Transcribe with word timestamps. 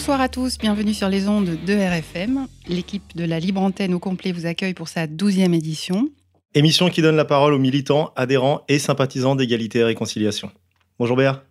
Bonsoir 0.00 0.22
à 0.22 0.30
tous, 0.30 0.56
bienvenue 0.56 0.94
sur 0.94 1.10
les 1.10 1.28
ondes 1.28 1.58
de 1.66 1.74
RFM. 1.74 2.46
L'équipe 2.66 3.14
de 3.14 3.26
la 3.26 3.38
Libre 3.38 3.60
Antenne 3.60 3.92
au 3.92 3.98
complet 3.98 4.32
vous 4.32 4.46
accueille 4.46 4.72
pour 4.72 4.88
sa 4.88 5.06
douzième 5.06 5.52
édition. 5.52 6.08
Émission 6.54 6.88
qui 6.88 7.02
donne 7.02 7.16
la 7.16 7.26
parole 7.26 7.52
aux 7.52 7.58
militants, 7.58 8.10
adhérents 8.16 8.64
et 8.68 8.78
sympathisants 8.78 9.36
d'égalité 9.36 9.80
et 9.80 9.84
réconciliation. 9.84 10.50
Bonjour 10.98 11.18
Béa. 11.18 11.44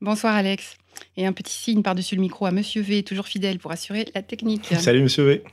Bonsoir 0.00 0.34
Alex. 0.34 0.76
Et 1.16 1.26
un 1.26 1.32
petit 1.32 1.52
signe 1.52 1.82
par-dessus 1.82 2.16
le 2.16 2.20
micro 2.20 2.44
à 2.44 2.50
Monsieur 2.50 2.82
V, 2.82 3.04
toujours 3.04 3.28
fidèle 3.28 3.60
pour 3.60 3.70
assurer 3.70 4.04
la 4.16 4.22
technique. 4.22 4.64
Salut 4.80 5.00
Monsieur 5.02 5.22
V. 5.24 5.44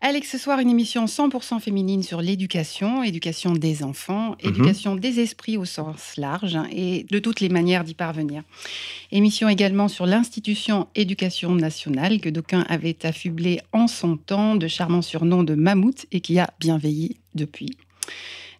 Alex, 0.00 0.28
ce 0.28 0.38
soir, 0.38 0.58
une 0.58 0.68
émission 0.70 1.04
100% 1.04 1.60
féminine 1.60 2.02
sur 2.02 2.20
l'éducation, 2.20 3.04
éducation 3.04 3.52
des 3.52 3.84
enfants, 3.84 4.36
Mhm. 4.42 4.50
éducation 4.50 4.96
des 4.96 5.20
esprits 5.20 5.56
au 5.56 5.64
sens 5.64 6.16
large 6.16 6.56
hein, 6.56 6.66
et 6.72 7.06
de 7.08 7.18
toutes 7.20 7.38
les 7.40 7.48
manières 7.48 7.84
d'y 7.84 7.94
parvenir. 7.94 8.42
Émission 9.12 9.48
également 9.48 9.86
sur 9.86 10.04
l'institution 10.04 10.88
éducation 10.96 11.54
nationale 11.54 12.20
que 12.20 12.28
d'aucuns 12.28 12.66
avaient 12.68 12.98
affublé 13.06 13.60
en 13.72 13.86
son 13.86 14.16
temps 14.16 14.56
de 14.56 14.66
charmants 14.66 15.00
surnoms 15.00 15.44
de 15.44 15.54
mammouth 15.54 16.06
et 16.10 16.20
qui 16.20 16.40
a 16.40 16.50
bien 16.58 16.76
veillé 16.76 17.18
depuis. 17.36 17.76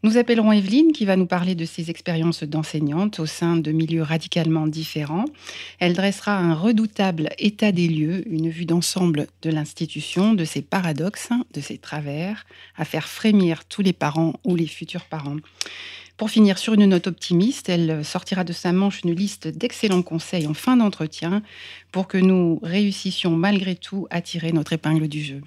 Nous 0.04 0.18
appellerons 0.18 0.52
Evelyne 0.52 0.92
qui 0.92 1.06
va 1.06 1.16
nous 1.16 1.24
parler 1.24 1.54
de 1.54 1.64
ses 1.64 1.88
expériences 1.88 2.42
d'enseignante 2.42 3.20
au 3.20 3.24
sein 3.24 3.56
de 3.56 3.72
milieux 3.72 4.02
radicalement 4.02 4.66
différents. 4.66 5.24
Elle 5.78 5.94
dressera 5.94 6.36
un 6.36 6.52
redoutable 6.52 7.30
état 7.38 7.72
des 7.72 7.88
lieux, 7.88 8.22
une 8.30 8.50
vue 8.50 8.66
d'ensemble 8.66 9.28
de 9.40 9.48
l'institution, 9.48 10.34
de 10.34 10.44
ses 10.44 10.60
paradoxes, 10.60 11.30
de 11.54 11.62
ses 11.62 11.78
travers, 11.78 12.44
à 12.76 12.84
faire 12.84 13.08
frémir 13.08 13.64
tous 13.64 13.80
les 13.80 13.94
parents 13.94 14.34
ou 14.44 14.56
les 14.56 14.66
futurs 14.66 15.06
parents. 15.06 15.38
Pour 16.18 16.28
finir 16.28 16.58
sur 16.58 16.74
une 16.74 16.84
note 16.84 17.06
optimiste, 17.06 17.70
elle 17.70 18.04
sortira 18.04 18.44
de 18.44 18.52
sa 18.52 18.74
manche 18.74 19.00
une 19.04 19.14
liste 19.14 19.48
d'excellents 19.48 20.02
conseils 20.02 20.46
en 20.46 20.52
fin 20.52 20.76
d'entretien 20.76 21.42
pour 21.92 22.08
que 22.08 22.18
nous 22.18 22.60
réussissions 22.62 23.30
malgré 23.30 23.74
tout 23.74 24.06
à 24.10 24.20
tirer 24.20 24.52
notre 24.52 24.74
épingle 24.74 25.08
du 25.08 25.24
jeu. 25.24 25.40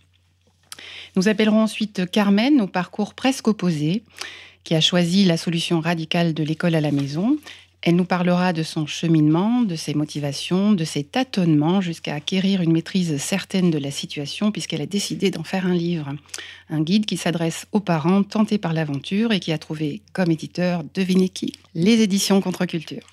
Nous 1.16 1.28
appellerons 1.28 1.62
ensuite 1.62 2.10
Carmen 2.10 2.62
au 2.62 2.68
parcours 2.68 3.14
presque 3.14 3.48
opposé, 3.48 4.04
qui 4.68 4.76
a 4.76 4.82
choisi 4.82 5.24
la 5.24 5.38
solution 5.38 5.80
radicale 5.80 6.34
de 6.34 6.44
l'école 6.44 6.76
à 6.76 6.82
la 6.82 6.92
maison. 6.92 7.38
Elle 7.82 7.96
nous 7.96 8.04
parlera 8.04 8.52
de 8.52 8.64
son 8.64 8.86
cheminement, 8.86 9.62
de 9.62 9.78
ses 9.78 9.94
motivations, 9.94 10.74
de 10.74 10.84
ses 10.84 11.06
tâtonnements 11.06 11.80
jusqu'à 11.80 12.16
acquérir 12.16 12.62
une 12.62 12.74
maîtrise 12.74 13.16
certaine 13.18 13.72
de 13.72 13.78
la 13.78 13.92
situation 13.92 14.52
puisqu'elle 14.52 14.82
a 14.82 14.86
décidé 14.86 15.32
d'en 15.32 15.46
faire 15.46 15.66
un 15.66 15.74
livre. 15.74 16.10
Un 16.70 16.82
guide 16.82 17.06
qui 17.06 17.16
s'adresse 17.16 17.66
aux 17.72 17.80
parents 17.80 18.24
tentés 18.24 18.58
par 18.58 18.74
l'aventure 18.74 19.32
et 19.32 19.40
qui 19.40 19.54
a 19.54 19.58
trouvé 19.58 20.02
comme 20.12 20.32
éditeur, 20.32 20.84
devinez 20.94 21.30
qui 21.30 21.54
Les 21.74 22.02
éditions 22.02 22.42
Contre-Culture. 22.42 23.04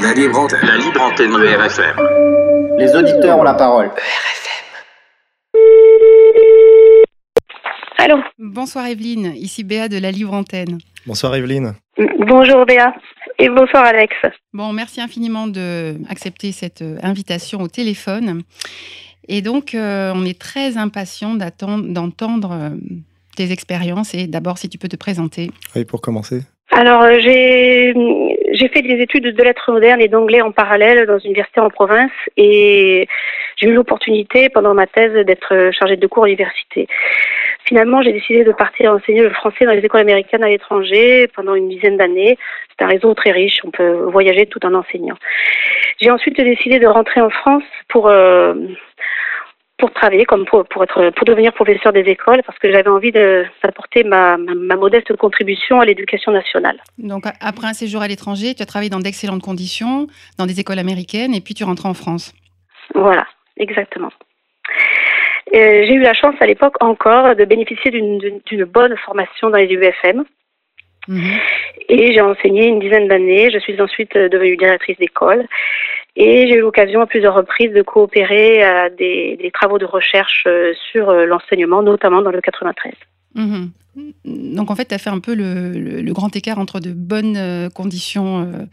La 0.00 0.12
libre 0.12 0.40
antenne. 0.40 0.66
La 0.66 0.76
libre 0.76 1.02
antenne 1.02 1.30
de 1.30 1.46
RFM. 1.56 2.78
Les 2.80 2.92
auditeurs 2.96 3.38
ont 3.38 3.44
la 3.44 3.54
parole. 3.54 3.92
Allô 8.04 8.16
Bonsoir 8.38 8.86
Evelyne, 8.88 9.32
ici 9.36 9.62
Béa 9.64 9.88
de 9.88 9.98
la 10.00 10.10
Livre 10.10 10.34
Antenne. 10.34 10.78
Bonsoir 11.06 11.34
Evelyne. 11.36 11.74
Bonjour 12.18 12.66
Béa 12.66 12.92
et 13.38 13.48
bonsoir 13.48 13.84
Alex. 13.84 14.12
Bon, 14.52 14.72
merci 14.72 15.00
infiniment 15.00 15.46
de 15.46 15.94
accepter 16.10 16.50
cette 16.52 16.82
euh, 16.82 16.96
invitation 17.02 17.60
au 17.60 17.68
téléphone. 17.68 18.42
Et 19.28 19.40
donc, 19.40 19.74
euh, 19.74 20.12
on 20.16 20.24
est 20.24 20.36
très 20.40 20.76
impatient 20.78 21.34
d'attendre- 21.34 21.86
d'entendre 21.92 22.50
euh, 22.52 22.70
tes 23.36 23.52
expériences 23.52 24.14
et 24.14 24.26
d'abord 24.26 24.58
si 24.58 24.68
tu 24.68 24.78
peux 24.78 24.88
te 24.88 24.96
présenter. 24.96 25.50
Oui, 25.76 25.84
pour 25.84 26.00
commencer. 26.00 26.40
Alors 26.74 27.02
j'ai 27.20 27.92
j'ai 28.54 28.68
fait 28.68 28.80
des 28.82 29.00
études 29.02 29.24
de 29.36 29.42
lettres 29.42 29.70
modernes 29.70 30.00
et 30.00 30.08
d'anglais 30.08 30.40
en 30.40 30.52
parallèle 30.52 31.06
dans 31.06 31.18
une 31.18 31.26
université 31.30 31.60
en 31.60 31.68
province 31.68 32.10
et 32.38 33.06
j'ai 33.58 33.68
eu 33.68 33.74
l'opportunité 33.74 34.48
pendant 34.48 34.72
ma 34.72 34.86
thèse 34.86 35.12
d'être 35.26 35.70
chargée 35.78 35.96
de 35.98 36.06
cours 36.06 36.24
à 36.24 36.28
l'université. 36.28 36.88
Finalement, 37.64 38.02
j'ai 38.02 38.12
décidé 38.12 38.44
de 38.44 38.52
partir 38.52 38.92
enseigner 38.92 39.22
le 39.22 39.30
français 39.30 39.64
dans 39.64 39.72
les 39.72 39.84
écoles 39.84 40.00
américaines 40.00 40.44
à 40.44 40.48
l'étranger 40.48 41.28
pendant 41.34 41.54
une 41.54 41.68
dizaine 41.68 41.96
d'années. 41.96 42.36
C'est 42.70 42.84
un 42.84 42.88
réseau 42.88 43.14
très 43.14 43.30
riche, 43.30 43.60
on 43.64 43.70
peut 43.70 43.92
voyager 44.10 44.46
tout 44.46 44.64
en 44.66 44.74
enseignant. 44.74 45.16
J'ai 46.00 46.10
ensuite 46.10 46.36
décidé 46.36 46.78
de 46.78 46.86
rentrer 46.86 47.20
en 47.20 47.30
France 47.30 47.62
pour 47.88 48.08
euh, 48.08 48.54
pour 49.78 49.92
travailler, 49.92 50.24
comme 50.26 50.44
pour, 50.44 50.64
pour, 50.66 50.84
être, 50.84 51.10
pour 51.10 51.24
devenir 51.24 51.52
professeur 51.52 51.92
des 51.92 52.02
écoles, 52.02 52.40
parce 52.46 52.56
que 52.60 52.70
j'avais 52.70 52.88
envie 52.88 53.10
d'apporter 53.10 54.04
ma, 54.04 54.36
ma, 54.36 54.54
ma 54.54 54.76
modeste 54.76 55.16
contribution 55.16 55.80
à 55.80 55.84
l'éducation 55.84 56.30
nationale. 56.30 56.78
Donc, 56.98 57.26
a- 57.26 57.32
après 57.40 57.66
un 57.66 57.72
séjour 57.72 58.00
à 58.00 58.06
l'étranger, 58.06 58.54
tu 58.54 58.62
as 58.62 58.66
travaillé 58.66 58.90
dans 58.90 59.00
d'excellentes 59.00 59.42
conditions, 59.42 60.06
dans 60.38 60.46
des 60.46 60.60
écoles 60.60 60.78
américaines, 60.78 61.34
et 61.34 61.40
puis 61.40 61.54
tu 61.54 61.64
rentres 61.64 61.86
en 61.86 61.94
France. 61.94 62.32
Voilà, 62.94 63.26
exactement. 63.56 64.10
J'ai 65.52 65.92
eu 65.94 66.00
la 66.00 66.14
chance 66.14 66.34
à 66.40 66.46
l'époque 66.46 66.76
encore 66.80 67.34
de 67.34 67.44
bénéficier 67.44 67.90
d'une- 67.90 68.64
bonne 68.64 68.96
formation 68.98 69.50
dans 69.50 69.58
les 69.58 69.72
UFM 69.72 70.24
Mhm. 71.08 71.32
et 71.88 72.12
j'ai 72.12 72.20
enseigné 72.20 72.66
une 72.66 72.78
dizaine 72.78 73.08
d'années. 73.08 73.50
Je 73.50 73.58
suis 73.58 73.80
ensuite 73.80 74.14
euh, 74.16 74.28
devenue 74.28 74.56
directrice 74.56 74.96
d'école 74.98 75.46
et 76.14 76.46
j'ai 76.46 76.54
eu 76.54 76.60
l'occasion 76.60 77.00
à 77.00 77.06
plusieurs 77.06 77.34
reprises 77.34 77.72
de 77.72 77.82
coopérer 77.82 78.62
à 78.62 78.88
des, 78.88 79.36
des 79.36 79.50
travaux 79.50 79.78
de 79.78 79.84
recherche 79.84 80.44
euh, 80.46 80.72
sur 80.92 81.10
euh, 81.10 81.26
l'enseignement, 81.26 81.82
notamment 81.82 82.22
dans 82.22 82.30
le 82.30 82.40
93. 82.40 82.92
Mhm. 83.34 83.70
Donc, 84.24 84.70
en 84.70 84.74
fait, 84.74 84.86
tu 84.86 84.94
as 84.94 84.98
fait 84.98 85.10
un 85.10 85.18
peu 85.20 85.34
le, 85.34 85.72
le- 85.72 86.00
le 86.00 86.12
grand 86.12 86.34
écart 86.34 86.58
entre 86.58 86.80
de 86.80 86.92
bonnes 86.92 87.36
euh, 87.36 87.68
conditions 87.68 88.40
euh, 88.40 88.64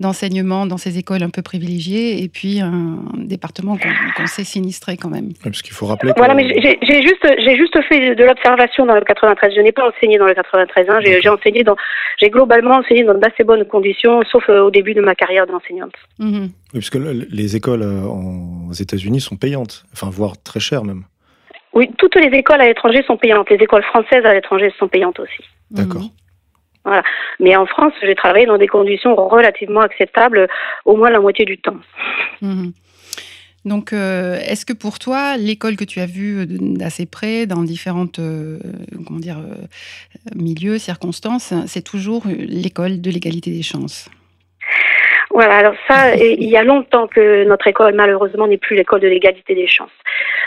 d'enseignement 0.00 0.66
dans 0.66 0.78
ces 0.78 0.98
écoles 0.98 1.22
un 1.22 1.28
peu 1.30 1.42
privilégiées 1.42 2.22
et 2.22 2.28
puis 2.28 2.60
un 2.60 2.98
département 3.16 3.76
qu'on 4.16 4.26
sait 4.26 4.44
sinistré 4.44 4.96
quand 4.96 5.10
même. 5.10 5.26
Oui, 5.26 5.36
parce 5.44 5.62
qu'il 5.62 5.74
faut 5.74 5.86
rappeler 5.86 6.12
que... 6.12 6.18
Voilà, 6.18 6.34
mais 6.34 6.48
j'ai 6.48 7.02
juste, 7.02 7.78
fait 7.88 8.14
de 8.14 8.24
l'observation 8.24 8.86
dans 8.86 8.94
le 8.94 9.02
93. 9.02 9.52
Je 9.54 9.60
n'ai 9.60 9.72
pas 9.72 9.88
enseigné 9.88 10.18
dans 10.18 10.26
le 10.26 10.34
93. 10.34 10.86
Hein. 10.88 11.00
J'ai 11.02 11.28
enseigné 11.28 11.64
dans, 11.64 11.76
j'ai 12.20 12.30
globalement 12.30 12.76
enseigné 12.76 13.04
dans 13.04 13.14
d'assez 13.14 13.44
bonnes 13.44 13.64
conditions, 13.66 14.22
sauf 14.30 14.44
euh, 14.48 14.62
au 14.62 14.70
début 14.70 14.94
de 14.94 15.00
ma 15.02 15.14
carrière 15.14 15.46
d'enseignante. 15.46 15.92
Mhm. 16.18 16.44
Oui, 16.44 16.50
parce 16.80 16.90
que 16.90 16.98
le- 16.98 17.26
les 17.30 17.56
écoles 17.56 17.82
en- 17.82 18.68
aux 18.70 18.72
États-Unis 18.72 19.20
sont 19.20 19.36
payantes, 19.36 19.84
enfin 19.92 20.08
voire 20.10 20.40
très 20.42 20.60
chères 20.60 20.84
même. 20.84 21.02
Oui, 21.74 21.90
toutes 21.98 22.16
les 22.16 22.36
écoles 22.36 22.60
à 22.60 22.66
l'étranger 22.66 23.02
sont 23.06 23.16
payantes. 23.16 23.48
Les 23.50 23.56
écoles 23.56 23.84
françaises 23.84 24.24
à 24.24 24.34
l'étranger 24.34 24.72
sont 24.78 24.88
payantes 24.88 25.18
aussi. 25.20 25.42
D'accord. 25.70 26.02
Mhm. 26.02 26.10
Mais 27.40 27.56
en 27.56 27.66
France, 27.66 27.92
j'ai 28.02 28.14
travaillé 28.14 28.46
dans 28.46 28.58
des 28.58 28.66
conditions 28.66 29.14
relativement 29.14 29.80
acceptables, 29.80 30.48
au 30.84 30.96
moins 30.96 31.10
la 31.10 31.20
moitié 31.20 31.44
du 31.44 31.58
temps. 31.58 31.78
Mhm. 32.40 32.72
Donc, 33.64 33.92
euh, 33.92 34.40
est-ce 34.40 34.66
que 34.66 34.72
pour 34.72 34.98
toi, 34.98 35.36
l'école 35.36 35.76
que 35.76 35.84
tu 35.84 36.00
as 36.00 36.06
vue 36.06 36.40
euh, 36.40 36.46
d'assez 36.48 37.06
près, 37.06 37.46
dans 37.46 37.62
différentes 37.62 38.18
euh, 38.18 38.58
comment 39.06 39.20
dire, 39.20 39.38
euh, 39.38 39.54
milieux, 40.34 40.78
circonstances, 40.78 41.54
c'est 41.66 41.82
toujours 41.82 42.24
l'école 42.26 43.00
de 43.00 43.10
l'égalité 43.10 43.52
des 43.52 43.62
chances? 43.62 44.08
Voilà, 45.32 45.56
alors 45.56 45.74
ça, 45.88 46.14
il 46.16 46.48
y 46.48 46.56
a 46.56 46.62
longtemps 46.62 47.06
que 47.06 47.44
notre 47.44 47.66
école, 47.66 47.94
malheureusement, 47.94 48.46
n'est 48.46 48.58
plus 48.58 48.76
l'école 48.76 49.00
de 49.00 49.08
l'égalité 49.08 49.54
des 49.54 49.66
chances. 49.66 49.90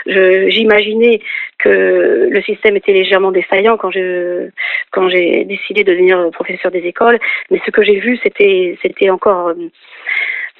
J'imaginais 0.06 1.20
que 1.58 2.28
le 2.30 2.42
système 2.42 2.76
était 2.76 2.92
légèrement 2.92 3.32
défaillant 3.32 3.76
quand 3.76 3.90
je 3.90 4.50
quand 4.92 5.08
j'ai 5.08 5.44
décidé 5.44 5.82
de 5.82 5.92
devenir 5.92 6.30
professeur 6.30 6.70
des 6.70 6.86
écoles, 6.86 7.18
mais 7.50 7.60
ce 7.66 7.70
que 7.72 7.82
j'ai 7.82 7.98
vu, 7.98 8.18
c'était 8.22 8.78
c'était 8.82 9.10
encore 9.10 9.48
euh, 9.48 9.54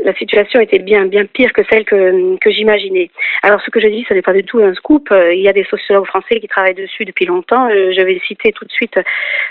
la 0.05 0.15
situation 0.15 0.61
était 0.61 0.79
bien 0.79 1.07
bien 1.07 1.25
pire 1.25 1.53
que 1.53 1.63
celle 1.71 1.85
que 1.85 2.37
que 2.39 2.51
j'imaginais. 2.51 3.11
Alors 3.43 3.61
ce 3.63 3.71
que 3.71 3.81
je 3.81 3.87
dis, 3.89 4.05
ce 4.09 4.15
n'est 4.15 4.23
pas 4.23 4.33
du 4.35 4.45
tout 4.45 4.59
un 4.59 4.75
scoop. 4.75 5.09
Euh, 5.11 5.33
Il 5.35 5.41
y 5.41 5.49
a 5.49 5.53
des 5.53 5.65
sociologues 5.65 6.07
français 6.07 6.39
qui 6.41 6.49
travaillent 6.49 6.75
dessus 6.75 7.05
depuis 7.05 7.25
longtemps. 7.27 7.69
Euh, 7.71 7.93
Je 7.97 8.03
vais 8.03 8.21
citer 8.27 8.53
tout 8.53 8.65
de 8.65 8.73
suite 8.73 8.99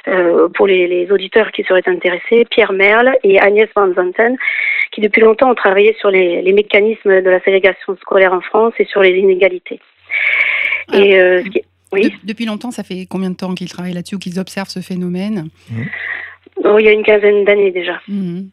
euh, 0.07 0.47
pour 0.49 0.67
les, 0.67 0.87
les 0.87 1.11
auditeurs 1.11 1.51
qui 1.51 1.63
seraient 1.63 1.87
intéressés 1.87 2.45
Pierre 2.49 2.73
Merle 2.73 3.15
et 3.23 3.39
Agnès 3.39 3.69
Van 3.75 3.91
Zanten, 3.93 4.35
qui 4.91 5.01
depuis 5.01 5.21
longtemps 5.21 5.49
ont 5.51 5.55
travaillé 5.55 5.95
sur 5.99 6.11
les, 6.11 6.41
les 6.41 6.53
mécanismes 6.53 7.21
de 7.21 7.29
la 7.29 7.39
ségrégation 7.41 7.95
scolaire 7.97 8.33
en 8.33 8.41
France 8.41 8.73
et 8.79 8.85
sur 8.85 9.01
les 9.01 9.11
inégalités. 9.17 9.79
Et 10.93 11.19
euh, 11.19 11.41
qui- 11.43 11.63
oui. 11.91 12.03
De- 12.09 12.27
depuis 12.27 12.45
longtemps, 12.45 12.71
ça 12.71 12.83
fait 12.83 13.05
combien 13.09 13.29
de 13.31 13.35
temps 13.35 13.53
qu'ils 13.55 13.69
travaillent 13.69 13.93
là-dessus 13.93 14.15
ou 14.15 14.19
qu'ils 14.19 14.39
observent 14.39 14.69
ce 14.69 14.79
phénomène? 14.81 15.49
Oh, 16.63 16.77
il 16.79 16.85
y 16.85 16.87
a 16.89 16.91
une 16.91 17.03
quinzaine 17.03 17.45
d'années 17.45 17.71
déjà. 17.71 17.99
Mhm. 18.07 18.49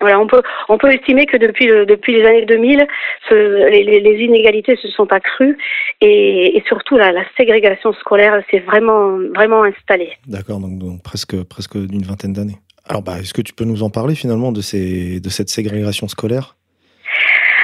Voilà, 0.00 0.18
on 0.18 0.26
peut, 0.26 0.42
on 0.68 0.76
peut 0.76 0.92
estimer 0.92 1.26
que 1.26 1.36
depuis, 1.36 1.66
le, 1.66 1.86
depuis 1.86 2.14
les 2.14 2.24
années 2.26 2.44
2000, 2.46 2.86
ce, 3.28 3.68
les, 3.70 4.24
inégalités 4.24 4.76
se 4.76 4.88
sont 4.88 5.12
accrues 5.12 5.56
et, 6.00 6.56
et 6.56 6.64
surtout 6.66 6.96
la, 6.96 7.12
la 7.12 7.24
ségrégation 7.36 7.92
scolaire 7.94 8.42
s'est 8.50 8.58
vraiment, 8.58 9.18
vraiment 9.34 9.62
installée. 9.62 10.12
D'accord, 10.26 10.58
donc, 10.58 10.78
donc 10.78 11.02
presque, 11.02 11.42
presque 11.44 11.78
d'une 11.78 12.02
vingtaine 12.02 12.32
d'années. 12.32 12.58
Alors, 12.88 13.02
bah, 13.02 13.18
est-ce 13.20 13.32
que 13.32 13.40
tu 13.40 13.54
peux 13.54 13.64
nous 13.64 13.82
en 13.82 13.90
parler 13.90 14.14
finalement 14.14 14.52
de, 14.52 14.60
ces, 14.60 15.20
de 15.20 15.28
cette 15.30 15.48
ségrégation 15.48 16.08
scolaire? 16.08 16.56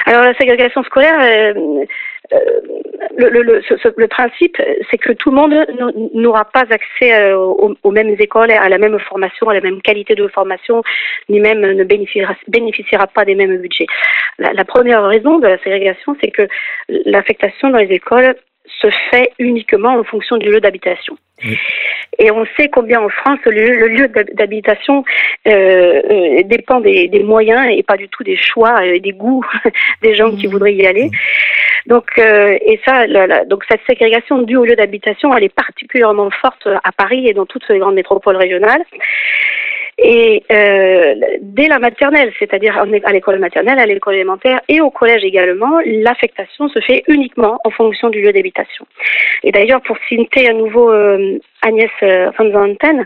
Alors, 0.05 0.23
la 0.23 0.33
ségrégation 0.33 0.83
scolaire, 0.83 1.19
euh, 1.19 1.85
euh, 2.33 2.37
le, 3.27 4.07
principe, 4.07 4.57
c'est 4.89 4.97
que 4.97 5.13
tout 5.13 5.29
le 5.29 5.35
monde 5.35 5.55
n'aura 6.13 6.45
pas 6.45 6.65
accès 6.69 7.13
euh, 7.13 7.37
aux, 7.37 7.91
mêmes 7.91 8.15
écoles, 8.19 8.51
à 8.51 8.69
la 8.69 8.77
même 8.77 8.97
formation, 8.99 9.49
à 9.49 9.53
la 9.53 9.61
même 9.61 9.81
qualité 9.81 10.15
de 10.15 10.27
formation, 10.27 10.83
ni 11.29 11.39
même 11.39 11.61
ne 11.61 11.83
bénéficiera, 11.83 13.07
pas 13.07 13.25
des 13.25 13.35
mêmes 13.35 13.57
budgets. 13.57 13.87
La 14.39 14.65
première 14.65 15.03
raison 15.05 15.39
de 15.39 15.47
la 15.47 15.57
ségrégation, 15.59 16.15
c'est 16.21 16.31
que 16.31 16.47
l'affectation 17.05 17.69
dans 17.69 17.77
les 17.77 17.93
écoles 17.93 18.35
se 18.81 18.87
fait 19.09 19.31
uniquement 19.39 19.95
en 19.95 20.03
fonction 20.03 20.37
du 20.37 20.49
lieu 20.49 20.59
d'habitation. 20.59 21.17
Oui. 21.43 21.57
Et 22.19 22.29
on 22.29 22.45
sait 22.57 22.69
combien 22.69 23.01
en 23.01 23.09
France 23.09 23.39
le, 23.45 23.87
lieu 23.87 24.07
d'habitation 24.33 25.03
euh, 25.47 26.01
euh, 26.09 26.43
dépend 26.43 26.81
des, 26.81 27.07
des, 27.07 27.23
moyens 27.23 27.67
et 27.71 27.83
pas 27.83 27.97
du 27.97 28.09
tout 28.09 28.23
des 28.23 28.35
choix 28.35 28.85
et 28.85 28.99
des 28.99 29.13
goûts 29.13 29.45
des 30.03 30.13
gens 30.13 30.31
mmh. 30.31 30.37
qui 30.37 30.47
voudraient 30.47 30.75
y 30.75 30.85
aller. 30.85 31.09
Donc, 31.87 32.11
euh, 32.19 32.57
et 32.61 32.79
ça, 32.85 33.07
la, 33.07 33.25
la, 33.27 33.45
donc 33.45 33.63
cette 33.69 33.81
ségrégation 33.87 34.41
due 34.43 34.57
au 34.57 34.65
lieu 34.65 34.75
d'habitation, 34.75 35.35
elle 35.35 35.45
est 35.45 35.55
particulièrement 35.55 36.29
forte 36.29 36.67
à 36.67 36.91
Paris 36.91 37.27
et 37.27 37.33
dans 37.33 37.45
toutes 37.45 37.67
les 37.69 37.79
grandes 37.79 37.95
métropoles 37.95 38.37
régionales. 38.37 38.83
Et 40.03 40.43
euh, 40.51 41.13
dès 41.41 41.67
la 41.67 41.77
maternelle, 41.77 42.33
c'est-à-dire 42.39 42.75
à 42.77 43.11
l'école 43.11 43.37
maternelle, 43.37 43.77
à 43.77 43.85
l'école 43.85 44.15
élémentaire 44.15 44.59
et 44.67 44.81
au 44.81 44.89
collège 44.89 45.23
également, 45.23 45.79
l'affectation 45.85 46.69
se 46.69 46.79
fait 46.79 47.03
uniquement 47.07 47.59
en 47.63 47.69
fonction 47.69 48.09
du 48.09 48.19
lieu 48.19 48.33
d'habitation. 48.33 48.87
Et 49.43 49.51
d'ailleurs, 49.51 49.81
pour 49.81 49.97
citer 50.09 50.49
à 50.49 50.53
nouveau 50.53 50.91
euh, 50.91 51.37
Agnès 51.61 51.89
euh, 52.03 52.31
van 52.37 52.51
Zanten, 52.51 53.05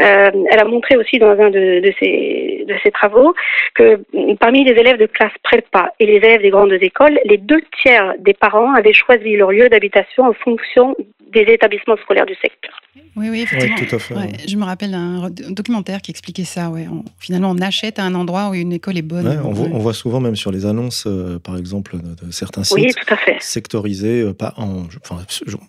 euh, 0.00 0.30
elle 0.50 0.58
a 0.58 0.64
montré 0.64 0.96
aussi 0.96 1.18
dans 1.18 1.30
un 1.30 1.50
de, 1.50 1.80
de, 1.80 1.92
ses, 2.00 2.64
de 2.66 2.74
ses 2.82 2.90
travaux 2.90 3.34
que 3.74 4.00
parmi 4.40 4.64
les 4.64 4.72
élèves 4.72 4.98
de 4.98 5.06
classe 5.06 5.32
prépa 5.42 5.92
et 6.00 6.06
les 6.06 6.16
élèves 6.16 6.42
des 6.42 6.50
grandes 6.50 6.72
écoles, 6.72 7.20
les 7.24 7.38
deux 7.38 7.62
tiers 7.82 8.14
des 8.18 8.34
parents 8.34 8.72
avaient 8.74 8.92
choisi 8.92 9.36
leur 9.36 9.52
lieu 9.52 9.68
d'habitation 9.68 10.24
en 10.24 10.32
fonction 10.32 10.96
des 11.34 11.42
établissements 11.52 11.96
scolaires 11.96 12.26
du 12.26 12.34
secteur. 12.34 12.72
Oui, 13.16 13.28
oui, 13.30 13.40
effectivement. 13.42 13.76
Oui, 13.78 13.86
tout 13.86 13.96
à 13.96 13.98
fait. 13.98 14.14
Ouais, 14.14 14.32
je 14.46 14.56
me 14.56 14.64
rappelle 14.64 14.90
d'un 14.92 15.30
documentaire 15.50 16.00
qui 16.00 16.10
expliquait 16.10 16.44
ça. 16.44 16.70
Ouais. 16.70 16.86
On, 16.90 17.04
finalement, 17.18 17.50
on 17.50 17.58
achète 17.58 17.98
à 17.98 18.04
un 18.04 18.14
endroit 18.14 18.50
où 18.50 18.54
une 18.54 18.72
école 18.72 18.98
est 18.98 19.02
bonne. 19.02 19.26
Ouais, 19.26 19.36
on, 19.44 19.52
voit, 19.52 19.68
on, 19.72 19.78
voit, 19.78 19.92
souvent 19.92 20.20
même 20.20 20.36
sur 20.36 20.50
les 20.50 20.66
annonces, 20.66 21.04
euh, 21.06 21.38
par 21.38 21.56
exemple, 21.56 21.96
de, 21.96 22.26
de, 22.26 22.30
certains 22.32 22.64
sites 22.64 22.76
oui, 22.76 22.92
tout 22.92 23.14
à 23.14 23.16
fait. 23.16 23.36
sectorisés. 23.40 24.22
Euh, 24.22 24.32
pas 24.32 24.54
en, 24.56 24.84
enfin, 25.02 25.24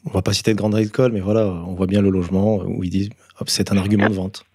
on 0.06 0.10
ne 0.10 0.14
va 0.14 0.22
pas 0.22 0.34
citer 0.34 0.52
de 0.52 0.58
grandes 0.58 0.78
écoles, 0.78 1.12
mais 1.12 1.20
voilà, 1.20 1.46
on 1.46 1.74
voit 1.74 1.88
bien 1.88 2.02
le 2.06 2.12
logement 2.12 2.58
où 2.66 2.84
ils 2.84 2.90
disent 2.90 3.10
c'est 3.48 3.72
un 3.72 3.78
argument 3.78 4.10
de 4.10 4.14
vente. 4.14 4.46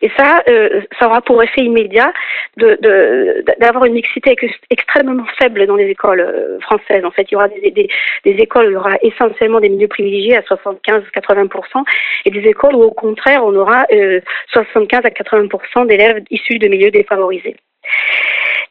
Et 0.00 0.10
ça, 0.16 0.42
euh, 0.48 0.82
ça 0.98 1.06
aura 1.06 1.20
pour 1.20 1.42
effet 1.42 1.62
immédiat 1.62 2.12
d'avoir 2.56 3.84
une 3.84 3.94
mixité 3.94 4.36
extrêmement 4.70 5.24
faible 5.38 5.66
dans 5.66 5.76
les 5.76 5.86
écoles 5.86 6.20
euh, 6.20 6.60
françaises. 6.60 7.04
En 7.04 7.10
fait, 7.10 7.26
il 7.30 7.34
y 7.34 7.36
aura 7.36 7.48
des 7.48 7.88
écoles 8.24 8.66
où 8.66 8.70
il 8.70 8.74
y 8.74 8.76
aura 8.76 8.96
essentiellement 9.02 9.60
des 9.60 9.68
milieux 9.68 9.88
privilégiés 9.88 10.36
à 10.36 10.40
75-80%, 10.42 11.84
et 12.24 12.30
des 12.30 12.48
écoles 12.48 12.74
où 12.74 12.82
au 12.82 12.90
contraire 12.90 13.44
on 13.44 13.54
aura 13.54 13.86
euh, 13.92 14.20
75 14.52 15.00
à 15.04 15.08
80% 15.08 15.86
d'élèves 15.86 16.22
issus 16.30 16.58
de 16.58 16.68
milieux 16.68 16.90
défavorisés. 16.90 17.56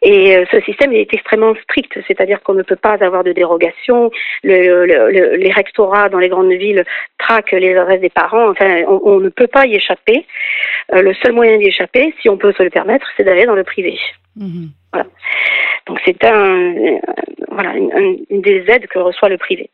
Et 0.01 0.37
euh, 0.37 0.45
ce 0.51 0.59
système 0.61 0.93
est 0.93 1.11
extrêmement 1.13 1.55
strict, 1.63 1.97
c'est-à-dire 2.07 2.41
qu'on 2.43 2.53
ne 2.53 2.63
peut 2.63 2.75
pas 2.75 2.97
avoir 3.01 3.23
de 3.23 3.31
dérogation. 3.31 4.11
Le, 4.43 4.85
le, 4.85 5.11
le, 5.11 5.35
les 5.35 5.51
rectorats 5.51 6.09
dans 6.09 6.19
les 6.19 6.29
grandes 6.29 6.51
villes 6.51 6.83
traquent 7.17 7.51
les 7.51 7.75
adresses 7.75 8.01
des 8.01 8.09
parents. 8.09 8.49
Enfin, 8.49 8.83
on, 8.87 9.01
on 9.03 9.19
ne 9.19 9.29
peut 9.29 9.47
pas 9.47 9.65
y 9.65 9.75
échapper. 9.75 10.25
Euh, 10.93 11.01
le 11.01 11.13
seul 11.15 11.33
moyen 11.33 11.57
d'y 11.57 11.67
échapper, 11.67 12.13
si 12.21 12.29
on 12.29 12.37
peut 12.37 12.53
se 12.53 12.63
le 12.63 12.69
permettre, 12.69 13.07
c'est 13.15 13.23
d'aller 13.23 13.45
dans 13.45 13.55
le 13.55 13.63
privé. 13.63 13.99
Mmh. 14.35 14.67
Voilà. 14.93 15.07
Donc 15.87 15.99
c'est 16.05 16.23
un, 16.23 16.75
euh, 16.75 16.99
voilà, 17.49 17.75
une, 17.75 18.25
une 18.29 18.41
des 18.41 18.63
aides 18.67 18.87
que 18.87 18.99
reçoit 18.99 19.29
le 19.29 19.37
privé. 19.37 19.69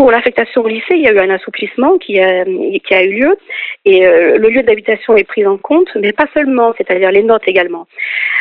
Pour 0.00 0.12
l'affectation 0.12 0.62
au 0.62 0.66
lycée, 0.66 0.94
il 0.94 1.02
y 1.02 1.08
a 1.08 1.12
eu 1.12 1.18
un 1.18 1.28
assouplissement 1.28 1.98
qui 1.98 2.18
a, 2.18 2.46
qui 2.46 2.94
a 2.94 3.04
eu 3.04 3.20
lieu 3.20 3.36
et 3.84 4.06
euh, 4.06 4.38
le 4.38 4.48
lieu 4.48 4.62
d'habitation 4.62 5.14
est 5.14 5.24
pris 5.24 5.46
en 5.46 5.58
compte, 5.58 5.88
mais 5.94 6.14
pas 6.14 6.24
seulement, 6.32 6.72
c'est-à-dire 6.78 7.12
les 7.12 7.22
notes 7.22 7.46
également. 7.46 7.86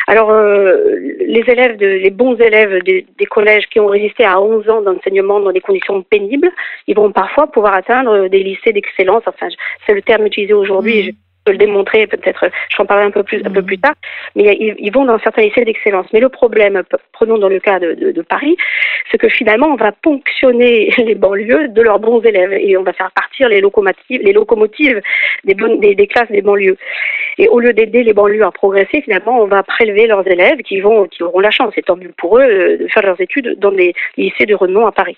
Alors, 0.07 0.31
euh, 0.31 0.95
les 1.19 1.43
élèves, 1.47 1.75
de, 1.75 1.85
les 1.85 2.11
bons 2.11 2.37
élèves 2.37 2.81
des, 2.83 3.05
des 3.17 3.25
collèges 3.25 3.67
qui 3.67 3.81
ont 3.81 3.87
résisté 3.87 4.23
à 4.23 4.39
11 4.39 4.69
ans 4.69 4.81
d'enseignement 4.81 5.41
dans 5.41 5.51
des 5.51 5.59
conditions 5.59 6.01
pénibles, 6.01 6.49
ils 6.87 6.95
vont 6.95 7.11
parfois 7.11 7.47
pouvoir 7.47 7.73
atteindre 7.73 8.29
des 8.29 8.41
lycées 8.41 8.71
d'excellence. 8.71 9.23
Enfin, 9.25 9.49
c'est 9.85 9.93
le 9.93 10.01
terme 10.01 10.27
utilisé 10.27 10.53
aujourd'hui. 10.53 11.11
Mmh 11.11 11.28
le 11.47 11.57
démontrer, 11.57 12.07
peut-être, 12.07 12.49
je 12.69 12.81
en 12.81 12.85
parlerai 12.85 13.07
un 13.07 13.11
peu 13.11 13.23
plus, 13.23 13.41
un 13.45 13.49
peu 13.49 13.63
plus 13.63 13.79
tard, 13.79 13.95
mais 14.35 14.55
ils, 14.59 14.75
ils 14.77 14.91
vont 14.91 15.05
dans 15.05 15.19
certains 15.19 15.43
lycées 15.43 15.65
d'excellence. 15.65 16.07
Mais 16.13 16.19
le 16.19 16.29
problème, 16.29 16.81
prenons 17.13 17.37
dans 17.37 17.49
le 17.49 17.59
cas 17.59 17.79
de, 17.79 17.93
de, 17.93 18.11
de 18.11 18.21
Paris, 18.21 18.55
c'est 19.11 19.17
que 19.17 19.29
finalement, 19.29 19.67
on 19.67 19.75
va 19.75 19.91
ponctionner 19.91 20.93
les 20.97 21.15
banlieues 21.15 21.69
de 21.69 21.81
leurs 21.81 21.99
bons 21.99 22.21
élèves 22.21 22.53
et 22.53 22.77
on 22.77 22.83
va 22.83 22.93
faire 22.93 23.11
partir 23.11 23.49
les 23.49 23.61
locomotives, 23.61 24.21
les 24.21 24.33
locomotives 24.33 25.01
des, 25.43 25.53
bonnes, 25.53 25.79
des, 25.79 25.95
des 25.95 26.07
classes 26.07 26.31
des 26.31 26.41
banlieues. 26.41 26.77
Et 27.37 27.47
au 27.47 27.59
lieu 27.59 27.73
d'aider 27.73 28.03
les 28.03 28.13
banlieues 28.13 28.43
à 28.43 28.51
progresser, 28.51 29.01
finalement, 29.01 29.41
on 29.41 29.47
va 29.47 29.63
prélever 29.63 30.07
leurs 30.07 30.27
élèves 30.27 30.59
qui 30.59 30.81
vont, 30.81 31.05
qui 31.05 31.23
auront 31.23 31.39
la 31.39 31.51
chance, 31.51 31.73
et 31.77 31.81
tant 31.81 31.95
mieux 31.95 32.13
pour 32.17 32.37
eux, 32.37 32.77
de 32.77 32.87
faire 32.87 33.03
leurs 33.03 33.19
études 33.21 33.57
dans 33.59 33.71
des 33.71 33.93
lycées 34.17 34.45
de 34.45 34.55
renom 34.55 34.85
à 34.85 34.91
Paris. 34.91 35.17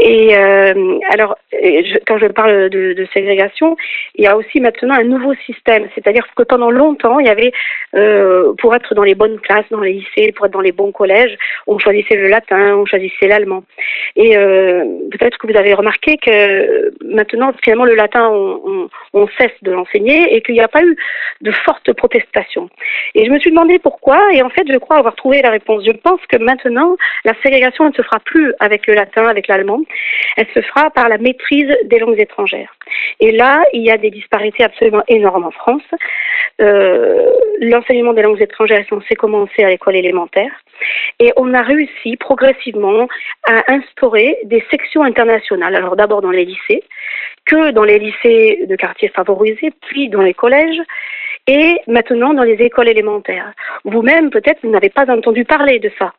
Et 0.00 0.36
euh, 0.36 0.98
alors, 1.10 1.36
je, 1.52 1.98
quand 2.06 2.18
je 2.18 2.26
parle 2.26 2.70
de, 2.70 2.92
de, 2.92 3.06
ségrégation, 3.12 3.76
il 4.14 4.24
y 4.24 4.28
a 4.28 4.36
aussi 4.36 4.60
maintenant 4.60 4.94
un 4.94 5.02
nouveau 5.02 5.34
système, 5.44 5.88
c'est-à-dire 5.94 6.24
que 6.36 6.44
pendant 6.44 6.70
longtemps, 6.70 7.18
il 7.18 7.26
y 7.26 7.30
avait, 7.30 7.52
euh, 7.96 8.52
pour 8.58 8.76
être 8.76 8.94
dans 8.94 9.02
les 9.02 9.16
bonnes 9.16 9.40
classes, 9.40 9.64
dans 9.70 9.80
les 9.80 9.94
lycées, 9.94 10.30
pour 10.32 10.46
être 10.46 10.52
dans 10.52 10.60
les 10.60 10.70
bons 10.70 10.92
collèges, 10.92 11.36
on 11.66 11.80
choisissait 11.80 12.14
le 12.14 12.28
latin, 12.28 12.76
on 12.76 12.86
choisissait 12.86 13.26
l'allemand. 13.26 13.64
Et 14.14 14.36
euh, 14.36 14.84
peut-être 15.10 15.36
que 15.36 15.50
vous 15.50 15.58
avez 15.58 15.74
remarqué 15.74 16.16
que 16.16 16.92
maintenant, 17.04 17.52
finalement, 17.64 17.84
le 17.84 17.96
latin, 17.96 18.28
on, 18.30 18.60
on, 18.64 18.88
on 19.14 19.28
cesse 19.36 19.50
de 19.62 19.72
l'enseigner 19.72 20.32
et 20.32 20.42
qu'il 20.42 20.54
n'y 20.54 20.60
a 20.60 20.68
pas 20.68 20.84
eu 20.84 20.96
de 21.40 21.50
fortes 21.50 21.92
protestations. 21.92 22.70
Et 23.16 23.26
je 23.26 23.30
me 23.32 23.40
suis 23.40 23.50
demandé 23.50 23.80
pourquoi, 23.80 24.20
et 24.32 24.42
en 24.42 24.50
fait, 24.50 24.64
je 24.70 24.78
crois 24.78 24.98
avoir 24.98 25.16
trouvé 25.16 25.42
la 25.42 25.50
réponse. 25.50 25.82
Je 25.84 25.92
pense 25.92 26.20
que 26.28 26.36
maintenant, 26.36 26.96
la 27.24 27.32
ségrégation 27.42 27.88
ne 27.88 27.94
se 27.94 28.02
fera 28.02 28.20
plus 28.20 28.54
avec 28.60 28.86
le 28.86 28.94
latin, 28.94 29.26
avec 29.26 29.48
l'allemand 29.48 29.80
elle 30.36 30.46
se 30.54 30.60
fera 30.60 30.90
par 30.90 31.08
la 31.08 31.18
maîtrise 31.18 31.74
des 31.84 31.98
langues 31.98 32.20
étrangères. 32.20 32.74
Et 33.20 33.32
là, 33.32 33.62
il 33.72 33.82
y 33.82 33.90
a 33.90 33.96
des 33.96 34.10
disparités 34.10 34.64
absolument 34.64 35.02
énormes 35.08 35.44
en 35.44 35.50
France. 35.50 35.82
Euh, 36.60 37.30
L'enseignement 37.60 38.12
des 38.12 38.22
langues 38.22 38.40
étrangères 38.40 38.80
est 38.80 38.88
censé 38.88 39.14
commencer 39.14 39.64
à 39.64 39.68
l'école 39.68 39.96
élémentaire. 39.96 40.52
Et 41.18 41.32
on 41.36 41.54
a 41.54 41.62
réussi 41.62 42.16
progressivement 42.16 43.08
à 43.46 43.72
instaurer 43.72 44.38
des 44.44 44.64
sections 44.70 45.02
internationales. 45.02 45.74
Alors 45.74 45.96
d'abord 45.96 46.22
dans 46.22 46.30
les 46.30 46.44
lycées, 46.44 46.84
que 47.44 47.70
dans 47.70 47.84
les 47.84 47.98
lycées 47.98 48.66
de 48.66 48.76
quartiers 48.76 49.08
favorisés, 49.08 49.72
puis 49.88 50.08
dans 50.08 50.22
les 50.22 50.34
collèges, 50.34 50.80
et 51.48 51.80
maintenant 51.86 52.34
dans 52.34 52.42
les 52.42 52.62
écoles 52.62 52.88
élémentaires. 52.88 53.52
Vous-même, 53.84 54.30
peut-être, 54.30 54.60
vous 54.62 54.70
n'avez 54.70 54.90
pas 54.90 55.10
entendu 55.10 55.44
parler 55.44 55.78
de 55.78 55.90
ça 55.98 56.12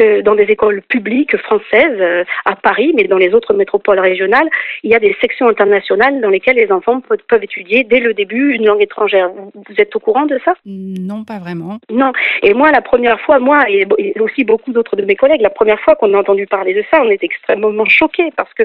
que 0.00 0.22
dans 0.22 0.34
des 0.34 0.44
écoles 0.44 0.80
publiques 0.82 1.36
françaises 1.36 2.00
euh, 2.00 2.24
à 2.46 2.56
Paris, 2.56 2.92
mais 2.96 3.04
dans 3.04 3.18
les 3.18 3.34
autres 3.34 3.52
métropoles 3.52 4.00
régionales, 4.00 4.48
il 4.82 4.90
y 4.90 4.94
a 4.94 4.98
des 4.98 5.14
sections 5.20 5.48
internationales 5.48 6.20
dans 6.20 6.30
lesquelles 6.30 6.56
les 6.56 6.72
enfants 6.72 7.00
peuvent, 7.28 7.42
étudier 7.42 7.84
dès 7.84 8.00
le 8.00 8.14
début 8.14 8.54
une 8.54 8.66
langue 8.66 8.82
étrangère. 8.82 9.30
Vous, 9.54 9.74
êtes 9.78 9.94
au 9.96 10.00
courant 10.00 10.26
de 10.26 10.38
ça? 10.44 10.54
Non, 10.66 11.24
pas 11.24 11.38
vraiment. 11.38 11.78
Non. 11.90 12.12
Et 12.42 12.54
moi, 12.54 12.70
la 12.70 12.82
première 12.82 13.20
fois, 13.20 13.38
moi 13.38 13.64
et 13.68 13.86
aussi 14.20 14.44
beaucoup 14.44 14.72
d'autres 14.72 14.96
de 14.96 15.04
mes 15.04 15.16
collègues, 15.16 15.40
la 15.42 15.50
première 15.50 15.80
fois 15.80 15.96
qu'on 15.96 16.12
a 16.14 16.18
entendu 16.18 16.46
parler 16.46 16.74
de 16.74 16.84
ça, 16.90 17.02
on 17.02 17.08
est 17.10 17.22
extrêmement 17.22 17.84
choqués 17.86 18.30
parce 18.36 18.52
que 18.54 18.64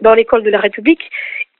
dans 0.00 0.14
l'école 0.14 0.42
de 0.42 0.50
la 0.50 0.58
République, 0.58 1.10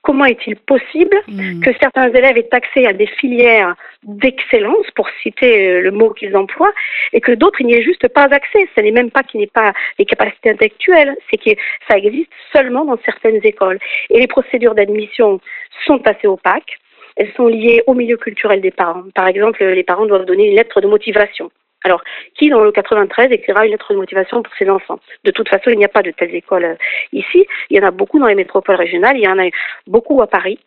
comment 0.07 0.23
est-il 0.23 0.55
possible 0.55 1.21
mmh. 1.27 1.59
que 1.59 1.71
certains 1.81 2.09
élèves 2.13 2.37
aient 2.37 2.47
accès 2.53 2.87
à 2.87 2.93
des 2.93 3.07
filières 3.07 3.75
d'excellence, 4.03 4.85
pour 4.95 5.09
citer 5.21 5.67
euh, 5.67 5.81
le 5.81 5.91
mot 5.91 6.11
qu'ils 6.11 6.37
emploient, 6.37 6.71
et 7.11 7.19
que 7.19 7.33
d'autres 7.33 7.61
n'y 7.61 7.73
aient 7.73 7.83
juste 7.83 8.07
pas 8.07 8.29
accès? 8.31 8.69
Ce 8.73 8.81
n'est 8.81 8.91
même 8.91 9.11
pas 9.11 9.23
qu'il 9.23 9.39
n'y 9.39 9.43
ait 9.43 9.51
pas 9.53 9.73
les 9.99 10.05
capacités 10.05 10.51
intellectuelles, 10.51 11.13
c'est 11.29 11.37
que 11.37 11.59
ça 11.89 11.97
existe 11.97 12.31
seulement 12.53 12.85
dans 12.85 12.97
certaines 13.03 13.41
écoles. 13.43 13.79
Et 14.09 14.21
les 14.21 14.27
procédures 14.27 14.75
d'admission 14.75 15.41
sont 15.85 16.01
assez 16.07 16.27
opaques. 16.27 16.79
Elles 17.17 17.33
sont 17.35 17.47
liées 17.47 17.83
au 17.85 17.93
milieu 17.93 18.15
culturel 18.15 18.61
des 18.61 18.71
parents. 18.71 19.03
Par 19.13 19.27
exemple, 19.27 19.61
les 19.61 19.83
parents 19.83 20.05
doivent 20.05 20.25
donner 20.25 20.47
une 20.47 20.55
lettre 20.55 20.79
de 20.79 20.87
motivation. 20.87 21.51
Alors, 21.87 22.03
qui 22.37 22.49
dans 22.49 22.65
le 22.65 22.73
93 22.73 23.31
écrira 23.31 23.65
une 23.65 23.71
lettre 23.71 23.93
de 23.93 23.97
motivation 23.97 24.43
pour 24.43 24.53
ses 24.59 24.69
enfants? 24.69 24.99
De 25.23 25.31
toute 25.31 25.47
façon, 25.47 25.69
il 25.69 25.77
n'y 25.77 25.85
a 25.85 25.87
pas 25.87 26.01
de 26.01 26.11
telles 26.11 26.35
écoles 26.35 26.77
ici. 27.13 27.47
Il 27.69 27.77
y 27.77 27.79
en 27.79 27.87
a 27.87 27.91
beaucoup 27.91 28.19
dans 28.19 28.27
les 28.27 28.35
métropoles 28.35 28.75
régionales. 28.75 29.15
Il 29.15 29.23
y 29.23 29.27
en 29.29 29.39
a 29.39 29.47
beaucoup 29.87 30.21
à 30.21 30.27
Paris. 30.27 30.59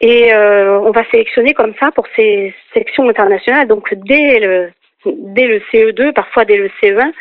Et 0.00 0.32
euh, 0.32 0.80
on 0.80 0.92
va 0.92 1.04
sélectionner 1.10 1.52
comme 1.52 1.74
ça 1.78 1.90
pour 1.90 2.06
ces 2.16 2.54
sections 2.72 3.06
internationales. 3.06 3.68
Donc 3.68 3.92
dès 3.92 4.40
le, 4.40 4.70
dès 5.04 5.46
le 5.46 5.60
CE2, 5.70 6.14
parfois 6.14 6.46
dès 6.46 6.56
le 6.56 6.70
CE1, 6.82 7.12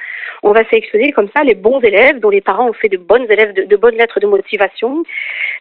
on 0.44 0.52
va 0.52 0.64
sélectionner 0.70 1.12
comme 1.12 1.30
ça 1.36 1.44
les 1.44 1.56
bons 1.56 1.80
élèves 1.82 2.20
dont 2.20 2.30
les 2.30 2.42
parents 2.42 2.70
ont 2.70 2.74
fait 2.74 2.90
de 2.90 2.98
bonnes 2.98 3.30
élèves, 3.30 3.54
de, 3.54 3.76
bonnes 3.76 3.96
lettres 3.96 4.20
de 4.20 4.28
motivation, 4.28 5.04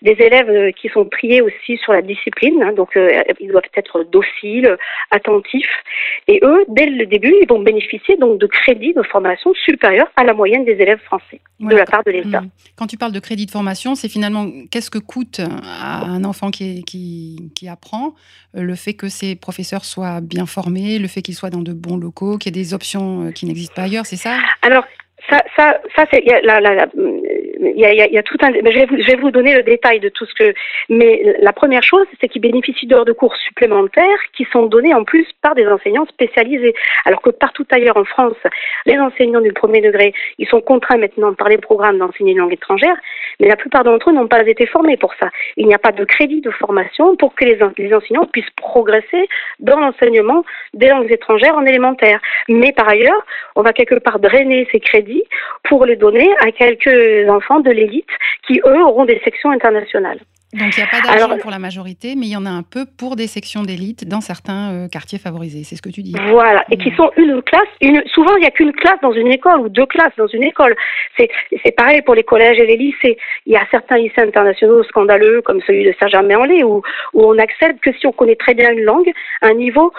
des 0.03 0.17
élèves 0.19 0.51
euh, 0.51 0.71
qui 0.73 0.89
sont 0.89 1.05
triés 1.07 1.41
aussi 1.41 1.77
sur 1.79 1.93
la 1.93 2.03
discipline, 2.03 2.63
hein, 2.63 2.73
donc 2.73 2.97
euh, 2.97 3.23
ils 3.41 3.49
doivent 3.49 3.63
être 3.75 4.05
dociles, 4.05 4.77
attentifs, 5.11 5.83
et 6.29 6.41
eux, 6.43 6.65
dès 6.69 6.87
le 6.87 7.07
début, 7.07 7.35
ils 7.41 7.49
vont 7.49 7.61
bénéficier 7.61 8.17
donc 8.17 8.39
de 8.39 8.47
crédits 8.47 8.95
de 8.95 9.03
formation 9.03 9.53
supérieurs 9.55 10.09
à 10.17 10.25
la 10.25 10.35
moyenne 10.35 10.65
des 10.65 10.73
élèves 10.73 11.01
français 11.01 11.41
de 11.61 11.75
la 11.75 11.85
part 11.85 12.03
de 12.05 12.11
l'État. 12.11 12.41
Mmh. 12.41 12.51
Quand 12.77 12.87
tu 12.87 12.97
parles 12.97 13.13
de 13.13 13.21
crédits 13.21 13.47
de 13.47 13.51
formation, 13.51 13.95
c'est 13.95 14.09
finalement 14.09 14.47
qu'est-ce 14.71 14.91
que 14.91 14.99
coûte 14.99 15.41
à 15.41 16.05
un 16.05 16.25
enfant 16.25 16.51
qui, 16.51 16.85
qui, 16.85 17.51
qui 17.55 17.69
apprend 17.69 18.15
euh, 18.57 18.63
le 18.63 18.75
fait 18.75 18.95
que 18.95 19.09
ses 19.09 19.37
professeurs 19.37 19.85
soient 19.85 20.21
bien 20.21 20.47
formés, 20.47 20.99
le 20.99 21.09
fait 21.09 21.23
qu'ils 21.23 21.35
soient 21.35 21.51
dans 21.51 21.63
de 21.63 21.73
bons 21.73 21.97
locaux, 21.97 22.39
qu'il 22.39 22.55
y 22.55 22.59
ait 22.59 22.63
des 22.63 22.75
options 22.75 23.33
qui 23.33 23.47
n'existent 23.47 23.75
pas 23.75 23.83
ailleurs, 23.83 24.07
c'est 24.07 24.17
ça? 24.17 24.39
Alors, 24.63 24.85
ça, 25.29 25.43
ça, 25.57 25.81
ça 25.97 26.05
c'est 26.13 26.23
il 26.25 27.81
y 27.81 28.19
a, 28.19 28.23
tout 28.23 28.37
un. 28.43 28.53
Je 28.53 28.61
vais, 28.61 28.87
vous, 28.87 28.97
je 28.99 29.07
vais 29.07 29.17
vous 29.17 29.31
donner 29.31 29.55
le 29.55 29.63
détail 29.63 30.01
de 30.01 30.09
tout 30.09 30.25
ce 30.25 30.35
que. 30.35 30.55
Mais 30.89 31.37
la 31.41 31.53
première 31.53 31.83
chose, 31.83 32.07
c'est 32.21 32.29
qu'ils 32.29 32.43
bénéficient 32.43 32.87
d'heures 32.87 33.05
de 33.05 33.13
cours 33.13 33.35
supplémentaires 33.37 34.19
qui 34.37 34.47
sont 34.53 34.67
données 34.67 34.95
en 34.95 35.05
plus 35.05 35.27
par 35.43 35.55
des 35.55 35.67
enseignants 35.67 36.07
spécialisés. 36.07 36.75
Alors 37.05 37.23
que 37.23 37.31
partout 37.31 37.67
ailleurs 37.71 37.97
en 37.97 38.05
France, 38.05 38.37
les 38.85 38.99
enseignants 38.99 39.41
du 39.41 39.53
premier 39.53 39.81
degré, 39.81 40.13
ils 40.39 40.49
sont 40.49 40.61
contraints 40.61 40.99
maintenant 40.99 41.35
par 41.35 41.49
les 41.49 41.59
programmes 41.59 41.99
d'enseigner 41.99 42.33
une 42.33 42.39
langue 42.39 42.53
étrangère, 42.53 42.97
mais 43.41 43.49
la 43.49 43.57
plupart 43.57 43.85
d'entre 43.85 44.11
eux 44.11 44.13
n'ont 44.13 44.29
pas 44.29 44.47
été 44.47 44.67
formés 44.67 44.97
pour 44.97 45.15
ça. 45.21 45.31
Il 45.57 45.67
n'y 45.67 45.75
a 45.75 45.79
pas 45.79 45.93
de 45.93 46.05
crédit 46.05 46.41
de 46.41 46.51
formation 46.51 47.17
pour 47.17 47.35
que 47.35 47.45
les, 47.45 47.59
les 47.79 47.95
enseignants 47.95 48.27
puissent 48.27 48.45
progresser 48.57 49.29
dans 49.61 49.79
l'enseignement 49.79 50.45
des 50.75 50.89
langues 50.89 51.11
étrangères 51.11 51.57
en 51.57 51.65
élémentaire. 51.65 52.21
Mais 52.49 52.73
par 52.73 52.89
ailleurs, 52.89 53.25
on 53.55 53.63
va 53.63 53.73
quelque 53.73 53.97
part 53.97 54.19
drainer 54.19 54.69
ces 54.71 54.81
crédits 54.81 55.16
pour 55.65 55.85
les 55.85 55.97
donner 55.97 56.29
à 56.41 56.51
quelques 56.53 57.29
enfants 57.29 57.61
de 57.61 57.71
l'élite 57.71 58.09
qui, 58.47 58.61
eux, 58.65 58.83
auront 58.83 59.05
des 59.05 59.21
sections 59.25 59.51
internationales. 59.51 60.21
Donc 60.53 60.77
il 60.77 60.81
n'y 60.81 60.85
a 60.85 60.87
pas 60.87 61.01
d'argent 61.01 61.39
pour 61.39 61.51
la 61.51 61.59
majorité, 61.59 62.15
mais 62.17 62.27
il 62.27 62.33
y 62.33 62.37
en 62.37 62.47
a 62.47 62.51
un 62.51 62.63
peu 62.63 62.87
pour 62.87 63.17
des 63.17 63.27
sections 63.27 63.63
d'élite 63.63 64.07
dans 64.07 64.21
certains 64.21 64.71
euh, 64.73 64.89
quartiers 64.89 65.19
favorisés. 65.19 65.65
C'est 65.65 65.75
ce 65.75 65.83
que 65.83 65.89
tu 65.89 66.03
dis. 66.03 66.15
Voilà, 66.29 66.65
et 66.71 66.77
qui 66.77 66.95
sont 66.97 67.11
une 67.17 67.43
classe. 67.43 67.69
Une, 67.81 68.03
souvent, 68.07 68.37
il 68.37 68.41
n'y 68.41 68.47
a 68.47 68.53
qu'une 68.53 68.73
classe 68.73 69.01
dans 69.03 69.13
une 69.13 69.33
école 69.33 69.61
ou 69.61 69.69
deux 69.69 69.87
classes 69.87 70.15
dans 70.17 70.29
une 70.29 70.45
école. 70.45 70.77
C'est 71.19 71.77
pareil 71.77 72.01
pour 72.03 72.15
les 72.15 72.23
collèges 72.23 72.59
et 72.59 72.67
les 72.67 72.77
lycées. 72.77 73.19
Il 73.45 73.53
y 73.53 73.57
a 73.57 73.67
certains 73.71 73.99
lycées 73.99 74.21
internationaux 74.21 74.85
scandaleux, 74.85 75.43
comme 75.43 75.61
celui 75.67 75.85
de 75.85 75.95
Saint-Germain-en-Laye, 76.01 76.65
où, 76.65 76.83
où 77.13 77.25
on 77.25 77.39
accède 77.39 77.81
que 77.81 77.93
si 77.93 78.07
on 78.07 78.13
connaît 78.13 78.37
très 78.37 78.55
bien 78.55 78.71
une 78.71 78.85
langue, 78.85 79.11
un 79.43 79.55
niveau 79.55 79.93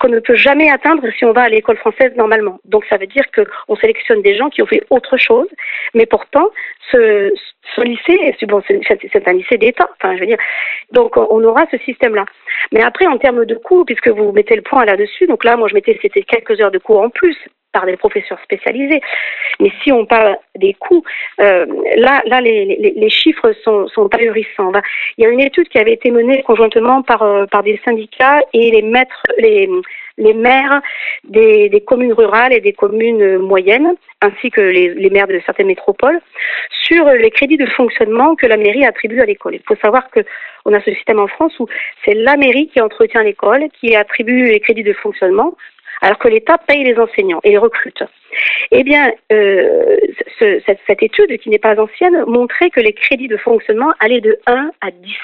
qu'on 0.00 0.08
ne 0.08 0.20
peut 0.20 0.34
jamais 0.34 0.70
atteindre 0.70 1.02
si 1.18 1.24
on 1.24 1.32
va 1.32 1.42
à 1.42 1.48
l'école 1.48 1.76
française 1.78 2.12
normalement. 2.16 2.60
Donc 2.64 2.84
ça 2.88 2.96
veut 2.96 3.06
dire 3.06 3.24
qu'on 3.34 3.76
sélectionne 3.76 4.22
des 4.22 4.36
gens 4.36 4.48
qui 4.50 4.62
ont 4.62 4.66
fait 4.66 4.84
autre 4.90 5.16
chose, 5.16 5.48
mais 5.94 6.06
pourtant 6.06 6.48
ce, 6.90 7.30
ce 7.74 7.82
lycée, 7.82 8.34
c'est 9.12 9.28
un 9.28 9.32
lycée 9.32 9.58
d'État, 9.58 9.88
enfin 9.96 10.14
je 10.14 10.20
veux 10.20 10.26
dire, 10.26 10.38
donc 10.92 11.16
on 11.16 11.42
aura 11.44 11.66
ce 11.70 11.78
système-là. 11.78 12.24
Mais 12.72 12.82
après 12.82 13.06
en 13.06 13.18
termes 13.18 13.44
de 13.44 13.54
coûts, 13.54 13.84
puisque 13.84 14.08
vous 14.08 14.32
mettez 14.32 14.56
le 14.56 14.62
point 14.62 14.84
là-dessus, 14.84 15.26
donc 15.26 15.44
là 15.44 15.56
moi 15.56 15.68
je 15.68 15.74
mettais 15.74 15.98
c'était 16.02 16.22
quelques 16.22 16.60
heures 16.60 16.70
de 16.70 16.78
cours 16.78 17.00
en 17.00 17.10
plus 17.10 17.36
par 17.72 17.86
des 17.86 17.96
professeurs 17.96 18.38
spécialisés. 18.42 19.00
Mais 19.60 19.70
si 19.82 19.92
on 19.92 20.06
parle 20.06 20.36
des 20.56 20.74
coûts, 20.74 21.02
euh, 21.40 21.66
là, 21.96 22.22
là 22.26 22.40
les, 22.40 22.64
les, 22.96 23.10
chiffres 23.10 23.52
sont, 23.62 23.86
sont 23.88 24.08
ahurissants. 24.14 24.72
Il 25.16 25.24
y 25.24 25.26
a 25.26 25.30
une 25.30 25.40
étude 25.40 25.68
qui 25.68 25.78
avait 25.78 25.92
été 25.92 26.10
menée 26.10 26.42
conjointement 26.42 27.02
par, 27.02 27.22
euh, 27.22 27.46
par 27.46 27.62
des 27.62 27.80
syndicats 27.84 28.40
et 28.52 28.70
les 28.70 28.82
maîtres, 28.82 29.22
les, 29.38 29.68
les 30.18 30.34
maires 30.34 30.82
des, 31.24 31.82
communes 31.86 32.12
rurales 32.12 32.52
et 32.52 32.60
des 32.60 32.72
communes 32.72 33.38
moyennes, 33.38 33.94
ainsi 34.20 34.50
que 34.50 34.60
les, 34.60 35.10
maires 35.10 35.28
de 35.28 35.40
certaines 35.46 35.68
métropoles, 35.68 36.20
sur 36.82 37.06
les 37.06 37.30
crédits 37.30 37.56
de 37.56 37.66
fonctionnement 37.66 38.34
que 38.34 38.46
la 38.46 38.56
mairie 38.56 38.84
attribue 38.84 39.20
à 39.20 39.24
l'école. 39.24 39.54
Il 39.54 39.62
faut 39.66 39.76
savoir 39.76 40.10
que 40.10 40.20
on 40.64 40.74
a 40.74 40.80
ce 40.82 40.92
système 40.92 41.18
en 41.18 41.28
France 41.28 41.58
où 41.60 41.66
c'est 42.04 42.14
la 42.14 42.36
mairie 42.36 42.68
qui 42.68 42.80
entretient 42.80 43.22
l'école, 43.22 43.68
qui 43.80 43.96
attribue 43.96 44.48
les 44.48 44.60
crédits 44.60 44.82
de 44.82 44.92
fonctionnement 44.92 45.54
alors 46.00 46.18
que 46.18 46.28
l'État 46.28 46.58
paye 46.58 46.84
les 46.84 46.96
enseignants 46.98 47.40
et 47.42 47.50
les 47.50 47.58
recrute. 47.58 48.02
Eh 48.70 48.84
bien, 48.84 49.10
euh, 49.32 49.96
ce, 50.38 50.60
cette, 50.64 50.78
cette, 50.86 51.02
étude, 51.02 51.38
qui 51.38 51.50
n'est 51.50 51.58
pas 51.58 51.80
ancienne, 51.80 52.24
montrait 52.26 52.70
que 52.70 52.80
les 52.80 52.92
crédits 52.92 53.28
de 53.28 53.36
fonctionnement 53.36 53.92
allaient 53.98 54.20
de 54.20 54.38
1 54.46 54.70
à 54.80 54.90
10. 54.90 55.16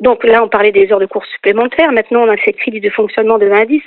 Donc 0.00 0.24
là, 0.24 0.42
on 0.42 0.48
parlait 0.48 0.72
des 0.72 0.90
heures 0.92 1.00
de 1.00 1.06
cours 1.06 1.24
supplémentaires. 1.26 1.92
Maintenant, 1.92 2.22
on 2.22 2.28
a 2.28 2.36
ces 2.44 2.52
crédits 2.52 2.80
de 2.80 2.90
fonctionnement 2.90 3.38
de 3.38 3.48
1 3.48 3.52
à 3.52 3.64
10. 3.64 3.82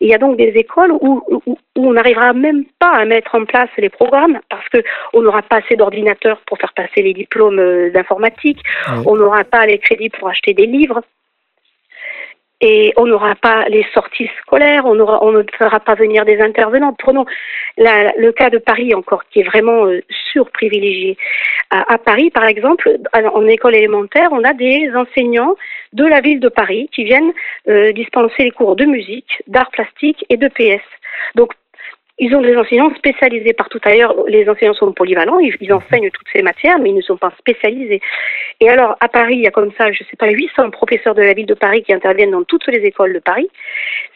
il 0.00 0.08
y 0.08 0.14
a 0.14 0.18
donc 0.18 0.36
des 0.36 0.52
écoles 0.56 0.92
où, 0.92 1.22
où, 1.28 1.42
où 1.46 1.58
on 1.76 1.92
n'arrivera 1.92 2.32
même 2.32 2.64
pas 2.78 2.92
à 2.92 3.04
mettre 3.04 3.34
en 3.34 3.44
place 3.44 3.70
les 3.78 3.88
programmes 3.88 4.38
parce 4.50 4.66
qu'on 4.68 5.22
n'aura 5.22 5.42
pas 5.42 5.56
assez 5.56 5.76
d'ordinateurs 5.76 6.40
pour 6.46 6.58
faire 6.58 6.72
passer 6.74 7.02
les 7.02 7.14
diplômes 7.14 7.58
euh, 7.58 7.90
d'informatique. 7.90 8.60
On 9.06 9.16
n'aura 9.16 9.44
pas 9.44 9.66
les 9.66 9.78
crédits 9.78 10.10
pour 10.10 10.28
acheter 10.28 10.54
des 10.54 10.66
livres 10.66 11.02
et 12.60 12.92
on 12.96 13.06
n'aura 13.06 13.34
pas 13.36 13.68
les 13.68 13.86
sorties 13.94 14.28
scolaires, 14.42 14.84
on, 14.84 14.94
ne 14.94 15.42
fera 15.56 15.78
pas 15.80 15.94
venir 15.94 16.24
des 16.24 16.40
intervenants. 16.40 16.92
Prenons 16.92 17.24
le 17.76 18.30
cas 18.32 18.50
de 18.50 18.58
Paris 18.58 18.94
encore, 18.94 19.24
qui 19.30 19.40
est 19.40 19.44
vraiment 19.44 19.86
euh, 19.86 20.00
surprivilégié. 20.32 21.16
À, 21.70 21.92
à, 21.92 21.98
Paris, 21.98 22.30
par 22.30 22.44
exemple, 22.44 22.98
en 23.12 23.46
école 23.46 23.76
élémentaire, 23.76 24.30
on 24.32 24.42
a 24.42 24.54
des 24.54 24.90
enseignants 24.94 25.54
de 25.92 26.04
la 26.04 26.20
ville 26.20 26.40
de 26.40 26.48
Paris 26.48 26.88
qui 26.92 27.04
viennent 27.04 27.32
euh, 27.68 27.92
dispenser 27.92 28.44
les 28.44 28.50
cours 28.50 28.76
de 28.76 28.84
musique, 28.84 29.42
d'art 29.46 29.70
plastique 29.70 30.24
et 30.28 30.36
de 30.36 30.48
PS. 30.48 30.82
Donc 31.34 31.52
ils 32.18 32.34
ont 32.34 32.40
des 32.40 32.56
enseignants 32.56 32.94
spécialisés 32.96 33.52
partout 33.52 33.80
ailleurs. 33.84 34.14
Les 34.26 34.48
enseignants 34.48 34.74
sont 34.74 34.92
polyvalents, 34.92 35.38
ils, 35.38 35.54
ils, 35.60 35.72
enseignent 35.72 36.10
toutes 36.10 36.26
ces 36.32 36.42
matières, 36.42 36.78
mais 36.78 36.90
ils 36.90 36.96
ne 36.96 37.02
sont 37.02 37.16
pas 37.16 37.32
spécialisés. 37.38 38.00
Et 38.60 38.68
alors, 38.68 38.96
à 39.00 39.08
Paris, 39.08 39.36
il 39.36 39.42
y 39.42 39.46
a 39.46 39.50
comme 39.50 39.70
ça, 39.78 39.92
je 39.92 40.02
ne 40.02 40.08
sais 40.08 40.16
pas, 40.18 40.28
800 40.28 40.70
professeurs 40.70 41.14
de 41.14 41.22
la 41.22 41.32
ville 41.32 41.46
de 41.46 41.54
Paris 41.54 41.82
qui 41.82 41.92
interviennent 41.92 42.32
dans 42.32 42.44
toutes 42.44 42.66
les 42.68 42.78
écoles 42.78 43.12
de 43.12 43.20
Paris. 43.20 43.48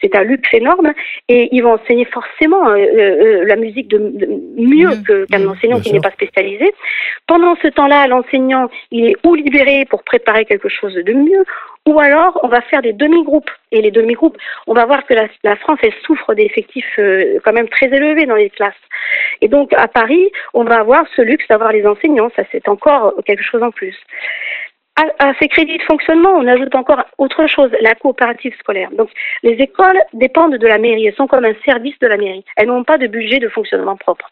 C'est 0.01 0.15
un 0.15 0.23
luxe 0.23 0.53
énorme. 0.53 0.93
Et 1.29 1.49
ils 1.51 1.61
vont 1.61 1.73
enseigner 1.73 2.05
forcément 2.05 2.69
euh, 2.69 2.75
euh, 2.75 3.45
la 3.45 3.55
musique 3.55 3.87
de, 3.87 3.97
de 3.97 4.27
mieux 4.57 4.89
mmh, 4.89 5.27
qu'un 5.29 5.39
mmh, 5.39 5.49
enseignant 5.49 5.79
qui 5.79 5.93
n'est 5.93 6.01
pas 6.01 6.11
spécialisé. 6.11 6.73
Pendant 7.27 7.55
ce 7.61 7.67
temps-là, 7.69 8.07
l'enseignant, 8.07 8.69
il 8.91 9.05
est 9.07 9.15
ou 9.23 9.35
libéré 9.35 9.85
pour 9.89 10.03
préparer 10.03 10.45
quelque 10.45 10.69
chose 10.69 10.93
de 10.93 11.13
mieux, 11.13 11.45
ou 11.87 11.99
alors 11.99 12.39
on 12.43 12.47
va 12.47 12.61
faire 12.61 12.81
des 12.81 12.93
demi-groupes. 12.93 13.49
Et 13.71 13.81
les 13.81 13.91
demi-groupes, 13.91 14.37
on 14.67 14.73
va 14.73 14.85
voir 14.85 15.05
que 15.05 15.13
la, 15.13 15.55
France, 15.57 15.79
elle 15.83 15.93
souffre 16.05 16.33
d'effectifs 16.33 16.99
euh, 16.99 17.39
quand 17.43 17.53
même 17.53 17.69
très 17.69 17.87
élevés 17.87 18.25
dans 18.25 18.35
les 18.35 18.49
classes. 18.49 18.73
Et 19.41 19.47
donc 19.47 19.73
à 19.73 19.87
Paris, 19.87 20.31
on 20.53 20.63
va 20.63 20.79
avoir 20.79 21.05
ce 21.15 21.21
luxe 21.21 21.47
d'avoir 21.49 21.71
les 21.71 21.85
enseignants, 21.85 22.29
ça 22.35 22.43
c'est 22.51 22.67
encore 22.67 23.13
quelque 23.25 23.43
chose 23.43 23.63
en 23.63 23.71
plus. 23.71 23.95
À, 24.95 25.33
ces 25.39 25.47
crédits 25.47 25.79
de 25.79 25.83
fonctionnement, 25.83 26.29
on 26.35 26.47
ajoute 26.47 26.75
encore 26.75 27.03
autre 27.17 27.47
chose, 27.47 27.71
la 27.81 27.95
coopérative 27.95 28.53
scolaire. 28.59 28.91
Donc, 28.91 29.09
les 29.41 29.53
écoles 29.53 29.99
dépendent 30.13 30.57
de 30.57 30.67
la 30.67 30.77
mairie, 30.77 31.07
elles 31.07 31.15
sont 31.15 31.25
comme 31.25 31.45
un 31.45 31.55
service 31.65 31.97
de 31.97 32.05
la 32.05 32.15
mairie. 32.15 32.45
Elles 32.57 32.67
n'ont 32.67 32.83
pas 32.83 32.99
de 32.99 33.07
budget 33.07 33.39
de 33.39 33.49
fonctionnement 33.49 33.97
propre. 33.97 34.31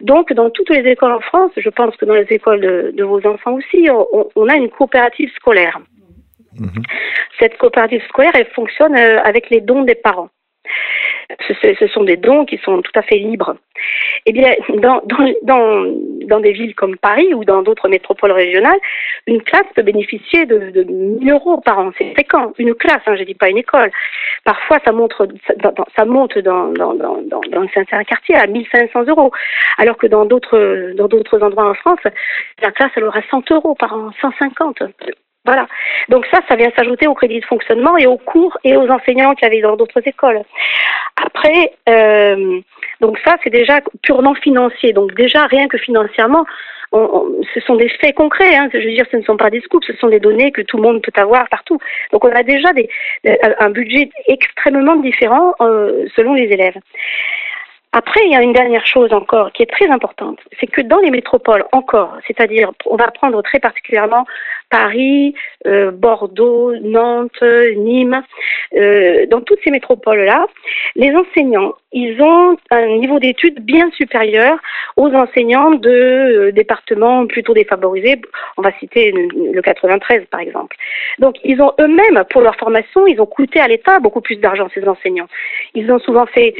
Donc, 0.00 0.32
dans 0.32 0.48
toutes 0.50 0.70
les 0.70 0.88
écoles 0.88 1.10
en 1.10 1.20
France, 1.20 1.50
je 1.56 1.68
pense 1.70 1.96
que 1.96 2.04
dans 2.04 2.14
les 2.14 2.26
écoles 2.30 2.60
de, 2.60 3.02
vos 3.02 3.26
enfants 3.26 3.54
aussi, 3.54 3.88
on, 3.90 4.48
a 4.48 4.54
une 4.54 4.70
coopérative 4.70 5.32
scolaire. 5.34 5.80
Mmh. 6.58 6.66
Cette 7.38 7.56
coopérative 7.58 8.02
scolaire, 8.08 8.32
elle 8.34 8.48
fonctionne 8.48 8.96
euh, 8.96 9.20
avec 9.22 9.50
les 9.50 9.60
dons 9.60 9.82
des 9.82 9.94
parents. 9.94 10.30
Ce, 11.48 11.86
sont 11.88 12.02
des 12.02 12.16
dons 12.16 12.44
qui 12.44 12.58
sont 12.58 12.82
tout 12.82 12.92
à 12.94 13.02
fait 13.02 13.16
libres. 13.16 13.56
Eh 14.26 14.32
bien, 14.32 14.52
dans, 14.74 15.00
dans, 15.42 15.86
dans, 16.24 16.40
des 16.40 16.52
villes 16.52 16.74
comme 16.74 16.96
Paris 16.96 17.32
ou 17.34 17.44
dans 17.44 17.62
d'autres 17.62 17.88
métropoles 17.88 18.32
régionales, 18.32 18.78
une 19.26 19.42
classe 19.42 19.66
peut 19.74 19.82
bénéficier 19.82 20.46
de, 20.46 20.70
de 20.70 20.82
1000 20.82 21.30
euros 21.30 21.60
par 21.60 21.78
an. 21.78 21.92
C'est 21.96 22.12
fréquent. 22.14 22.52
Une 22.58 22.74
classe, 22.74 23.02
hein, 23.06 23.16
je 23.16 23.24
dis 23.24 23.34
pas 23.34 23.48
une 23.48 23.58
école. 23.58 23.90
Parfois, 24.44 24.80
ça, 24.84 24.92
montre, 24.92 25.28
ça, 25.96 26.04
monte 26.04 26.38
dans, 26.38 26.72
dans, 26.72 26.94
dans, 26.94 27.22
dans, 27.22 27.68
certains 27.72 28.04
quartiers 28.04 28.36
à 28.36 28.46
1500 28.46 29.04
euros. 29.06 29.30
Alors 29.78 29.96
que 29.96 30.06
dans 30.06 30.24
d'autres, 30.24 30.92
dans 30.96 31.08
d'autres 31.08 31.42
endroits 31.42 31.70
en 31.70 31.74
France, 31.74 32.00
la 32.60 32.70
classe, 32.72 32.90
elle 32.96 33.04
aura 33.04 33.20
100 33.30 33.50
euros 33.52 33.74
par 33.74 33.94
an, 33.94 34.10
150. 34.20 34.82
Voilà. 35.44 35.66
Donc 36.08 36.26
ça, 36.30 36.40
ça 36.48 36.56
vient 36.56 36.70
s'ajouter 36.76 37.06
au 37.06 37.14
crédit 37.14 37.40
de 37.40 37.44
fonctionnement 37.46 37.96
et 37.96 38.06
aux 38.06 38.18
cours 38.18 38.58
et 38.64 38.76
aux 38.76 38.88
enseignants 38.88 39.34
qu'il 39.34 39.48
y 39.48 39.50
avait 39.50 39.62
dans 39.62 39.76
d'autres 39.76 40.06
écoles. 40.06 40.42
Après, 41.24 41.72
euh, 41.88 42.60
donc 43.00 43.18
ça, 43.24 43.36
c'est 43.42 43.50
déjà 43.50 43.80
purement 44.02 44.34
financier. 44.34 44.92
Donc 44.92 45.14
déjà, 45.14 45.46
rien 45.46 45.68
que 45.68 45.78
financièrement, 45.78 46.44
ce 46.92 47.60
sont 47.66 47.76
des 47.76 47.88
faits 47.88 48.14
concrets. 48.14 48.56
Hein. 48.56 48.68
Je 48.72 48.78
veux 48.78 48.92
dire, 48.92 49.06
ce 49.10 49.16
ne 49.16 49.22
sont 49.22 49.36
pas 49.36 49.50
des 49.50 49.60
scoops, 49.60 49.86
ce 49.86 49.96
sont 49.96 50.08
des 50.08 50.20
données 50.20 50.52
que 50.52 50.62
tout 50.62 50.76
le 50.76 50.82
monde 50.82 51.02
peut 51.02 51.20
avoir 51.20 51.48
partout. 51.48 51.78
Donc 52.12 52.24
on 52.24 52.32
a 52.32 52.42
déjà 52.42 52.72
des, 52.72 52.88
un 53.58 53.70
budget 53.70 54.10
extrêmement 54.26 54.96
différent 54.96 55.54
euh, 55.60 56.06
selon 56.16 56.34
les 56.34 56.44
élèves. 56.44 56.76
Après, 57.92 58.20
il 58.24 58.30
y 58.30 58.36
a 58.36 58.42
une 58.42 58.52
dernière 58.52 58.86
chose 58.86 59.12
encore 59.12 59.50
qui 59.52 59.64
est 59.64 59.70
très 59.70 59.88
importante, 59.88 60.38
c'est 60.60 60.68
que 60.68 60.80
dans 60.80 60.98
les 60.98 61.10
métropoles 61.10 61.64
encore, 61.72 62.16
c'est-à-dire, 62.24 62.70
on 62.86 62.94
va 62.94 63.10
prendre 63.10 63.42
très 63.42 63.58
particulièrement 63.58 64.26
Paris, 64.70 65.34
euh, 65.66 65.90
Bordeaux, 65.90 66.74
Nantes, 66.76 67.42
Nîmes, 67.76 68.22
euh, 68.76 69.26
dans 69.26 69.40
toutes 69.40 69.58
ces 69.64 69.70
métropoles-là, 69.70 70.46
les 70.94 71.12
enseignants, 71.14 71.74
ils 71.92 72.22
ont 72.22 72.56
un 72.70 72.86
niveau 72.98 73.18
d'études 73.18 73.58
bien 73.64 73.90
supérieur 73.90 74.56
aux 74.96 75.12
enseignants 75.12 75.72
de 75.72 75.90
euh, 75.90 76.52
départements 76.52 77.26
plutôt 77.26 77.52
défavorisés. 77.52 78.20
On 78.56 78.62
va 78.62 78.70
citer 78.78 79.10
le, 79.10 79.52
le 79.52 79.60
93 79.60 80.26
par 80.30 80.40
exemple. 80.40 80.76
Donc 81.18 81.36
ils 81.42 81.60
ont 81.60 81.72
eux-mêmes, 81.80 82.24
pour 82.30 82.42
leur 82.42 82.54
formation, 82.56 83.06
ils 83.08 83.20
ont 83.20 83.26
coûté 83.26 83.60
à 83.60 83.66
l'État 83.66 83.98
beaucoup 83.98 84.20
plus 84.20 84.36
d'argent, 84.36 84.68
ces 84.72 84.86
enseignants. 84.86 85.28
Ils 85.74 85.90
ont 85.90 85.98
souvent 85.98 86.26
fait 86.26 86.54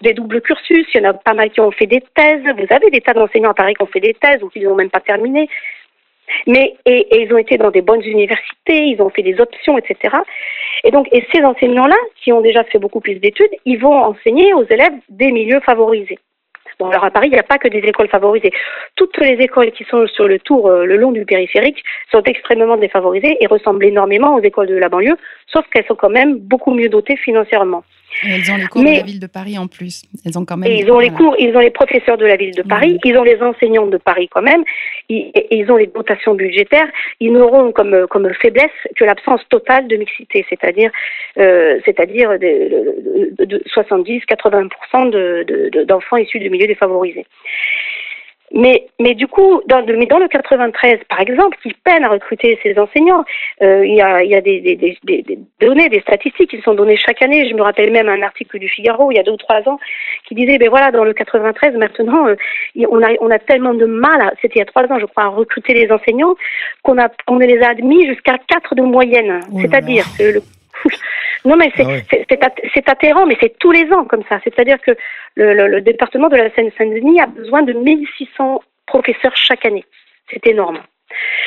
des 0.00 0.14
doubles 0.14 0.40
cursus, 0.40 0.86
il 0.94 1.02
y 1.02 1.06
en 1.06 1.10
a 1.10 1.14
pas 1.14 1.34
mal 1.34 1.50
qui 1.50 1.60
ont 1.60 1.72
fait 1.72 1.86
des 1.86 2.02
thèses. 2.14 2.42
Vous 2.42 2.74
avez 2.74 2.90
des 2.90 3.00
tas 3.00 3.14
d'enseignants 3.14 3.50
à 3.50 3.54
Paris 3.54 3.74
qui 3.74 3.82
ont 3.82 3.86
fait 3.86 4.00
des 4.00 4.14
thèses 4.14 4.42
ou 4.42 4.48
qui 4.48 4.60
n'ont 4.60 4.76
même 4.76 4.90
pas 4.90 5.00
terminé. 5.00 5.48
Mais 6.46 6.74
et, 6.86 7.22
ils 7.22 7.32
ont 7.32 7.38
été 7.38 7.58
dans 7.58 7.70
des 7.70 7.82
bonnes 7.82 8.02
universités, 8.02 8.84
ils 8.84 9.00
ont 9.00 9.10
fait 9.10 9.22
des 9.22 9.40
options, 9.40 9.78
etc. 9.78 10.16
Et 10.84 10.90
donc, 10.90 11.08
ces 11.32 11.42
enseignants-là, 11.42 11.96
qui 12.22 12.32
ont 12.32 12.40
déjà 12.40 12.64
fait 12.64 12.78
beaucoup 12.78 13.00
plus 13.00 13.16
d'études, 13.16 13.50
ils 13.64 13.78
vont 13.78 13.94
enseigner 13.94 14.54
aux 14.54 14.64
élèves 14.64 14.94
des 15.08 15.32
milieux 15.32 15.60
favorisés. 15.60 16.18
Bon, 16.78 16.90
alors 16.90 17.04
à 17.04 17.10
Paris, 17.10 17.26
il 17.26 17.32
n'y 17.32 17.38
a 17.38 17.42
pas 17.42 17.58
que 17.58 17.66
des 17.66 17.78
écoles 17.78 18.08
favorisées. 18.08 18.52
Toutes 18.94 19.16
les 19.18 19.32
écoles 19.42 19.72
qui 19.72 19.84
sont 19.84 20.06
sur 20.06 20.28
le 20.28 20.38
tour, 20.38 20.68
euh, 20.68 20.84
le 20.84 20.96
long 20.96 21.10
du 21.10 21.24
périphérique, 21.24 21.82
sont 22.12 22.22
extrêmement 22.22 22.76
défavorisées 22.76 23.36
et 23.40 23.46
ressemblent 23.48 23.84
énormément 23.84 24.36
aux 24.36 24.42
écoles 24.42 24.68
de 24.68 24.76
la 24.76 24.88
banlieue, 24.88 25.16
sauf 25.48 25.66
qu'elles 25.70 25.86
sont 25.86 25.96
quand 25.96 26.10
même 26.10 26.38
beaucoup 26.38 26.72
mieux 26.72 26.88
dotées 26.88 27.16
financièrement. 27.16 27.82
Et 28.24 28.30
elles 28.32 28.50
ont 28.50 28.56
les 28.56 28.66
cours 28.66 28.82
Mais- 28.82 28.94
de 28.94 28.98
la 29.00 29.04
ville 29.04 29.20
de 29.20 29.26
Paris 29.26 29.58
en 29.58 29.66
plus. 29.68 30.02
Elles 30.24 30.36
ont 30.38 30.44
quand 30.44 30.56
même. 30.56 30.70
Et 30.70 30.80
ils 30.80 30.90
ont 30.90 30.98
les 30.98 31.10
cours, 31.10 31.36
ils 31.38 31.54
ont 31.56 31.60
les 31.60 31.70
professeurs 31.70 32.16
de 32.18 32.26
la 32.26 32.36
ville 32.36 32.54
de 32.54 32.62
Paris, 32.62 32.98
ils 33.04 33.16
ont 33.16 33.22
les 33.22 33.40
enseignants 33.40 33.86
de 33.86 33.96
Paris 33.98 34.28
quand 34.30 34.42
même, 34.42 34.64
ils, 35.08 35.30
ils 35.50 35.70
ont 35.70 35.76
les 35.76 35.86
dotations 35.86 36.34
budgétaires. 36.34 36.88
Ils 37.20 37.32
n'auront 37.32 37.70
comme, 37.72 38.06
comme 38.08 38.32
faiblesse 38.34 38.70
que 38.96 39.04
l'absence 39.04 39.40
totale 39.50 39.86
de 39.88 39.96
mixité, 39.96 40.44
c'est-à-dire 40.48 40.90
euh, 41.38 41.78
c'est-à-dire 41.84 42.30
de, 42.38 43.34
de, 43.38 43.44
de 43.44 43.62
70-80% 43.74 45.10
de- 45.10 45.44
de- 45.46 45.68
de- 45.70 45.84
d'enfants 45.84 46.16
issus 46.16 46.38
de 46.40 46.48
milieux 46.48 46.66
défavorisés. 46.66 47.26
Mais, 48.52 48.86
mais 48.98 49.14
du 49.14 49.26
coup, 49.26 49.60
dans, 49.66 49.80
le- 49.80 49.96
mais 49.96 50.06
dans 50.06 50.18
le 50.18 50.28
93, 50.28 51.00
par 51.08 51.20
exemple, 51.20 51.56
qui 51.62 51.74
peine 51.84 52.04
à 52.04 52.08
recruter 52.08 52.58
ces 52.62 52.78
enseignants, 52.78 53.24
euh, 53.62 53.84
il 53.86 53.94
y 53.94 54.00
a, 54.00 54.22
il 54.22 54.30
y 54.30 54.34
a 54.34 54.40
des, 54.40 54.60
des, 54.60 54.76
des, 54.76 54.96
des- 55.04 55.22
des 55.22 55.38
données, 55.60 55.88
des 55.90 56.00
statistiques 56.00 56.50
qui 56.50 56.60
sont 56.62 56.74
données 56.74 56.96
chaque 56.96 57.20
année. 57.22 57.48
Je 57.48 57.54
me 57.54 57.62
rappelle 57.62 57.92
même 57.92 58.08
un 58.08 58.22
article 58.22 58.58
du 58.58 58.68
Figaro 58.68 59.10
il 59.10 59.16
y 59.16 59.20
a 59.20 59.22
deux 59.22 59.32
ou 59.32 59.36
trois 59.36 59.60
ans 59.68 59.78
qui 60.26 60.34
disait, 60.34 60.56
ben 60.58 60.70
voilà, 60.70 60.90
dans 60.90 61.04
le 61.04 61.12
93, 61.12 61.74
maintenant, 61.76 62.26
euh, 62.28 62.36
on, 62.90 63.02
a, 63.02 63.08
on 63.20 63.30
a 63.30 63.38
tellement 63.38 63.74
de 63.74 63.84
mal, 63.86 64.32
c'était 64.40 64.56
il 64.56 64.58
y 64.60 64.62
a 64.62 64.66
trois 64.66 64.84
ans, 64.84 64.98
je 64.98 65.06
crois, 65.06 65.24
à 65.24 65.28
recruter 65.28 65.74
les 65.74 65.90
enseignants 65.92 66.34
qu'on 66.82 66.98
a, 66.98 67.08
on 67.26 67.38
les 67.38 67.60
a 67.60 67.68
admis 67.70 68.06
jusqu'à 68.06 68.38
4 68.48 68.74
de 68.74 68.82
moyenne. 68.82 69.40
Oh 69.52 69.58
C'est-à-dire 69.60 70.04
que 70.18 70.24
le 70.24 70.42
non, 71.44 71.56
mais 71.56 71.70
c'est 71.76 71.84
Ah 72.42 72.90
atterrant, 72.92 73.26
mais 73.26 73.36
c'est 73.40 73.58
tous 73.58 73.70
les 73.70 73.90
ans 73.92 74.04
comme 74.04 74.22
ça. 74.28 74.38
C'est-à-dire 74.44 74.80
que 74.80 74.92
le, 75.36 75.54
le- 75.54 75.68
le 75.68 75.80
département 75.80 76.28
de 76.28 76.36
la 76.36 76.50
Seine-Saint-Denis 76.54 77.20
a 77.20 77.26
besoin 77.26 77.62
de 77.62 77.72
1600 77.72 78.60
professeurs 78.86 79.36
chaque 79.36 79.64
année. 79.64 79.84
C'est 80.30 80.46
énorme. 80.46 80.80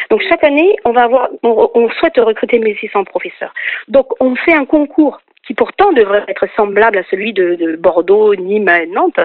Donc 0.09 0.21
chaque 0.29 0.43
année, 0.43 0.75
on 0.85 0.91
va 0.91 1.03
avoir, 1.03 1.29
on, 1.43 1.69
on 1.75 1.89
souhaite 1.91 2.17
recruter 2.17 2.59
1600 2.59 3.03
professeurs. 3.05 3.53
Donc 3.87 4.07
on 4.19 4.35
fait 4.35 4.53
un 4.53 4.65
concours 4.65 5.21
qui 5.51 5.55
pourtant 5.55 5.91
devrait 5.91 6.23
être 6.29 6.45
semblable 6.55 6.97
à 6.97 7.03
celui 7.11 7.33
de, 7.33 7.55
de 7.55 7.75
Bordeaux, 7.75 8.33
Nîmes, 8.35 8.69
et 8.69 8.87
Nantes. 8.87 9.19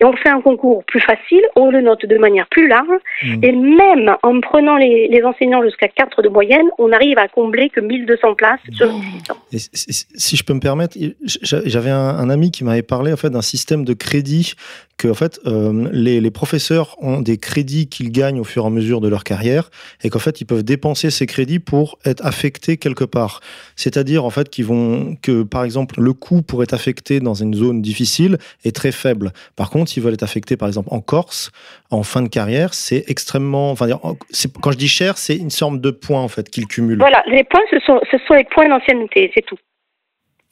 Et 0.00 0.04
on 0.04 0.12
fait 0.14 0.28
un 0.28 0.42
concours 0.42 0.84
plus 0.84 1.00
facile, 1.00 1.40
on 1.56 1.70
le 1.70 1.80
note 1.80 2.04
de 2.04 2.18
manière 2.18 2.46
plus 2.48 2.68
large, 2.68 2.86
Mhm. 3.24 3.40
et 3.44 3.52
même 3.52 4.16
en 4.22 4.38
prenant 4.42 4.76
les, 4.76 5.08
les 5.08 5.22
enseignants 5.22 5.62
jusqu'à 5.62 5.88
4 5.88 6.20
de 6.20 6.28
moyenne, 6.28 6.66
on 6.78 6.92
arrive 6.92 7.16
à 7.16 7.28
combler 7.28 7.70
que 7.70 7.80
1200 7.80 8.34
places 8.34 8.60
sur 8.72 8.86
1600. 8.92 9.34
Et 9.52 9.58
si- 9.58 9.70
si 9.74 10.06
si 10.14 10.36
je 10.36 10.44
peux 10.44 10.52
me 10.52 10.60
permettre, 10.60 10.98
j'a- 11.24 11.62
j'avais 11.64 11.90
un, 11.90 11.96
un 11.96 12.28
ami 12.28 12.50
qui 12.50 12.62
m'avait 12.64 12.82
parlé 12.82 13.12
en 13.12 13.16
fait 13.16 13.30
d'un 13.30 13.40
système 13.42 13.84
de 13.86 13.94
crédit 13.94 14.52
que 14.98 15.08
en 15.08 15.14
fait 15.14 15.38
euh, 15.46 15.88
les, 15.92 16.20
les 16.20 16.30
professeurs 16.30 16.96
ont 17.02 17.20
des 17.20 17.36
crédits 17.38 17.88
qu'ils 17.88 18.10
gagnent 18.10 18.40
au 18.40 18.44
fur 18.44 18.64
et 18.64 18.66
à 18.66 18.70
mesure 18.70 19.00
de 19.00 19.08
leur 19.08 19.24
carrière 19.24 19.70
et 20.02 20.08
qu'en 20.10 20.18
fait 20.18 20.40
ils 20.40 20.46
peuvent 20.46 20.64
dépenser 20.64 21.10
ces 21.10 21.26
crédits 21.26 21.58
pour 21.58 21.98
être 22.04 22.24
affectés 22.24 22.76
quelque 22.78 23.04
part. 23.04 23.40
C'est-à-dire 23.76 24.24
en 24.24 24.30
fait 24.30 24.48
qu'ils 24.50 24.64
vont 24.66 25.16
que 25.22 25.42
par 25.46 25.64
exemple 25.64 26.00
le 26.00 26.12
coût 26.12 26.42
pour 26.42 26.62
être 26.62 26.74
affecté 26.74 27.20
dans 27.20 27.34
une 27.34 27.54
zone 27.54 27.82
difficile 27.82 28.38
est 28.64 28.74
très 28.74 28.92
faible. 28.92 29.32
Par 29.56 29.70
contre, 29.70 29.90
s'ils 29.90 30.02
veulent 30.02 30.14
être 30.14 30.22
affectés 30.22 30.56
par 30.56 30.68
exemple 30.68 30.88
en 30.90 31.00
Corse 31.00 31.50
en 31.90 32.02
fin 32.02 32.22
de 32.22 32.28
carrière, 32.28 32.74
c'est 32.74 33.04
extrêmement. 33.08 33.70
Enfin, 33.70 33.86
quand 33.88 34.72
je 34.72 34.78
dis 34.78 34.88
cher, 34.88 35.18
c'est 35.18 35.36
une 35.36 35.50
sorte 35.50 35.80
de 35.80 35.90
points 35.90 36.20
en 36.20 36.28
fait 36.28 36.48
qu'ils 36.48 36.66
cumulent. 36.66 36.98
Voilà, 36.98 37.22
les 37.26 37.44
points, 37.44 37.62
ce 37.70 37.78
sont, 37.80 38.00
ce 38.10 38.18
sont 38.26 38.34
les 38.34 38.44
points 38.44 38.68
d'ancienneté, 38.68 39.30
c'est 39.34 39.44
tout. 39.44 39.56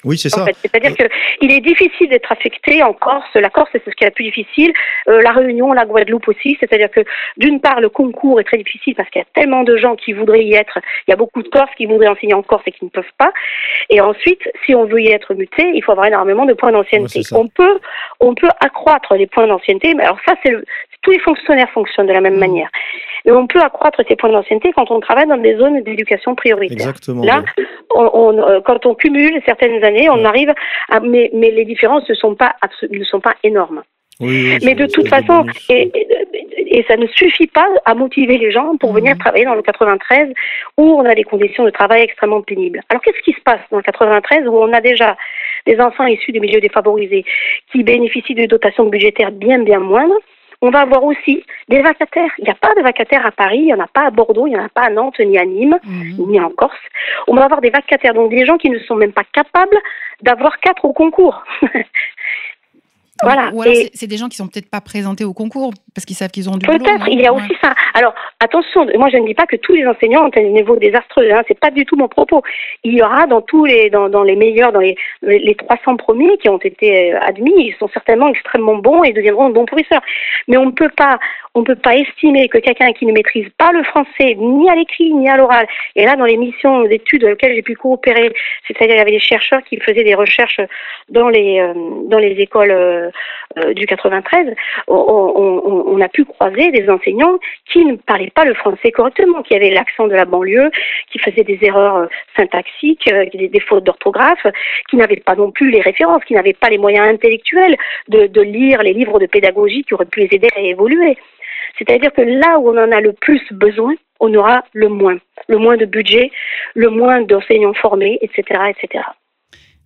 Oui, 0.05 0.19
c'est 0.19 0.29
ça. 0.29 0.45
C'est-à-dire 0.61 0.97
que 0.97 1.05
il 1.41 1.53
est 1.53 1.61
difficile 1.61 2.09
d'être 2.09 2.31
affecté 2.31 2.83
en 2.83 2.93
Corse. 2.93 3.29
La 3.35 3.51
Corse, 3.51 3.71
c'est 3.73 3.83
ce 3.85 3.91
qui 3.91 4.05
est 4.05 4.09
le 4.09 4.13
plus 4.13 4.25
difficile. 4.25 4.73
Euh, 5.09 5.21
la 5.23 5.33
Réunion, 5.33 5.73
la 5.73 5.85
Guadeloupe 5.85 6.29
aussi. 6.29 6.57
C'est-à-dire 6.61 6.91
que 6.91 7.01
d'une 7.37 7.61
part, 7.61 7.81
le 7.81 7.89
concours 7.89 8.41
est 8.41 8.45
très 8.45 8.59
difficile 8.59 8.95
parce 8.95 9.09
qu'il 9.11 9.21
y 9.21 9.23
a 9.23 9.29
tellement 9.35 9.63
de 9.63 9.77
gens 9.77 9.97
qui 9.97 10.13
voudraient 10.13 10.45
y 10.45 10.55
être. 10.55 10.79
Il 11.07 11.11
y 11.11 11.15
a 11.15 11.17
beaucoup 11.17 11.43
de 11.43 11.49
Corses 11.49 11.71
qui 11.77 11.87
voudraient 11.87 12.09
enseigner 12.09 12.35
en 12.35 12.43
Corse 12.43 12.63
et 12.67 12.73
qui 12.73 12.85
ne 12.85 12.91
peuvent 12.91 13.05
pas. 13.19 13.33
Et 13.91 14.01
ensuite, 14.01 14.43
si 14.65 14.75
on 14.75 14.85
veut 14.85 15.01
y 15.01 15.09
être 15.09 15.35
muté, 15.35 15.71
il 15.75 15.83
faut 15.83 15.93
avoir 15.93 16.07
énormément 16.07 16.45
de 16.45 16.53
points 16.55 16.73
d'ancienneté. 16.73 17.23
On 17.33 17.49
peut, 17.49 17.79
on 18.21 18.35
peut 18.35 18.51
accroître 18.61 19.15
les 19.15 19.27
points 19.27 19.47
d'ancienneté. 19.47 19.95
Mais 19.95 20.05
alors 20.05 20.19
ça, 20.27 20.35
c'est 20.43 20.51
le, 20.51 20.65
tous 21.05 21.13
les 21.13 21.21
fonctionnaires 21.21 21.71
fonctionnent 21.71 22.07
de 22.09 22.13
la 22.13 22.21
même 22.21 22.35
Mhm. 22.35 22.41
manière. 22.41 22.69
Mais 23.25 23.33
on 23.33 23.47
peut 23.47 23.61
accroître 23.61 24.01
ces 24.09 24.17
points 24.17 24.31
d'ancienneté 24.31 24.73
quand 24.75 24.91
on 24.91 25.01
travaille 25.01 25.27
dans 25.27 25.37
des 25.37 25.57
zones 25.57 25.81
d'éducation 25.83 26.35
prioritaire. 26.35 26.89
Exactement. 26.89 27.23
Là, 27.25 27.43
on, 27.95 28.11
on, 28.13 28.39
euh, 28.43 28.61
quand 28.65 28.85
on 28.87 28.95
cumule 28.95 29.41
certaines 29.47 29.83
années, 29.85 30.11
on 30.11 30.17
Ouais. 30.17 30.25
arrive 30.27 30.53
à, 30.91 31.01
mais, 31.01 31.31
mais 31.33 31.51
les 31.51 31.65
différences 31.65 32.09
ne 32.09 32.15
sont 32.15 32.35
pas, 32.35 32.55
abso- 32.63 32.89
ne 32.91 33.05
sont 33.05 33.21
pas 33.21 33.35
énormes. 33.45 33.83
Oui, 34.21 34.59
Mais 34.65 34.75
de 34.75 34.87
toute 34.87 35.09
façon, 35.09 35.45
et, 35.69 35.91
et, 35.93 36.79
et 36.79 36.85
ça 36.87 36.97
ne 36.97 37.07
suffit 37.09 37.49
pas 37.49 37.67
à 37.85 37.95
motiver 37.95 38.39
les 38.39 38.53
gens 38.53 38.77
pour 38.77 38.93
venir 38.93 39.15
Mhm. 39.15 39.19
travailler 39.19 39.45
dans 39.45 39.57
le 39.57 39.63
93 39.63 40.29
où 40.79 40.85
on 41.01 41.05
a 41.05 41.15
des 41.17 41.25
conditions 41.25 41.65
de 41.65 41.71
travail 41.71 42.03
extrêmement 42.03 42.41
pénibles. 42.43 42.81
Alors 42.91 43.03
qu'est-ce 43.03 43.21
qui 43.25 43.33
se 43.33 43.41
passe 43.41 43.59
dans 43.73 43.79
le 43.79 43.83
93 43.83 44.47
où 44.47 44.57
on 44.57 44.73
a 44.73 44.81
déjà 44.81 45.17
des 45.67 45.81
enfants 45.81 46.07
issus 46.07 46.31
des 46.31 46.39
milieux 46.41 46.61
défavorisés 46.61 47.25
qui 47.73 47.83
bénéficient 47.83 48.35
de 48.37 48.47
dotations 48.47 48.85
budgétaires 48.87 49.33
bien 49.33 49.59
bien 49.61 49.81
moindres 49.81 50.15
on 50.65 50.71
va 50.71 50.81
avoir 50.81 51.05
aussi 51.05 51.45
des 51.69 51.83
vacataires. 51.83 52.31
Il 52.39 52.45
n'y 52.45 52.51
a 52.51 52.55
pas 52.55 52.75
de 52.75 52.81
vacataires 52.83 53.27
à 53.27 53.31
Paris, 53.31 53.59
il 53.59 53.67
n'y 53.67 53.75
en 53.75 53.81
a 53.81 53.87
pas 53.87 54.07
à 54.07 54.11
Bordeaux, 54.11 54.47
il 54.47 54.51
n'y 54.55 54.57
en 54.59 54.65
a 54.65 54.69
pas 54.71 54.85
à 54.85 54.91
Nantes 54.91 55.19
ni 55.21 55.37
à 55.39 55.45
Nîmes 55.45 55.79
Mhm. 55.85 56.27
ni 56.31 56.41
en 56.41 56.49
Corse. 56.51 56.85
On 57.29 57.35
va 57.35 57.45
avoir 57.45 57.61
des 57.61 57.69
vacataires, 57.71 58.15
donc 58.15 58.31
des 58.31 58.47
gens 58.47 58.57
qui 58.57 58.71
ne 58.71 58.79
sont 58.79 58.95
même 58.97 59.13
pas 59.13 59.25
capables 59.33 59.77
d'avoir 60.23 60.59
quatre 60.61 60.85
au 60.87 60.93
concours. 60.95 61.45
Voilà. 63.23 63.51
Ou 63.55 63.63
alors, 63.63 63.75
c'est- 63.95 64.07
des 64.07 64.17
gens 64.17 64.29
qui 64.29 64.37
sont 64.37 64.49
peut-être 64.49 64.69
pas 64.71 64.81
présentés 64.81 65.25
au 65.25 65.33
concours 65.33 65.73
parce 65.95 66.05
qu'ils 66.05 66.17
savent 66.17 66.31
qu'ils 66.31 66.49
ont 66.51 66.57
du 66.57 66.67
boulot. 66.67 66.79
Peut-être, 66.79 67.09
il 67.09 67.21
y 67.21 67.27
a 67.27 67.33
Ouais. 67.33 67.41
aussi 67.41 67.55
ça. 67.63 67.73
Alors, 67.95 68.13
attention, 68.41 68.87
moi 68.99 69.09
je 69.11 69.17
ne 69.19 69.27
dis 69.27 69.35
pas 69.35 69.47
que 69.47 69.57
tous 69.57 69.73
les 69.73 69.87
enseignants 69.87 70.27
ont 70.27 70.31
un 70.37 70.41
niveau 70.43 70.77
désastreux, 70.77 71.31
hein, 71.33 71.43
c'est 71.47 71.59
pas 71.59 71.71
du 71.71 71.85
tout 71.87 71.95
mon 71.97 72.09
propos. 72.09 72.43
Il 72.83 72.95
y 72.95 73.03
aura 73.03 73.27
dans 73.27 73.41
tous 73.41 73.65
les, 73.65 73.89
dans, 73.89 74.09
dans 74.09 74.25
les 74.25 74.35
meilleurs, 74.35 74.73
dans 74.73 74.81
les, 74.81 74.97
les 75.23 75.39
les 75.39 75.55
300 75.55 75.97
premiers 75.97 76.37
qui 76.39 76.49
ont 76.49 76.59
été 76.59 77.15
euh, 77.15 77.19
admis, 77.21 77.53
ils 77.69 77.77
sont 77.79 77.89
certainement 77.89 78.29
extrêmement 78.29 78.77
bons 78.77 79.05
et 79.05 79.13
deviendront 79.13 79.49
de 79.49 79.55
bons 79.55 79.67
professeurs. 79.67 80.03
Mais 80.49 80.57
on 80.57 80.67
ne 80.67 80.71
peut 80.73 80.91
pas, 80.97 81.19
on 81.55 81.61
ne 81.61 81.65
peut 81.65 81.77
pas 81.77 81.95
estimer 81.97 82.49
que 82.49 82.59
quelqu'un 82.59 82.93
qui 82.93 83.07
ne 83.07 83.13
maîtrise 83.13 83.49
pas 83.59 83.71
le 83.73 83.85
français, 83.85 84.35
ni 84.37 84.69
à 84.69 84.75
l'écrit, 84.75 85.13
ni 85.15 85.29
à 85.29 85.37
l'oral, 85.37 85.67
et 85.95 86.05
là 86.05 86.17
dans 86.17 86.25
les 86.25 86.37
missions 86.37 86.83
d'études 86.85 87.23
dans 87.23 87.29
lesquelles 87.29 87.55
j'ai 87.55 87.63
pu 87.63 87.75
coopérer, 87.77 88.33
c'est-à-dire 88.67 88.97
il 88.97 88.99
y 88.99 89.03
avait 89.03 89.11
des 89.13 89.21
chercheurs 89.21 89.63
qui 89.65 89.79
faisaient 89.79 90.03
des 90.05 90.15
recherches 90.17 90.61
dans 91.11 91.29
les, 91.29 91.61
euh, 91.61 91.75
dans 92.09 92.19
les 92.19 92.33
écoles 92.41 92.73
euh, 92.73 93.04
du 93.75 93.87
93, 93.87 94.55
on, 94.89 96.01
a 96.01 96.09
pu 96.09 96.25
croiser 96.25 96.71
des 96.71 96.89
enseignants 96.89 97.39
qui 97.71 97.85
ne 97.85 97.97
parlaient 97.97 98.33
pas 98.35 98.45
le 98.45 98.55
français 98.55 98.91
correctement, 98.91 99.43
qui 99.43 99.55
avaient 99.55 99.71
l'accent 99.71 100.07
de 100.07 100.15
la 100.15 100.25
banlieue, 100.25 100.71
qui 101.11 101.19
faisaient 101.19 101.45
des 101.45 101.59
erreurs 101.63 101.97
euh, 101.97 102.07
syntaxiques, 102.37 103.11
euh, 103.13 103.27
des, 103.33 103.49
des 103.49 103.61
fautes 103.61 103.85
d'orthographe, 103.85 104.47
qui 104.89 104.97
n'avaient 104.97 105.23
pas 105.25 105.35
non 105.35 105.51
plus 105.51 105.71
les 105.71 105.81
références, 105.81 106.25
qui 106.25 106.35
n'avaient 106.35 106.53
pas 106.53 106.71
les 106.71 106.79
moyens 106.79 107.09
intellectuels 107.09 107.77
de, 108.09 108.41
lire 108.41 108.83
les 108.83 108.93
livres 108.93 109.19
de 109.19 109.27
pédagogie 109.27 109.85
qui 109.85 109.95
auraient 109.95 110.05
pu 110.05 110.21
les 110.21 110.29
aider 110.33 110.49
à 110.57 110.61
évoluer. 110.61 111.17
C'est-à-dire 111.79 112.13
que 112.13 112.23
là 112.23 112.59
où 112.59 112.71
on 112.71 112.79
en 112.79 112.93
a 112.93 113.01
le 113.01 113.13
plus 113.13 113.43
besoin, 113.51 113.95
on 114.21 114.33
aura 114.35 114.65
le 114.73 114.89
moins. 114.89 115.19
Le 115.49 115.59
moins 115.59 115.77
de 115.77 115.87
budget, 115.87 116.31
le 116.75 116.89
moins 116.89 117.23
d'enseignants 117.23 117.75
formés, 117.75 118.19
etc. 118.23 118.61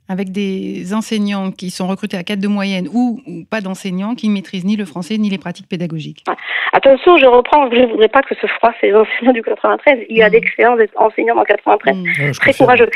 Avec 0.08 0.32
des 0.32 0.94
enseignants 0.94 1.50
qui 1.50 1.70
sont 1.70 1.86
recrutés 1.86 2.16
à 2.16 2.24
4 2.24 2.40
de 2.40 2.48
moyenne 2.48 2.88
ou, 2.92 3.20
ou 3.26 3.44
pas 3.44 3.60
d'enseignants 3.60 4.14
qui 4.14 4.28
ne 4.28 4.34
maîtrisent 4.34 4.64
ni 4.64 4.76
le 4.76 4.86
français 4.86 5.18
ni 5.18 5.28
les 5.28 5.36
pratiques 5.36 5.68
pédagogiques. 5.68 6.24
Attention, 6.72 7.18
je 7.18 7.26
reprends, 7.26 7.70
je 7.70 7.80
ne 7.80 7.86
voudrais 7.86 8.08
pas 8.08 8.22
que 8.22 8.34
ce 8.40 8.46
froisse 8.46 8.74
les 8.82 8.94
enseignants 8.94 9.32
du 9.32 9.42
93. 9.42 9.98
Il 10.08 10.16
y 10.16 10.22
a 10.22 10.26
Mhm. 10.26 10.32
d'excellents 10.32 10.76
enseignants 10.96 11.34
dans 11.34 11.42
le 11.42 11.46
93. 11.46 11.96
Mhm. 11.96 12.04
Ouais, 12.04 12.32
je 12.32 12.40
très 12.40 12.54
courageux. 12.54 12.88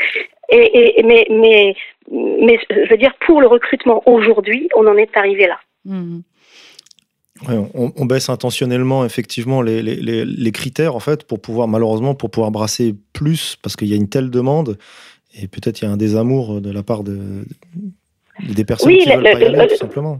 Et, 0.49 0.99
et, 0.99 1.03
mais, 1.03 1.25
mais, 1.29 1.75
mais 2.11 2.57
je 2.69 2.89
veux 2.89 2.97
dire, 2.97 3.13
pour 3.25 3.41
le 3.41 3.47
recrutement 3.47 4.01
aujourd'hui, 4.05 4.67
on 4.75 4.87
en 4.87 4.97
est 4.97 5.15
arrivé 5.15 5.47
là. 5.47 5.59
Mhm. 5.85 6.23
on, 7.73 8.05
baisse 8.05 8.29
intentionnellement 8.29 9.03
effectivement 9.03 9.61
les, 9.61 9.81
les, 9.81 10.51
critères 10.51 10.95
en 10.95 11.01
fait 11.01 11.25
pour 11.25 11.41
pouvoir 11.41 11.67
malheureusement 11.67 12.15
pour 12.15 12.31
pouvoir 12.31 12.51
brasser 12.51 12.95
plus 13.11 13.57
parce 13.61 13.75
qu'il 13.75 13.89
y 13.89 13.93
a 13.93 13.97
une 13.97 14.07
telle 14.07 14.29
demande 14.29 14.77
et 15.41 15.47
peut-être 15.47 15.81
il 15.81 15.85
y 15.85 15.87
a 15.87 15.91
un 15.91 15.97
désamour 15.97 16.61
de 16.61 16.71
la 16.71 16.83
part 16.83 17.03
de, 17.03 17.45
des 18.39 18.65
personnes 18.65 18.91
qui 18.91 19.09
veulent 19.09 19.23
pas 19.23 19.39
y 19.39 19.45
aller, 19.45 19.67
tout 19.67 19.75
simplement. 19.75 20.19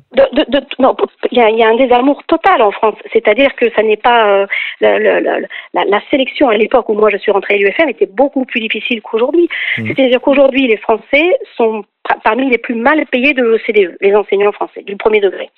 non, 0.80 0.96
il 1.32 1.38
y, 1.38 1.64
a, 1.64 1.68
un 1.68 1.76
désamour 1.76 2.22
total 2.28 2.62
en 2.62 2.72
France. 2.72 2.96
C'est-à-dire 3.12 3.56
que 3.56 3.72
ça 3.76 3.84
n'est 3.84 3.98
pas 3.98 4.46
euh, 4.82 5.40
la, 5.74 6.02
sélection 6.12 6.50
à 6.50 6.58
l'époque 6.58 6.90
où 6.90 6.94
moi 6.94 7.10
je 7.10 7.18
suis 7.18 7.32
rentrée 7.32 7.56
à 7.56 7.58
l'UFM 7.58 7.90
était 7.90 8.06
beaucoup 8.06 8.46
plus 8.46 8.60
difficile 8.60 9.02
qu'aujourd'hui. 9.02 9.50
Mmh. 9.78 9.88
C'est-à-dire 9.88 10.22
qu'aujourd'hui 10.22 10.68
les 10.68 10.78
Français 10.78 11.38
sont 11.58 11.84
parmi 12.24 12.50
les 12.50 12.58
plus 12.58 12.76
mal 12.76 13.06
payés 13.08 13.34
de 13.34 13.44
l'OCDE, 13.44 13.98
les 14.02 14.16
enseignants 14.16 14.52
français 14.52 14.82
du 14.84 14.96
premier 14.96 15.20
degré. 15.20 15.50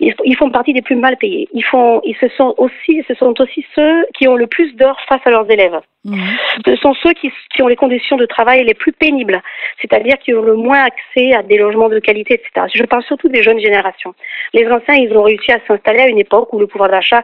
Ils, 0.00 0.36
font 0.36 0.50
partie 0.50 0.72
des 0.72 0.82
plus 0.82 0.96
mal 0.96 1.16
payés. 1.16 1.48
Ils 1.52 1.64
font, 1.64 2.00
ils 2.04 2.16
se 2.16 2.28
sont 2.36 2.54
aussi, 2.58 3.04
ce 3.06 3.14
sont 3.14 3.32
aussi 3.40 3.64
ceux 3.74 4.04
qui 4.18 4.26
ont 4.26 4.34
le 4.34 4.46
plus 4.46 4.74
d'heures 4.74 5.00
face 5.08 5.20
à 5.24 5.30
leurs 5.30 5.48
élèves. 5.50 5.80
Mmh. 6.04 6.20
Ce 6.66 6.76
sont 6.76 6.94
ceux 6.94 7.12
qui, 7.12 7.32
qui, 7.54 7.62
ont 7.62 7.68
les 7.68 7.76
conditions 7.76 8.16
de 8.16 8.26
travail 8.26 8.64
les 8.64 8.74
plus 8.74 8.92
pénibles, 8.92 9.40
c'est-à-dire 9.80 10.18
qui 10.18 10.34
ont 10.34 10.42
le 10.42 10.54
moins 10.54 10.84
accès 10.84 11.32
à 11.32 11.42
des 11.42 11.56
logements 11.56 11.88
de 11.88 11.98
qualité, 11.98 12.34
etc. 12.34 12.66
Je 12.74 12.82
parle 12.82 13.04
surtout 13.04 13.28
des 13.28 13.42
jeunes 13.42 13.60
générations. 13.60 14.14
Les 14.52 14.66
anciens, 14.66 14.96
ils 14.96 15.16
ont 15.16 15.22
réussi 15.22 15.52
à 15.52 15.60
s'installer 15.66 16.00
à 16.00 16.08
une 16.08 16.18
époque 16.18 16.52
où 16.52 16.58
le 16.58 16.66
pouvoir 16.66 16.90
d'achat 16.90 17.22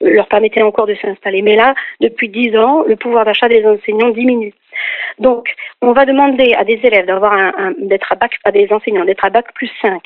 leur 0.00 0.28
permettait 0.28 0.62
encore 0.62 0.86
de 0.86 0.94
s'installer. 0.96 1.42
Mais 1.42 1.56
là, 1.56 1.74
depuis 2.00 2.28
dix 2.28 2.56
ans, 2.56 2.84
le 2.86 2.96
pouvoir 2.96 3.24
d'achat 3.24 3.48
des 3.48 3.64
enseignants 3.66 4.10
diminue. 4.10 4.54
Donc, 5.18 5.54
on 5.82 5.92
va 5.92 6.04
demander 6.04 6.54
à 6.54 6.64
des 6.64 6.80
élèves 6.82 7.06
d'être 7.78 8.12
à 8.12 8.14
bac, 8.14 8.38
à 8.44 8.52
des 8.52 8.68
enseignants 8.70 9.04
d'être 9.04 9.24
à 9.24 9.30
bac 9.30 9.46
plus 9.54 9.70
5, 9.82 10.02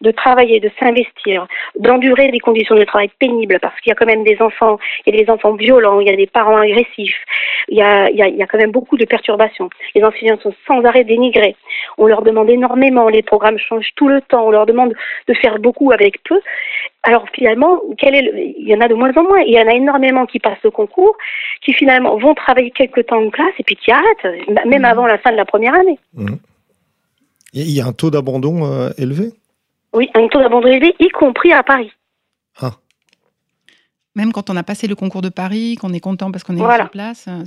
de 0.00 0.10
travailler, 0.10 0.60
de 0.60 0.70
s'investir, 0.78 1.46
d'endurer 1.76 2.30
des 2.30 2.38
conditions 2.38 2.76
de 2.76 2.84
travail 2.84 3.10
pénibles 3.18 3.58
parce 3.60 3.78
qu'il 3.80 3.90
y 3.90 3.92
a 3.92 3.96
quand 3.96 4.06
même 4.06 4.24
des 4.24 4.40
enfants, 4.40 4.78
il 5.06 5.16
des 5.16 5.30
enfants 5.30 5.54
violents, 5.54 6.00
il 6.00 6.06
y 6.06 6.10
a 6.10 6.16
des 6.16 6.26
parents 6.26 6.58
agressifs, 6.58 7.24
il 7.68 7.76
y 7.76 7.82
a 7.82 8.46
quand 8.46 8.58
même 8.58 8.70
beaucoup 8.70 8.96
de 8.96 9.04
perturbations. 9.04 9.68
Les 9.94 10.04
enseignants 10.04 10.38
sont 10.38 10.54
sans 10.66 10.84
arrêt 10.84 11.04
dénigrés. 11.04 11.56
On 11.98 12.06
leur 12.06 12.22
demande 12.22 12.50
énormément, 12.50 13.08
les 13.08 13.22
programmes 13.22 13.58
changent 13.58 13.92
tout 13.96 14.08
le 14.08 14.20
temps, 14.20 14.46
on 14.46 14.50
leur 14.50 14.66
demande 14.66 14.94
de 15.28 15.34
faire 15.34 15.58
beaucoup 15.58 15.92
avec 15.92 16.22
peu. 16.24 16.40
Alors 17.04 17.26
finalement, 17.34 17.80
quel 17.98 18.14
est 18.14 18.54
il 18.56 18.68
y 18.68 18.74
en 18.74 18.80
a 18.80 18.88
de 18.88 18.94
moins 18.94 19.12
en 19.16 19.22
moins. 19.24 19.40
Il 19.40 19.52
y 19.52 19.60
en 19.60 19.66
a 19.66 19.74
énormément 19.74 20.24
qui 20.24 20.38
passent 20.38 20.62
le 20.62 20.70
concours, 20.70 21.16
qui 21.64 21.72
finalement 21.72 22.16
vont 22.16 22.34
travailler 22.34 22.70
quelques 22.70 23.06
temps 23.06 23.20
en 23.20 23.30
classe 23.30 23.54
et 23.58 23.64
puis 23.64 23.76
qui 23.76 23.90
arrêtent, 23.90 24.46
même 24.66 24.82
mmh. 24.82 24.84
avant 24.84 25.06
la 25.06 25.18
fin 25.18 25.32
de 25.32 25.36
la 25.36 25.44
première 25.44 25.74
année. 25.74 25.98
Mmh. 26.14 26.36
Il 27.54 27.70
y 27.70 27.80
a 27.80 27.86
un 27.86 27.92
taux 27.92 28.10
d'abandon 28.10 28.64
euh, 28.64 28.90
élevé? 28.98 29.32
Oui, 29.92 30.08
un 30.14 30.26
taux 30.28 30.38
d'abandon 30.38 30.68
élevé, 30.68 30.94
y 31.00 31.08
compris 31.08 31.52
à 31.52 31.62
Paris. 31.62 31.92
Ah. 32.60 32.72
Même 34.14 34.32
quand 34.32 34.48
on 34.48 34.56
a 34.56 34.62
passé 34.62 34.86
le 34.86 34.94
concours 34.94 35.22
de 35.22 35.28
Paris, 35.28 35.76
qu'on 35.80 35.92
est 35.92 36.00
content 36.00 36.30
parce 36.30 36.44
qu'on 36.44 36.54
est 36.54 36.60
voilà. 36.60 36.84
sur 36.84 36.90
place, 36.90 37.28
euh, 37.28 37.42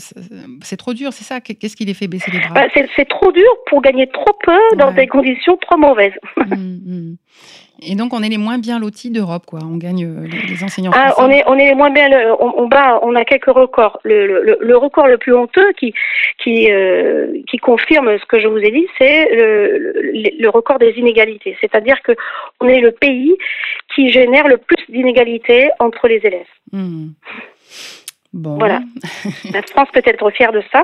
c'est 0.63 0.77
trop 0.77 0.93
dur, 0.93 1.13
c'est 1.13 1.23
ça? 1.23 1.39
Qu'est-ce 1.39 1.75
qui 1.75 1.85
les 1.85 1.93
fait 1.93 2.07
baisser 2.07 2.31
les 2.31 2.39
bras? 2.39 2.53
Bah, 2.53 2.67
C'est 2.73 3.07
trop 3.07 3.31
dur 3.31 3.49
pour 3.67 3.81
gagner 3.81 4.07
trop 4.07 4.37
peu 4.43 4.57
dans 4.77 4.91
des 4.91 5.07
conditions 5.07 5.57
trop 5.57 5.77
mauvaises. 5.77 6.13
Mmh, 6.37 7.15
et 7.87 7.95
donc, 7.95 8.13
on 8.13 8.21
est 8.23 8.29
les 8.29 8.37
moins 8.37 8.57
bien 8.57 8.79
lotis 8.79 9.09
d'Europe, 9.09 9.45
quoi. 9.45 9.59
On 9.63 9.77
gagne 9.77 10.05
euh, 10.05 10.27
les, 10.27 10.63
enseignants. 10.63 10.91
Ah, 10.93 11.13
on 11.17 11.29
est, 11.29 11.43
on 11.47 11.55
est 11.57 11.69
les 11.69 11.75
moins 11.75 11.89
bien. 11.89 12.09
On, 12.39 12.53
on, 12.57 12.67
bat, 12.67 12.99
on 13.03 13.15
a 13.15 13.25
quelques 13.25 13.45
records. 13.45 13.99
Le, 14.03 14.43
le, 14.43 14.57
le, 14.59 14.77
record 14.77 15.07
le 15.07 15.17
plus 15.17 15.33
honteux 15.33 15.71
qui, 15.73 15.93
qui, 16.43 16.71
euh, 16.71 17.41
qui 17.49 17.57
confirme 17.57 18.17
ce 18.17 18.25
que 18.25 18.39
je 18.39 18.47
vous 18.47 18.57
ai 18.57 18.71
dit, 18.71 18.87
c'est 18.97 19.29
le, 19.35 20.33
le, 20.39 20.49
record 20.49 20.79
des 20.79 20.91
inégalités. 20.97 21.57
C'est-à-dire 21.61 22.01
que 22.01 22.13
on 22.61 22.67
est 22.67 22.79
le 22.79 22.91
pays 22.91 23.35
qui 23.93 24.09
génère 24.09 24.47
le 24.47 24.57
plus 24.57 24.83
d'inégalités 24.89 25.69
entre 25.79 26.07
les 26.07 26.21
élèves. 26.23 26.45
Mmh. 26.71 27.09
Voilà. 28.35 28.81
La 29.53 29.61
France 29.61 29.87
peut 29.93 30.01
être 30.03 30.29
fière 30.31 30.51
de 30.51 30.61
ça. 30.71 30.83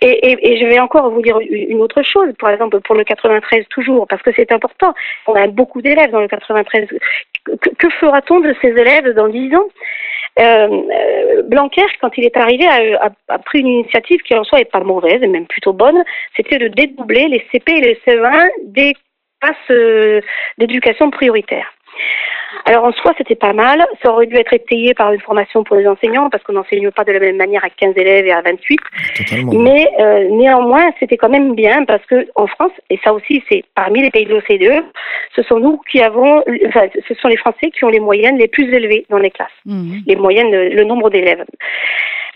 Et, 0.00 0.58
je 0.60 0.66
vais 0.66 0.78
encore 0.78 1.10
vous 1.10 1.22
dire 1.22 1.38
une 1.40 1.80
autre 1.80 2.02
chose, 2.02 2.32
par 2.38 2.50
exemple 2.50 2.80
pour 2.80 2.94
le 2.94 3.04
93 3.04 3.66
toujours, 3.70 4.06
parce 4.06 4.22
que 4.22 4.30
c'est 4.36 4.52
important. 4.52 4.94
On 5.26 5.34
a 5.34 5.46
beaucoup 5.48 5.82
d'élèves 5.82 6.10
dans 6.10 6.20
le 6.20 6.28
93. 6.28 6.88
Que, 7.78 7.90
fera-t-on 8.00 8.40
de 8.40 8.54
ces 8.62 8.68
élèves 8.68 9.10
dans 9.14 9.28
10 9.28 9.54
ans? 9.56 9.68
Euh, 10.38 10.68
euh, 10.68 11.42
Blanquer, 11.42 11.84
quand 12.00 12.10
il 12.16 12.24
est 12.24 12.36
arrivé, 12.36 12.66
a, 12.66 13.38
pris 13.38 13.60
une 13.60 13.68
initiative 13.68 14.20
qui 14.22 14.34
en 14.34 14.44
soi 14.44 14.58
n'est 14.58 14.64
pas 14.64 14.80
mauvaise, 14.80 15.22
et 15.22 15.26
même 15.26 15.46
plutôt 15.46 15.72
bonne, 15.72 16.02
c'était 16.36 16.58
de 16.58 16.68
dédoubler 16.68 17.28
les 17.28 17.44
CP 17.52 17.72
et 17.72 17.80
les 17.80 18.00
CE1 18.06 18.48
des 18.64 18.94
classes 19.40 19.56
euh, 19.70 20.20
d'éducation 20.58 21.10
prioritaire. 21.10 21.72
Alors 22.64 22.84
en 22.84 22.92
soi, 22.92 23.12
c'était 23.18 23.34
pas 23.34 23.52
mal. 23.52 23.84
Ça 24.02 24.12
aurait 24.12 24.26
dû 24.26 24.36
être 24.36 24.52
étayé 24.52 24.94
par 24.94 25.12
une 25.12 25.20
formation 25.20 25.64
pour 25.64 25.76
les 25.76 25.86
enseignants 25.86 26.30
parce 26.30 26.42
qu'on 26.44 26.54
n'enseigne 26.54 26.90
pas 26.90 27.04
de 27.04 27.12
la 27.12 27.20
même 27.20 27.36
manière 27.36 27.64
à 27.64 27.70
15 27.70 27.94
élèves 27.96 28.26
et 28.26 28.32
à 28.32 28.42
28. 28.42 28.80
Mais 29.52 29.88
euh, 30.00 30.28
néanmoins, 30.30 30.90
c'était 30.98 31.16
quand 31.16 31.28
même 31.28 31.54
bien 31.54 31.84
parce 31.84 32.04
que 32.06 32.26
en 32.34 32.46
France, 32.46 32.72
et 32.90 32.98
ça 33.04 33.12
aussi, 33.12 33.42
c'est 33.48 33.64
parmi 33.74 34.02
les 34.02 34.10
pays 34.10 34.26
de 34.26 34.34
l'OCDE, 34.34 34.84
ce 35.34 35.42
sont 35.42 35.58
nous 35.58 35.80
qui 35.90 36.00
avons, 36.00 36.42
enfin, 36.66 36.86
ce 37.08 37.14
sont 37.14 37.28
les 37.28 37.36
Français 37.36 37.70
qui 37.70 37.84
ont 37.84 37.88
les 37.88 38.00
moyennes 38.00 38.38
les 38.38 38.48
plus 38.48 38.72
élevées 38.72 39.06
dans 39.10 39.18
les 39.18 39.30
classes, 39.30 39.48
mmh. 39.66 39.96
les 40.06 40.16
moyennes, 40.16 40.50
le 40.50 40.84
nombre 40.84 41.10
d'élèves. 41.10 41.44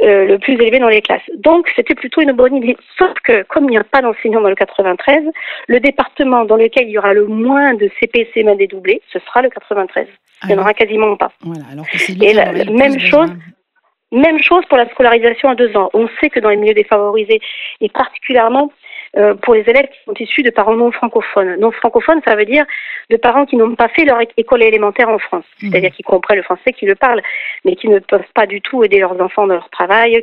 Euh, 0.00 0.26
le 0.26 0.38
plus 0.38 0.54
élevé 0.54 0.78
dans 0.78 0.88
les 0.88 1.02
classes. 1.02 1.28
Donc 1.38 1.68
c'était 1.74 1.96
plutôt 1.96 2.20
une 2.20 2.30
bonne 2.30 2.54
idée. 2.54 2.76
Sauf 2.96 3.14
que 3.24 3.42
comme 3.42 3.64
il 3.64 3.70
n'y 3.70 3.78
a 3.78 3.84
pas 3.84 4.00
d'enseignants 4.00 4.40
dans 4.40 4.48
le 4.48 4.54
93, 4.54 5.24
le 5.66 5.80
département 5.80 6.44
dans 6.44 6.54
lequel 6.54 6.86
il 6.86 6.92
y 6.92 6.98
aura 6.98 7.14
le 7.14 7.26
moins 7.26 7.74
de 7.74 7.90
CPC 7.98 8.44
main 8.44 8.54
dédoublés, 8.54 9.02
ce 9.12 9.18
sera 9.18 9.42
le 9.42 9.50
93. 9.50 10.06
Il 10.44 10.48
n'y 10.48 10.54
en 10.54 10.60
aura 10.60 10.74
quasiment 10.74 11.16
pas. 11.16 11.32
Voilà, 11.40 11.64
alors 11.72 11.86
que 11.88 12.24
Et 12.24 12.32
la, 12.32 12.52
même 12.52 12.98
chose. 12.98 13.30
Même 14.10 14.42
chose 14.42 14.64
pour 14.68 14.78
la 14.78 14.88
scolarisation 14.88 15.50
à 15.50 15.54
deux 15.54 15.76
ans. 15.76 15.90
On 15.92 16.08
sait 16.18 16.30
que 16.30 16.40
dans 16.40 16.48
les 16.48 16.56
milieux 16.56 16.74
défavorisés, 16.74 17.40
et 17.80 17.88
particulièrement 17.90 18.72
euh, 19.16 19.34
pour 19.34 19.54
les 19.54 19.62
élèves 19.62 19.86
qui 19.86 19.98
sont 20.04 20.14
issus 20.18 20.42
de 20.42 20.50
parents 20.50 20.74
non 20.74 20.92
francophones. 20.92 21.56
Non 21.58 21.70
francophones, 21.70 22.20
ça 22.26 22.36
veut 22.36 22.44
dire 22.44 22.64
de 23.10 23.16
parents 23.16 23.46
qui 23.46 23.56
n'ont 23.56 23.74
pas 23.74 23.88
fait 23.88 24.04
leur 24.04 24.18
école 24.36 24.62
élémentaire 24.62 25.08
en 25.08 25.18
France, 25.18 25.44
mmh. 25.62 25.70
c'est-à-dire 25.70 25.90
qui 25.92 26.02
comprennent 26.02 26.36
le 26.36 26.42
français, 26.42 26.72
qui 26.72 26.84
le 26.84 26.94
parlent, 26.94 27.22
mais 27.64 27.74
qui 27.74 27.88
ne 27.88 27.98
peuvent 28.00 28.20
pas 28.34 28.46
du 28.46 28.60
tout 28.60 28.84
aider 28.84 28.98
leurs 28.98 29.18
enfants 29.20 29.46
dans 29.46 29.54
leur 29.54 29.70
travail, 29.70 30.22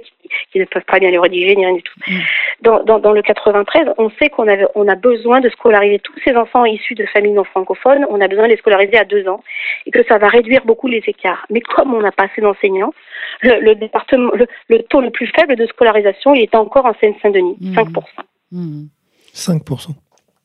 qui, 0.52 0.60
ne 0.60 0.66
peuvent 0.66 0.84
pas 0.84 1.00
bien 1.00 1.10
les 1.10 1.18
rédiger, 1.18 1.56
ni 1.56 1.66
rien 1.66 1.76
du 1.76 1.82
tout. 1.82 2.00
Mmh. 2.08 2.20
Dans, 2.62 2.84
dans, 2.84 3.00
dans, 3.00 3.12
le 3.12 3.22
93, 3.22 3.94
on 3.98 4.10
sait 4.12 4.30
qu'on 4.30 4.48
a, 4.48 4.56
on 4.76 4.88
a 4.88 4.96
besoin 4.96 5.40
de 5.40 5.50
scolariser 5.50 6.00
tous 6.00 6.14
ces 6.24 6.36
enfants 6.36 6.66
issus 6.66 6.96
de 6.96 7.06
familles 7.08 7.34
non 7.34 7.44
francophones, 7.44 8.06
on 8.10 8.22
a 8.22 8.28
besoin 8.28 8.46
de 8.46 8.52
les 8.52 8.58
scolariser 8.58 8.98
à 8.98 9.04
deux 9.04 9.28
ans, 9.28 9.42
et 9.86 9.92
que 9.92 10.04
ça 10.04 10.18
va 10.18 10.28
réduire 10.28 10.64
beaucoup 10.66 10.88
les 10.88 11.04
écarts. 11.08 11.46
Mais 11.50 11.62
comme 11.62 11.94
on 11.94 12.02
n'a 12.02 12.12
pas 12.12 12.26
assez 12.26 12.42
d'enseignants, 12.42 12.94
le, 13.42 13.60
le, 13.62 13.76
département, 13.76 14.32
le, 14.34 14.84
taux 14.84 15.02
le 15.02 15.10
plus 15.10 15.28
faible 15.28 15.56
de 15.56 15.66
scolarisation, 15.68 16.34
il 16.36 16.44
est 16.44 16.56
encore 16.56 16.86
en 16.86 16.94
Seine-Saint-Denis, 17.00 17.58
5%. 17.62 18.04
Mmh. 18.52 18.86
5%. 19.34 19.90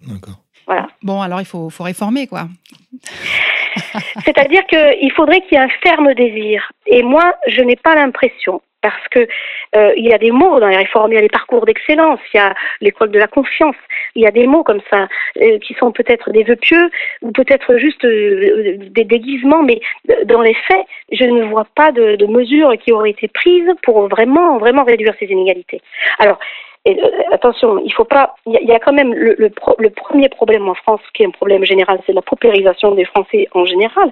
D'accord. 0.07 0.43
Voilà. 0.67 0.89
Bon, 1.03 1.21
alors 1.21 1.41
il 1.41 1.47
faut, 1.47 1.71
faut 1.71 1.85
réformer, 1.85 2.27
quoi. 2.27 2.49
C'est-à-dire 4.25 4.67
qu'il 4.67 5.13
faudrait 5.13 5.41
qu'il 5.43 5.53
y 5.53 5.61
ait 5.61 5.65
un 5.65 5.69
ferme 5.83 6.13
désir. 6.15 6.71
Et 6.87 7.03
moi, 7.03 7.35
je 7.47 7.63
n'ai 7.63 7.77
pas 7.77 7.95
l'impression. 7.95 8.61
Parce 8.83 9.09
que 9.11 9.29
euh, 9.77 9.93
il 9.97 10.07
y 10.07 10.15
a 10.15 10.19
des 10.19 10.31
mots 10.31 10.59
dans 10.59 10.69
les 10.69 10.77
réformes, 10.77 11.13
il 11.13 11.17
y 11.17 11.19
a 11.19 11.21
les 11.21 11.29
parcours 11.29 11.67
d'excellence, 11.67 12.19
il 12.33 12.39
y 12.39 12.41
a 12.41 12.55
l'école 12.81 13.11
de 13.11 13.19
la 13.19 13.27
confiance, 13.27 13.77
il 14.15 14.23
y 14.23 14.27
a 14.27 14.31
des 14.31 14.47
mots 14.47 14.65
comme 14.65 14.81
ça 14.91 15.07
euh, 15.43 15.59
qui 15.59 15.75
sont 15.75 15.93
peut-être 15.93 16.31
des 16.31 16.45
vœux 16.45 16.57
pieux 16.57 16.91
ou 17.21 17.31
peut-être 17.31 17.77
juste 17.77 18.03
euh, 18.07 18.79
des 18.79 19.05
déguisements, 19.05 19.63
mais 19.63 19.81
dans 20.25 20.41
les 20.41 20.55
faits, 20.55 20.87
je 21.13 21.25
ne 21.25 21.45
vois 21.45 21.67
pas 21.75 21.93
de, 21.93 22.17
de 22.17 22.27
mesures 22.27 22.73
qui 22.83 22.93
auraient 22.93 23.11
été 23.11 23.29
prises 23.29 23.71
pour 23.83 24.09
vraiment 24.09 24.57
vraiment 24.57 24.85
réduire 24.85 25.15
ces 25.21 25.27
inégalités. 25.27 25.83
Alors 26.19 26.39
euh, 26.89 26.93
attention, 27.31 27.79
il 27.85 27.93
faut 27.93 28.05
pas. 28.05 28.35
Il 28.47 28.67
y, 28.67 28.73
a 28.73 28.79
quand 28.79 28.95
même 28.95 29.13
le, 29.13 29.51
premier 29.91 30.29
problème 30.31 30.67
en 30.67 30.75
France, 30.75 31.03
qui 31.13 31.23
est 31.23 31.27
un 31.27 31.31
problème 31.31 31.63
général, 31.65 32.01
c'est 32.07 32.15
la 32.15 32.23
paupérisation 32.23 32.95
des 32.95 33.05
Français 33.05 33.49
en 33.53 33.67
général, 33.67 34.11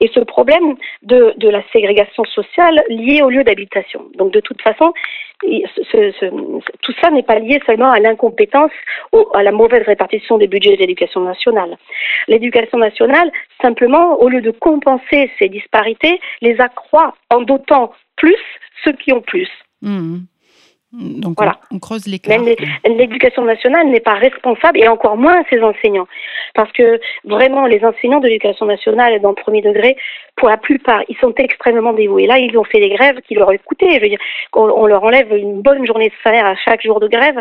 et 0.00 0.10
ce 0.14 0.20
problème 0.20 0.76
de, 1.02 1.34
la 1.42 1.62
ségrégation 1.72 2.24
sociale 2.24 2.82
liée 2.88 3.20
au 3.22 3.28
lieu 3.28 3.44
d'habitation. 3.44 4.06
Donc 4.14 4.32
de 4.32 4.40
toute 4.40 4.62
façon, 4.62 4.94
tout 5.42 6.94
ça 7.02 7.10
n'est 7.10 7.22
pas 7.22 7.38
lié 7.38 7.60
seulement 7.66 7.90
à 7.90 8.00
l'incompétence, 8.00 8.72
à 9.34 9.42
la 9.42 9.52
mauvaise 9.52 9.84
répartition 9.84 10.38
des 10.38 10.46
budgets 10.46 10.76
de 10.76 10.80
l'éducation 10.80 11.20
nationale. 11.20 11.76
L'éducation 12.28 12.78
nationale, 12.78 13.30
simplement, 13.60 14.18
au 14.22 14.30
lieu 14.30 14.40
de 14.40 14.52
compenser 14.52 15.30
ces 15.38 15.50
disparités, 15.50 16.18
les 16.40 16.58
accroît 16.62 17.14
en 17.28 17.42
dotant 17.42 17.92
plus 18.16 18.38
ceux 18.84 18.92
qui 18.92 19.12
ont 19.12 19.20
plus. 19.20 19.50
Mmh. 19.82 20.20
Donc 20.92 21.34
Voilà. 21.36 21.58
on, 21.70 21.76
on 21.76 21.78
creuse 21.78 22.06
l'écart. 22.06 22.38
Même 22.38 22.46
les- 22.46 22.94
l'éducation 22.96 23.44
nationale 23.44 23.88
n'est 23.88 24.00
pas 24.00 24.14
responsable 24.14 24.78
et 24.78 24.88
encore 24.88 25.16
moins 25.16 25.42
ses 25.50 25.60
enseignants. 25.62 26.06
Parce 26.54 26.70
que 26.72 27.00
vraiment, 27.24 27.66
les 27.66 27.84
enseignants 27.84 28.20
de 28.20 28.28
l'éducation 28.28 28.66
nationale 28.66 29.20
dans 29.20 29.30
le 29.30 29.34
premier 29.34 29.60
degré, 29.62 29.96
pour 30.36 30.48
la 30.48 30.56
plupart, 30.56 31.02
ils 31.08 31.16
sont 31.16 31.34
extrêmement 31.36 31.92
dévoués. 31.92 32.26
Là, 32.26 32.38
ils 32.38 32.56
ont 32.56 32.64
fait 32.64 32.78
des 32.80 32.90
grèves 32.90 33.20
qui 33.22 33.34
leur 33.34 33.50
coûté. 33.64 33.90
Je 33.96 34.00
veux 34.00 34.08
dire, 34.08 34.18
on, 34.54 34.62
on 34.62 34.86
leur 34.86 35.02
enlève 35.02 35.34
une 35.36 35.60
bonne 35.60 35.84
journée 35.86 36.08
de 36.08 36.14
salaire 36.22 36.46
à 36.46 36.54
chaque 36.56 36.82
jour 36.82 37.00
de 37.00 37.08
grève. 37.08 37.40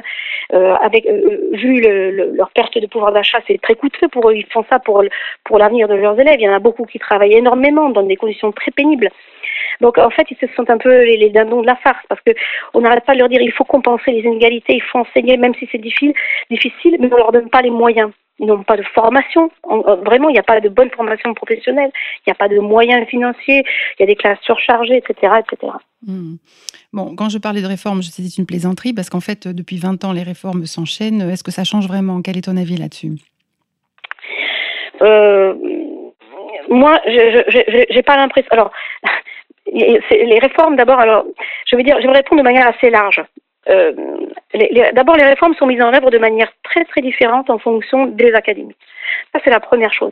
Euh, 0.53 0.73
avec, 0.81 1.05
euh, 1.05 1.49
vu 1.53 1.81
le- 1.81 2.11
le- 2.11 2.31
leur 2.35 2.49
perte 2.51 2.77
de 2.77 2.87
pouvoir 2.87 3.11
d'achat, 3.11 3.39
c'est 3.47 3.61
très 3.61 3.75
coûteux 3.75 4.07
pour 4.09 4.29
eux. 4.29 4.33
Ils 4.35 4.45
font 4.51 4.65
ça 4.69 4.79
pour, 4.79 5.03
pour 5.43 5.59
l'avenir 5.59 5.87
de 5.87 5.93
leurs 5.95 6.19
élèves. 6.19 6.37
Il 6.39 6.45
y 6.45 6.49
en 6.49 6.53
a 6.53 6.59
beaucoup 6.59 6.85
qui 6.85 6.99
travaillent 6.99 7.35
énormément 7.35 7.89
dans 7.89 8.03
des 8.03 8.15
conditions 8.15 8.51
très 8.51 8.71
pénibles. 8.71 9.09
Donc 9.81 9.97
en 9.97 10.09
fait, 10.09 10.27
ils 10.31 10.37
se 10.37 10.47
sentent 10.55 10.69
un 10.69 10.77
peu 10.77 11.03
les, 11.03 11.17
les 11.17 11.29
dindons 11.29 11.61
de 11.61 11.67
la 11.67 11.75
farce 11.77 12.03
parce 12.09 12.21
que 12.21 12.31
on 12.73 12.81
n'arrête 12.81 13.05
pas 13.05 13.13
de 13.13 13.19
leur 13.19 13.29
dire 13.29 13.41
il 13.41 13.51
faut 13.51 13.63
compenser 13.65 14.11
les 14.11 14.21
inégalités, 14.21 14.75
il 14.75 14.81
faut 14.83 14.99
enseigner 14.99 15.37
même 15.37 15.53
si 15.55 15.67
c'est 15.71 15.77
difficile, 15.77 16.13
difficile, 16.49 16.97
mais 16.99 17.09
on 17.11 17.17
leur 17.17 17.31
donne 17.31 17.49
pas 17.49 17.61
les 17.61 17.71
moyens. 17.71 18.11
Ils 18.37 18.47
n'ont 18.47 18.63
pas 18.63 18.75
de 18.75 18.83
formation. 18.93 19.49
On- 19.63 19.95
vraiment, 20.03 20.27
il 20.27 20.33
n'y 20.33 20.39
a 20.39 20.43
pas 20.43 20.59
de 20.59 20.67
bonne 20.67 20.89
formation 20.91 21.33
professionnelle. 21.33 21.89
Il 22.19 22.23
n'y 22.27 22.31
a 22.31 22.35
pas 22.35 22.49
de 22.49 22.59
moyens 22.59 23.07
financiers. 23.07 23.63
Il 23.97 24.01
y 24.01 24.03
a 24.03 24.07
des 24.07 24.17
classes 24.17 24.41
surchargées, 24.41 24.97
etc., 24.97 25.35
etc. 25.39 25.71
Hmm. 26.05 26.35
Bon, 26.91 27.15
quand 27.15 27.29
je 27.29 27.37
parlais 27.37 27.61
de 27.61 27.67
réforme, 27.67 28.01
je 28.01 28.09
sais 28.09 28.21
que 28.21 28.27
c'est 28.27 28.41
une 28.41 28.45
plaisanterie 28.45 28.91
parce 28.91 29.09
qu'en 29.09 29.21
fait, 29.21 29.47
depuis 29.47 29.77
20 29.77 30.03
ans, 30.03 30.11
les 30.11 30.23
réformes 30.23 30.65
s'enchaînent. 30.65 31.21
Est-ce 31.29 31.45
que 31.45 31.51
ça 31.51 31.63
change 31.63 31.87
vraiment? 31.87 32.21
Quel 32.21 32.35
est 32.37 32.41
ton 32.41 32.57
avis 32.57 32.75
là-dessus? 32.75 33.13
Euh, 35.01 35.53
moi, 36.69 36.99
je 37.05 37.85
j'ai 37.89 38.01
pas 38.03 38.17
l'impression. 38.17 38.49
Alors, 38.51 38.71
les 39.71 40.39
réformes, 40.39 40.75
d'abord, 40.75 40.99
alors, 40.99 41.25
je 41.65 41.75
veux 41.75 41.83
dire, 41.83 41.99
je 42.01 42.07
vais 42.07 42.13
répondre 42.13 42.41
de 42.41 42.47
manière 42.47 42.67
assez 42.67 42.89
large. 42.89 43.23
Euh, 43.69 43.93
d'abord, 44.93 45.15
les 45.15 45.25
réformes 45.25 45.55
sont 45.55 45.65
mises 45.65 45.81
en 45.81 45.93
œuvre 45.93 46.11
de 46.11 46.17
manière 46.17 46.51
très 46.63 46.85
très 46.85 47.01
différente 47.01 47.49
en 47.49 47.57
fonction 47.57 48.05
des 48.05 48.33
académies. 48.33 48.75
Ça, 49.33 49.39
c'est 49.43 49.49
la 49.49 49.59
première 49.59 49.93
chose. 49.93 50.11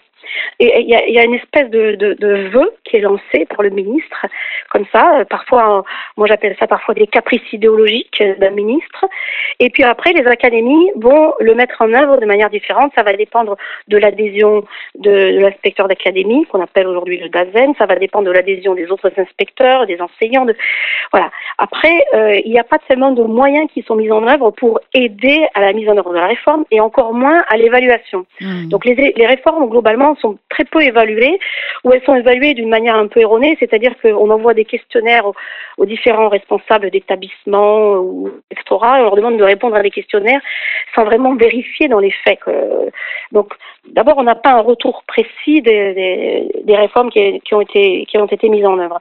Et 0.59 0.79
il 0.81 0.89
y 0.89 0.95
a, 0.95 1.05
il 1.05 1.13
y 1.13 1.19
a 1.19 1.23
une 1.25 1.33
espèce 1.33 1.69
de, 1.69 1.95
de, 1.95 2.13
de 2.13 2.47
vœu 2.47 2.71
qui 2.85 2.97
est 2.97 3.01
lancé 3.01 3.45
par 3.49 3.61
le 3.61 3.69
ministre, 3.69 4.25
comme 4.71 4.85
ça. 4.91 5.19
euh, 5.19 5.25
Parfois, 5.25 5.83
moi 6.15 6.27
j'appelle 6.27 6.55
ça 6.59 6.65
parfois 6.65 6.93
des 6.93 7.07
caprices 7.07 7.51
idéologiques 7.51 8.21
euh, 8.21 8.35
d'un 8.35 8.51
ministre. 8.51 9.05
Et 9.59 9.69
puis 9.69 9.83
après, 9.83 10.13
les 10.13 10.25
académies 10.25 10.91
vont 10.95 11.33
le 11.39 11.55
mettre 11.55 11.81
en 11.81 11.91
œuvre 11.93 12.17
de 12.17 12.25
manière 12.25 12.49
différente. 12.49 12.93
Ça 12.95 13.03
va 13.03 13.13
dépendre 13.13 13.57
de 13.89 13.97
l'adhésion 13.97 14.63
de, 14.95 15.11
de 15.11 15.39
l'inspecteur 15.39 15.87
d'académie, 15.87 16.45
qu'on 16.45 16.61
appelle 16.61 16.87
aujourd'hui 16.87 17.17
le 17.17 17.29
DAZEN. 17.29 17.73
Ça 17.77 17.85
va 17.85 17.95
dépendre 17.95 18.25
de 18.25 18.31
l'adhésion 18.31 18.75
des 18.75 18.89
autres 18.91 19.11
inspecteurs, 19.17 19.85
des 19.87 19.99
enseignants. 19.99 20.45
Voilà. 21.11 21.31
Après, 21.57 22.05
euh, 22.13 22.39
il 22.45 22.51
n'y 22.51 22.59
a 22.59 22.63
pas 22.63 22.79
tellement 22.87 23.11
de 23.11 23.23
moyens 23.23 23.69
qui 23.73 23.81
sont 23.83 23.95
mis 23.95 24.11
en 24.11 24.25
œuvre 24.27 24.51
pour 24.51 24.79
aider 24.93 25.45
à 25.53 25.61
la 25.61 25.73
mise 25.73 25.89
en 25.89 25.97
œuvre 25.97 26.11
de 26.11 26.19
la 26.19 26.27
réforme 26.27 26.63
et 26.71 26.79
encore 26.79 27.13
moins 27.13 27.43
à 27.49 27.57
l'évaluation. 27.57 28.25
Hmm. 28.39 28.69
Donc 28.69 28.82
les, 28.85 29.25
réformes 29.25 29.69
globalement 29.69 30.15
sont 30.15 30.37
très 30.49 30.65
peu 30.65 30.81
évaluées 30.81 31.39
ou 31.83 31.91
elles 31.91 32.03
sont 32.03 32.15
évaluées 32.15 32.53
d'une 32.53 32.69
manière 32.69 32.95
un 32.95 33.07
peu 33.07 33.21
erronée, 33.21 33.55
c'est-à-dire 33.59 33.93
qu'on 34.01 34.29
envoie 34.29 34.53
des 34.53 34.65
questionnaires 34.65 35.25
aux, 35.77 35.85
différents 35.85 36.29
responsables 36.29 36.89
d'établissements 36.91 37.95
ou 37.95 38.29
lectorats 38.51 38.99
et 38.99 39.01
on 39.01 39.05
leur 39.05 39.15
demande 39.15 39.37
de 39.37 39.43
répondre 39.43 39.75
à 39.75 39.81
des 39.81 39.91
questionnaires 39.91 40.41
sans 40.95 41.03
vraiment 41.03 41.35
vérifier 41.35 41.87
dans 41.87 41.99
les 41.99 42.11
faits. 42.11 42.39
Donc 43.31 43.53
d'abord 43.87 44.15
on 44.17 44.23
n'a 44.23 44.35
pas 44.35 44.51
un 44.51 44.61
retour 44.61 45.03
précis 45.07 45.61
des, 45.61 46.49
réformes 46.67 47.09
qui, 47.09 47.39
qui 47.41 47.53
ont 47.53 47.61
été, 47.61 48.05
qui 48.07 48.17
ont 48.17 48.25
été 48.25 48.49
mises 48.49 48.65
en 48.65 48.79
œuvre. 48.79 48.99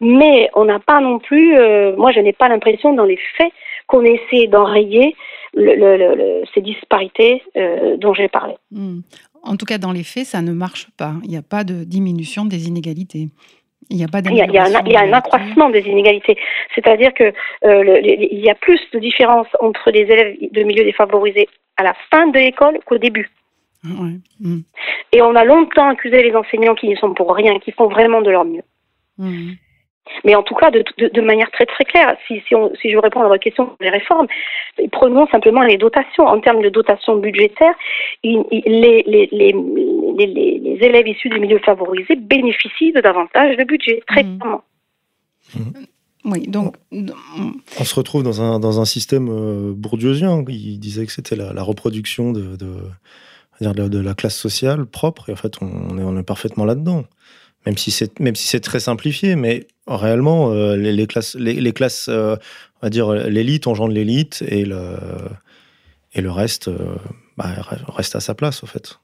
Mais 0.00 0.50
on 0.54 0.64
n'a 0.64 0.78
pas 0.78 1.00
non 1.00 1.18
plus, 1.18 1.56
euh, 1.56 1.94
moi 1.96 2.12
je 2.12 2.20
n'ai 2.20 2.32
pas 2.32 2.48
l'impression 2.48 2.92
dans 2.92 3.04
les 3.04 3.18
faits 3.36 3.52
qu'on 3.86 4.04
essaie 4.04 4.46
d'enrayer 4.46 5.14
le- 5.56 5.74
le- 5.76 5.96
le- 5.96 6.14
le- 6.14 6.42
ces 6.54 6.60
disparités 6.60 7.42
euh, 7.56 7.96
dont 7.96 8.14
j'ai 8.14 8.28
parlé. 8.28 8.54
Hmm. 8.70 9.00
En 9.42 9.56
tout 9.56 9.66
cas, 9.66 9.78
dans 9.78 9.92
les 9.92 10.04
faits, 10.04 10.26
ça 10.26 10.40
ne 10.42 10.52
marche 10.52 10.86
pas. 10.96 11.12
Il 11.22 11.30
n'y 11.30 11.36
a 11.36 11.42
pas 11.42 11.64
de 11.64 11.84
diminution 11.84 12.44
des 12.46 12.66
inégalités. 12.68 13.28
Il 13.90 13.96
n'y 13.98 14.04
a 14.04 14.08
pas 14.08 14.20
Il 14.24 14.34
y, 14.34 14.40
a, 14.40 14.46
il 14.46 14.52
y 14.54 14.58
a 14.58 14.64
un, 14.64 14.82
il 14.86 14.92
y 14.92 14.96
a 14.96 15.16
accroissement 15.16 15.68
des 15.68 15.80
inégalités. 15.82 16.38
C'est-à-dire 16.74 17.12
que 17.12 17.24
euh, 17.24 17.82
le- 17.82 18.00
les- 18.00 18.28
il 18.32 18.40
y 18.40 18.48
a 18.48 18.54
plus 18.54 18.80
de 18.94 18.98
différence 18.98 19.46
entre 19.60 19.90
les 19.90 20.00
élèves 20.00 20.36
de 20.50 20.62
milieux 20.62 20.84
défavorisés 20.84 21.48
à 21.76 21.82
la 21.82 21.94
fin 22.10 22.26
de 22.28 22.38
l'école 22.38 22.78
qu'au 22.86 22.96
début. 22.96 23.28
Ouais. 23.84 24.14
Hmm. 24.40 24.60
Et 25.12 25.20
on 25.20 25.34
a 25.34 25.44
longtemps 25.44 25.88
accusé 25.90 26.22
les 26.22 26.34
enseignants 26.34 26.74
qui 26.74 26.88
n'y 26.88 26.96
sont 26.96 27.12
pour 27.12 27.34
rien, 27.34 27.58
qui 27.58 27.72
font 27.72 27.88
vraiment 27.88 28.22
de 28.22 28.30
leur 28.30 28.46
mieux. 28.46 28.62
Hmm. 29.18 29.50
Mais 30.24 30.34
en 30.34 30.42
tout 30.42 30.54
cas, 30.54 30.70
de, 30.70 30.84
de, 30.98 31.08
de 31.08 31.20
manière 31.20 31.50
très 31.50 31.66
très 31.66 31.84
claire, 31.84 32.16
si, 32.26 32.40
si, 32.46 32.54
on, 32.54 32.70
si 32.80 32.90
je 32.92 32.98
réponds 32.98 33.22
à 33.22 33.28
votre 33.28 33.42
question 33.42 33.64
sur 33.66 33.76
les 33.80 33.90
réformes, 33.90 34.26
prenons 34.92 35.26
simplement 35.28 35.62
les 35.62 35.78
dotations. 35.78 36.26
En 36.26 36.40
termes 36.40 36.62
de 36.62 36.68
dotations 36.68 37.16
budgétaires, 37.16 37.74
il- 38.22 38.44
il- 38.50 38.62
les, 38.66 39.02
les, 39.06 39.28
les, 39.32 39.52
les, 40.18 40.26
les- 40.26 40.58
les 40.58 40.86
élèves 40.86 41.08
issus 41.08 41.28
des 41.30 41.38
milieux 41.38 41.58
favorisés 41.64 42.16
bénéficient 42.16 42.92
de 42.92 43.00
davantage 43.00 43.56
de 43.56 43.64
budget, 43.64 44.02
très 44.06 44.22
Mhm. 44.24 44.38
clairement. 44.38 44.62
Oui, 46.26 46.46
donc, 46.48 46.74
donc, 46.90 47.16
On 47.78 47.84
se 47.84 47.94
retrouve 47.94 48.22
dans 48.22 48.40
un, 48.40 48.58
dans 48.58 48.80
un 48.80 48.86
système 48.86 49.28
euh, 49.30 49.72
bourdieusien. 49.74 50.42
Il 50.48 50.78
disait 50.80 51.04
que 51.04 51.12
c'était 51.12 51.36
la, 51.36 51.52
la 51.52 51.62
reproduction 51.62 52.32
de, 52.32 52.56
de, 52.56 53.88
de 53.88 54.00
la 54.00 54.14
classe 54.14 54.36
sociale 54.36 54.86
propre. 54.86 55.28
Et 55.28 55.32
en 55.32 55.36
fait, 55.36 55.54
on 55.60 55.98
est, 55.98 56.02
on 56.02 56.16
est 56.18 56.22
parfaitement 56.22 56.64
là-dedans. 56.64 57.04
Même 57.66 57.78
si 57.78 57.90
c'est 57.90 58.20
même 58.20 58.36
si 58.36 58.46
c'est 58.46 58.60
très 58.60 58.80
simplifié, 58.80 59.36
mais 59.36 59.66
réellement, 59.86 60.52
euh, 60.52 60.76
les, 60.76 61.06
classes, 61.06 61.34
les, 61.34 61.72
classes, 61.72 62.08
euh, 62.08 62.36
on 62.82 62.86
va 62.86 62.90
dire 62.90 63.12
l'élite 63.12 63.66
engendre 63.66 63.92
l'élite 63.92 64.42
et 64.46 64.64
le 64.64 64.96
et 66.14 66.20
le 66.20 66.30
reste 66.30 66.68
euh, 66.68 66.96
bah, 67.36 67.46
reste 67.88 68.16
à 68.16 68.20
sa 68.20 68.34
place, 68.34 68.62
en 68.62 68.66
fait. 68.66 68.98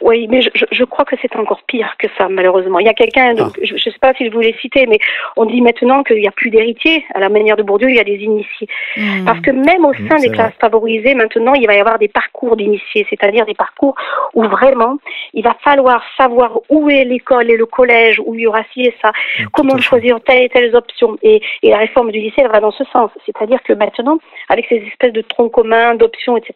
Oui, 0.00 0.26
mais 0.28 0.40
je, 0.42 0.84
crois 0.84 1.04
que 1.04 1.14
c'est 1.20 1.36
encore 1.36 1.62
pire 1.68 1.94
que 1.98 2.08
ça, 2.16 2.28
malheureusement. 2.28 2.80
Il 2.80 2.86
y 2.86 2.88
a 2.88 2.94
quelqu'un, 2.94 3.34
Ah. 3.38 3.48
je 3.62 3.74
ne 3.74 3.78
sais 3.78 3.92
pas 4.00 4.12
si 4.14 4.26
je 4.26 4.32
voulais 4.32 4.54
citer, 4.60 4.86
mais 4.86 4.98
on 5.36 5.44
dit 5.44 5.60
maintenant 5.60 6.02
qu'il 6.02 6.16
n'y 6.16 6.26
a 6.26 6.32
plus 6.32 6.50
d'héritiers. 6.50 7.04
À 7.14 7.20
la 7.20 7.28
manière 7.28 7.54
de 7.56 7.62
Bourdieu, 7.62 7.88
il 7.90 7.94
y 7.96 8.00
a 8.00 8.04
des 8.04 8.16
initiés. 8.16 8.66
hmm. 8.96 9.24
Parce 9.26 9.40
que 9.40 9.50
même 9.50 9.84
au 9.84 9.92
Mm, 9.92 10.08
sein 10.08 10.16
des 10.16 10.28
vrai. 10.28 10.36
classes 10.36 10.54
favorisées, 10.60 11.14
maintenant, 11.14 11.52
il 11.54 11.66
va 11.66 11.74
y 11.74 11.80
avoir 11.80 11.98
des 11.98 12.08
parcours 12.08 12.56
d'initiés, 12.56 13.06
c'est-à-dire 13.10 13.44
des 13.46 13.54
parcours 13.54 13.94
où 14.34 14.42
vraiment, 14.44 14.96
il 15.34 15.44
va 15.44 15.54
falloir 15.62 16.02
savoir 16.16 16.58
où 16.70 16.88
est 16.90 17.04
l'école 17.04 17.50
et 17.50 17.56
le 17.56 17.66
collège, 17.66 18.20
où 18.24 18.34
il 18.34 18.40
y 18.40 18.46
aura 18.46 18.62
ci 18.72 18.82
et 18.86 18.94
ça, 19.02 19.12
Tout 19.36 19.44
comment 19.52 19.78
choisir 19.78 20.18
telle 20.22 20.42
et 20.44 20.48
telle 20.48 20.74
option. 20.74 21.18
Et, 21.22 21.40
et 21.62 21.70
la 21.70 21.76
réforme 21.78 22.10
du 22.10 22.18
lycée, 22.20 22.40
elle 22.42 22.50
va 22.50 22.60
dans 22.60 22.72
ce 22.72 22.84
sens. 22.84 23.10
C'est-à-dire 23.26 23.62
que 23.62 23.74
maintenant, 23.74 24.18
avec 24.48 24.66
ces 24.68 24.76
espèces 24.76 25.12
de 25.12 25.20
troncs 25.20 25.52
communs, 25.52 25.94
d'options, 25.94 26.36
etc., 26.36 26.54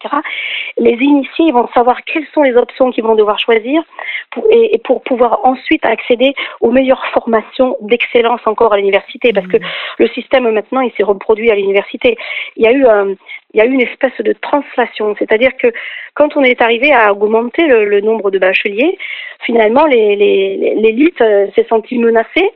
les 0.78 0.94
initiés 0.94 1.52
vont 1.52 1.68
savoir 1.74 2.02
quelles 2.04 2.26
sont 2.34 2.42
les 2.42 2.56
options 2.56 2.90
vont 3.02 3.14
devoir 3.14 3.38
choisir 3.38 3.82
pour, 4.30 4.44
et, 4.50 4.74
et 4.74 4.78
pour 4.78 5.02
pouvoir 5.02 5.40
ensuite 5.44 5.84
accéder 5.84 6.34
aux 6.60 6.70
meilleures 6.70 7.04
formations 7.12 7.76
d'excellence 7.80 8.40
encore 8.46 8.72
à 8.72 8.76
l'université. 8.78 9.32
Parce 9.32 9.46
que 9.46 9.58
le 9.98 10.08
système 10.08 10.48
maintenant, 10.50 10.80
il 10.80 10.92
s'est 10.96 11.02
reproduit 11.02 11.50
à 11.50 11.54
l'université. 11.54 12.16
Il 12.56 12.62
y 12.64 12.66
a 12.66 12.72
eu 12.72 12.86
un, 12.86 13.08
il 13.54 13.58
y 13.58 13.60
a 13.60 13.66
eu 13.66 13.72
une 13.72 13.82
espèce 13.82 14.18
de 14.20 14.32
translation, 14.32 15.14
c'est-à-dire 15.18 15.54
que 15.56 15.68
quand 16.14 16.36
on 16.36 16.42
est 16.42 16.60
arrivé 16.62 16.92
à 16.92 17.12
augmenter 17.12 17.66
le, 17.66 17.84
le 17.84 18.00
nombre 18.00 18.30
de 18.30 18.38
bacheliers, 18.38 18.96
finalement 19.44 19.84
les- 19.86 20.16
les- 20.16 20.56
les- 20.56 20.74
l'élite 20.76 21.20
euh, 21.20 21.46
s'est 21.54 21.66
sentie 21.68 21.98
menacée 21.98 22.50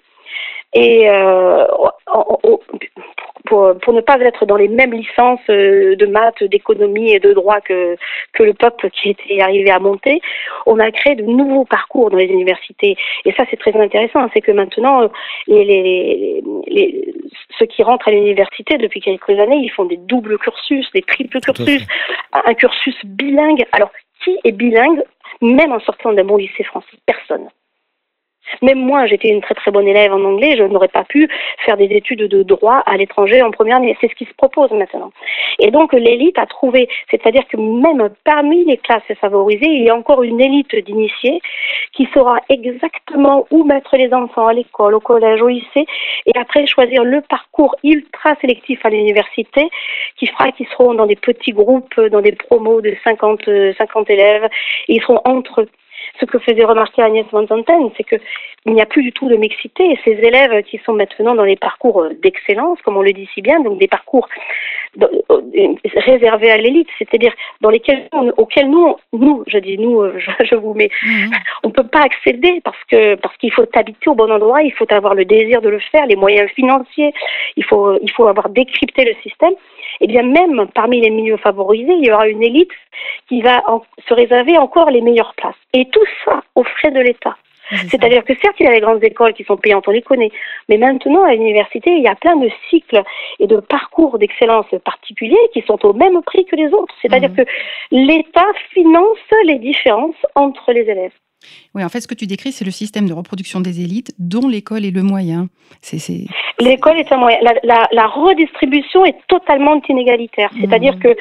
et 0.76 1.08
euh, 1.08 1.64
pour, 3.46 3.78
pour 3.80 3.92
ne 3.92 4.00
pas 4.00 4.18
être 4.20 4.44
dans 4.44 4.56
les 4.56 4.68
mêmes 4.68 4.92
licences 4.92 5.40
euh, 5.48 5.96
de 5.96 6.06
maths, 6.06 6.42
d'économie 6.44 7.12
et 7.12 7.18
de 7.18 7.32
droit 7.32 7.60
que, 7.60 7.96
que 8.34 8.42
le 8.42 8.52
peuple 8.52 8.90
qui 8.90 9.10
était 9.10 9.40
arrivé 9.40 9.70
à 9.70 9.78
monter, 9.78 10.20
on 10.66 10.78
a 10.78 10.90
créé 10.90 11.14
de 11.14 11.22
nouveaux 11.22 11.64
parcours 11.64 12.10
dans 12.10 12.18
les 12.18 12.26
universités. 12.26 12.96
Et 13.24 13.32
ça, 13.32 13.44
c'est 13.48 13.56
très 13.58 13.74
intéressant, 13.74 14.28
c'est 14.34 14.42
que 14.42 14.52
maintenant, 14.52 15.02
euh, 15.02 15.08
les, 15.46 15.64
les, 15.64 16.42
les, 16.66 17.14
ceux 17.58 17.66
qui 17.66 17.82
rentrent 17.82 18.08
à 18.08 18.10
l'université 18.10 18.76
depuis 18.76 19.00
quelques 19.00 19.30
années, 19.30 19.60
ils 19.62 19.70
font 19.70 19.86
des 19.86 19.96
doubles 19.96 20.38
cursus, 20.38 20.90
des 20.92 21.02
triples 21.02 21.40
cursus, 21.40 21.86
un 22.32 22.54
cursus 22.54 22.96
bilingue. 23.04 23.64
Alors, 23.72 23.90
qui 24.22 24.38
est 24.44 24.52
bilingue, 24.52 25.02
même 25.40 25.72
en 25.72 25.80
sortant 25.80 26.12
d'un 26.12 26.24
bon 26.24 26.36
lycée 26.36 26.64
français? 26.64 26.96
Personne. 27.06 27.48
Même 28.62 28.78
moi, 28.78 29.06
j'étais 29.06 29.28
une 29.28 29.40
très 29.40 29.54
très 29.54 29.70
bonne 29.70 29.88
élève 29.88 30.12
en 30.12 30.24
anglais, 30.24 30.56
je 30.56 30.62
n'aurais 30.62 30.88
pas 30.88 31.04
pu 31.04 31.28
faire 31.64 31.76
des 31.76 31.86
études 31.86 32.22
de 32.22 32.42
droit 32.42 32.82
à 32.86 32.96
l'étranger 32.96 33.42
en 33.42 33.50
première 33.50 33.76
année. 33.76 33.96
C'est 34.00 34.08
ce 34.08 34.14
qui 34.14 34.24
se 34.24 34.34
propose 34.34 34.70
maintenant. 34.70 35.10
Et 35.58 35.70
donc 35.70 35.92
l'élite 35.92 36.38
a 36.38 36.46
trouvé, 36.46 36.88
c'est-à-dire 37.10 37.46
que 37.48 37.56
même 37.56 38.08
parmi 38.24 38.64
les 38.64 38.76
classes 38.76 39.02
favorisées, 39.20 39.66
il 39.66 39.84
y 39.84 39.90
a 39.90 39.96
encore 39.96 40.22
une 40.22 40.40
élite 40.40 40.74
d'initiés 40.76 41.40
qui 41.92 42.08
saura 42.12 42.38
exactement 42.48 43.46
où 43.50 43.64
mettre 43.64 43.96
les 43.96 44.12
enfants 44.12 44.46
à 44.46 44.52
l'école, 44.52 44.94
au 44.94 45.00
collège, 45.00 45.40
au 45.42 45.48
lycée, 45.48 45.86
et 46.26 46.38
après 46.38 46.66
choisir 46.66 47.04
le 47.04 47.20
parcours 47.22 47.76
ultra 47.82 48.34
sélectif 48.40 48.84
à 48.84 48.90
l'université 48.90 49.68
qui 50.16 50.26
fera 50.26 50.52
qu'ils 50.52 50.66
seront 50.68 50.94
dans 50.94 51.06
des 51.06 51.16
petits 51.16 51.52
groupes, 51.52 52.00
dans 52.00 52.20
des 52.20 52.32
promos 52.32 52.80
de 52.80 52.94
50, 53.04 53.48
euh, 53.48 53.72
50 53.78 54.10
élèves, 54.10 54.44
et 54.88 54.94
ils 54.94 55.02
seront 55.02 55.20
entre 55.24 55.62
eux. 55.62 55.68
Ce 56.20 56.24
que 56.24 56.38
faisait 56.38 56.64
remarquer 56.64 57.02
Agnès 57.02 57.26
Van 57.30 57.46
Zanten, 57.46 57.90
c'est 57.96 58.04
que 58.04 58.16
il 58.66 58.74
n'y 58.74 58.82
a 58.82 58.86
plus 58.86 59.02
du 59.02 59.12
tout 59.12 59.28
de 59.28 59.36
mixité 59.36 59.92
et 59.92 59.98
ces 60.04 60.12
élèves 60.26 60.62
qui 60.64 60.78
sont 60.84 60.92
maintenant 60.92 61.34
dans 61.34 61.44
les 61.44 61.56
parcours 61.56 62.02
euh, 62.02 62.10
d'excellence, 62.22 62.80
comme 62.82 62.96
on 62.96 63.02
le 63.02 63.12
dit 63.12 63.28
si 63.32 63.40
bien, 63.40 63.60
donc 63.60 63.78
des 63.78 63.86
parcours 63.86 64.28
réservés 65.94 66.50
à 66.50 66.56
l'élite, 66.56 66.88
c'est-à-dire 66.98 67.32
dans 67.60 67.70
lesquels 67.70 68.08
auxquels 68.36 68.68
nous, 68.68 68.96
nous, 69.12 69.44
je 69.46 69.58
dis 69.58 69.78
nous, 69.78 70.00
euh, 70.00 70.18
je, 70.18 70.54
vous 70.56 70.74
mets, 70.74 70.90
mhm. 71.02 71.30
on 71.64 71.70
peut 71.70 71.86
pas 71.86 72.02
accéder 72.02 72.60
parce 72.64 72.82
que 72.90 73.14
parce 73.16 73.36
qu'il 73.36 73.52
faut 73.52 73.66
habiter 73.74 74.10
au 74.10 74.14
bon 74.14 74.30
endroit, 74.30 74.62
il 74.62 74.72
faut 74.72 74.90
avoir 74.92 75.14
le 75.14 75.24
désir 75.24 75.62
de 75.62 75.68
le 75.68 75.78
faire, 75.78 76.06
les 76.06 76.16
moyens 76.16 76.50
financiers, 76.50 77.12
il 77.56 77.64
faut 77.64 77.98
il 78.02 78.10
faut 78.10 78.26
avoir 78.26 78.48
décrypté 78.48 79.04
le 79.04 79.14
système. 79.22 79.54
Et 80.00 80.04
eh 80.04 80.06
bien 80.08 80.22
même 80.22 80.66
parmi 80.74 81.00
les 81.00 81.10
milieux 81.10 81.38
favorisés, 81.38 81.94
il 81.94 82.06
y 82.06 82.12
aura 82.12 82.28
une 82.28 82.42
élite 82.42 82.72
qui 83.28 83.40
va 83.40 83.62
se 84.08 84.12
réserver 84.12 84.58
encore 84.58 84.90
les 84.90 85.00
meilleures 85.00 85.34
places. 85.36 85.54
Et 85.72 85.86
tout 85.86 86.04
ça 86.24 86.42
aux 86.54 86.64
frais 86.64 86.90
de 86.90 87.00
l'État. 87.00 87.36
C'est-à-dire 87.90 88.24
que 88.24 88.32
certes, 88.40 88.56
il 88.60 88.64
y 88.64 88.68
a 88.68 88.72
les 88.72 88.80
grandes 88.80 89.02
écoles 89.02 89.32
qui 89.32 89.44
sont 89.44 89.56
payantes, 89.56 89.86
on 89.88 89.92
les 89.92 90.02
connaît, 90.02 90.30
mais 90.68 90.78
maintenant, 90.78 91.24
à 91.24 91.32
l'université, 91.32 91.90
il 91.90 92.02
y 92.02 92.08
a 92.08 92.14
plein 92.14 92.36
de 92.36 92.48
cycles 92.70 93.02
et 93.38 93.46
de 93.46 93.56
parcours 93.56 94.18
d'excellence 94.18 94.66
particuliers 94.84 95.36
qui 95.52 95.62
sont 95.62 95.84
au 95.84 95.92
même 95.92 96.22
prix 96.22 96.44
que 96.44 96.56
les 96.56 96.68
autres. 96.68 96.94
C'est-à-dire 97.02 97.30
mhm. 97.30 97.36
que 97.36 97.42
l'État 97.90 98.46
finance 98.72 99.18
les 99.44 99.58
différences 99.58 100.14
entre 100.34 100.72
les 100.72 100.82
élèves. 100.82 101.12
Oui, 101.74 101.84
en 101.84 101.88
fait, 101.88 102.00
ce 102.00 102.08
que 102.08 102.14
tu 102.14 102.26
décris, 102.26 102.52
c'est 102.52 102.64
le 102.64 102.70
système 102.70 103.06
de 103.06 103.12
reproduction 103.12 103.60
des 103.60 103.80
élites 103.80 104.12
dont 104.18 104.48
l'école 104.48 104.84
est 104.84 104.90
le 104.90 105.02
moyen. 105.02 105.48
L'école 106.58 106.98
est 106.98 107.12
un 107.12 107.18
moyen. 107.18 107.38
La, 107.62 108.06
redistribution 108.06 109.04
est 109.04 109.16
totalement 109.28 109.80
inégalitaire. 109.88 110.50
C'est-à-dire 110.58 110.96
mmh. 110.96 111.00
que 111.00 111.16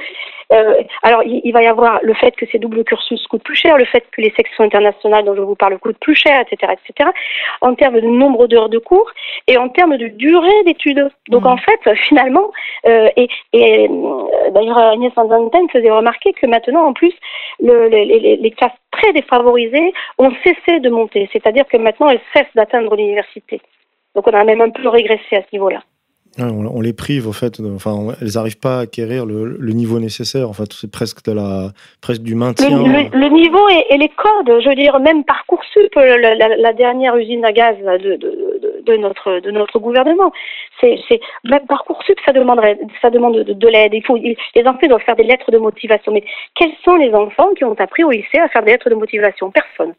euh, 0.52 0.84
alors, 1.04 1.24
il, 1.24 1.52
va 1.52 1.64
y 1.64 1.68
avoir 1.68 2.00
le 2.04 2.14
fait 2.14 2.36
que 2.36 2.46
ces 2.52 2.60
doubles 2.60 2.84
cursus 2.84 3.26
coûtent 3.28 3.44
plus 3.44 3.56
cher, 3.56 3.78
le 3.78 3.86
fait 3.86 4.04
que 4.12 4.22
les 4.22 4.34
sections 4.36 4.64
internationales 4.64 5.26
dont 5.26 5.36
je 5.36 5.42
vous 5.42 5.56
parle 5.56 5.78
coûtent 5.80 6.00
plus 6.00 6.16
cher, 6.16 6.42
etc., 6.42 6.74
etc., 6.74 7.10
en 7.62 7.74
termes 7.76 8.00
de 8.00 8.08
nombre 8.08 8.48
d'heures 8.48 8.70
de 8.70 8.78
cours 8.78 9.10
et 9.48 9.58
en 9.58 9.70
termes 9.70 9.98
de 9.98 10.08
durée 10.08 10.64
d'études. 10.66 11.10
Donc, 11.30 11.44
mmh. 11.44 11.48
en 11.48 11.58
fait, 11.58 11.96
finalement, 11.96 12.52
euh, 12.86 13.10
et, 13.16 13.28
et 13.54 13.88
euh, 13.90 14.52
d'ailleurs, 14.52 14.78
Agnès 14.78 15.14
Van 15.16 15.28
Zanten 15.28 15.70
faisait 15.70 15.92
remarquer 15.92 16.34
que 16.34 16.46
maintenant, 16.46 16.86
en 16.86 16.94
plus, 16.94 17.14
le, 17.60 17.88
les, 17.88 18.06
les, 18.06 18.36
les 18.38 18.52
classes 18.52 18.72
très 18.92 19.14
défavorisées 19.14 19.94
ont 20.18 20.32
cessé 20.44 20.80
de 20.80 20.90
monter, 20.90 21.30
c'est-à-dire 21.34 21.66
que 21.68 21.78
maintenant, 21.78 22.10
elles 22.10 22.22
cessent 22.34 22.54
d'atteindre 22.56 22.96
l'université. 22.96 23.62
Donc, 24.14 24.28
on 24.28 24.34
a 24.34 24.44
même 24.44 24.62
un 24.62 24.70
peu 24.70 24.88
régressé 24.88 25.36
à 25.36 25.42
ce 25.42 25.48
niveau-là 25.54 25.82
on, 26.38 26.82
les 26.82 26.94
prive, 26.94 27.28
en 27.28 27.32
fait. 27.32 27.60
Enfin, 27.76 28.14
elles 28.22 28.34
n'arrivent 28.36 28.60
pas 28.60 28.78
à 28.78 28.82
acquérir 28.82 29.26
le, 29.26 29.58
niveau 29.74 30.00
nécessaire. 30.00 30.50
En 30.50 30.54
fait, 30.54 30.72
c'est 30.74 30.92
presque 30.92 31.24
de 31.26 31.34
la, 31.34 31.70
presque 32.02 32.22
du 32.22 32.36
maintien. 32.36 32.70
Le, 32.70 33.30
niveau 33.30 33.68
et, 33.70 33.98
les 33.98 34.10
codes. 34.10 34.62
Je 34.62 34.70
veux 34.70 34.76
dire, 34.76 35.00
même 35.00 35.24
Parcoursup, 35.24 35.96
la, 35.96 36.36
la, 36.36 36.74
dernière 36.74 37.16
usine 37.16 37.44
à 37.46 37.52
gaz 37.52 37.76
de, 37.78 38.18
de, 38.86 38.98
notre 38.98 39.40
de 39.40 39.52
notre 39.52 39.80
gouvernement. 39.80 40.32
C'est, 40.82 40.98
même 41.44 41.66
Parcoursup, 41.68 42.18
ça 42.26 42.32
demanderait, 42.32 42.78
ça 43.02 43.10
demande 43.10 43.38
de, 43.38 43.68
l'aide. 43.68 43.94
Il 43.94 44.04
faut, 44.06 44.18
les 44.18 44.38
enfants 44.66 44.88
doivent 44.88 45.02
faire 45.02 45.16
des 45.16 45.24
lettres 45.24 45.52
de 45.52 45.58
motivation. 45.58 46.12
Mais 46.12 46.24
quels 46.56 46.74
sont 46.84 46.96
les 46.96 47.14
enfants 47.14 47.54
qui 47.58 47.64
ont 47.64 47.76
appris 47.80 48.04
au 48.04 48.12
lycée 48.12 48.40
à 48.40 48.50
faire 48.50 48.64
des 48.64 48.72
lettres 48.72 48.90
de 48.90 48.96
motivation? 48.96 49.52
Personne. 49.52 49.94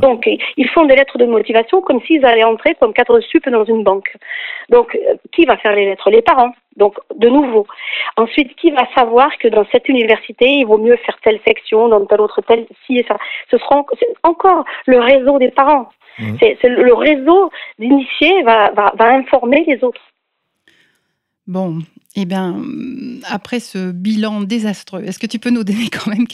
Donc, 0.00 0.28
ils 0.56 0.68
font 0.68 0.84
des 0.84 0.96
lettres 0.96 1.18
de 1.18 1.26
motivation 1.26 1.80
comme 1.82 2.00
s'ils 2.02 2.24
allaient 2.24 2.44
entrer 2.44 2.74
comme 2.80 2.92
cadre 2.92 3.20
sup 3.20 3.48
dans 3.48 3.64
une 3.64 3.82
banque. 3.84 4.16
Donc, 4.70 4.94
euh, 4.94 5.14
qui 5.32 5.44
va 5.44 5.56
faire 5.56 5.71
les 5.74 5.86
lettres 5.86 6.10
Les 6.10 6.22
parents. 6.22 6.52
Donc, 6.76 6.98
de 7.14 7.28
nouveau. 7.28 7.66
Ensuite, 8.16 8.54
qui 8.56 8.70
va 8.70 8.86
savoir 8.94 9.28
que 9.38 9.48
dans 9.48 9.66
cette 9.70 9.88
université, 9.88 10.46
il 10.46 10.66
vaut 10.66 10.78
mieux 10.78 10.96
faire 10.96 11.18
telle 11.22 11.40
section, 11.46 11.88
dans 11.88 12.04
telle 12.06 12.20
autre, 12.20 12.40
telle, 12.42 12.66
ci 12.86 12.98
et 12.98 13.04
ça. 13.06 13.18
Ce 13.50 13.58
sera 13.58 13.84
encore 14.22 14.64
le 14.86 14.98
réseau 14.98 15.38
des 15.38 15.50
parents. 15.50 15.88
Mmh. 16.18 16.36
C'est, 16.40 16.58
le 16.64 16.94
réseau 16.94 17.50
d'initiés 17.78 18.42
va, 18.42 18.70
va, 18.70 18.92
va 18.96 19.08
informer 19.08 19.64
les 19.66 19.82
autres. 19.84 20.00
Bon, 21.52 21.80
eh 22.16 22.24
bien, 22.24 22.56
après 23.28 23.60
ce 23.60 23.92
bilan 23.92 24.40
désastreux, 24.40 25.02
est-ce 25.04 25.18
que 25.18 25.26
tu 25.26 25.38
peux 25.38 25.50
nous 25.50 25.64
donner 25.64 25.90
quand 25.90 26.10
même 26.10 26.24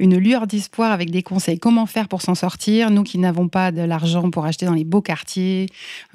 une 0.00 0.18
lueur 0.18 0.48
d'espoir 0.48 0.90
avec 0.90 1.12
des 1.12 1.22
conseils? 1.22 1.60
Comment 1.60 1.86
faire 1.86 2.08
pour 2.08 2.20
s'en 2.20 2.34
sortir? 2.34 2.90
Nous 2.90 3.04
qui 3.04 3.18
n'avons 3.18 3.46
pas 3.46 3.70
de 3.70 3.82
l'argent 3.82 4.28
pour 4.28 4.44
acheter 4.46 4.66
dans 4.66 4.74
les 4.74 4.82
beaux 4.82 5.02
quartiers, 5.02 5.66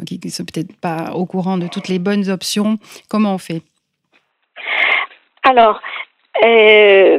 qui 0.05 0.19
ne 0.21 0.29
sont 0.29 0.43
peut-être 0.43 0.75
pas 0.75 1.13
au 1.13 1.25
courant 1.25 1.57
de 1.57 1.67
toutes 1.67 1.87
les 1.87 1.97
bonnes 1.97 2.29
options, 2.29 2.77
comment 3.07 3.35
on 3.35 3.37
fait? 3.37 3.61
Alors, 5.43 5.79
euh, 6.43 7.17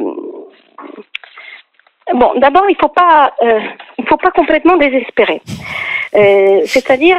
bon, 2.13 2.39
d'abord, 2.39 2.65
il 2.69 2.73
ne 2.73 2.79
faut, 2.79 2.89
pas, 2.89 3.33
euh, 3.41 3.59
faut 4.07 4.17
pas 4.17 4.29
complètement 4.29 4.77
désespérer. 4.77 5.41
Euh, 6.13 6.61
c'est-à-dire, 6.67 7.17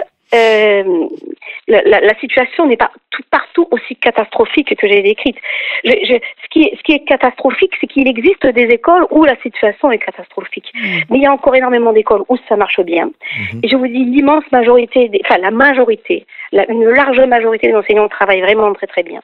la, 1.68 2.00
la, 2.00 2.14
situation 2.18 2.66
n'est 2.66 2.76
pas 2.76 2.90
tout 3.10 3.22
partout 3.30 3.68
aussi 3.70 3.94
catastrophique 3.96 4.74
que 4.76 4.88
j'ai 4.88 5.02
décrite. 5.02 5.36
Je, 5.84 5.90
je, 5.90 6.14
ce, 6.14 6.48
qui 6.50 6.62
est, 6.62 6.76
ce 6.76 6.82
qui 6.82 6.92
est 6.92 7.04
catastrophique, 7.04 7.72
c'est 7.80 7.86
qu'il 7.86 8.08
existe 8.08 8.46
des 8.46 8.64
écoles 8.64 9.06
où 9.10 9.24
la 9.24 9.36
situation 9.42 9.90
est 9.90 9.98
catastrophique. 9.98 10.72
Mmh. 10.74 10.80
Mais 11.10 11.18
il 11.18 11.22
y 11.22 11.26
a 11.26 11.32
encore 11.32 11.54
énormément 11.54 11.92
d'écoles 11.92 12.22
où 12.28 12.36
ça 12.48 12.56
marche 12.56 12.80
bien. 12.80 13.06
Mmh. 13.06 13.60
Et 13.62 13.68
je 13.68 13.76
vous 13.76 13.86
dis, 13.86 14.04
l'immense 14.04 14.44
majorité, 14.50 15.08
des, 15.08 15.20
enfin 15.24 15.38
la 15.40 15.50
majorité, 15.50 16.26
la, 16.52 16.70
une 16.70 16.88
large 16.88 17.20
majorité 17.20 17.68
des 17.68 17.74
enseignants 17.74 18.08
travaillent 18.08 18.42
vraiment 18.42 18.72
très 18.72 18.86
très 18.86 19.02
bien. 19.02 19.20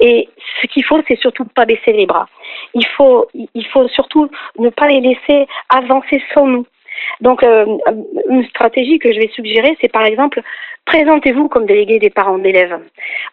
Et 0.00 0.28
ce 0.60 0.66
qu'il 0.66 0.84
faut, 0.84 1.00
c'est 1.06 1.18
surtout 1.20 1.44
pas 1.44 1.64
baisser 1.64 1.92
les 1.92 2.06
bras. 2.06 2.26
Il 2.74 2.86
faut, 2.86 3.28
il 3.34 3.66
faut 3.66 3.86
surtout 3.88 4.28
ne 4.58 4.70
pas 4.70 4.88
les 4.88 5.00
laisser 5.00 5.46
avancer 5.68 6.22
sans 6.34 6.46
nous. 6.46 6.66
Donc, 7.20 7.42
euh, 7.42 7.66
une 8.28 8.44
stratégie 8.46 8.98
que 8.98 9.12
je 9.12 9.18
vais 9.18 9.30
suggérer, 9.34 9.76
c'est 9.80 9.90
par 9.90 10.04
exemple, 10.04 10.42
présentez-vous 10.84 11.48
comme 11.48 11.66
délégué 11.66 11.98
des 11.98 12.10
parents 12.10 12.38
d'élèves. 12.38 12.78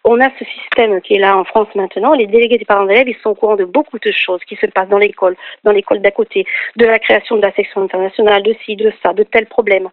On 0.04 0.20
a 0.20 0.30
ce 0.38 0.44
système 0.44 1.00
qui 1.00 1.14
est 1.14 1.18
là 1.18 1.36
en 1.36 1.44
France 1.44 1.68
maintenant. 1.74 2.12
Les 2.12 2.26
délégués 2.26 2.58
des 2.58 2.64
parents 2.64 2.84
d'élèves, 2.84 3.08
ils 3.08 3.16
sont 3.22 3.30
au 3.30 3.34
courant 3.34 3.56
de 3.56 3.64
beaucoup 3.64 3.98
de 3.98 4.12
choses 4.12 4.40
qui 4.46 4.56
se 4.56 4.66
passent 4.66 4.88
dans 4.88 4.98
l'école, 4.98 5.36
dans 5.64 5.72
l'école 5.72 6.00
d'à 6.00 6.10
côté, 6.10 6.46
de 6.76 6.86
la 6.86 6.98
création 6.98 7.36
de 7.36 7.42
la 7.42 7.52
section 7.52 7.82
internationale, 7.82 8.42
de 8.42 8.54
ci, 8.64 8.76
de 8.76 8.92
ça, 9.02 9.12
de 9.12 9.24
tels 9.24 9.46
problèmes. 9.46 9.88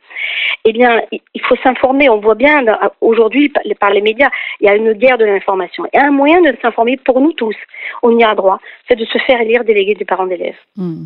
Eh 0.65 0.73
bien, 0.73 1.01
il 1.11 1.41
faut 1.41 1.55
s'informer. 1.63 2.09
On 2.09 2.19
voit 2.19 2.35
bien 2.35 2.63
aujourd'hui 3.01 3.51
par 3.79 3.91
les 3.91 4.01
médias, 4.01 4.29
il 4.59 4.67
y 4.67 4.69
a 4.69 4.75
une 4.75 4.93
guerre 4.93 5.17
de 5.17 5.25
l'information. 5.25 5.85
Et 5.93 5.97
un 5.97 6.11
moyen 6.11 6.41
de 6.41 6.55
s'informer 6.61 6.97
pour 6.97 7.19
nous 7.21 7.33
tous, 7.33 7.55
on 8.03 8.17
y 8.17 8.23
a 8.23 8.35
droit, 8.35 8.59
c'est 8.87 8.95
de 8.95 9.05
se 9.05 9.17
faire 9.19 9.41
élire 9.41 9.63
délégué 9.63 9.95
des 9.95 10.05
parents 10.05 10.27
d'élèves. 10.27 10.57
Hmm. 10.75 11.05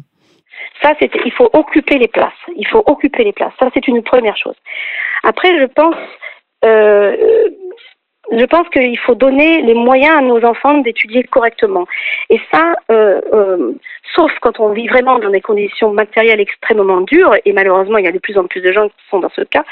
Ça, 0.81 0.93
c'est, 0.99 1.11
il 1.25 1.31
faut 1.31 1.49
occuper 1.53 1.97
les 1.97 2.07
places. 2.07 2.33
Il 2.55 2.67
faut 2.67 2.83
occuper 2.85 3.23
les 3.23 3.33
places. 3.33 3.53
Ça, 3.59 3.69
c'est 3.73 3.87
une 3.87 4.03
première 4.03 4.37
chose. 4.37 4.55
Après, 5.23 5.59
je 5.59 5.65
pense, 5.65 5.95
euh, 6.65 7.15
je 8.31 8.45
pense 8.45 8.67
qu'il 8.69 8.97
faut 8.99 9.15
donner 9.15 9.61
les 9.61 9.73
moyens 9.73 10.17
à 10.17 10.21
nos 10.21 10.43
enfants 10.43 10.79
d'étudier 10.79 11.23
correctement. 11.23 11.85
Et 12.29 12.39
ça, 12.51 12.73
euh, 12.89 13.21
euh, 13.33 13.73
sauf 14.15 14.31
quand 14.41 14.59
on 14.59 14.73
vit 14.73 14.87
vraiment 14.87 15.19
dans 15.19 15.29
des 15.29 15.41
conditions 15.41 15.91
matérielles 15.91 16.39
extrêmement 16.39 17.01
dures, 17.01 17.35
et 17.45 17.53
malheureusement, 17.53 17.97
il 17.97 18.05
y 18.05 18.09
a 18.09 18.11
de 18.11 18.19
plus 18.19 18.37
en 18.37 18.45
plus 18.45 18.61
de 18.61 18.71
gens 18.71 18.87
qui 18.87 18.95
sont 19.09 19.19
dans 19.19 19.29
ce 19.29 19.41
cas, 19.41 19.65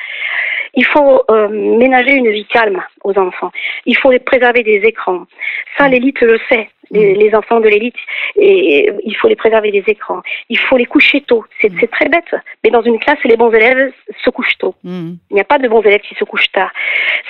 il 0.76 0.86
faut 0.86 1.26
ménager 1.50 2.14
une 2.14 2.30
vie 2.30 2.46
calme 2.46 2.84
aux 3.04 3.18
enfants. 3.18 3.52
Il 3.88 3.98
faut 3.98 4.12
les 4.12 4.20
préserver 4.20 4.62
des 4.62 4.82
écrans. 4.84 5.26
Ça, 5.78 5.88
l'élite 5.88 6.22
le 6.22 6.40
sait. 6.48 6.70
Mm. 6.92 6.98
les, 6.98 7.36
enfants 7.36 7.60
de 7.60 7.68
l'élite, 7.68 7.96
et 8.36 8.92
il 9.04 9.16
faut 9.16 9.28
les 9.28 9.36
préserver 9.36 9.72
des 9.72 9.84
écrans. 9.88 10.22
Il 10.50 10.58
faut 10.58 10.78
les 10.78 10.86
coucher 10.86 11.22
tôt. 11.22 11.46
C'est 11.62 11.72
mm. 11.72 11.88
très 11.88 12.10
bête, 12.10 12.36
mais 12.64 12.72
dans 12.72 12.82
une 12.82 13.00
classe, 13.00 13.20
les 13.24 13.38
bons 13.38 13.52
élèves 13.52 13.92
se 14.24 14.30
couchent 14.30 14.58
tôt. 14.58 14.76
Mm. 14.84 15.14
Il 15.30 15.34
n'y 15.34 15.42
a 15.42 15.46
pas 15.46 15.60
de 15.60 15.68
bons 15.68 15.82
élèves 15.82 16.02
qui 16.02 16.16
se 16.16 16.24
couchent 16.24 16.52
tard. 16.52 16.72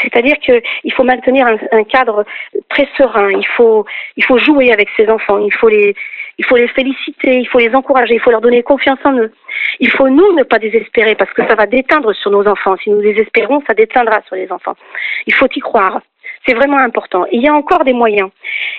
C'est-à-dire 0.01 0.37
qu'il 0.39 0.93
faut 0.93 1.03
maintenir 1.03 1.47
un, 1.47 1.83
cadre 1.83 2.23
très 2.69 2.87
serein. 2.97 3.31
Il 3.31 3.47
faut, 3.47 3.85
il 4.15 4.23
faut 4.23 4.37
jouer 4.37 4.71
avec 4.71 4.87
ces 4.95 5.09
enfants. 5.09 5.39
Il 5.39 5.53
faut 5.53 5.69
les, 5.69 5.93
il 6.37 6.45
faut 6.45 6.55
les 6.55 6.67
féliciter. 6.69 7.39
Il 7.39 7.47
faut 7.47 7.59
les 7.59 7.73
encourager. 7.75 8.13
Il 8.13 8.21
faut 8.21 8.31
leur 8.31 8.41
donner 8.41 8.63
confiance 8.63 8.99
en 9.03 9.17
eux. 9.17 9.31
Il 9.79 9.89
faut 9.89 10.09
nous 10.09 10.33
ne 10.33 10.43
pas 10.43 10.59
désespérer 10.59 11.15
parce 11.15 11.33
que 11.33 11.45
ça 11.47 11.55
va 11.55 11.65
déteindre 11.65 12.13
sur 12.13 12.31
nos 12.31 12.47
enfants. 12.47 12.75
Si 12.83 12.89
nous 12.89 13.01
désespérons, 13.01 13.61
ça 13.67 13.73
déteindra 13.73 14.21
sur 14.27 14.35
les 14.35 14.51
enfants. 14.51 14.75
Il 15.27 15.33
faut 15.33 15.47
y 15.53 15.59
croire. 15.59 16.01
C'est 16.45 16.53
vraiment 16.53 16.77
important. 16.77 17.25
il 17.31 17.41
y 17.41 17.47
a 17.47 17.53
encore 17.53 17.83
des 17.83 17.93
moyens. 17.93 18.29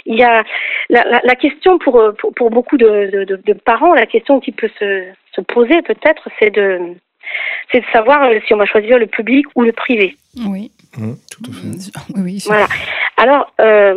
Il 0.06 0.18
y 0.18 0.22
a 0.22 0.42
la, 0.88 1.20
la, 1.22 1.34
question 1.36 1.78
pour, 1.78 2.02
pour, 2.18 2.32
pour 2.34 2.50
beaucoup 2.50 2.76
de, 2.76 3.24
de, 3.24 3.36
de, 3.36 3.52
parents, 3.52 3.94
la 3.94 4.06
question 4.06 4.40
qui 4.40 4.52
peut 4.52 4.70
se, 4.78 5.04
se 5.34 5.40
poser 5.40 5.82
peut-être, 5.82 6.28
c'est 6.38 6.50
de 6.50 6.96
c'est 7.70 7.80
de 7.80 7.86
savoir 7.92 8.28
si 8.46 8.54
on 8.54 8.56
va 8.56 8.66
choisir 8.66 8.98
le 8.98 9.06
public 9.06 9.46
ou 9.54 9.62
le 9.62 9.72
privé. 9.72 10.16
Oui. 10.48 10.72
Mmh, 10.96 11.12
tout 11.30 11.50
à 11.50 11.54
fait. 11.54 11.92
Oui, 12.22 12.42
voilà. 12.46 12.66
Alors, 13.16 13.52
euh, 13.60 13.94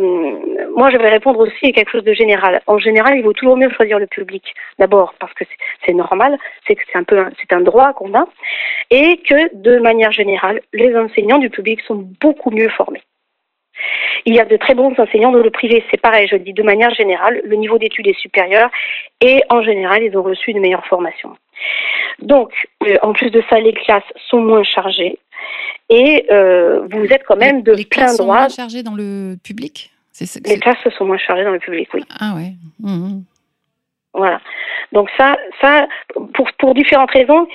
moi, 0.76 0.90
je 0.90 0.98
vais 0.98 1.08
répondre 1.08 1.40
aussi 1.40 1.66
à 1.66 1.72
quelque 1.72 1.90
chose 1.90 2.04
de 2.04 2.12
général. 2.12 2.60
En 2.66 2.78
général, 2.78 3.16
il 3.16 3.24
vaut 3.24 3.32
toujours 3.32 3.56
mieux 3.56 3.70
choisir 3.70 3.98
le 3.98 4.06
public. 4.06 4.54
D'abord, 4.78 5.14
parce 5.18 5.32
que 5.34 5.44
c'est 5.84 5.94
normal, 5.94 6.36
c'est 6.66 6.74
que 6.74 6.82
c'est 6.92 6.98
un 6.98 7.04
peu, 7.04 7.24
c'est 7.40 7.52
un 7.54 7.60
droit 7.60 7.94
qu'on 7.94 8.14
a, 8.14 8.26
et 8.90 9.16
que 9.18 9.54
de 9.56 9.78
manière 9.78 10.12
générale, 10.12 10.60
les 10.72 10.94
enseignants 10.96 11.38
du 11.38 11.50
public 11.50 11.80
sont 11.86 12.06
beaucoup 12.20 12.50
mieux 12.50 12.68
formés. 12.68 13.02
Il 14.26 14.34
y 14.34 14.40
a 14.40 14.44
de 14.44 14.56
très 14.56 14.74
bons 14.74 14.94
enseignants 14.98 15.32
dans 15.32 15.42
le 15.42 15.50
privé, 15.50 15.84
c'est 15.90 16.00
pareil, 16.00 16.28
je 16.28 16.36
le 16.36 16.42
dis 16.42 16.52
de 16.52 16.62
manière 16.62 16.94
générale, 16.94 17.40
le 17.44 17.56
niveau 17.56 17.78
d'études 17.78 18.06
est 18.06 18.18
supérieur 18.18 18.70
et 19.20 19.42
en 19.50 19.62
général, 19.62 20.02
ils 20.02 20.16
ont 20.16 20.22
reçu 20.22 20.50
une 20.50 20.60
meilleure 20.60 20.86
formation. 20.86 21.36
Donc, 22.20 22.52
euh, 22.86 22.96
en 23.02 23.12
plus 23.12 23.30
de 23.30 23.42
ça, 23.50 23.58
les 23.60 23.72
classes 23.72 24.02
sont 24.28 24.40
moins 24.40 24.62
chargées 24.62 25.18
et 25.90 26.26
euh, 26.30 26.86
vous 26.90 27.04
êtes 27.06 27.24
quand 27.24 27.36
même 27.36 27.62
de 27.62 27.72
les 27.72 27.84
plein 27.84 28.04
classes 28.04 28.18
droit. 28.18 28.36
Sont 28.36 28.40
moins 28.40 28.48
chargées 28.48 28.82
dans 28.82 28.94
le 28.94 29.36
public? 29.42 29.90
Les 30.46 30.60
classes 30.60 30.88
sont 30.96 31.04
moins 31.04 31.18
chargées 31.18 31.44
dans 31.44 31.50
le 31.50 31.58
public, 31.58 31.88
oui. 31.92 32.04
Ah 32.20 32.34
ouais. 32.36 32.52
Mmh. 32.78 33.22
Voilà. 34.12 34.40
Donc 34.92 35.10
ça, 35.18 35.36
ça 35.60 35.88
pour, 36.34 36.48
pour 36.58 36.74
différentes 36.74 37.10
raisons, 37.10 37.48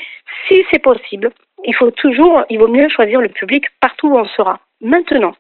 si 0.48 0.64
c'est 0.70 0.80
possible, 0.80 1.32
il 1.64 1.74
faut 1.74 1.92
toujours, 1.92 2.44
il 2.50 2.60
vaut 2.60 2.68
mieux 2.68 2.90
choisir 2.90 3.22
le 3.22 3.30
public 3.30 3.66
partout 3.80 4.10
où 4.10 4.18
on 4.18 4.26
sera. 4.26 4.60
Maintenant, 4.82 5.34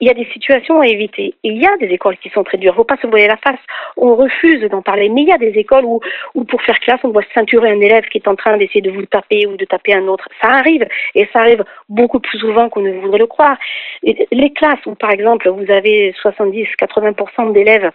il 0.00 0.08
y 0.08 0.10
a 0.10 0.14
des 0.14 0.26
situations 0.32 0.80
à 0.80 0.86
éviter. 0.86 1.34
Il 1.42 1.60
y 1.60 1.66
a 1.66 1.76
des 1.76 1.86
écoles 1.86 2.16
qui 2.18 2.30
sont 2.30 2.42
très 2.44 2.58
dures. 2.58 2.72
Il 2.72 2.74
ne 2.74 2.76
faut 2.76 2.84
pas 2.84 2.96
se 2.96 3.06
voiler 3.06 3.26
la 3.26 3.36
face. 3.36 3.60
On 3.96 4.14
refuse 4.14 4.62
d'en 4.70 4.82
parler. 4.82 5.08
Mais 5.08 5.22
il 5.22 5.28
y 5.28 5.32
a 5.32 5.38
des 5.38 5.52
écoles 5.58 5.84
où, 5.84 6.44
pour 6.44 6.62
faire 6.62 6.78
classe, 6.80 7.00
on 7.04 7.08
doit 7.08 7.22
ceinturer 7.34 7.70
un 7.70 7.80
élève 7.80 8.04
qui 8.08 8.18
est 8.18 8.28
en 8.28 8.34
train 8.34 8.56
d'essayer 8.56 8.80
de 8.80 8.90
vous 8.90 9.04
taper 9.06 9.46
ou 9.46 9.56
de 9.56 9.64
taper 9.64 9.94
un 9.94 10.06
autre. 10.08 10.28
Ça 10.40 10.48
arrive. 10.48 10.86
Et 11.14 11.28
ça 11.32 11.40
arrive 11.40 11.64
beaucoup 11.88 12.20
plus 12.20 12.38
souvent 12.38 12.68
qu'on 12.68 12.80
ne 12.80 12.92
voudrait 12.92 13.18
le 13.18 13.26
croire. 13.26 13.58
Les 14.02 14.52
classes 14.52 14.84
où, 14.86 14.94
par 14.94 15.10
exemple, 15.10 15.48
vous 15.48 15.70
avez 15.70 16.14
70-80% 16.22 17.52
d'élèves 17.52 17.90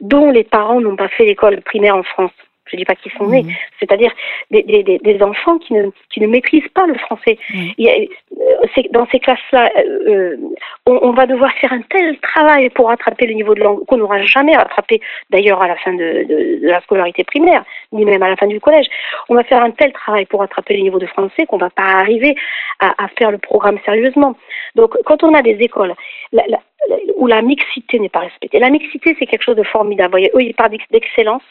dont 0.00 0.30
les 0.30 0.44
parents 0.44 0.80
n'ont 0.80 0.96
pas 0.96 1.08
fait 1.08 1.24
l'école 1.24 1.60
primaire 1.62 1.96
en 1.96 2.02
France 2.02 2.32
je 2.72 2.76
ne 2.76 2.80
dis 2.80 2.84
pas 2.86 2.94
qu'ils 2.94 3.12
sont 3.12 3.26
nés, 3.26 3.42
mhm. 3.42 3.52
c'est-à-dire 3.78 4.10
des, 4.50 4.62
des, 4.62 4.98
des, 4.98 5.22
enfants 5.22 5.58
qui 5.58 5.74
ne, 5.74 5.90
qui 6.10 6.20
ne 6.20 6.26
maîtrisent 6.26 6.68
pas 6.74 6.86
le 6.86 6.94
français. 6.94 7.38
Il 7.76 7.88
a, 7.88 7.92
euh, 7.92 8.82
dans 8.92 9.06
ces 9.12 9.20
classes-là, 9.20 9.70
euh, 9.76 10.08
euh, 10.08 10.36
on, 10.86 10.98
on, 11.02 11.12
va 11.12 11.26
devoir 11.26 11.52
faire 11.60 11.72
un 11.72 11.82
tel 11.82 12.18
travail 12.20 12.70
pour 12.70 12.88
rattraper 12.88 13.26
le 13.26 13.34
niveau 13.34 13.54
de 13.54 13.60
langue 13.60 13.84
qu'on 13.84 13.98
n'aura 13.98 14.22
jamais 14.22 14.56
rattrapé, 14.56 15.00
d'ailleurs 15.30 15.60
à 15.60 15.68
la 15.68 15.76
fin 15.76 15.92
de, 15.92 16.24
de, 16.24 16.60
de, 16.62 16.66
la 16.66 16.80
scolarité 16.80 17.24
primaire, 17.24 17.62
ni 17.92 18.06
même 18.06 18.22
à 18.22 18.30
la 18.30 18.36
fin 18.36 18.46
du 18.46 18.60
collège. 18.60 18.86
On 19.28 19.34
va 19.34 19.44
faire 19.44 19.62
un 19.62 19.70
tel 19.70 19.92
travail 19.92 20.24
pour 20.24 20.40
rattraper 20.40 20.76
le 20.76 20.82
niveau 20.82 20.98
de 20.98 21.06
français 21.06 21.44
qu'on 21.46 21.56
ne 21.56 21.62
va 21.62 21.70
pas 21.70 21.82
arriver 21.82 22.34
à, 22.80 23.04
à, 23.04 23.08
faire 23.18 23.30
le 23.30 23.38
programme 23.38 23.78
sérieusement. 23.84 24.34
Donc, 24.76 24.96
quand 25.04 25.22
on 25.22 25.34
a 25.34 25.42
des 25.42 25.58
écoles, 25.60 25.94
la, 26.32 26.44
la, 26.48 26.58
où 27.16 27.26
la 27.26 27.42
mixité 27.42 27.98
n'est 27.98 28.08
pas 28.08 28.20
respectée. 28.20 28.58
La 28.58 28.70
mixité, 28.70 29.14
c'est 29.18 29.26
quelque 29.26 29.44
chose 29.44 29.56
de 29.56 29.62
formidable. 29.62 30.08
Vous 30.08 30.18
voyez, 30.18 30.30
eux, 30.34 30.42
ils 30.42 30.54
parlent 30.54 30.76
d'excellence, 30.90 31.42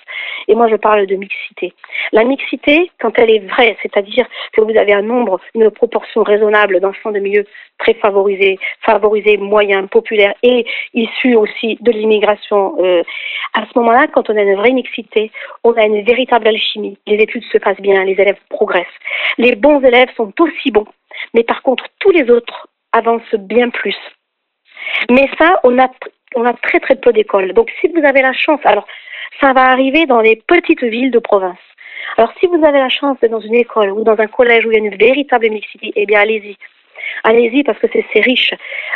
et 0.47 0.55
moi, 0.55 0.67
je 0.67 0.75
parle 0.75 1.05
de 1.05 1.15
mixité. 1.15 1.73
La 2.11 2.23
mixité, 2.23 2.91
quand 2.99 3.17
elle 3.17 3.31
est 3.31 3.47
vraie, 3.47 3.77
c'est-à-dire 3.81 4.27
que 4.53 4.61
vous 4.61 4.77
avez 4.77 4.93
un 4.93 5.01
nombre, 5.01 5.39
une 5.55 5.71
proportion 5.71 6.23
raisonnable 6.23 6.79
d'enfants 6.79 7.11
de 7.11 7.19
milieux 7.19 7.45
très 7.77 7.93
favorisés, 7.93 8.59
favorisés, 8.81 9.37
moyens, 9.37 9.87
populaires, 9.89 10.33
et 10.43 10.65
issus 10.93 11.35
aussi 11.35 11.77
de 11.81 11.91
l'immigration, 11.91 12.75
euh, 12.79 13.03
à 13.53 13.61
ce 13.65 13.79
moment-là, 13.79 14.07
quand 14.07 14.29
on 14.29 14.37
a 14.37 14.41
une 14.41 14.55
vraie 14.55 14.73
mixité, 14.73 15.31
on 15.63 15.73
a 15.73 15.85
une 15.85 16.03
véritable 16.03 16.47
alchimie. 16.47 16.97
Les 17.07 17.15
études 17.15 17.45
se 17.51 17.57
passent 17.57 17.81
bien, 17.81 18.03
les 18.03 18.19
élèves 18.19 18.39
progressent. 18.49 18.87
Les 19.37 19.55
bons 19.55 19.81
élèves 19.81 20.09
sont 20.17 20.33
aussi 20.39 20.71
bons, 20.71 20.87
mais 21.33 21.43
par 21.43 21.61
contre, 21.61 21.85
tous 21.99 22.11
les 22.11 22.29
autres 22.29 22.67
avancent 22.91 23.35
bien 23.35 23.69
plus. 23.69 23.95
Mais 25.09 25.29
ça, 25.37 25.59
on 25.63 25.77
a, 25.79 25.89
on 26.35 26.45
a 26.45 26.53
très 26.53 26.79
très 26.79 26.95
peu 26.95 27.13
d'écoles. 27.13 27.53
Donc 27.53 27.71
si 27.79 27.87
vous 27.87 28.03
avez 28.03 28.21
la 28.21 28.33
chance, 28.33 28.59
alors 28.63 28.87
ça 29.39 29.53
va 29.53 29.71
arriver 29.71 30.05
dans 30.05 30.21
les 30.21 30.35
petites 30.35 30.83
villes 30.83 31.11
de 31.11 31.19
province. 31.19 31.57
Alors 32.17 32.31
si 32.39 32.47
vous 32.47 32.63
avez 32.65 32.79
la 32.79 32.89
chance 32.89 33.17
d'être 33.19 33.31
dans 33.31 33.39
une 33.39 33.55
école 33.55 33.91
ou 33.91 34.03
dans 34.03 34.19
un 34.19 34.27
collège 34.27 34.65
où 34.65 34.71
il 34.71 34.77
y 34.77 34.81
a 34.81 34.85
une 34.85 34.95
véritable 34.95 35.49
mixité, 35.49 35.91
eh 35.95 36.05
bien 36.05 36.19
allez-y. 36.19 36.57
Allez-y 37.23 37.63
parce 37.63 37.79
que 37.79 37.87
c'est 37.91 38.21
riche. 38.21 38.53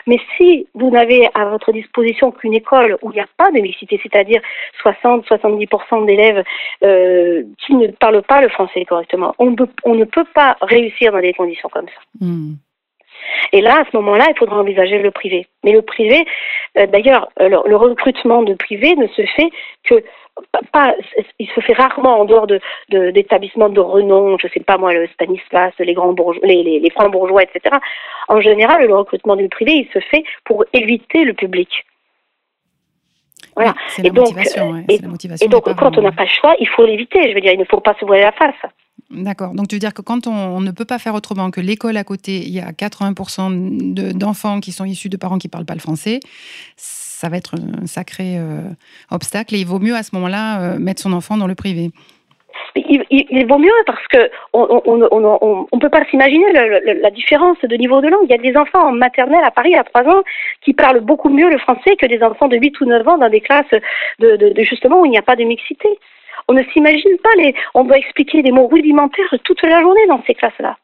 Mais 0.07 0.19
si 0.37 0.67
vous 0.73 0.89
n'avez 0.89 1.29
à 1.33 1.45
votre 1.45 1.71
disposition 1.71 2.31
qu'une 2.31 2.53
école 2.53 2.97
où 3.01 3.11
il 3.11 3.15
n'y 3.15 3.21
a 3.21 3.27
pas 3.37 3.51
de 3.51 3.59
mixité, 3.59 3.99
c'est-à-dire 4.01 4.41
60-70% 4.83 6.05
d'élèves 6.05 6.43
euh, 6.83 7.43
qui 7.65 7.75
ne 7.75 7.87
parlent 7.87 8.23
pas 8.23 8.41
le 8.41 8.49
français 8.49 8.85
correctement, 8.85 9.35
on, 9.39 9.51
ne 9.51 10.05
peut 10.05 10.25
pas 10.33 10.57
réussir 10.61 11.11
dans 11.11 11.19
des 11.19 11.33
conditions 11.33 11.69
comme 11.69 11.87
ça. 11.87 12.01
Hmm. 12.21 12.53
Et 13.51 13.61
là, 13.61 13.81
à 13.81 13.85
ce 13.91 13.97
moment-là, 13.97 14.25
il 14.29 14.37
faudra 14.37 14.57
envisager 14.57 14.97
le 14.99 15.11
privé. 15.11 15.47
Mais 15.63 15.71
le 15.71 15.81
privé, 15.81 16.25
euh, 16.77 16.85
d'ailleurs, 16.87 17.29
euh, 17.39 17.49
le, 17.49 17.75
recrutement 17.75 18.43
de 18.43 18.53
privé 18.53 18.95
ne 18.95 19.07
se 19.07 19.25
fait 19.35 19.49
que 19.83 20.03
pas, 20.73 20.93
il 21.39 21.47
se 21.49 21.61
fait 21.61 21.73
rarement 21.73 22.19
en 22.19 22.25
dehors 22.25 22.47
de, 22.47 22.59
d'établissements 22.89 23.69
de, 23.69 23.79
renom, 23.79 24.37
je 24.37 24.47
sais 24.49 24.59
pas 24.59 24.77
moi, 24.77 24.93
le 24.93 25.07
Stanislas, 25.07 25.73
les 25.79 25.93
grands 25.93 26.11
bourgeois, 26.11 26.45
les, 26.45 26.79
les, 26.79 26.89
francs 26.89 27.11
bourgeois, 27.11 27.43
etc. 27.43 27.77
En 28.27 28.41
général, 28.41 28.85
le 28.85 28.95
recrutement 28.95 29.37
du 29.37 29.47
privé, 29.47 29.71
il 29.73 29.87
se 29.93 29.99
fait 29.99 30.23
pour 30.43 30.65
éviter 30.73 31.23
le 31.23 31.33
public. 31.33 31.85
Voilà. 33.55 33.73
et, 34.03 34.09
donc, 34.09 34.27
et, 34.89 34.95
et, 35.39 35.47
donc, 35.47 35.73
quand 35.75 35.97
on 35.97 36.01
n'a 36.01 36.11
pas 36.11 36.23
le 36.23 36.29
choix, 36.29 36.55
il 36.59 36.67
faut 36.67 36.85
l'éviter. 36.85 37.29
Je 37.29 37.35
veux 37.35 37.41
dire, 37.41 37.53
il 37.53 37.59
ne 37.59 37.65
faut 37.65 37.79
pas 37.79 37.95
se 37.97 38.03
voiler 38.03 38.23
la 38.23 38.33
face. 38.33 38.55
D'accord. 39.11 39.53
Donc, 39.53 39.67
tu 39.67 39.75
veux 39.75 39.79
dire 39.79 39.93
que 39.93 40.01
quand 40.01 40.25
on, 40.25 40.61
ne 40.61 40.71
peut 40.71 40.85
pas 40.85 40.97
faire 40.97 41.13
autrement 41.13 41.51
que 41.51 41.61
l'école 41.61 41.95
à 41.97 42.03
côté, 42.03 42.37
il 42.37 42.51
y 42.51 42.59
a 42.59 42.71
80% 42.71 44.13
d'enfants 44.13 44.59
qui 44.59 44.71
sont 44.71 44.85
issus 44.85 45.09
de 45.09 45.17
parents 45.17 45.37
qui 45.37 45.47
ne 45.47 45.51
parlent 45.51 45.65
pas 45.65 45.75
le 45.75 45.79
français, 45.79 46.19
ça 46.75 47.29
va 47.29 47.37
être 47.37 47.55
un 47.55 47.85
sacré 47.85 48.37
euh, 48.37 48.61
obstacle 49.11 49.55
et 49.55 49.59
il 49.59 49.67
vaut 49.67 49.79
mieux 49.79 49.95
à 49.95 50.03
ce 50.03 50.15
moment-là 50.15 50.61
euh, 50.61 50.79
mettre 50.79 51.01
son 51.01 51.13
enfant 51.13 51.37
dans 51.37 51.47
le 51.47 51.55
privé. 51.55 51.91
Il, 52.75 53.45
vaut 53.47 53.57
mieux 53.57 53.71
parce 53.85 54.05
que 54.07 54.29
on 54.53 54.97
ne 54.97 55.79
peut 55.79 55.89
pas 55.89 56.05
s'imaginer 56.09 56.51
la 56.53 57.11
différence 57.11 57.57
de 57.61 57.75
niveau 57.75 58.01
de 58.01 58.07
langue. 58.07 58.23
Il 58.23 58.31
y 58.31 58.33
a 58.33 58.37
des 58.37 58.57
enfants 58.57 58.87
en 58.87 58.91
maternelle 58.91 59.43
à 59.43 59.51
Paris 59.51 59.75
à 59.75 59.83
3 59.83 60.03
ans 60.03 60.23
qui 60.61 60.73
parlent 60.73 61.01
beaucoup 61.01 61.29
mieux 61.29 61.49
le 61.49 61.57
français 61.57 61.95
que 61.97 62.05
des 62.05 62.23
enfants 62.23 62.47
de 62.47 62.57
8 62.57 62.79
ou 62.81 62.85
9 62.85 63.07
ans 63.07 63.17
dans 63.17 63.29
des 63.29 63.41
classes 63.41 63.65
de 64.19 64.53
justement 64.63 65.01
où 65.01 65.05
il 65.05 65.11
n'y 65.11 65.17
a 65.17 65.21
pas 65.21 65.35
de 65.35 65.43
mixité. 65.43 65.89
On 66.47 66.53
ne 66.53 66.63
s'imagine 66.73 67.17
pas 67.23 67.33
les. 67.37 67.55
On 67.73 67.83
doit 67.83 67.97
expliquer 67.97 68.41
des 68.41 68.51
mots 68.51 68.67
rudimentaires 68.67 69.33
toute 69.43 69.61
la 69.63 69.81
journée 69.81 70.07
dans 70.07 70.23
ces 70.25 70.35
classes-là. 70.35 70.77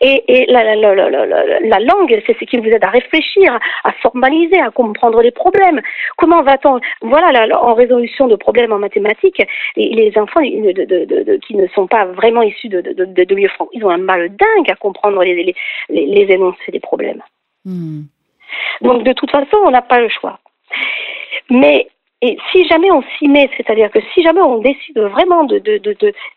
Et, 0.00 0.24
et 0.26 0.46
la, 0.46 0.74
la, 0.74 0.94
la, 0.94 1.60
la, 1.60 1.78
langue, 1.80 2.22
c'est 2.26 2.36
ce 2.38 2.44
qui 2.44 2.56
vous 2.58 2.66
aide 2.66 2.82
à 2.84 2.90
réfléchir, 2.90 3.58
à 3.84 3.92
formaliser, 4.02 4.58
à 4.58 4.70
comprendre 4.70 5.22
les 5.22 5.30
problèmes. 5.30 5.80
Comment 6.16 6.42
va-t-on 6.42 6.80
Voilà, 7.02 7.46
en 7.62 7.74
résolution 7.74 8.26
de 8.26 8.36
problèmes 8.36 8.72
en 8.72 8.78
mathématiques, 8.78 9.42
les, 9.76 9.90
les 9.90 10.18
enfants 10.18 10.40
de, 10.40 10.72
de, 10.72 11.22
de, 11.22 11.36
qui 11.36 11.54
ne 11.54 11.66
sont 11.68 11.86
pas 11.86 12.04
vraiment 12.06 12.42
issus 12.42 12.68
de, 12.68 12.80
de, 12.80 13.34
milieux 13.34 13.48
francs, 13.50 13.68
ils 13.72 13.84
ont 13.84 13.90
un 13.90 13.98
mal 13.98 14.28
dingue 14.30 14.70
à 14.70 14.74
comprendre 14.74 15.22
les, 15.22 15.54
les, 15.88 16.06
les 16.06 16.34
énoncés 16.34 16.72
des 16.72 16.80
problèmes. 16.80 17.22
Hmm. 17.64 18.02
Donc, 18.80 19.04
de 19.04 19.12
toute 19.12 19.30
façon, 19.30 19.56
on 19.64 19.70
n'a 19.70 19.82
pas 19.82 20.00
le 20.00 20.08
choix. 20.08 20.38
Mais 21.50 21.86
et 22.22 22.38
si 22.50 22.66
jamais 22.66 22.90
on 22.90 23.02
s'y 23.18 23.28
met, 23.28 23.50
c'est-à-dire 23.58 23.90
que 23.90 23.98
si 24.14 24.22
jamais 24.22 24.40
on 24.40 24.58
décide 24.58 24.98
vraiment 24.98 25.44
de, 25.44 25.60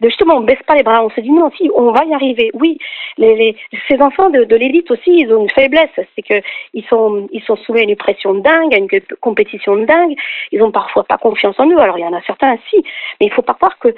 justement, 0.04 0.36
on 0.36 0.42
baisse 0.42 0.62
pas 0.68 0.76
les 0.76 0.84
bras, 0.84 1.06
on 1.06 1.10
se 1.10 1.22
dit 1.22 1.32
non, 1.32 1.50
si, 1.56 1.72
on 1.74 1.92
va 1.92 2.04
y 2.04 2.14
arriver. 2.14 2.52
Oui, 2.54 2.78
les, 3.18 3.36
les, 3.36 3.56
ces 3.88 4.02
enfants 4.02 4.30
de, 4.30 4.56
l'élite 4.56 4.92
aussi, 4.92 5.12
ils 5.12 5.32
ont 5.34 5.44
une 5.44 5.50
faiblesse, 5.50 5.90
c'est 5.96 6.22
que 6.22 6.42
ils 6.74 6.84
sont, 6.86 7.30
ils 7.32 7.42
sont 7.44 7.56
soumis 7.56 7.80
à 7.80 7.84
une 7.84 7.96
pression 7.96 8.34
dingue, 8.34 8.74
à 8.74 8.78
une 8.78 8.90
compétition 9.22 9.78
dingue. 9.78 10.18
Ils 10.52 10.62
ont 10.62 10.72
parfois 10.72 11.06
pas 11.06 11.18
confiance 11.18 11.58
en 11.60 11.70
eux. 11.70 11.80
Alors 11.80 11.98
il 11.98 12.02
y 12.02 12.08
en 12.08 12.14
a 12.14 12.22
certains, 12.24 12.58
si, 12.70 12.84
mais 13.22 13.28
il 13.28 13.32
faut 13.32 13.42
pas 13.42 13.54
croire 13.54 13.80
que 13.80 13.96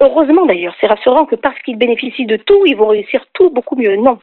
heureusement 0.00 0.46
d'ailleurs, 0.46 0.74
c'est 0.80 0.86
rassurant 0.86 1.26
que 1.26 1.34
parce 1.34 1.58
qu'ils 1.62 1.78
bénéficient 1.78 2.26
de 2.26 2.36
tout, 2.36 2.64
ils 2.64 2.76
vont 2.76 2.88
réussir 2.88 3.24
tout 3.32 3.50
beaucoup 3.50 3.74
mieux. 3.74 3.96
Non, 3.96 4.18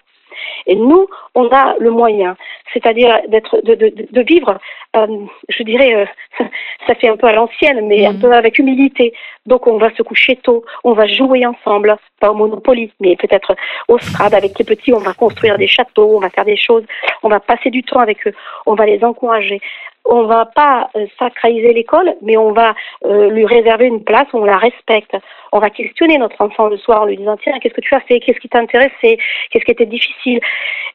et 0.66 0.76
nous, 0.76 1.07
on 1.36 1.47
a 1.49 1.76
le 1.80 1.91
moyen, 1.91 2.36
c'est-à-dire 2.74 3.21
d'être, 3.28 3.61
de, 3.63 3.76
de, 3.76 3.93
de, 4.11 4.21
vivre, 4.21 4.59
euh, 4.95 5.07
je 5.49 5.63
dirais, 5.63 5.95
euh, 5.95 6.45
ça 6.88 6.95
fait 6.95 7.07
un 7.07 7.17
peu 7.17 7.28
à 7.28 7.34
l'ancienne, 7.34 7.88
mais 7.88 8.05
un 8.05 8.13
mhm. 8.13 8.21
peu 8.21 8.32
avec 8.34 8.59
humilité. 8.59 9.13
Donc 9.45 9.67
on 9.67 9.78
va 9.78 9.93
se 9.95 10.03
coucher 10.03 10.36
tôt, 10.38 10.63
on 10.84 10.93
va 10.93 11.05
jouer 11.05 11.45
ensemble, 11.45 11.95
pas 12.19 12.32
au 12.32 12.36
Monopoly, 12.36 12.91
mais 12.99 13.15
peut-être 13.15 13.55
au 13.88 13.99
Scrabble 13.99 14.36
avec 14.36 14.57
les 14.57 14.65
petits, 14.65 14.93
on 14.93 14.99
va 14.99 15.13
construire 15.13 15.57
des 15.57 15.67
châteaux, 15.67 16.15
on 16.15 16.19
va 16.19 16.30
faire 16.30 16.45
des 16.45 16.57
choses, 16.57 16.84
on 17.21 17.30
va 17.30 17.39
passer 17.39 17.69
du 17.69 17.84
temps 17.84 17.99
avec 17.99 18.26
eux, 18.28 18.34
on 18.65 18.76
va 18.76 18.86
les 18.86 19.03
encourager 19.03 19.61
on 20.06 20.24
va 20.24 20.45
pas 20.45 20.89
euh, 20.95 21.06
sacraliser 21.18 21.74
l'école, 21.74 22.16
mais 22.22 22.36
on 22.38 22.51
va 22.51 22.76
euh, 23.06 23.30
lui 23.30 23.45
réserver 23.45 23.86
une 23.86 24.04
place 24.04 24.28
où 24.34 24.38
on 24.38 24.45
la 24.45 24.58
respecte. 24.58 25.16
On 25.51 25.60
va 25.60 25.70
questionner 25.70 26.18
notre 26.18 26.41
enfant 26.41 26.68
le 26.68 26.78
soir 26.78 27.04
en 27.04 27.06
lui 27.06 27.16
disant 27.16 27.38
tiens 27.38 27.60
qu'est-ce 27.60 27.74
que 27.74 27.82
tu 27.82 27.95
as 27.95 28.01
fait, 28.01 28.20
qu'est-ce 28.20 28.39
qui 28.39 28.49
t'a 28.49 28.60
intéressé, 28.60 29.18
qu'est-ce 29.49 29.64
qui 29.64 29.72
était 29.72 29.86
difficile, 29.86 30.39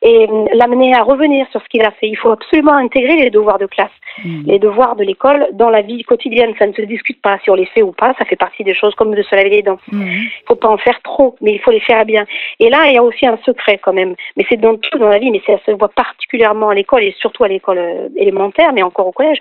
et 0.02 0.26
euh, 0.28 0.44
l'amener 0.52 0.94
à 0.94 1.02
revenir 1.02 1.46
sur 1.50 1.62
ce 1.62 1.68
qu'il 1.68 1.82
a 1.82 1.90
fait. 1.92 2.08
Il 2.08 2.16
faut 2.16 2.30
absolument 2.30 2.74
intégrer 2.74 3.16
les 3.16 3.30
devoirs 3.30 3.58
de 3.58 3.66
classe, 3.66 3.90
mmh. 4.24 4.42
les 4.46 4.58
devoirs 4.58 4.96
de 4.96 5.04
l'école 5.04 5.48
dans 5.52 5.70
la 5.70 5.80
vie 5.80 6.02
quotidienne. 6.02 6.54
Ça 6.58 6.66
ne 6.66 6.72
se 6.72 6.82
discute 6.82 7.22
pas 7.22 7.38
si 7.42 7.50
on 7.50 7.54
les 7.54 7.66
fait 7.66 7.82
ou 7.82 7.92
pas. 7.92 8.14
Ça 8.18 8.24
fait 8.24 8.36
partie 8.36 8.64
des 8.64 8.74
choses 8.74 8.94
comme 8.94 9.14
de 9.14 9.22
se 9.22 9.34
laver 9.34 9.50
les 9.50 9.62
dents. 9.62 9.78
Mmh. 9.90 10.02
Il 10.02 10.22
ne 10.24 10.46
faut 10.46 10.56
pas 10.56 10.68
en 10.68 10.78
faire 10.78 11.00
trop, 11.02 11.36
mais 11.40 11.52
il 11.52 11.60
faut 11.60 11.70
les 11.70 11.80
faire 11.80 12.04
bien. 12.04 12.26
Et 12.60 12.68
là 12.68 12.86
il 12.88 12.94
y 12.94 12.98
a 12.98 13.02
aussi 13.02 13.26
un 13.26 13.38
secret 13.44 13.78
quand 13.78 13.92
même, 13.92 14.14
mais 14.36 14.44
c'est 14.48 14.60
dans 14.60 14.76
tout 14.76 14.98
dans 14.98 15.08
la 15.08 15.18
vie, 15.18 15.30
mais 15.30 15.42
ça 15.46 15.54
se 15.64 15.70
voit 15.70 15.88
particulièrement 15.88 16.68
à 16.68 16.74
l'école 16.74 17.04
et 17.04 17.14
surtout 17.18 17.44
à 17.44 17.48
l'école 17.48 18.10
élémentaire, 18.16 18.72
mais 18.72 18.82
encore 18.82 18.97
au 19.06 19.12
collège, 19.12 19.38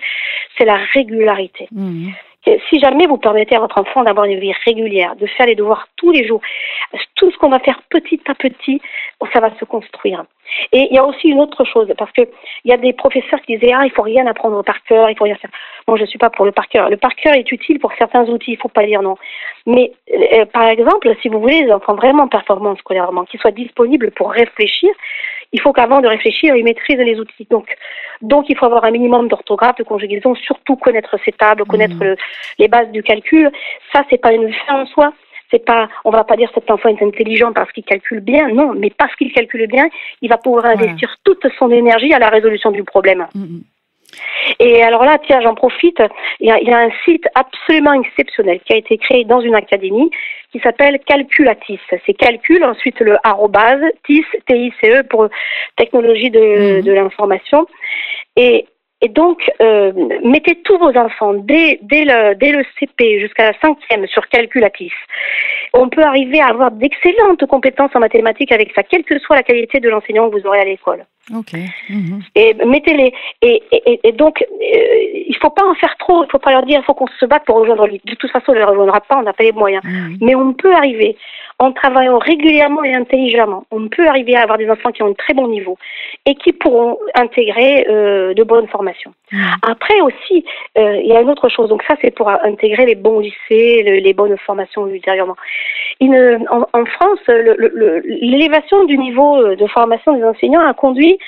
c'est 0.56 0.64
la 0.64 0.78
régularité. 0.92 1.68
Mmh. 1.72 2.10
Si 2.70 2.80
jamais 2.80 3.06
vous 3.06 3.18
permettez 3.18 3.56
à 3.56 3.60
votre 3.60 3.78
enfant 3.78 4.04
d'avoir 4.04 4.24
une 4.24 4.38
vie 4.38 4.54
régulière, 4.64 5.16
de 5.16 5.26
faire 5.26 5.46
les 5.46 5.54
devoirs 5.54 5.86
tous 5.96 6.12
les 6.12 6.26
jours, 6.26 6.40
tout 7.14 7.30
ce 7.30 7.36
qu'on 7.36 7.50
va 7.50 7.58
faire 7.58 7.82
petit 7.90 8.20
à 8.26 8.34
petit, 8.34 8.80
ça 9.34 9.40
va 9.40 9.50
se 9.58 9.64
construire. 9.66 10.24
Et 10.72 10.88
il 10.90 10.94
y 10.94 10.98
a 10.98 11.04
aussi 11.04 11.28
une 11.28 11.40
autre 11.40 11.64
chose, 11.64 11.92
parce 11.98 12.12
que 12.12 12.22
il 12.64 12.70
y 12.70 12.72
a 12.72 12.78
des 12.78 12.92
professeurs 12.92 13.40
qui 13.42 13.58
disaient 13.58 13.72
ah 13.74 13.84
il 13.84 13.92
faut 13.92 14.02
rien 14.02 14.26
apprendre 14.26 14.62
par 14.62 14.82
cœur, 14.84 15.10
il 15.10 15.16
faut 15.16 15.24
rien 15.24 15.36
faire. 15.36 15.50
Moi 15.86 15.98
je 15.98 16.06
suis 16.06 16.18
pas 16.18 16.30
pour 16.30 16.46
le 16.46 16.52
par 16.52 16.68
cœur. 16.68 16.88
Le 16.88 16.96
par 16.96 17.14
cœur 17.16 17.34
est 17.34 17.52
utile 17.52 17.78
pour 17.78 17.92
certains 17.98 18.24
outils, 18.28 18.52
il 18.52 18.58
faut 18.58 18.68
pas 18.68 18.86
dire 18.86 19.02
non. 19.02 19.16
Mais 19.66 19.92
euh, 20.14 20.46
par 20.46 20.68
exemple, 20.68 21.14
si 21.20 21.28
vous 21.28 21.40
voulez 21.40 21.64
des 21.64 21.72
enfants 21.72 21.94
vraiment 21.94 22.28
performants 22.28 22.76
scolairement, 22.76 23.24
qui 23.24 23.36
soient 23.38 23.50
disponibles 23.50 24.10
pour 24.12 24.30
réfléchir, 24.30 24.90
il 25.52 25.60
faut 25.60 25.72
qu'avant 25.72 26.00
de 26.00 26.08
réfléchir, 26.08 26.54
ils 26.56 26.64
maîtrisent 26.64 26.98
les 26.98 27.18
outils. 27.18 27.46
Donc, 27.50 27.74
donc 28.20 28.46
il 28.48 28.56
faut 28.56 28.66
avoir 28.66 28.84
un 28.84 28.90
minimum 28.90 29.28
d'orthographe, 29.28 29.76
de 29.76 29.84
conjugaison, 29.84 30.34
surtout 30.34 30.76
connaître 30.76 31.16
ses 31.24 31.32
tables, 31.32 31.64
connaître 31.64 31.96
Mhm. 31.96 32.16
les 32.58 32.68
bases 32.68 32.90
du 32.90 33.02
calcul. 33.02 33.50
Ça, 33.92 34.04
c'est 34.10 34.18
pas 34.20 34.32
une 34.32 34.52
fin 34.66 34.82
en 34.82 34.86
soi. 34.86 35.12
C'est 35.50 35.64
pas, 35.64 35.88
on 36.04 36.10
va 36.10 36.24
pas 36.24 36.36
dire 36.36 36.50
cet 36.54 36.70
enfant 36.70 36.90
est 36.90 37.02
intelligent 37.02 37.54
parce 37.54 37.72
qu'il 37.72 37.82
calcule 37.84 38.20
bien, 38.20 38.48
non, 38.48 38.74
mais 38.76 38.90
parce 38.90 39.14
qu'il 39.16 39.32
calcule 39.32 39.66
bien, 39.66 39.88
il 40.20 40.28
va 40.28 40.36
pouvoir 40.36 40.66
investir 40.66 41.08
toute 41.24 41.46
son 41.58 41.70
énergie 41.70 42.12
à 42.12 42.18
la 42.18 42.28
résolution 42.28 42.70
du 42.70 42.84
problème. 42.84 43.26
Mhm. 43.34 43.62
Et 44.58 44.82
alors 44.82 45.04
là, 45.04 45.18
tiens, 45.26 45.40
j'en 45.40 45.54
profite. 45.54 46.02
Il 46.40 46.48
y, 46.48 46.50
a, 46.50 46.58
il 46.60 46.68
y 46.68 46.72
a 46.72 46.78
un 46.78 46.90
site 47.04 47.26
absolument 47.34 47.92
exceptionnel 47.92 48.60
qui 48.64 48.72
a 48.72 48.76
été 48.76 48.96
créé 48.98 49.24
dans 49.24 49.40
une 49.40 49.54
académie 49.54 50.10
qui 50.52 50.60
s'appelle 50.60 50.98
Calculatis. 51.06 51.80
C'est 52.06 52.14
calcul, 52.14 52.64
ensuite 52.64 52.98
le 53.00 53.18
arrobase, 53.22 53.82
TIS, 54.06 54.24
T-I-C-E 54.46 55.02
pour 55.10 55.28
technologie 55.76 56.30
de, 56.30 56.78
Mhm. 56.78 56.82
de 56.82 56.92
l'information. 56.92 57.66
Et, 58.36 58.66
et 59.00 59.08
donc, 59.08 59.48
euh, 59.62 59.92
mettez 60.24 60.56
tous 60.62 60.76
vos 60.76 60.96
enfants 60.96 61.34
dès, 61.34 61.78
dès, 61.82 62.04
le, 62.04 62.34
dès 62.34 62.50
le 62.50 62.64
CP 62.78 63.20
jusqu'à 63.20 63.52
la 63.52 63.58
cinquième 63.60 64.06
sur 64.08 64.28
Calculatis. 64.28 64.92
On 65.72 65.88
peut 65.88 66.02
arriver 66.02 66.40
à 66.40 66.48
avoir 66.48 66.72
d'excellentes 66.72 67.46
compétences 67.46 67.92
en 67.94 68.00
mathématiques 68.00 68.50
avec 68.50 68.72
ça, 68.74 68.82
quelle 68.82 69.04
que 69.04 69.18
soit 69.20 69.36
la 69.36 69.44
qualité 69.44 69.78
de 69.78 69.88
l'enseignant 69.88 70.28
que 70.28 70.40
vous 70.40 70.46
aurez 70.46 70.60
à 70.60 70.64
l'école 70.64 71.06
Ok. 71.36 71.52
Mhm. 71.90 72.22
et 72.34 72.54
mettez-les. 72.54 73.12
Et, 73.42 73.62
et, 73.70 74.00
et 74.02 74.12
donc, 74.12 74.42
euh, 74.42 74.46
il 74.60 75.36
faut 75.40 75.50
pas 75.50 75.66
en 75.66 75.74
faire 75.74 75.94
trop. 75.98 76.24
Il 76.24 76.30
faut 76.30 76.38
pas 76.38 76.52
leur 76.52 76.64
dire 76.64 76.80
il 76.80 76.84
faut 76.84 76.94
qu'on 76.94 77.06
se 77.20 77.26
batte 77.26 77.44
pour 77.44 77.56
rejoindre 77.56 77.86
lui. 77.86 78.00
De 78.04 78.14
toute 78.14 78.30
façon, 78.30 78.46
on 78.48 78.52
ne 78.54 78.58
les 78.58 78.64
rejoindra 78.64 79.00
pas. 79.02 79.18
On 79.18 79.22
n'a 79.22 79.34
pas 79.34 79.44
les 79.44 79.52
moyens. 79.52 79.84
Mhm. 79.84 80.16
Mais 80.22 80.34
on 80.34 80.54
peut 80.54 80.74
arriver 80.74 81.16
en 81.60 81.72
travaillant 81.72 82.18
régulièrement 82.18 82.84
et 82.84 82.94
intelligemment. 82.94 83.64
On 83.72 83.88
peut 83.88 84.06
arriver 84.06 84.36
à 84.36 84.42
avoir 84.42 84.58
des 84.58 84.70
enfants 84.70 84.92
qui 84.92 85.02
ont 85.02 85.08
un 85.08 85.12
très 85.14 85.34
bon 85.34 85.48
niveau 85.48 85.76
et 86.24 86.34
qui 86.36 86.52
pourront 86.52 86.98
intégrer 87.14 87.84
euh, 87.88 88.32
de 88.32 88.42
bonnes 88.44 88.68
formations. 88.68 89.12
Mhm. 89.32 89.40
Après 89.62 90.00
aussi, 90.00 90.44
euh, 90.78 90.96
il 91.02 91.08
y 91.08 91.16
a 91.16 91.20
une 91.20 91.30
autre 91.30 91.48
chose. 91.48 91.68
Donc 91.68 91.82
ça, 91.88 91.96
c'est 92.00 92.12
pour 92.14 92.28
intégrer 92.28 92.86
les 92.86 92.94
bons 92.94 93.18
lycées, 93.18 93.82
le- 93.84 93.98
les 93.98 94.14
bonnes 94.14 94.36
formations 94.38 94.86
ultérieurement. 94.86 95.36
Une- 96.00 96.46
en, 96.50 96.62
en 96.72 96.84
France, 96.86 97.18
l'élévation 98.04 98.84
du 98.84 98.96
niveau 98.96 99.36
euh, 99.42 99.56
de 99.56 99.66
formation 99.66 100.12
des 100.12 100.24
enseignants 100.24 100.64
a 100.66 100.74
conduit 100.74 101.18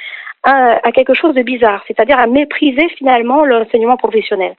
à, 0.42 0.92
quelque 0.92 1.14
chose 1.14 1.34
de 1.34 1.42
bizarre, 1.42 1.82
c'est-à-dire 1.86 2.18
à 2.18 2.26
mépriser 2.26 2.88
finalement 2.90 3.44
l'enseignement 3.44 3.96
professionnel. 3.96 4.54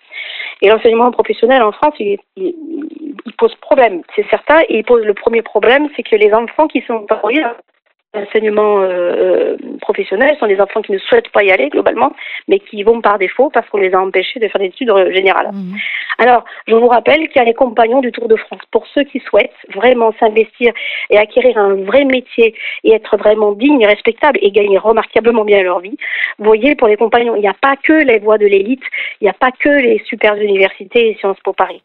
Et 0.62 0.70
l'enseignement 0.70 1.12
professionnel 1.12 1.64
en 1.64 1.72
France, 1.72 1.96
il, 2.00 2.20
pose 3.38 3.56
problème, 3.56 4.02
c'est 4.16 4.28
certain. 4.30 4.62
Et 4.70 4.80
il 4.80 4.84
pose 4.84 5.04
le 5.04 5.14
premier 5.14 5.42
problème, 5.42 5.90
c'est 5.96 6.04
que 6.04 6.16
les 6.16 6.34
enfants 6.34 6.68
qui 6.68 6.82
sont 6.82 7.06
envoyés 7.10 7.44
à 7.44 7.56
l'enseignement 8.14 8.82
euh, 8.82 9.56
professionnel 9.80 10.36
sont 10.40 10.48
des 10.48 10.60
enfants 10.60 10.82
qui 10.82 10.92
ne 10.92 10.98
souhaitent 10.98 11.30
pas 11.30 11.44
y 11.44 11.52
aller 11.52 11.70
globalement, 11.70 12.14
mais 12.48 12.60
qui 12.60 12.78
y 12.78 12.84
vont 12.84 13.00
par 13.02 13.18
défaut 13.18 13.50
parce 13.50 13.68
qu'on 13.70 13.78
les 13.78 13.94
a 13.94 14.02
empêchés 14.02 14.40
de 14.40 14.48
faire 14.48 14.60
des 14.60 14.68
études 14.68 14.90
euh, 14.90 15.14
générales. 15.14 15.50
Mhm. 15.54 15.78
Alors, 16.18 16.44
je 16.68 16.76
vous 16.76 16.88
rappelle 16.88 17.28
qu'il 17.30 17.38
y 17.38 17.40
a 17.40 17.46
les 17.46 17.54
compagnons 17.54 18.02
du 18.02 18.12
Tour 18.12 18.28
de 18.28 18.36
France. 18.36 18.62
Pour 18.72 18.86
ceux 18.94 19.04
qui 19.04 19.20
souhaitent 19.20 19.52
vraiment 19.74 20.14
s'investir 20.20 20.74
et 21.10 21.18
acquérir 21.18 21.58
un 21.58 21.76
vrai 21.76 22.04
métier 22.04 22.54
et 22.84 22.94
être 22.94 23.18
vraiment 23.18 23.54
digne 23.54 23.82
et 23.82 23.88
respectable 23.88 24.40
et 24.42 24.52
gagner 24.52 24.78
remarquablement 24.78 25.46
bien 25.46 25.64
leur 25.64 25.80
vie, 25.80 25.98
vous 26.38 26.46
voyez, 26.46 26.76
pour 26.76 26.90
les 26.90 26.98
compagnons, 26.98 27.36
il 27.36 27.42
n'y 27.42 27.48
a 27.48 27.56
pas 27.60 27.76
que 27.78 27.94
les 27.94 28.20
voies 28.20 28.38
de 28.38 28.46
l'élite, 28.46 28.84
il 29.22 29.26
n'y 29.26 29.30
a 29.30 29.34
pas 29.34 29.52
que 29.52 29.70
les 29.70 30.02
super 30.06 30.36
universités 30.36 31.12
et 31.12 31.16
Sciences 31.16 31.40
Po 31.44 31.54
Paris. 31.54 31.82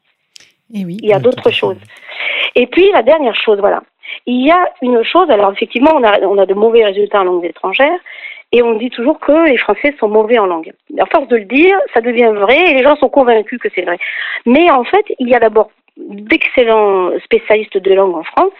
Et 0.74 0.84
oui. 0.84 0.96
Il 1.00 1.08
y 1.08 1.12
a 1.12 1.20
d'autres 1.20 1.52
choses. 1.52 1.78
Et 2.56 2.66
puis, 2.66 2.90
la 2.92 3.02
dernière 3.02 3.36
chose, 3.36 3.58
voilà. 3.60 3.82
Il 4.26 4.46
y 4.46 4.50
a 4.50 4.68
une 4.82 5.02
chose, 5.04 5.30
alors 5.30 5.52
effectivement, 5.52 5.92
on 5.94 6.02
a, 6.02 6.46
de 6.46 6.54
mauvais 6.54 6.84
résultats 6.84 7.20
en 7.20 7.24
langues 7.24 7.44
étrangères, 7.44 7.98
et 8.52 8.62
on 8.62 8.74
dit 8.74 8.90
toujours 8.90 9.18
que 9.18 9.48
les 9.48 9.56
Français 9.56 9.94
sont 9.98 10.08
mauvais 10.08 10.38
en 10.38 10.46
langue. 10.46 10.72
À 10.98 11.06
force 11.06 11.28
de 11.28 11.36
le 11.36 11.44
dire, 11.44 11.76
ça 11.94 12.00
devient 12.00 12.32
vrai, 12.34 12.70
et 12.70 12.74
les 12.74 12.82
gens 12.82 12.96
sont 12.96 13.08
convaincus 13.08 13.58
que 13.58 13.68
c'est 13.74 13.82
vrai. 13.82 13.98
Mais 14.46 14.70
en 14.70 14.84
fait, 14.84 15.04
il 15.18 15.28
y 15.28 15.34
a 15.34 15.40
d'abord 15.40 15.70
d'excellents 15.96 17.10
spécialistes 17.24 17.78
de 17.78 17.94
langue 17.94 18.16
en 18.16 18.24
France, 18.24 18.52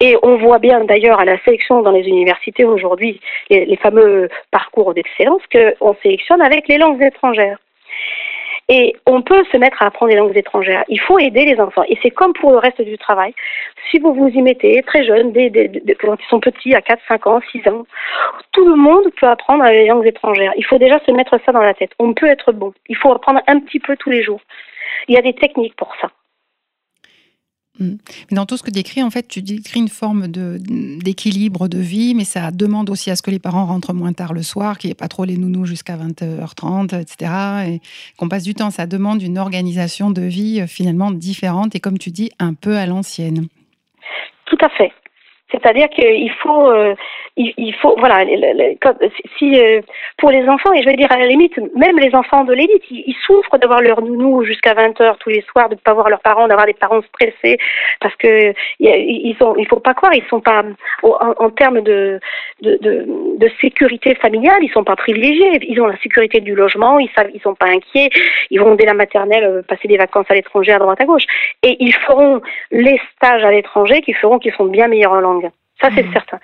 et 0.00 0.16
on 0.22 0.36
voit 0.36 0.58
bien 0.58 0.84
d'ailleurs 0.84 1.20
à 1.20 1.24
la 1.24 1.38
sélection 1.44 1.82
dans 1.82 1.90
les 1.90 2.06
universités 2.06 2.64
aujourd'hui, 2.64 3.20
les, 3.50 3.64
les 3.64 3.76
fameux 3.76 4.28
parcours 4.50 4.94
d'excellence, 4.94 5.42
qu'on 5.50 5.96
sélectionne 6.02 6.42
avec 6.42 6.68
les 6.68 6.78
langues 6.78 7.02
étrangères. 7.02 7.58
Et 8.68 8.96
on 9.06 9.22
peut 9.22 9.44
se 9.52 9.56
mettre 9.56 9.80
à 9.80 9.86
apprendre 9.86 10.10
les 10.10 10.18
langues 10.18 10.36
étrangères. 10.36 10.84
Il 10.88 11.00
faut 11.00 11.18
aider 11.20 11.44
les 11.44 11.60
enfants. 11.60 11.84
Et 11.88 11.96
c'est 12.02 12.10
comme 12.10 12.32
pour 12.32 12.50
le 12.50 12.58
reste 12.58 12.82
du 12.82 12.98
travail. 12.98 13.32
Si 13.90 14.00
vous 14.00 14.12
vous 14.12 14.28
y 14.28 14.42
mettez 14.42 14.82
très 14.82 15.04
jeune, 15.04 15.30
dès- 15.32 15.50
quand 16.00 16.16
ils 16.20 16.28
sont 16.28 16.40
petits, 16.40 16.74
à 16.74 16.82
4, 16.82 17.00
5 17.06 17.26
ans, 17.28 17.40
6 17.52 17.66
ans, 17.68 17.86
tout 18.52 18.66
le 18.68 18.74
monde 18.74 19.04
peut 19.20 19.28
apprendre 19.28 19.64
les 19.64 19.86
langues 19.86 20.06
étrangères. 20.06 20.52
Il 20.56 20.64
faut 20.64 20.78
déjà 20.78 20.98
se 21.06 21.12
mettre 21.12 21.38
ça 21.46 21.52
dans 21.52 21.60
la 21.60 21.74
tête. 21.74 21.92
On 22.00 22.12
peut 22.12 22.26
être 22.26 22.52
bon. 22.52 22.72
Il 22.88 22.96
faut 22.96 23.12
apprendre 23.12 23.40
un 23.46 23.60
petit 23.60 23.78
peu 23.78 23.96
tous 23.96 24.10
les 24.10 24.24
jours. 24.24 24.40
Il 25.06 25.14
y 25.14 25.18
a 25.18 25.22
des 25.22 25.34
techniques 25.34 25.76
pour 25.76 25.94
ça. 26.00 26.10
Mais 27.80 27.96
Dans 28.32 28.46
tout 28.46 28.56
ce 28.56 28.62
que 28.62 28.70
tu 28.70 28.74
décris, 28.74 29.02
en 29.02 29.10
fait, 29.10 29.28
tu 29.28 29.42
décris 29.42 29.80
une 29.80 29.88
forme 29.88 30.28
d'équilibre 30.28 31.68
de 31.68 31.78
vie, 31.78 32.14
mais 32.14 32.24
ça 32.24 32.50
demande 32.50 32.90
aussi 32.90 33.10
à 33.10 33.16
ce 33.16 33.22
que 33.22 33.30
les 33.30 33.38
parents 33.38 33.66
rentrent 33.66 33.92
moins 33.92 34.12
tard 34.12 34.32
le 34.32 34.42
soir, 34.42 34.78
qu'il 34.78 34.88
n'y 34.88 34.92
ait 34.92 34.94
pas 34.94 35.08
trop 35.08 35.24
les 35.24 35.36
nounous 35.36 35.64
jusqu'à 35.66 35.96
20h30, 35.96 37.00
etc. 37.00 37.32
Et 37.68 37.80
qu'on 38.16 38.28
passe 38.28 38.44
du 38.44 38.54
temps. 38.54 38.70
Ça 38.70 38.86
demande 38.86 39.22
une 39.22 39.38
organisation 39.38 40.10
de 40.10 40.22
vie 40.22 40.60
euh, 40.60 40.66
finalement 40.66 41.10
différente 41.10 41.74
et, 41.74 41.80
comme 41.80 41.98
tu 41.98 42.10
dis, 42.10 42.30
un 42.38 42.54
peu 42.54 42.76
à 42.76 42.86
l'ancienne. 42.86 43.48
Tout 44.46 44.58
à 44.60 44.68
fait. 44.70 44.92
C'est-à-dire 45.50 45.88
qu'il 45.88 46.30
faut, 46.42 46.70
euh, 46.70 46.94
il, 47.36 47.52
il 47.56 47.74
faut, 47.74 47.94
voilà, 47.98 48.24
le- 48.24 48.36
le- 48.36 49.10
si 49.38 49.60
euh, 49.60 49.80
pour 50.18 50.30
les 50.30 50.48
enfants, 50.48 50.72
et 50.72 50.82
je 50.82 50.86
vais 50.88 50.96
dire 50.96 51.10
à 51.12 51.18
la 51.18 51.26
limite, 51.26 51.56
même 51.74 51.98
les 51.98 52.14
enfants 52.14 52.44
de 52.44 52.52
l'élite, 52.52 52.82
ils, 52.90 53.04
ils 53.06 53.16
souffrent 53.26 53.58
d'avoir 53.58 53.80
leur 53.80 54.00
nounou 54.02 54.44
jusqu'à 54.44 54.74
20 54.74 55.00
heures 55.00 55.18
tous 55.18 55.30
les 55.30 55.42
soirs, 55.50 55.68
de 55.68 55.74
ne 55.74 55.80
pas 55.80 55.92
voir 55.94 56.08
leurs 56.08 56.20
parents, 56.20 56.48
d'avoir 56.48 56.66
des 56.66 56.74
parents 56.74 57.02
stressés, 57.02 57.58
parce 58.00 58.14
que 58.16 58.52
ils 58.80 59.36
sont, 59.38 59.54
il 59.56 59.66
faut 59.68 59.80
pas 59.80 59.94
croire, 59.94 60.14
ils 60.14 60.24
sont 60.28 60.40
pas 60.40 60.64
en, 61.02 61.34
en 61.38 61.50
termes 61.50 61.80
de, 61.82 62.18
de, 62.62 62.78
de, 62.80 63.06
de 63.38 63.50
sécurité 63.60 64.14
familiale, 64.14 64.58
ils 64.62 64.70
sont 64.72 64.84
pas 64.84 64.96
privilégiés. 64.96 65.58
Ils 65.68 65.80
ont 65.80 65.86
la 65.86 65.98
sécurité 65.98 66.40
du 66.40 66.54
logement, 66.54 66.98
ils 66.98 67.10
savent, 67.16 67.30
ils 67.34 67.40
sont 67.40 67.54
pas 67.54 67.66
inquiets, 67.66 68.10
ils 68.50 68.60
vont 68.60 68.74
dès 68.74 68.86
la 68.86 68.94
maternelle 68.94 69.44
euh, 69.44 69.62
passer 69.62 69.88
des 69.88 69.96
vacances 69.96 70.26
à 70.28 70.34
l'étranger, 70.34 70.72
à 70.72 70.78
droite 70.78 71.00
à 71.00 71.04
gauche, 71.04 71.24
et 71.62 71.76
ils 71.80 71.94
feront 71.94 72.40
les 72.70 72.98
stages 73.14 73.44
à 73.44 73.50
l'étranger 73.50 74.00
qui 74.02 74.12
feront 74.12 74.38
qu'ils 74.38 74.52
sont 74.54 74.66
bien 74.66 74.88
meilleurs 74.88 75.12
en 75.12 75.20
langue. 75.20 75.50
Ça, 75.80 75.90
c'est 75.94 76.04
Mhm. 76.04 76.12
certain. 76.14 76.38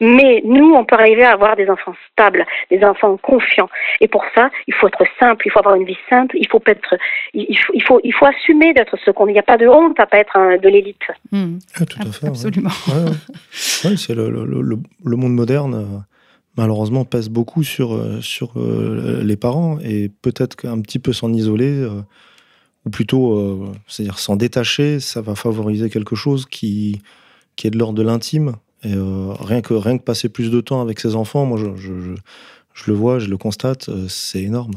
Mais 0.00 0.40
nous, 0.46 0.72
on 0.74 0.84
peut 0.84 0.96
arriver 0.96 1.22
à 1.22 1.32
avoir 1.32 1.56
des 1.56 1.68
enfants 1.68 1.94
stables, 2.12 2.46
des 2.70 2.82
enfants 2.82 3.18
confiants. 3.18 3.68
Et 4.00 4.08
pour 4.08 4.24
ça, 4.34 4.50
il 4.66 4.72
faut 4.74 4.88
être 4.88 5.02
simple, 5.20 5.46
il 5.46 5.50
faut 5.50 5.58
avoir 5.58 5.74
une 5.74 5.84
vie 5.84 5.98
simple, 6.08 6.36
il 6.38 6.48
faut 6.48 6.62
être, 6.66 6.96
il 7.34 7.58
faut, 7.58 7.72
il 7.74 7.82
faut, 7.82 8.00
il 8.02 8.14
faut 8.14 8.24
assumer 8.24 8.72
d'être 8.72 8.96
ce 9.04 9.10
qu'on 9.10 9.26
est. 9.26 9.32
Il 9.32 9.34
n'y 9.34 9.38
a 9.40 9.42
pas 9.42 9.58
de 9.58 9.68
honte 9.68 10.00
à 10.00 10.06
pas 10.06 10.18
être 10.18 10.36
un- 10.36 10.56
de 10.56 10.68
l'élite. 10.70 11.02
Hmm, 11.32 11.58
Ah, 11.78 11.84
tout 11.84 11.98
à 12.00 12.10
fait. 12.10 12.28
absolument. 12.28 12.70
Ouais, 12.88 12.94
ouais. 13.10 13.90
Ouais, 13.90 13.96
c'est 13.98 14.14
le, 14.14 14.30
le- 14.30 14.46
le- 14.46 14.78
le- 15.04 15.16
monde 15.16 15.34
moderne, 15.34 15.74
euh, 15.74 15.98
malheureusement, 16.56 17.04
pèse 17.04 17.28
beaucoup 17.28 17.62
sur, 17.62 17.92
euh, 17.94 18.22
sur 18.22 18.52
euh, 18.56 19.22
les 19.22 19.36
parents 19.36 19.78
et 19.84 20.10
peut-être 20.22 20.56
qu'un 20.56 20.80
petit 20.80 20.98
peu 20.98 21.12
s'en 21.12 21.30
isoler, 21.34 21.82
euh, 21.82 22.00
ou 22.86 22.90
plutôt, 22.90 23.36
euh, 23.38 23.72
c'est-à-dire 23.86 24.18
s'en 24.18 24.36
détacher, 24.36 24.98
ça 24.98 25.20
va 25.20 25.34
favoriser 25.34 25.90
quelque 25.90 26.16
chose 26.16 26.46
qui, 26.46 27.02
qui 27.56 27.66
est 27.66 27.70
de 27.70 27.76
l'ordre 27.78 27.98
de 27.98 28.02
l'intime. 28.02 28.54
Euh, 28.86 29.34
rien, 29.40 29.60
que, 29.60 29.74
rien 29.74 29.98
que 29.98 30.04
passer 30.04 30.28
plus 30.28 30.50
de 30.50 30.60
temps 30.60 30.80
avec 30.80 31.00
ses 31.00 31.16
enfants, 31.16 31.44
moi, 31.44 31.58
je, 31.58 31.76
je, 31.76 31.92
je, 32.74 32.90
le 32.90 32.96
vois, 32.96 33.18
je 33.18 33.28
le 33.28 33.36
constate, 33.36 33.88
euh, 33.88 34.06
c'est 34.08 34.42
énorme. 34.42 34.74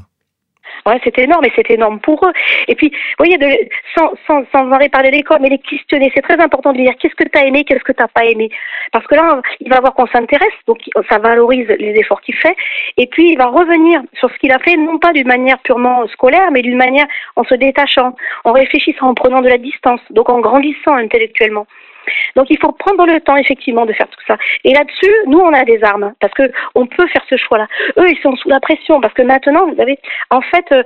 Ouais, 0.86 1.00
c'est 1.04 1.18
énorme 1.20 1.46
et 1.46 1.52
c'est 1.56 1.70
énorme 1.70 2.00
pour 2.00 2.26
eux. 2.26 2.32
Et 2.68 2.74
puis, 2.74 2.90
vous 2.90 3.26
voyez, 3.26 3.38
de, 3.38 3.48
sans, 3.96 4.12
sans, 4.26 4.44
sans 4.52 4.72
en 4.72 4.90
parler 4.90 5.12
l'école, 5.12 5.38
mais 5.42 5.50
les 5.50 5.60
questionner, 5.60 6.12
c'est 6.16 6.22
très 6.22 6.40
important 6.40 6.72
de 6.72 6.78
lui 6.78 6.86
dire 6.86 6.96
qu'est-ce 7.00 7.14
que 7.14 7.28
tu 7.30 7.38
as 7.38 7.46
aimé, 7.46 7.64
qu'est-ce 7.64 7.84
que 7.84 7.92
tu 7.92 8.02
n'as 8.02 8.08
pas 8.08 8.26
aimé? 8.26 8.50
Parce 8.92 9.06
que 9.06 9.14
là, 9.14 9.42
il 9.60 9.70
va 9.70 9.80
voir 9.80 9.94
qu'on 9.94 10.08
s'intéresse, 10.08 10.54
donc 10.68 10.80
ça 11.10 11.20
valorise 11.20 11.68
les 11.68 11.94
efforts 12.00 12.22
qu'il 12.22 12.36
fait. 12.36 12.56
Et 12.98 13.06
puis, 13.06 13.32
il 13.32 13.38
va 13.38 13.48
revenir 13.48 14.02
sur 14.16 14.32
ce 14.32 14.38
qu'il 14.40 14.52
a 14.52 14.60
fait, 14.60 14.76
non 14.76 14.98
pas 14.98 15.14
d'une 15.14 15.28
manière 15.28 15.60
purement 15.60 16.08
scolaire, 16.08 16.50
mais 16.52 16.64
d'une 16.64 16.78
manière 16.78 17.06
en 17.36 17.44
se 17.44 17.54
détachant, 17.54 18.16
en 18.44 18.52
réfléchissant, 18.52 19.10
en 19.10 19.14
prenant 19.14 19.42
de 19.42 19.50
la 19.50 19.60
distance, 19.60 20.02
donc 20.10 20.30
en 20.30 20.40
grandissant 20.40 20.96
intellectuellement. 20.96 21.68
Donc 22.36 22.48
il 22.50 22.58
faut 22.60 22.72
prendre 22.72 23.06
le 23.06 23.20
temps 23.22 23.36
effectivement 23.36 23.86
de 23.86 23.94
faire 23.94 24.08
tout 24.08 24.20
ça. 24.28 24.38
Et 24.64 24.74
là-dessus, 24.74 25.14
nous 25.28 25.40
on 25.40 25.54
a 25.54 25.64
des 25.66 25.84
armes 25.84 26.14
parce 26.20 26.34
que 26.34 26.52
on 26.76 26.86
peut 26.86 27.08
faire 27.08 27.24
ce 27.30 27.38
choix-là. 27.38 27.68
Eux 28.00 28.10
ils 28.10 28.20
sont 28.22 28.36
sous 28.36 28.50
la 28.50 28.60
pression 28.60 29.02
parce 29.02 29.14
que 29.14 29.22
maintenant 29.22 29.68
vous 29.68 29.82
avez, 29.82 29.98
en 30.30 30.42
fait, 30.42 30.66
euh, 30.72 30.84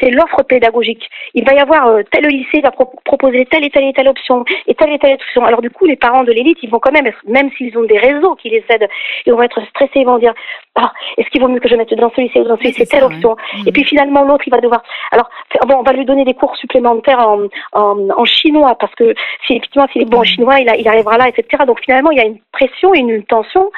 c'est 0.00 0.10
l'offre 0.10 0.42
pédagogique. 0.42 1.08
Il 1.34 1.44
va 1.44 1.54
y 1.54 1.58
avoir 1.58 1.86
euh, 1.88 2.02
tel 2.10 2.24
lycée 2.26 2.60
va 2.60 2.70
pro- 2.70 2.92
proposer 3.04 3.44
telle 3.46 3.64
et 3.64 3.70
telle 3.70 3.84
et 3.84 3.92
telle 3.92 4.08
option 4.08 4.44
et 4.66 4.74
telle 4.74 4.92
et 4.92 4.98
telle 4.98 5.14
option. 5.14 5.44
Alors 5.44 5.60
du 5.62 5.70
coup 5.70 5.84
les 5.86 5.96
parents 5.96 6.24
de 6.24 6.32
l'élite 6.32 6.58
ils 6.62 6.70
vont 6.70 6.78
quand 6.78 6.92
même, 6.92 7.06
être, 7.06 7.18
même 7.26 7.50
s'ils 7.56 7.76
ont 7.78 7.84
des 7.84 7.98
réseaux 7.98 8.34
qui 8.34 8.48
les 8.50 8.64
aident, 8.68 8.88
ils 9.26 9.32
vont 9.32 9.42
être 9.42 9.60
stressés, 9.70 10.00
ils 10.00 10.06
vont 10.06 10.18
dire 10.18 10.34
ah 10.74 10.92
est-ce 11.16 11.28
qu'il 11.30 11.40
vaut 11.40 11.48
mieux 11.48 11.60
que 11.60 11.68
je 11.68 11.74
mette 11.76 11.92
dans 11.94 12.10
ce 12.14 12.20
lycée 12.20 12.40
ou 12.40 12.44
dans 12.44 12.56
ce 12.56 12.62
lycée 12.62 12.86
telle 12.86 13.00
ça, 13.00 13.06
option. 13.06 13.36
Et 13.66 13.72
puis 13.72 13.84
finalement 13.84 14.22
l'autre 14.22 14.44
il 14.46 14.50
va 14.50 14.60
devoir 14.60 14.82
alors 15.12 15.28
bon 15.66 15.76
on 15.78 15.82
va 15.82 15.92
lui 15.92 16.04
donner 16.04 16.24
des 16.24 16.34
cours 16.34 16.56
supplémentaires 16.56 17.20
en, 17.20 17.46
en, 17.72 18.08
en 18.16 18.24
chinois 18.24 18.74
parce 18.78 18.94
que 18.94 19.14
si 19.46 19.54
effectivement 19.54 19.86
s'il 19.92 20.02
est 20.02 20.06
bon 20.06 20.18
en 20.20 20.24
chinois 20.24 20.55
il, 20.56 20.72
il, 20.78 20.88
arrivera 20.88 21.18
là, 21.18 21.28
etc. 21.28 21.64
Donc 21.66 21.80
finalement, 21.80 22.10
il 22.10 22.18
y 22.18 22.20
a 22.20 22.24
une 22.24 22.38
pression, 22.52 22.94
une 22.94 23.22
tension, 23.24 23.70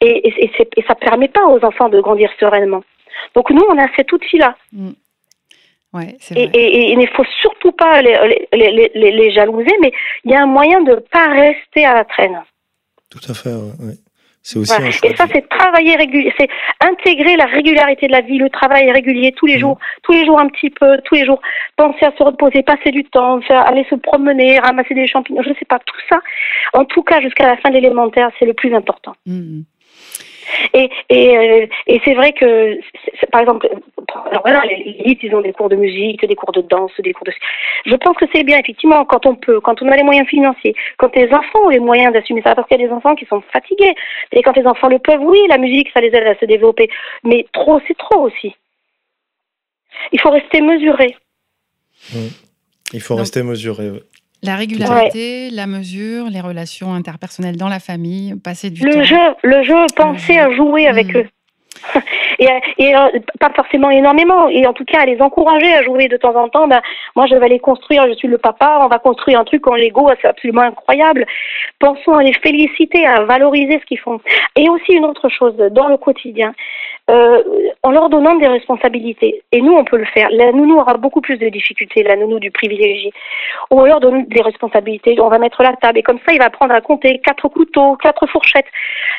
et, 0.00 0.28
et, 0.28 0.50
et 0.76 0.82
ça 0.82 0.94
ne 0.94 1.06
permet 1.06 1.28
pas 1.28 1.46
aux 1.46 1.64
enfants 1.64 1.88
de 1.88 2.00
grandir 2.00 2.30
sereinement. 2.38 2.82
Donc 3.34 3.50
nous, 3.50 3.64
on 3.68 3.78
a 3.78 3.86
cet 3.96 4.12
outil-là. 4.12 4.56
Mm. 4.72 4.90
Ouais, 5.92 6.16
et, 6.34 6.42
et, 6.42 6.92
il 6.92 6.98
ne 6.98 7.06
faut 7.06 7.24
surtout 7.40 7.72
pas 7.72 8.02
les, 8.02 8.38
les, 8.52 8.90
les, 8.94 9.12
les, 9.12 9.30
jalouser, 9.30 9.74
mais 9.80 9.92
il 10.24 10.32
y 10.32 10.34
a 10.34 10.42
un 10.42 10.46
moyen 10.46 10.82
de 10.82 10.90
ne 10.90 10.96
pas 10.96 11.28
rester 11.28 11.86
à 11.86 11.94
la 11.94 12.04
traîne. 12.04 12.42
Tout 13.08 13.20
à 13.28 13.34
fait, 13.34 13.54
oui. 13.80 13.94
C'est 14.46 14.60
aussi 14.60 14.72
voilà. 14.72 14.90
Et 14.90 15.16
ça, 15.16 15.26
c'est 15.32 15.48
travailler 15.48 15.96
régulier, 15.96 16.32
c'est 16.38 16.48
intégrer 16.80 17.34
la 17.36 17.46
régularité 17.46 18.06
de 18.06 18.12
la 18.12 18.20
vie, 18.20 18.38
le 18.38 18.48
travail 18.48 18.92
régulier 18.92 19.32
tous 19.32 19.46
les 19.46 19.56
mmh. 19.56 19.60
jours, 19.60 19.78
tous 20.04 20.12
les 20.12 20.24
jours 20.24 20.38
un 20.38 20.46
petit 20.46 20.70
peu, 20.70 20.98
tous 21.04 21.16
les 21.16 21.26
jours. 21.26 21.40
Penser 21.76 22.06
à 22.06 22.12
se 22.16 22.22
reposer, 22.22 22.62
passer 22.62 22.92
du 22.92 23.02
temps, 23.02 23.40
faire, 23.40 23.66
aller 23.66 23.84
se 23.90 23.96
promener, 23.96 24.60
ramasser 24.60 24.94
des 24.94 25.08
champignons, 25.08 25.42
je 25.42 25.48
ne 25.48 25.54
sais 25.54 25.64
pas, 25.64 25.80
tout 25.80 25.96
ça. 26.08 26.20
En 26.74 26.84
tout 26.84 27.02
cas, 27.02 27.20
jusqu'à 27.20 27.44
la 27.44 27.56
fin 27.56 27.70
de 27.70 27.74
l'élémentaire, 27.74 28.30
c'est 28.38 28.46
le 28.46 28.54
plus 28.54 28.72
important. 28.72 29.16
Mmh. 29.26 29.62
Et, 30.72 30.90
et, 31.08 31.36
euh, 31.36 31.66
et 31.86 32.00
c'est 32.04 32.14
vrai 32.14 32.32
que, 32.32 32.78
par 33.30 33.40
exemple, 33.40 33.68
alors 34.30 34.42
voilà, 34.42 34.62
les 34.64 34.96
élites, 35.00 35.20
ils 35.22 35.34
ont 35.34 35.40
des 35.40 35.52
cours 35.52 35.68
de 35.68 35.76
musique, 35.76 36.26
des 36.26 36.34
cours 36.34 36.52
de 36.52 36.62
danse, 36.62 36.92
des 36.98 37.12
cours 37.12 37.26
de. 37.26 37.32
Je 37.84 37.94
pense 37.96 38.16
que 38.16 38.26
c'est 38.34 38.44
bien, 38.44 38.58
effectivement, 38.58 39.04
quand 39.04 39.26
on 39.26 39.34
peut, 39.34 39.60
quand 39.60 39.82
on 39.82 39.88
a 39.88 39.96
les 39.96 40.02
moyens 40.02 40.28
financiers, 40.28 40.74
quand 40.98 41.14
les 41.14 41.32
enfants 41.32 41.60
ont 41.64 41.68
les 41.68 41.80
moyens 41.80 42.12
d'assumer 42.12 42.42
ça, 42.42 42.54
parce 42.54 42.66
qu'il 42.68 42.80
y 42.80 42.84
a 42.84 42.86
des 42.86 42.92
enfants 42.92 43.14
qui 43.14 43.26
sont 43.26 43.42
fatigués. 43.52 43.94
Et 44.32 44.42
quand 44.42 44.56
les 44.56 44.66
enfants 44.66 44.88
le 44.88 44.98
peuvent, 44.98 45.22
oui, 45.22 45.38
la 45.48 45.58
musique, 45.58 45.88
ça 45.92 46.00
les 46.00 46.08
aide 46.08 46.26
à 46.26 46.38
se 46.38 46.44
développer. 46.44 46.88
Mais 47.24 47.46
trop, 47.52 47.80
c'est 47.86 47.96
trop 47.96 48.20
aussi. 48.20 48.54
Il 50.12 50.20
faut 50.20 50.30
rester 50.30 50.60
mesuré. 50.60 51.16
Mmh. 52.12 52.18
Il 52.92 53.00
faut 53.00 53.14
Donc, 53.14 53.20
rester 53.20 53.42
mesuré. 53.42 53.90
La 54.46 54.56
régularité, 54.56 55.48
ouais. 55.48 55.50
la 55.52 55.66
mesure, 55.66 56.26
les 56.30 56.40
relations 56.40 56.94
interpersonnelles 56.94 57.56
dans 57.56 57.68
la 57.68 57.80
famille, 57.80 58.34
passer 58.36 58.70
du 58.70 58.84
le 58.84 58.92
temps. 58.92 59.02
Jeu, 59.02 59.16
le 59.42 59.62
jeu, 59.64 59.86
penser 59.96 60.34
le 60.36 60.38
jeu. 60.38 60.46
à 60.46 60.56
jouer 60.56 60.86
avec 60.86 61.14
mmh. 61.14 61.18
eux. 61.18 61.26
et, 62.38 62.48
et 62.78 62.96
euh, 62.96 63.08
pas 63.40 63.50
forcément 63.54 63.90
énormément, 63.90 64.48
et 64.48 64.66
en 64.66 64.72
tout 64.72 64.84
cas 64.84 65.00
à 65.00 65.06
les 65.06 65.20
encourager 65.20 65.72
à 65.74 65.82
jouer 65.82 66.08
de 66.08 66.16
temps 66.16 66.34
en 66.34 66.48
temps. 66.48 66.68
Ben, 66.68 66.80
moi, 67.14 67.26
je 67.26 67.34
vais 67.34 67.48
les 67.48 67.58
construire, 67.58 68.06
je 68.08 68.14
suis 68.14 68.28
le 68.28 68.38
papa, 68.38 68.78
on 68.80 68.88
va 68.88 68.98
construire 68.98 69.40
un 69.40 69.44
truc 69.44 69.66
en 69.66 69.74
Lego, 69.74 70.10
c'est 70.20 70.28
absolument 70.28 70.62
incroyable. 70.62 71.26
Pensons 71.78 72.14
à 72.14 72.22
les 72.22 72.32
féliciter, 72.32 73.06
à 73.06 73.24
valoriser 73.24 73.78
ce 73.80 73.86
qu'ils 73.86 74.00
font. 74.00 74.20
Et 74.56 74.68
aussi 74.68 74.92
une 74.92 75.04
autre 75.04 75.28
chose, 75.28 75.56
dans 75.70 75.88
le 75.88 75.96
quotidien, 75.96 76.54
euh, 77.08 77.42
en 77.84 77.92
leur 77.92 78.08
donnant 78.08 78.34
des 78.34 78.48
responsabilités. 78.48 79.42
Et 79.52 79.60
nous, 79.60 79.72
on 79.72 79.84
peut 79.84 79.96
le 79.96 80.06
faire. 80.06 80.28
La 80.32 80.50
nounou 80.50 80.78
aura 80.78 80.96
beaucoup 80.96 81.20
plus 81.20 81.36
de 81.36 81.48
difficultés, 81.48 82.02
la 82.02 82.16
nounou 82.16 82.40
du 82.40 82.50
privilégié. 82.50 83.12
On 83.70 83.84
leur 83.84 84.00
donne 84.00 84.26
des 84.26 84.42
responsabilités. 84.42 85.20
On 85.20 85.28
va 85.28 85.38
mettre 85.38 85.62
la 85.62 85.74
table. 85.74 85.98
Et 85.98 86.02
comme 86.02 86.18
ça, 86.26 86.32
il 86.32 86.38
va 86.38 86.46
apprendre 86.46 86.74
à 86.74 86.80
compter 86.80 87.20
quatre 87.20 87.48
couteaux, 87.48 87.96
quatre 87.96 88.26
fourchettes. 88.26 88.66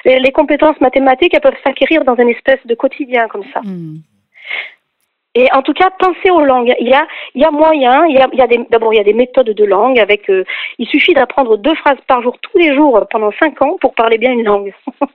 Les, 0.04 0.32
compétences 0.32 0.80
mathématiques, 0.82 1.34
elles 1.34 1.42
peuvent 1.42 1.64
s'acquérir 1.66 2.04
dans 2.04 2.16
une 2.16 2.30
espèce 2.30 2.60
de 2.66 2.76
quotidien 2.76 3.28
comme 3.30 3.46
ça. 3.54 3.62
Mmh. 3.64 4.00
Et 5.38 5.48
en 5.54 5.62
tout 5.62 5.74
cas, 5.74 5.92
pensez 6.00 6.32
aux 6.32 6.44
langues. 6.44 6.74
Il 6.80 6.88
y 6.88 7.44
a, 7.44 7.52
moyen. 7.52 8.08
Il 8.08 8.16
y 8.16 8.42
a, 8.42 8.48
d'abord, 8.72 8.92
il 8.92 8.98
y 8.98 9.00
a 9.00 9.04
des 9.04 9.14
méthodes 9.14 9.52
de 9.52 9.66
langue. 9.66 10.00
Avec, 10.00 10.28
euh, 10.32 10.44
il 10.80 10.88
suffit 10.88 11.14
d'apprendre 11.14 11.58
deux 11.58 11.76
phrases 11.76 12.00
par 12.08 12.24
jour 12.24 12.36
tous 12.42 12.58
les 12.58 12.74
jours 12.74 13.06
pendant 13.12 13.32
cinq 13.40 13.62
ans 13.62 13.78
pour 13.80 13.94
parler 13.94 14.18
bien 14.18 14.32
une 14.32 14.46
langue. 14.46 14.74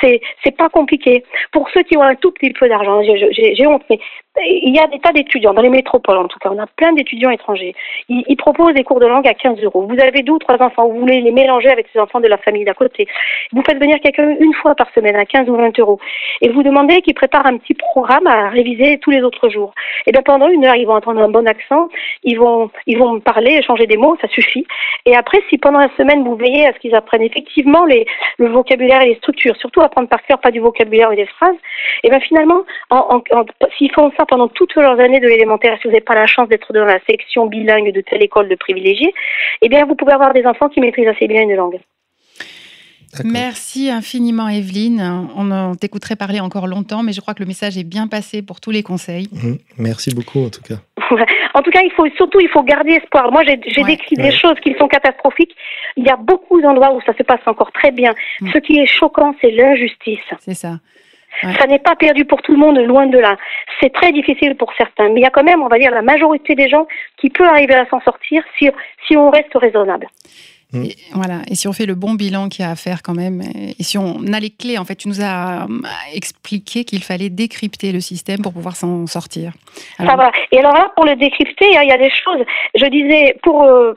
c'est, 0.00 0.20
c'est 0.42 0.56
pas 0.56 0.68
compliqué. 0.70 1.22
Pour 1.52 1.70
ceux 1.70 1.84
qui 1.84 1.96
ont 1.96 2.02
un 2.02 2.16
tout 2.16 2.32
petit 2.32 2.52
peu 2.52 2.68
d'argent, 2.68 3.00
j'ai, 3.04 3.54
j'ai 3.54 3.66
honte, 3.68 3.84
mais 3.88 4.00
il 4.38 4.74
y 4.74 4.78
a 4.78 4.86
des 4.86 5.00
tas 5.00 5.12
d'étudiants, 5.12 5.52
dans 5.54 5.62
les 5.62 5.68
métropoles 5.68 6.18
en 6.18 6.28
tout 6.28 6.38
cas, 6.38 6.50
on 6.52 6.58
a 6.58 6.66
plein 6.66 6.92
d'étudiants 6.92 7.30
étrangers. 7.30 7.74
Ils, 8.08 8.24
ils, 8.28 8.36
proposent 8.36 8.74
des 8.74 8.84
cours 8.84 9.00
de 9.00 9.06
langue 9.06 9.26
à 9.26 9.34
15 9.34 9.60
euros. 9.62 9.86
Vous 9.88 10.00
avez 10.00 10.22
deux 10.22 10.34
ou 10.34 10.38
trois 10.38 10.62
enfants, 10.62 10.88
vous 10.88 11.00
voulez 11.00 11.20
les 11.20 11.32
mélanger 11.32 11.68
avec 11.68 11.88
ces 11.92 11.98
enfants 11.98 12.20
de 12.20 12.28
la 12.28 12.38
famille 12.38 12.64
d'à 12.64 12.74
côté. 12.74 13.08
Vous 13.52 13.62
faites 13.66 13.78
venir 13.78 13.98
quelqu'un 14.00 14.36
une 14.38 14.54
fois 14.54 14.74
par 14.74 14.88
semaine 14.94 15.16
à 15.16 15.24
15 15.24 15.48
ou 15.48 15.56
20 15.56 15.78
euros. 15.80 15.98
Et 16.40 16.48
vous 16.48 16.62
demandez 16.62 17.02
qu'il 17.02 17.14
prépare 17.14 17.46
un 17.46 17.58
petit 17.58 17.74
programme 17.74 18.26
à 18.26 18.48
réviser 18.50 18.98
tous 18.98 19.10
les 19.10 19.22
autres 19.22 19.48
jours. 19.48 19.74
Et 20.06 20.12
bien 20.12 20.22
pendant 20.22 20.48
une 20.48 20.64
heure, 20.64 20.76
ils 20.76 20.86
vont 20.86 20.94
entendre 20.94 21.20
un 21.20 21.28
bon 21.28 21.46
accent, 21.46 21.88
ils 22.22 22.38
vont, 22.38 22.70
ils 22.86 22.98
vont 22.98 23.20
parler, 23.20 23.56
échanger 23.56 23.86
des 23.86 23.96
mots, 23.96 24.16
ça 24.20 24.28
suffit. 24.28 24.66
Et 25.06 25.16
après, 25.16 25.42
si 25.50 25.58
pendant 25.58 25.80
la 25.80 25.90
semaine, 25.96 26.22
vous 26.24 26.36
veillez 26.36 26.66
à 26.66 26.72
ce 26.72 26.78
qu'ils 26.78 26.94
apprennent 26.94 27.22
effectivement 27.22 27.84
les, 27.84 28.06
le 28.38 28.48
vocabulaire 28.48 29.02
et 29.02 29.08
les 29.08 29.16
structures, 29.16 29.56
surtout 29.56 29.80
apprendre 29.80 30.08
par 30.08 30.22
cœur, 30.22 30.38
pas 30.38 30.50
du 30.50 30.60
vocabulaire 30.60 31.10
et 31.12 31.16
des 31.16 31.26
phrases, 31.26 31.56
et 32.04 32.10
bien 32.10 32.20
finalement, 32.20 32.62
en, 32.90 33.22
en, 33.32 33.36
en, 33.36 33.44
s'ils 33.76 33.92
font 33.92 34.12
ça 34.18 34.26
pendant 34.30 34.48
toutes 34.48 34.74
leurs 34.76 34.98
années 35.00 35.20
de 35.20 35.26
l'élémentaire, 35.26 35.76
si 35.82 35.88
vous 35.88 35.92
n'avez 35.92 36.00
pas 36.00 36.14
la 36.14 36.26
chance 36.26 36.48
d'être 36.48 36.72
dans 36.72 36.84
la 36.84 37.00
section 37.00 37.46
bilingue 37.46 37.92
de 37.92 38.00
telle 38.00 38.22
école 38.22 38.48
de 38.48 38.54
privilégiés, 38.54 39.12
eh 39.60 39.68
bien, 39.68 39.84
vous 39.84 39.96
pouvez 39.96 40.12
avoir 40.12 40.32
des 40.32 40.46
enfants 40.46 40.68
qui 40.68 40.80
maîtrisent 40.80 41.08
assez 41.08 41.26
bien 41.26 41.42
une 41.42 41.54
langue. 41.54 41.80
Merci 43.24 43.90
infiniment, 43.90 44.48
Evelyne. 44.48 45.28
On 45.36 45.74
t'écouterait 45.74 46.14
parler 46.14 46.38
encore 46.38 46.68
longtemps, 46.68 47.02
mais 47.02 47.12
je 47.12 47.20
crois 47.20 47.34
que 47.34 47.42
le 47.42 47.48
message 47.48 47.76
est 47.76 47.84
bien 47.84 48.06
passé 48.06 48.40
pour 48.40 48.60
tous 48.60 48.70
les 48.70 48.84
conseils. 48.84 49.28
Mmh, 49.32 49.54
merci 49.78 50.14
beaucoup, 50.14 50.44
en 50.44 50.50
tout 50.50 50.62
cas. 50.62 50.76
en 51.54 51.62
tout 51.62 51.72
cas, 51.72 51.82
il 51.82 51.90
faut 51.90 52.06
surtout 52.16 52.38
il 52.38 52.48
faut 52.48 52.62
garder 52.62 52.92
espoir. 52.92 53.32
Moi, 53.32 53.42
j'ai 53.44 53.82
ouais, 53.82 53.86
décrit 53.88 54.14
ouais. 54.16 54.22
des 54.22 54.30
choses 54.30 54.54
qui 54.62 54.76
sont 54.78 54.86
catastrophiques. 54.86 55.56
Il 55.96 56.04
y 56.04 56.08
a 56.08 56.16
beaucoup 56.16 56.60
d'endroits 56.60 56.94
où 56.94 57.00
ça 57.04 57.12
se 57.18 57.24
passe 57.24 57.40
encore 57.46 57.72
très 57.72 57.90
bien. 57.90 58.14
Mmh. 58.40 58.50
Ce 58.52 58.58
qui 58.58 58.78
est 58.78 58.86
choquant, 58.86 59.34
c'est 59.40 59.50
l'injustice. 59.50 60.20
C'est 60.38 60.54
ça. 60.54 60.78
Ça 61.58 61.66
n'est 61.66 61.78
pas 61.78 61.96
perdu 61.96 62.24
pour 62.24 62.42
tout 62.42 62.52
le 62.52 62.58
monde, 62.58 62.78
loin 62.78 63.06
de 63.06 63.18
là. 63.18 63.36
C'est 63.80 63.92
très 63.92 64.12
difficile 64.12 64.56
pour 64.56 64.72
certains, 64.76 65.08
mais 65.08 65.20
il 65.20 65.22
y 65.22 65.26
a 65.26 65.30
quand 65.30 65.44
même, 65.44 65.62
on 65.62 65.68
va 65.68 65.78
dire, 65.78 65.90
la 65.90 66.02
majorité 66.02 66.54
des 66.54 66.68
gens 66.68 66.86
qui 67.16 67.30
peut 67.30 67.46
arriver 67.46 67.74
à 67.74 67.86
s'en 67.86 68.00
sortir 68.00 68.42
si 68.58 69.16
on 69.16 69.30
reste 69.30 69.54
raisonnable. 69.54 70.06
Mmh. 70.72 70.84
Et, 70.84 70.96
voilà. 71.12 71.40
Et 71.48 71.54
si 71.54 71.68
on 71.68 71.72
fait 71.72 71.86
le 71.86 71.94
bon 71.94 72.14
bilan 72.14 72.48
qu'il 72.48 72.64
y 72.64 72.68
a 72.68 72.70
à 72.70 72.76
faire 72.76 73.02
quand 73.02 73.14
même, 73.14 73.42
et 73.78 73.82
si 73.82 73.98
on 73.98 74.32
a 74.32 74.40
les 74.40 74.50
clés, 74.50 74.78
en 74.78 74.84
fait, 74.84 74.94
tu 74.94 75.08
nous 75.08 75.20
as 75.22 75.66
expliqué 76.14 76.84
qu'il 76.84 77.02
fallait 77.02 77.30
décrypter 77.30 77.92
le 77.92 78.00
système 78.00 78.40
pour 78.42 78.52
pouvoir 78.52 78.76
s'en 78.76 79.06
sortir. 79.06 79.52
Alors... 79.98 80.12
Ça 80.12 80.16
va. 80.16 80.32
Et 80.52 80.58
alors 80.58 80.74
là, 80.74 80.92
pour 80.94 81.04
le 81.04 81.16
décrypter, 81.16 81.66
il 81.70 81.88
y 81.88 81.92
a 81.92 81.98
des 81.98 82.10
choses. 82.10 82.44
Je 82.74 82.86
disais, 82.86 83.36
pour 83.42 83.64
euh, 83.64 83.94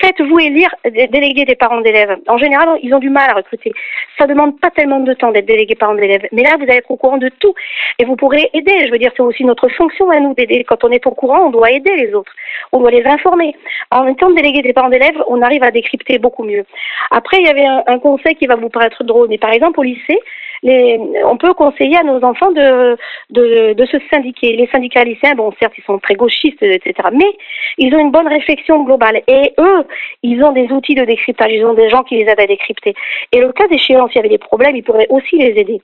faites-vous 0.00 0.38
élire 0.38 0.70
délégué 0.84 1.44
des 1.44 1.54
parents 1.54 1.80
d'élèves. 1.80 2.16
En 2.28 2.38
général, 2.38 2.68
ils 2.82 2.92
ont 2.94 2.98
du 2.98 3.10
mal 3.10 3.30
à 3.30 3.34
recruter. 3.34 3.72
Ça 4.18 4.26
demande 4.26 4.60
pas 4.60 4.70
tellement 4.70 5.00
de 5.00 5.14
temps 5.14 5.32
d'être 5.32 5.46
délégué 5.46 5.74
parent 5.74 5.94
d'élèves. 5.94 6.26
Mais 6.32 6.42
là, 6.42 6.56
vous 6.56 6.64
allez 6.64 6.78
être 6.78 6.90
au 6.90 6.96
courant 6.96 7.18
de 7.18 7.30
tout. 7.40 7.54
Et 7.98 8.04
vous 8.04 8.16
pourrez 8.16 8.50
aider. 8.52 8.86
Je 8.86 8.90
veux 8.90 8.98
dire, 8.98 9.12
c'est 9.16 9.22
aussi 9.22 9.44
notre 9.44 9.68
fonction 9.70 10.10
à 10.10 10.20
nous 10.20 10.34
d'aider. 10.34 10.64
Quand 10.68 10.84
on 10.84 10.90
est 10.90 11.06
au 11.06 11.12
courant, 11.12 11.46
on 11.46 11.50
doit 11.50 11.70
aider 11.70 11.94
les 11.96 12.12
autres. 12.14 12.32
On 12.72 12.80
doit 12.80 12.90
les 12.90 13.04
informer. 13.04 13.54
En 13.90 14.06
étant 14.06 14.30
délégué 14.30 14.62
des 14.62 14.72
parents 14.72 14.90
d'élèves, 14.90 15.16
on 15.28 15.40
arrive 15.42 15.62
à 15.62 15.70
décrypter 15.70 15.85
décrypter 15.86 16.18
beaucoup 16.18 16.44
mieux. 16.44 16.64
Après, 17.10 17.38
il 17.38 17.46
y 17.46 17.50
avait 17.50 17.66
un, 17.66 17.98
conseil 17.98 18.34
qui 18.34 18.46
va 18.46 18.56
vous 18.56 18.68
paraître 18.68 19.04
drôle, 19.04 19.28
mais 19.28 19.38
par 19.38 19.52
exemple 19.52 19.80
au 19.80 19.82
lycée, 19.82 20.18
on 20.62 21.36
peut 21.36 21.54
conseiller 21.54 21.96
à 21.96 22.02
nos 22.02 22.22
enfants 22.24 22.50
de, 22.50 22.96
se 23.34 23.96
syndiquer. 24.10 24.56
Les 24.56 24.68
syndicats 24.68 25.04
lycéens, 25.04 25.34
bon, 25.34 25.52
certes, 25.60 25.74
ils 25.78 25.84
sont 25.84 25.98
très 25.98 26.14
gauchistes, 26.14 26.62
etc., 26.62 26.94
mais 27.12 27.30
ils 27.78 27.94
ont 27.94 28.00
une 28.00 28.10
bonne 28.10 28.28
réflexion 28.28 28.82
globale. 28.84 29.22
Et 29.28 29.52
eux, 29.58 29.84
ils 30.22 30.42
ont 30.42 30.52
des 30.52 30.68
outils 30.70 30.94
de 30.94 31.04
décryptage, 31.04 31.52
ils 31.52 31.64
ont 31.64 31.74
des 31.74 31.88
gens 31.88 32.02
qui 32.02 32.16
les 32.16 32.30
aident 32.30 32.40
à 32.40 32.46
décrypter. 32.46 32.94
Et 33.32 33.40
le 33.40 33.52
cas 33.52 33.66
échéant, 33.70 34.08
s'il 34.08 34.16
y 34.16 34.18
avait 34.20 34.28
des 34.28 34.38
problèmes, 34.38 34.76
ils 34.76 34.82
pourraient 34.82 35.08
aussi 35.10 35.36
les 35.36 35.60
aider. 35.60 35.80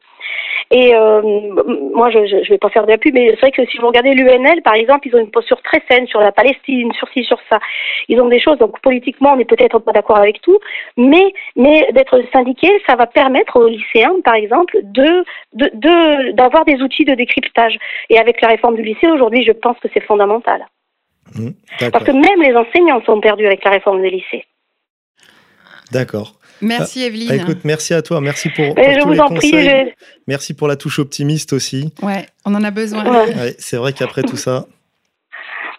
Et 0.70 0.94
euh, 0.94 1.20
moi, 1.94 2.10
je 2.10 2.18
ne 2.18 2.48
vais 2.48 2.58
pas 2.58 2.70
faire 2.70 2.84
de 2.84 2.90
la 2.90 2.98
pub, 2.98 3.14
mais 3.14 3.30
c'est 3.30 3.40
vrai 3.40 3.50
que 3.50 3.64
si 3.66 3.78
vous 3.78 3.86
regardez 3.86 4.14
l'UNL, 4.14 4.62
par 4.62 4.74
exemple, 4.74 5.08
ils 5.08 5.16
ont 5.16 5.20
une 5.20 5.30
posture 5.30 5.60
très 5.62 5.82
saine 5.90 6.06
sur 6.06 6.20
la 6.20 6.32
Palestine, 6.32 6.92
sur 6.92 7.08
ci, 7.10 7.24
sur 7.24 7.38
ça. 7.50 7.58
Ils 8.08 8.20
ont 8.20 8.28
des 8.28 8.40
choses, 8.40 8.58
donc 8.58 8.80
politiquement, 8.80 9.32
on 9.32 9.36
n'est 9.36 9.44
peut-être 9.44 9.78
pas 9.80 9.92
d'accord 9.92 10.18
avec 10.18 10.40
tout, 10.40 10.58
mais, 10.96 11.32
mais 11.56 11.88
d'être 11.92 12.20
syndiqué, 12.32 12.68
ça 12.86 12.96
va 12.96 13.06
permettre 13.06 13.58
aux 13.58 13.68
lycéens, 13.68 14.16
par 14.24 14.34
exemple, 14.34 14.78
de, 14.82 15.24
de, 15.52 16.32
d'avoir 16.32 16.64
des 16.64 16.80
outils 16.80 17.04
de 17.04 17.14
décryptage. 17.14 17.78
Et 18.08 18.18
avec 18.18 18.40
la 18.40 18.48
réforme 18.48 18.76
du 18.76 18.82
lycée, 18.82 19.08
aujourd'hui, 19.08 19.44
je 19.44 19.52
pense 19.52 19.78
que 19.78 19.88
c'est 19.92 20.04
fondamental. 20.04 20.66
Mmh, 21.34 21.50
Parce 21.92 22.04
que 22.04 22.12
même 22.12 22.42
les 22.42 22.54
enseignants 22.54 23.02
sont 23.04 23.20
perdus 23.20 23.46
avec 23.46 23.64
la 23.64 23.70
réforme 23.70 24.02
du 24.02 24.10
lycée. 24.10 24.44
D'accord. 25.92 26.32
Merci 26.62 27.04
Evelyne. 27.04 27.28
Ah, 27.30 27.34
écoute, 27.36 27.58
merci 27.64 27.92
à 27.92 28.02
toi, 28.02 28.20
merci 28.20 28.48
pour, 28.50 28.74
pour 28.74 28.84
je 28.84 28.98
tous 29.00 29.06
vous 29.06 29.12
les 29.12 29.20
en 29.20 29.28
conseils. 29.28 29.50
prie. 29.50 29.64
Je... 29.64 29.90
Merci 30.28 30.54
pour 30.54 30.68
la 30.68 30.76
touche 30.76 30.98
optimiste 31.00 31.52
aussi. 31.52 31.92
Ouais, 32.02 32.26
on 32.46 32.54
en 32.54 32.62
a 32.64 32.70
besoin. 32.70 33.04
Ouais. 33.04 33.34
Ouais, 33.34 33.56
c'est 33.58 33.76
vrai 33.76 33.92
qu'après 33.92 34.22
tout 34.22 34.36
ça. 34.36 34.66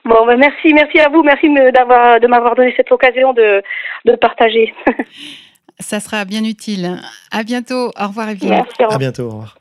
Bon, 0.06 0.26
ben 0.28 0.38
merci, 0.38 0.74
merci 0.74 1.00
à 1.00 1.08
vous, 1.08 1.24
merci 1.24 1.48
d'avoir 1.74 2.20
de 2.20 2.28
m'avoir 2.28 2.56
donné 2.56 2.74
cette 2.76 2.92
occasion 2.92 3.32
de, 3.34 3.62
de 4.06 4.16
partager. 4.18 4.74
Ça 5.80 6.00
sera 6.00 6.24
bien 6.26 6.44
utile. 6.44 7.00
À 7.32 7.44
bientôt. 7.44 7.92
Au 8.00 8.08
revoir 8.08 8.30
Evelyne. 8.30 8.50
Merci, 8.50 8.70
au 8.80 8.84
revoir. 8.84 8.96
À 8.96 8.98
bientôt. 9.00 9.24
Au 9.24 9.30
revoir. 9.30 9.58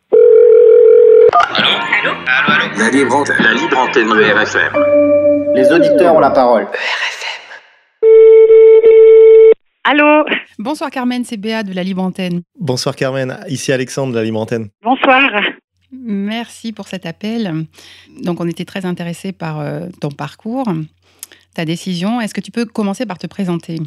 Allô 1.55 1.69
Allô 1.69 2.11
Allô, 2.27 2.53
allô 2.65 2.79
La 2.79 2.91
libre 2.91 3.17
antenne. 3.17 3.37
La 3.41 3.53
libre 3.55 3.79
antenne 3.79 4.09
de 4.09 4.23
RFM. 4.23 5.55
Les 5.55 5.71
auditeurs 5.73 6.15
ont 6.15 6.21
la 6.21 6.31
parole. 6.31 6.67
Allô 9.85 10.25
Bonsoir 10.61 10.91
Carmen, 10.91 11.25
c'est 11.25 11.37
Béa 11.37 11.65
de 11.65 11.75
la 11.75 11.83
Libre 11.83 12.03
Antenne. 12.03 12.43
Bonsoir 12.59 12.95
Carmen, 12.95 13.37
ici 13.49 13.73
Alexandre 13.73 14.13
de 14.13 14.19
la 14.19 14.25
Libre 14.25 14.41
Antenne. 14.41 14.69
Bonsoir. 14.83 15.29
Merci 15.91 16.73
pour 16.73 16.87
cet 16.87 17.05
appel. 17.05 17.67
Donc 18.23 18.41
on 18.41 18.47
était 18.47 18.65
très 18.65 18.87
intéressés 18.87 19.33
par 19.33 19.61
euh, 19.61 19.89
ton 20.01 20.11
parcours, 20.11 20.67
ta 21.55 21.65
décision. 21.65 22.21
Est-ce 22.21 22.33
que 22.33 22.41
tu 22.41 22.53
peux 22.53 22.65
commencer 22.65 23.07
par 23.07 23.19
te 23.19 23.27
présenter? 23.27 23.79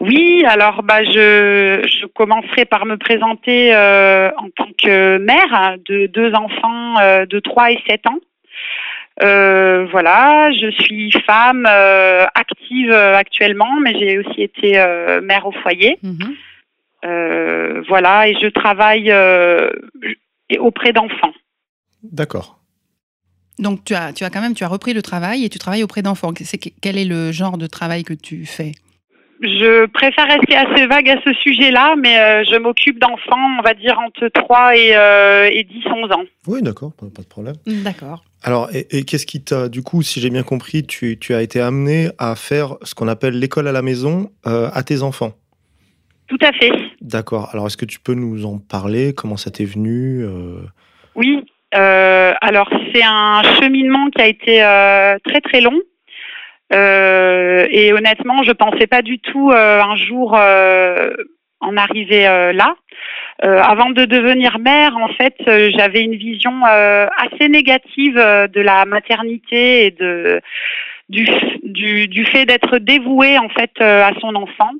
Oui, 0.00 0.44
alors 0.46 0.82
bah, 0.82 1.02
je, 1.02 1.82
je 1.86 2.06
commencerai 2.14 2.66
par 2.66 2.84
me 2.84 2.98
présenter 2.98 3.74
euh, 3.74 4.30
en 4.36 4.50
tant 4.54 4.68
que 4.76 5.16
mère 5.16 5.76
de 5.88 6.06
deux 6.06 6.34
enfants 6.34 6.98
euh, 7.00 7.24
de 7.24 7.40
3 7.40 7.72
et 7.72 7.78
7 7.88 8.06
ans. 8.08 8.18
Euh, 9.22 9.86
voilà, 9.90 10.50
je 10.52 10.70
suis 10.70 11.10
femme 11.26 11.66
euh, 11.68 12.26
active 12.34 12.90
euh, 12.90 13.16
actuellement, 13.16 13.80
mais 13.80 13.98
j'ai 13.98 14.18
aussi 14.18 14.42
été 14.42 14.78
euh, 14.78 15.20
mère 15.22 15.46
au 15.46 15.52
foyer. 15.52 15.98
Mhm. 16.02 16.34
Euh, 17.04 17.82
voilà, 17.88 18.28
et 18.28 18.34
je 18.40 18.48
travaille 18.48 19.10
euh, 19.10 19.70
auprès 20.58 20.92
d'enfants. 20.92 21.32
D'accord. 22.02 22.58
Donc 23.58 23.84
tu 23.84 23.94
as, 23.94 24.12
tu 24.12 24.24
as 24.24 24.30
quand 24.30 24.40
même, 24.40 24.54
tu 24.54 24.64
as 24.64 24.68
repris 24.68 24.92
le 24.92 25.02
travail 25.02 25.44
et 25.44 25.48
tu 25.48 25.58
travailles 25.58 25.82
auprès 25.82 26.02
d'enfants. 26.02 26.32
Quel 26.82 26.98
est 26.98 27.04
le 27.04 27.32
genre 27.32 27.56
de 27.56 27.66
travail 27.66 28.02
que 28.02 28.12
tu 28.12 28.44
fais? 28.44 28.72
Je 29.40 29.86
préfère 29.86 30.26
rester 30.26 30.56
assez 30.56 30.86
vague 30.86 31.08
à 31.10 31.20
ce 31.22 31.32
sujet-là, 31.34 31.94
mais 31.96 32.18
euh, 32.18 32.44
je 32.50 32.56
m'occupe 32.56 32.98
d'enfants, 32.98 33.58
on 33.58 33.62
va 33.62 33.74
dire 33.74 33.98
entre 33.98 34.28
3 34.28 34.76
et, 34.76 34.96
euh, 34.96 35.50
et 35.52 35.64
10, 35.64 35.84
11 35.86 36.12
ans. 36.12 36.24
Oui, 36.46 36.62
d'accord, 36.62 36.92
pas, 36.94 37.06
pas 37.14 37.22
de 37.22 37.28
problème. 37.28 37.56
D'accord. 37.66 38.24
Alors, 38.46 38.68
et, 38.72 38.86
et 38.96 39.02
qu'est-ce 39.02 39.26
qui 39.26 39.42
t'a, 39.42 39.68
du 39.68 39.82
coup, 39.82 40.02
si 40.02 40.20
j'ai 40.20 40.30
bien 40.30 40.44
compris, 40.44 40.86
tu, 40.86 41.18
tu 41.18 41.34
as 41.34 41.42
été 41.42 41.60
amené 41.60 42.10
à 42.16 42.36
faire 42.36 42.76
ce 42.82 42.94
qu'on 42.94 43.08
appelle 43.08 43.36
l'école 43.40 43.66
à 43.66 43.72
la 43.72 43.82
maison 43.82 44.30
euh, 44.46 44.70
à 44.72 44.84
tes 44.84 45.02
enfants? 45.02 45.32
Tout 46.28 46.38
à 46.40 46.52
fait. 46.52 46.70
D'accord. 47.00 47.50
Alors, 47.52 47.66
est-ce 47.66 47.76
que 47.76 47.84
tu 47.84 47.98
peux 47.98 48.14
nous 48.14 48.46
en 48.46 48.58
parler? 48.58 49.14
Comment 49.14 49.36
ça 49.36 49.50
t'est 49.50 49.64
venu 49.64 50.22
euh, 50.22 50.60
Oui, 51.16 51.44
euh, 51.74 52.34
alors 52.40 52.70
c'est 52.94 53.02
un 53.02 53.42
cheminement 53.60 54.10
qui 54.10 54.22
a 54.22 54.28
été 54.28 54.58
très 55.24 55.40
très 55.40 55.60
long. 55.60 55.80
Et 56.70 57.92
honnêtement, 57.92 58.44
je 58.44 58.52
pensais 58.52 58.86
pas 58.86 59.02
du 59.02 59.18
tout 59.18 59.50
un 59.52 59.96
jour 59.96 60.34
en 60.34 61.76
arriver 61.76 62.52
là. 62.52 62.76
Euh, 63.44 63.60
avant 63.60 63.90
de 63.90 64.06
devenir 64.06 64.58
mère, 64.58 64.96
en 64.96 65.08
fait, 65.08 65.34
euh, 65.46 65.70
j'avais 65.76 66.02
une 66.02 66.16
vision 66.16 66.64
euh, 66.66 67.06
assez 67.18 67.48
négative 67.48 68.16
euh, 68.16 68.46
de 68.46 68.60
la 68.60 68.86
maternité 68.86 69.86
et 69.86 69.90
de 69.90 70.40
du, 71.08 71.28
du, 71.62 72.08
du 72.08 72.24
fait 72.24 72.46
d'être 72.46 72.78
dévouée 72.78 73.38
en 73.38 73.48
fait 73.50 73.70
euh, 73.80 74.02
à 74.02 74.12
son 74.20 74.34
enfant. 74.34 74.70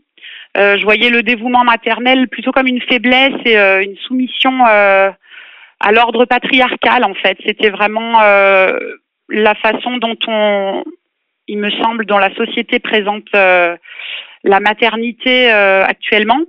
Je 0.57 0.83
voyais 0.85 1.11
le 1.11 1.23
dévouement 1.23 1.65
maternel 1.65 2.29
plutôt 2.29 2.51
comme 2.51 2.67
une 2.67 2.81
faiblesse 2.81 3.39
et 3.45 3.59
une 3.59 3.95
soumission 4.07 4.65
à 4.65 5.93
l'ordre 5.93 6.25
patriarcal 6.25 7.05
en 7.05 7.13
fait. 7.13 7.37
C'était 7.45 7.69
vraiment 7.69 8.23
la 9.29 9.55
façon 9.57 9.99
dont 9.99 10.17
on, 10.27 10.83
il 11.47 11.59
me 11.59 11.71
semble, 11.73 12.07
dont 12.07 12.17
la 12.17 12.35
société 12.37 12.79
présente 12.79 13.29
la 13.35 14.61
maternité 14.61 15.51
actuellement, 15.51 16.41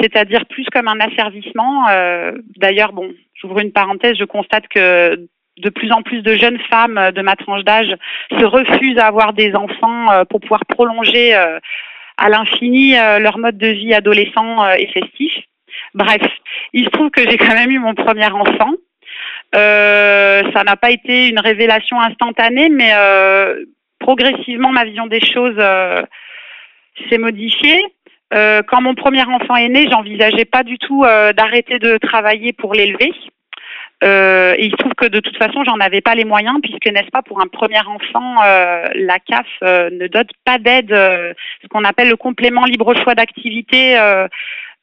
c'est-à-dire 0.00 0.46
plus 0.46 0.66
comme 0.72 0.88
un 0.88 1.00
asservissement. 1.00 1.88
Euh, 1.88 2.32
D'ailleurs, 2.56 2.92
bon, 2.92 3.10
j'ouvre 3.34 3.60
une 3.60 3.72
parenthèse, 3.72 4.16
je 4.18 4.24
constate 4.24 4.68
que 4.68 5.28
de 5.56 5.70
plus 5.70 5.92
en 5.92 6.02
plus 6.02 6.22
de 6.22 6.34
jeunes 6.34 6.58
femmes 6.70 6.98
euh, 6.98 7.12
de 7.12 7.22
ma 7.22 7.36
tranche 7.36 7.62
d'âge 7.62 7.94
se 8.38 8.44
refusent 8.44 8.98
à 8.98 9.06
avoir 9.06 9.32
des 9.32 9.54
enfants 9.54 10.10
euh, 10.10 10.24
pour 10.24 10.40
pouvoir 10.40 10.64
prolonger 10.66 11.34
euh, 11.34 11.58
à 12.16 12.28
l'infini 12.28 12.92
leur 13.18 13.38
mode 13.38 13.58
de 13.58 13.66
vie 13.66 13.92
adolescent 13.92 14.72
et 14.74 14.86
festif. 14.86 15.32
Bref, 15.94 16.22
il 16.72 16.84
se 16.84 16.90
trouve 16.90 17.10
que 17.10 17.28
j'ai 17.28 17.36
quand 17.36 17.54
même 17.54 17.72
eu 17.72 17.80
mon 17.80 17.94
premier 17.94 18.30
enfant. 18.30 18.70
Euh, 19.54 20.42
ça 20.52 20.64
n'a 20.64 20.76
pas 20.76 20.90
été 20.90 21.28
une 21.28 21.38
révélation 21.38 22.00
instantanée, 22.00 22.68
mais 22.68 22.90
euh, 22.94 23.64
progressivement, 23.98 24.70
ma 24.70 24.84
vision 24.84 25.06
des 25.06 25.20
choses 25.20 25.56
euh, 25.58 26.02
s'est 27.08 27.18
modifiée. 27.18 27.82
Euh, 28.32 28.62
quand 28.66 28.80
mon 28.80 28.94
premier 28.94 29.22
enfant 29.22 29.56
est 29.56 29.68
né, 29.68 29.86
j'envisageais 29.90 30.44
pas 30.44 30.62
du 30.62 30.78
tout 30.78 31.04
euh, 31.04 31.32
d'arrêter 31.32 31.78
de 31.78 31.98
travailler 31.98 32.52
pour 32.52 32.74
l'élever. 32.74 33.12
Euh, 34.02 34.54
et 34.58 34.66
il 34.66 34.70
se 34.72 34.76
trouve 34.76 34.94
que 34.94 35.06
de 35.06 35.20
toute 35.20 35.36
façon, 35.38 35.62
j'en 35.64 35.78
avais 35.78 36.00
pas 36.00 36.14
les 36.14 36.24
moyens, 36.24 36.56
puisque 36.62 36.86
n'est-ce 36.86 37.10
pas 37.10 37.22
pour 37.22 37.40
un 37.40 37.46
premier 37.46 37.80
enfant, 37.80 38.36
la 38.42 39.18
CAF 39.20 39.46
ne 39.62 40.06
dote 40.08 40.30
pas 40.44 40.58
d'aide, 40.58 40.90
ce 40.90 41.68
qu'on 41.68 41.84
appelle 41.84 42.08
le 42.08 42.16
complément 42.16 42.64
libre 42.64 42.94
choix 43.02 43.14
d'activité. 43.14 43.96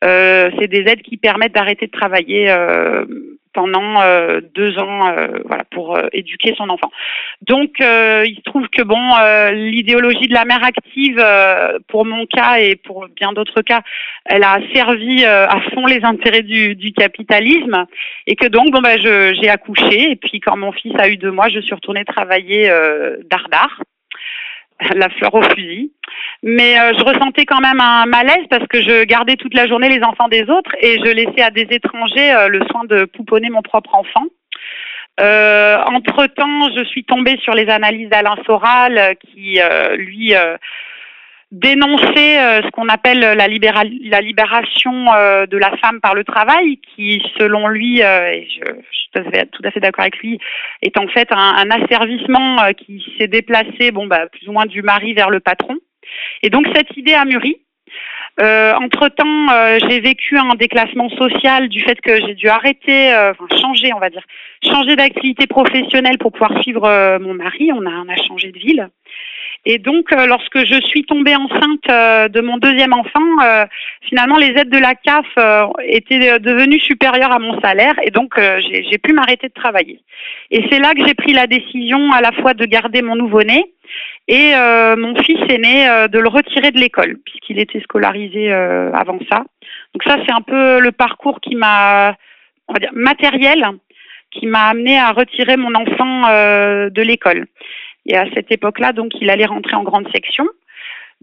Euh, 0.03 0.49
c'est 0.59 0.67
des 0.67 0.89
aides 0.89 1.01
qui 1.01 1.17
permettent 1.17 1.53
d'arrêter 1.53 1.87
de 1.87 1.91
travailler 1.91 2.49
euh, 2.49 3.05
pendant 3.53 4.01
euh, 4.01 4.39
deux 4.55 4.77
ans, 4.79 5.09
euh, 5.09 5.27
voilà, 5.45 5.65
pour 5.71 5.97
euh, 5.97 6.07
éduquer 6.13 6.53
son 6.55 6.69
enfant. 6.69 6.89
Donc, 7.41 7.79
il 7.79 8.35
se 8.37 8.41
trouve 8.43 8.67
que 8.69 8.81
bon, 8.81 9.01
l'idéologie 9.53 10.27
de 10.27 10.33
la 10.33 10.45
mère 10.45 10.63
active, 10.63 11.21
pour 11.89 12.05
mon 12.05 12.25
cas 12.25 12.59
et 12.59 12.75
pour 12.77 13.07
bien 13.15 13.33
d'autres 13.33 13.61
cas, 13.61 13.81
elle 14.25 14.43
a 14.43 14.59
servi 14.73 15.25
à 15.25 15.59
fond 15.73 15.85
les 15.85 16.03
intérêts 16.03 16.43
du, 16.43 16.75
du 16.75 16.93
capitalisme, 16.93 17.85
et 18.27 18.35
que 18.35 18.47
donc, 18.47 18.71
bon, 18.71 18.81
je- 18.83 19.37
j'ai 19.41 19.49
accouché, 19.49 20.11
et 20.11 20.15
puis 20.15 20.39
quand 20.39 20.55
mon 20.55 20.71
fils 20.71 20.93
a 20.97 21.09
eu 21.09 21.17
deux 21.17 21.31
mois, 21.31 21.49
je 21.49 21.59
suis 21.59 21.73
retournée 21.75 22.05
travailler 22.05 22.71
dardard, 23.29 23.81
la 24.95 25.09
fleur 25.09 25.33
au 25.33 25.41
fusil. 25.41 25.91
Mais 26.43 26.79
euh, 26.79 26.93
je 26.97 27.03
ressentais 27.03 27.45
quand 27.45 27.61
même 27.61 27.79
un 27.79 28.05
malaise 28.05 28.45
parce 28.49 28.65
que 28.67 28.81
je 28.81 29.03
gardais 29.05 29.35
toute 29.35 29.53
la 29.53 29.67
journée 29.67 29.89
les 29.89 30.03
enfants 30.03 30.27
des 30.27 30.43
autres 30.43 30.71
et 30.81 30.97
je 30.99 31.11
laissais 31.11 31.41
à 31.41 31.51
des 31.51 31.67
étrangers 31.69 32.33
euh, 32.33 32.47
le 32.47 32.59
soin 32.69 32.83
de 32.85 33.05
pouponner 33.05 33.49
mon 33.49 33.61
propre 33.61 33.95
enfant. 33.95 34.25
Euh, 35.19 35.77
entre 35.85 36.25
temps, 36.27 36.69
je 36.75 36.83
suis 36.85 37.03
tombée 37.03 37.37
sur 37.43 37.53
les 37.53 37.69
analyses 37.69 38.09
d'Alain 38.09 38.35
Soral 38.45 38.97
euh, 38.97 39.13
qui, 39.13 39.59
euh, 39.61 39.95
lui, 39.95 40.33
euh, 41.51 41.57
dénonçait 41.57 42.39
euh, 42.39 42.61
ce 42.63 42.69
qu'on 42.71 42.87
appelle 42.87 43.19
la, 43.19 43.47
libéra- 43.47 43.83
la 44.03 44.21
libération 44.21 45.13
euh, 45.13 45.45
de 45.45 45.57
la 45.57 45.75
femme 45.77 45.99
par 46.01 46.15
le 46.15 46.23
travail, 46.23 46.77
qui, 46.77 47.21
selon 47.37 47.67
lui, 47.67 48.01
euh, 48.01 48.31
et 48.31 48.47
je, 48.49 48.65
je 48.65 48.97
suis 48.97 49.09
tout 49.51 49.61
à 49.63 49.71
fait, 49.71 49.79
d'accord 49.79 50.03
avec 50.03 50.17
lui, 50.17 50.39
est 50.81 50.97
en 50.97 51.07
fait 51.07 51.31
un, 51.31 51.37
un 51.37 51.71
asservissement 51.71 52.63
euh, 52.63 52.71
qui 52.73 53.03
s'est 53.17 53.27
déplacé, 53.27 53.91
bon, 53.91 54.07
bah, 54.07 54.27
plus 54.27 54.47
ou 54.47 54.53
moins 54.53 54.65
du 54.65 54.81
mari 54.81 55.13
vers 55.13 55.29
le 55.29 55.39
patron. 55.39 55.77
Et 56.43 56.49
donc 56.49 56.67
cette 56.75 56.95
idée 56.97 57.13
a 57.13 57.25
mûri. 57.25 57.57
Euh, 58.39 58.73
entre 58.75 59.09
temps, 59.09 59.47
j'ai 59.89 59.99
vécu 59.99 60.37
un 60.37 60.55
déclassement 60.55 61.09
social 61.09 61.67
du 61.67 61.81
fait 61.81 61.99
que 61.99 62.15
j'ai 62.25 62.33
dû 62.33 62.47
arrêter, 62.47 63.13
euh, 63.13 63.31
enfin 63.31 63.45
changer, 63.61 63.93
on 63.93 63.99
va 63.99 64.09
dire, 64.09 64.23
changer 64.63 64.95
d'activité 64.95 65.47
professionnelle 65.47 66.17
pour 66.17 66.31
pouvoir 66.31 66.61
suivre 66.63 66.85
euh, 66.85 67.19
mon 67.19 67.33
mari. 67.33 67.71
On 67.73 67.85
a, 67.85 67.89
on 67.89 68.09
a 68.09 68.15
changé 68.15 68.51
de 68.51 68.57
ville. 68.57 68.89
Et 69.65 69.77
donc, 69.77 70.11
euh, 70.11 70.25
lorsque 70.25 70.65
je 70.65 70.81
suis 70.81 71.03
tombée 71.05 71.35
enceinte 71.35 71.87
euh, 71.89 72.27
de 72.27 72.41
mon 72.41 72.57
deuxième 72.57 72.93
enfant, 72.93 73.41
euh, 73.43 73.65
finalement, 74.09 74.37
les 74.37 74.47
aides 74.47 74.71
de 74.71 74.77
la 74.79 74.95
CAF 74.95 75.25
euh, 75.37 75.67
étaient 75.83 76.39
devenues 76.39 76.79
supérieures 76.79 77.31
à 77.31 77.37
mon 77.39 77.59
salaire, 77.61 77.93
et 78.03 78.09
donc 78.09 78.37
euh, 78.39 78.59
j'ai 78.59 78.97
pu 78.97 79.13
m'arrêter 79.13 79.49
de 79.49 79.53
travailler. 79.53 79.99
Et 80.49 80.65
c'est 80.69 80.79
là 80.79 80.93
que 80.93 81.05
j'ai 81.05 81.13
pris 81.13 81.33
la 81.33 81.45
décision 81.45 82.11
à 82.11 82.21
la 82.21 82.31
fois 82.31 82.55
de 82.55 82.65
garder 82.65 83.03
mon 83.03 83.15
nouveau-né 83.15 83.63
et 84.27 84.55
euh, 84.55 84.95
mon 84.95 85.15
fils 85.21 85.39
aîné 85.49 85.87
euh, 85.89 86.07
de 86.07 86.19
le 86.19 86.29
retirer 86.29 86.71
de 86.71 86.79
l'école 86.79 87.17
puisqu'il 87.25 87.59
était 87.59 87.81
scolarisé 87.81 88.51
euh, 88.51 88.91
avant 88.93 89.19
ça. 89.29 89.43
Donc 89.93 90.03
ça 90.05 90.17
c'est 90.25 90.31
un 90.31 90.41
peu 90.41 90.79
le 90.79 90.91
parcours 90.91 91.39
qui 91.41 91.55
m'a 91.55 92.15
on 92.67 92.73
va 92.73 92.79
dire 92.79 92.91
matériel 92.93 93.65
qui 94.31 94.47
m'a 94.47 94.69
amené 94.69 94.97
à 94.97 95.11
retirer 95.11 95.57
mon 95.57 95.73
enfant 95.75 96.27
euh, 96.29 96.89
de 96.89 97.01
l'école. 97.01 97.47
Et 98.05 98.17
à 98.17 98.25
cette 98.33 98.51
époque-là 98.51 98.93
donc 98.93 99.11
il 99.21 99.29
allait 99.29 99.45
rentrer 99.45 99.75
en 99.75 99.83
grande 99.83 100.07
section. 100.13 100.47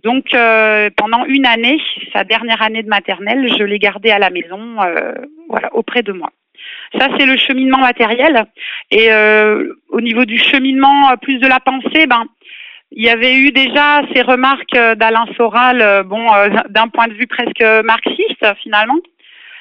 Donc 0.05 0.33
euh, 0.33 0.91
pendant 0.97 1.24
une 1.24 1.47
année, 1.47 1.81
sa 2.12 2.24
dernière 2.24 2.62
année 2.62 2.83
de 2.83 2.89
maternelle, 2.89 3.53
je 3.59 3.64
l'ai 3.64 3.79
gardé 3.79 4.11
à 4.11 4.18
la 4.18 4.31
maison 4.31 4.81
euh, 4.81 5.12
voilà 5.49 5.74
auprès 5.74 6.03
de 6.03 6.12
moi. 6.12 6.31
Ça, 6.99 7.09
c'est 7.18 7.26
le 7.26 7.37
cheminement 7.37 7.79
matériel. 7.79 8.47
Et 8.91 9.12
euh, 9.12 9.74
au 9.91 10.01
niveau 10.01 10.24
du 10.24 10.39
cheminement, 10.39 11.16
plus 11.20 11.39
de 11.39 11.47
la 11.47 11.61
pensée, 11.61 12.07
ben, 12.07 12.24
il 12.91 13.05
y 13.05 13.11
avait 13.11 13.35
eu 13.35 13.53
déjà 13.53 14.03
ces 14.14 14.22
remarques 14.22 14.76
d'Alain 14.97 15.26
Soral, 15.37 16.05
bon, 16.05 16.26
d'un 16.70 16.89
point 16.89 17.07
de 17.09 17.12
vue 17.12 17.26
presque 17.26 17.62
marxiste 17.85 18.47
finalement, 18.62 18.97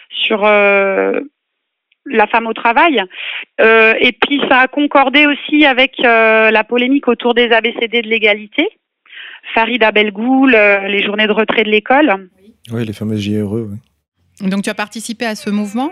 sur 0.09 0.39
la 2.09 2.27
femme 2.27 2.47
au 2.47 2.53
travail. 2.53 3.03
Euh, 3.61 3.93
et 3.99 4.11
puis 4.11 4.41
ça 4.49 4.59
a 4.59 4.67
concordé 4.67 5.25
aussi 5.25 5.65
avec 5.65 5.93
euh, 6.03 6.51
la 6.51 6.63
polémique 6.63 7.07
autour 7.07 7.33
des 7.33 7.49
ABCD 7.51 8.01
de 8.01 8.09
l'égalité. 8.09 8.67
Farid 9.53 9.83
Abelgoul, 9.83 10.53
euh, 10.55 10.87
les 10.87 11.03
journées 11.03 11.27
de 11.27 11.31
retrait 11.31 11.63
de 11.63 11.69
l'école. 11.69 12.29
Oui, 12.71 12.85
les 12.85 12.93
fameuses 12.93 13.21
JRE. 13.21 13.51
Oui. 13.51 14.49
Donc 14.49 14.63
tu 14.63 14.69
as 14.69 14.75
participé 14.75 15.25
à 15.25 15.35
ce 15.35 15.49
mouvement? 15.49 15.91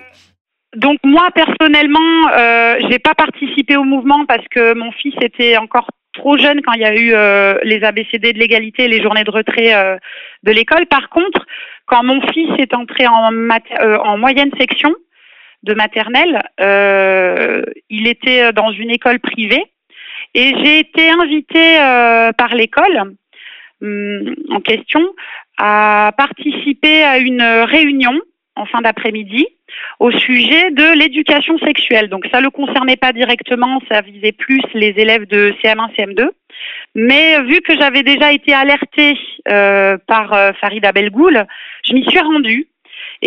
Donc 0.76 0.98
moi 1.04 1.30
personnellement, 1.34 2.30
euh, 2.38 2.76
j'ai 2.90 3.00
pas 3.00 3.16
participé 3.16 3.78
au 3.78 3.84
mouvement 3.84 4.26
parce 4.26 4.46
que 4.50 4.74
mon 4.74 4.92
fils 4.92 5.16
était 5.22 5.58
encore 5.58 5.88
trop 6.14 6.38
jeune 6.38 6.62
quand 6.62 6.74
il 6.74 6.82
y 6.82 6.86
a 6.86 6.96
eu 6.96 7.14
euh, 7.14 7.58
les 7.64 7.84
ABCD 7.84 8.34
de 8.34 8.40
l'égalité 8.40 8.86
et 8.86 8.88
les 8.88 9.02
journées 9.02 9.24
de 9.24 9.32
retrait 9.32 9.74
euh, 9.74 9.98
de 10.44 10.52
l'école. 10.52 10.86
Par 10.88 11.10
contre, 11.10 11.46
quand 11.86 12.04
mon 12.04 12.22
fils 12.34 12.50
est 12.58 12.74
entré 12.74 13.08
en, 13.08 13.32
euh, 13.32 13.98
en 13.98 14.18
moyenne 14.18 14.52
section 14.60 14.94
de 15.66 15.74
maternelle, 15.74 16.42
euh, 16.62 17.64
il 17.90 18.08
était 18.08 18.54
dans 18.54 18.72
une 18.72 18.92
école 18.92 19.20
privée 19.20 19.64
et 20.34 20.54
j'ai 20.64 20.80
été 20.80 21.10
invitée 21.10 21.80
euh, 21.80 22.32
par 22.34 22.56
l'école 22.56 23.16
hum, 23.82 24.36
en 24.50 24.60
question 24.62 25.02
a 25.58 26.12
participé 26.18 27.04
à 27.04 27.18
une 27.18 27.42
réunion 27.42 28.20
en 28.56 28.66
fin 28.66 28.82
d'après-midi 28.82 29.48
au 30.00 30.12
sujet 30.12 30.72
de 30.72 30.98
l'éducation 30.98 31.58
sexuelle. 31.60 32.10
Donc 32.10 32.26
ça 32.32 32.40
ne 32.40 32.44
le 32.44 32.50
concernait 32.50 32.98
pas 32.98 33.14
directement, 33.14 33.82
ça 33.90 34.02
visait 34.02 34.32
plus 34.32 34.62
les 34.74 34.94
élèves 34.98 35.28
de 35.28 35.54
CM1, 35.62 35.94
CM2. 35.96 36.30
Mais 36.96 37.42
vu 37.44 37.62
que 37.62 37.78
j'avais 37.78 38.04
déjà 38.04 38.32
été 38.32 38.54
alertée 38.54 39.18
euh, 39.50 39.98
par 40.08 40.34
euh, 40.34 40.52
Farida 40.60 40.92
Belgoul, 40.92 41.46
je 41.84 41.94
m'y 41.94 42.04
suis 42.10 42.20
rendue. 42.20 42.68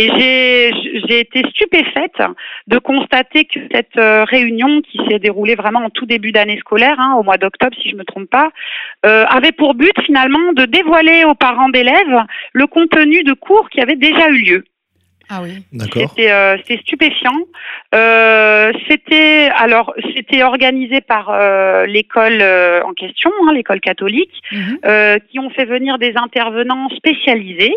Et 0.01 0.71
j'ai 1.09 1.19
été 1.19 1.43
stupéfaite 1.51 2.23
de 2.69 2.79
constater 2.79 3.47
que 3.47 3.59
cette 3.73 3.97
euh, 3.99 4.23
réunion 4.25 4.81
qui 4.83 4.99
s'est 5.09 5.19
déroulée 5.19 5.57
vraiment 5.57 5.81
en 5.81 5.91
tout 5.91 6.07
début 6.07 6.31
d'année 6.31 6.59
scolaire, 6.59 6.95
hein, 7.01 7.17
au 7.19 7.25
mois 7.25 7.37
d'octobre 7.37 7.77
si 7.83 7.89
je 7.89 7.95
ne 7.95 7.99
me 8.01 8.05
trompe 8.05 8.31
pas, 8.31 8.51
euh, 9.05 9.25
avait 9.29 9.51
pour 9.51 9.75
but 9.75 10.01
finalement 10.05 10.53
de 10.53 10.67
dévoiler 10.67 11.25
aux 11.25 11.35
parents 11.35 11.69
d'élèves 11.69 12.23
le 12.53 12.67
contenu 12.69 13.25
de 13.25 13.33
cours 13.33 13.69
qui 13.71 13.81
avait 13.81 13.97
déjà 13.97 14.29
eu 14.29 14.39
lieu. 14.45 14.65
Ah 15.31 15.41
oui. 15.43 15.65
D'accord. 15.73 16.11
C'était 16.11 16.31
euh, 16.31 16.57
stupéfiant. 16.81 17.37
Euh, 17.95 18.73
c'était 18.89 19.51
alors 19.57 19.93
c'était 20.15 20.43
organisé 20.45 21.01
par 21.01 21.29
euh, 21.31 21.87
l'école 21.87 22.39
euh, 22.41 22.83
en 22.85 22.93
question, 22.95 23.31
hein, 23.43 23.53
l'école 23.53 23.81
catholique, 23.81 24.41
Mhm. 24.53 24.79
euh, 24.87 25.19
qui 25.29 25.39
ont 25.41 25.51
fait 25.51 25.67
venir 25.67 25.99
des 25.99 26.15
intervenants 26.17 26.89
spécialisés, 26.91 27.75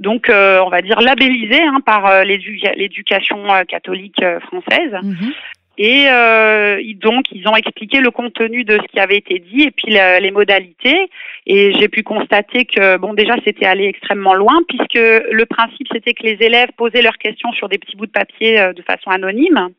donc 0.00 0.28
euh, 0.28 0.60
on 0.64 0.68
va 0.68 0.82
dire 0.82 1.00
labellisés 1.00 1.62
hein, 1.62 1.80
par 1.84 2.06
euh, 2.06 2.24
l'édu- 2.24 2.60
l'éducation 2.76 3.52
euh, 3.52 3.64
catholique 3.64 4.22
euh, 4.22 4.40
française. 4.40 4.92
Mhm. 5.02 5.32
Et 5.78 6.04
euh, 6.10 6.78
donc, 6.96 7.24
ils 7.32 7.48
ont 7.48 7.56
expliqué 7.56 8.00
le 8.00 8.10
contenu 8.10 8.62
de 8.62 8.74
ce 8.76 8.86
qui 8.92 9.00
avait 9.00 9.16
été 9.16 9.38
dit 9.38 9.62
et 9.62 9.70
puis 9.70 9.90
la- 9.90 10.20
les 10.20 10.30
modalités. 10.30 11.08
Et 11.46 11.72
j'ai 11.72 11.88
pu 11.88 12.02
constater 12.02 12.66
que, 12.66 12.98
bon, 12.98 13.14
déjà, 13.14 13.36
c'était 13.42 13.64
allé 13.64 13.86
extrêmement 13.86 14.34
loin 14.34 14.60
puisque 14.68 14.94
le 14.94 15.44
principe, 15.46 15.88
c'était 15.90 16.12
que 16.12 16.24
les 16.24 16.36
élèves 16.40 16.68
posaient 16.76 17.00
leurs 17.00 17.16
questions 17.16 17.50
sur 17.52 17.70
des 17.70 17.78
petits 17.78 17.96
bouts 17.96 18.04
de 18.06 18.10
papier 18.12 18.70
de 18.76 18.82
façon 18.82 19.10
anonyme 19.10 19.70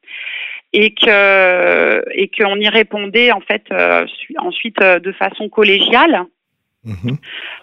et 0.74 0.96
que 0.96 2.04
et 2.16 2.28
qu'on 2.36 2.56
y 2.60 2.68
répondait 2.70 3.32
en 3.32 3.42
fait 3.42 3.64
su- 4.08 4.34
ensuite 4.40 4.80
de 4.82 5.12
façon 5.12 5.48
collégiale. 5.48 6.24
Mhm. 6.86 7.18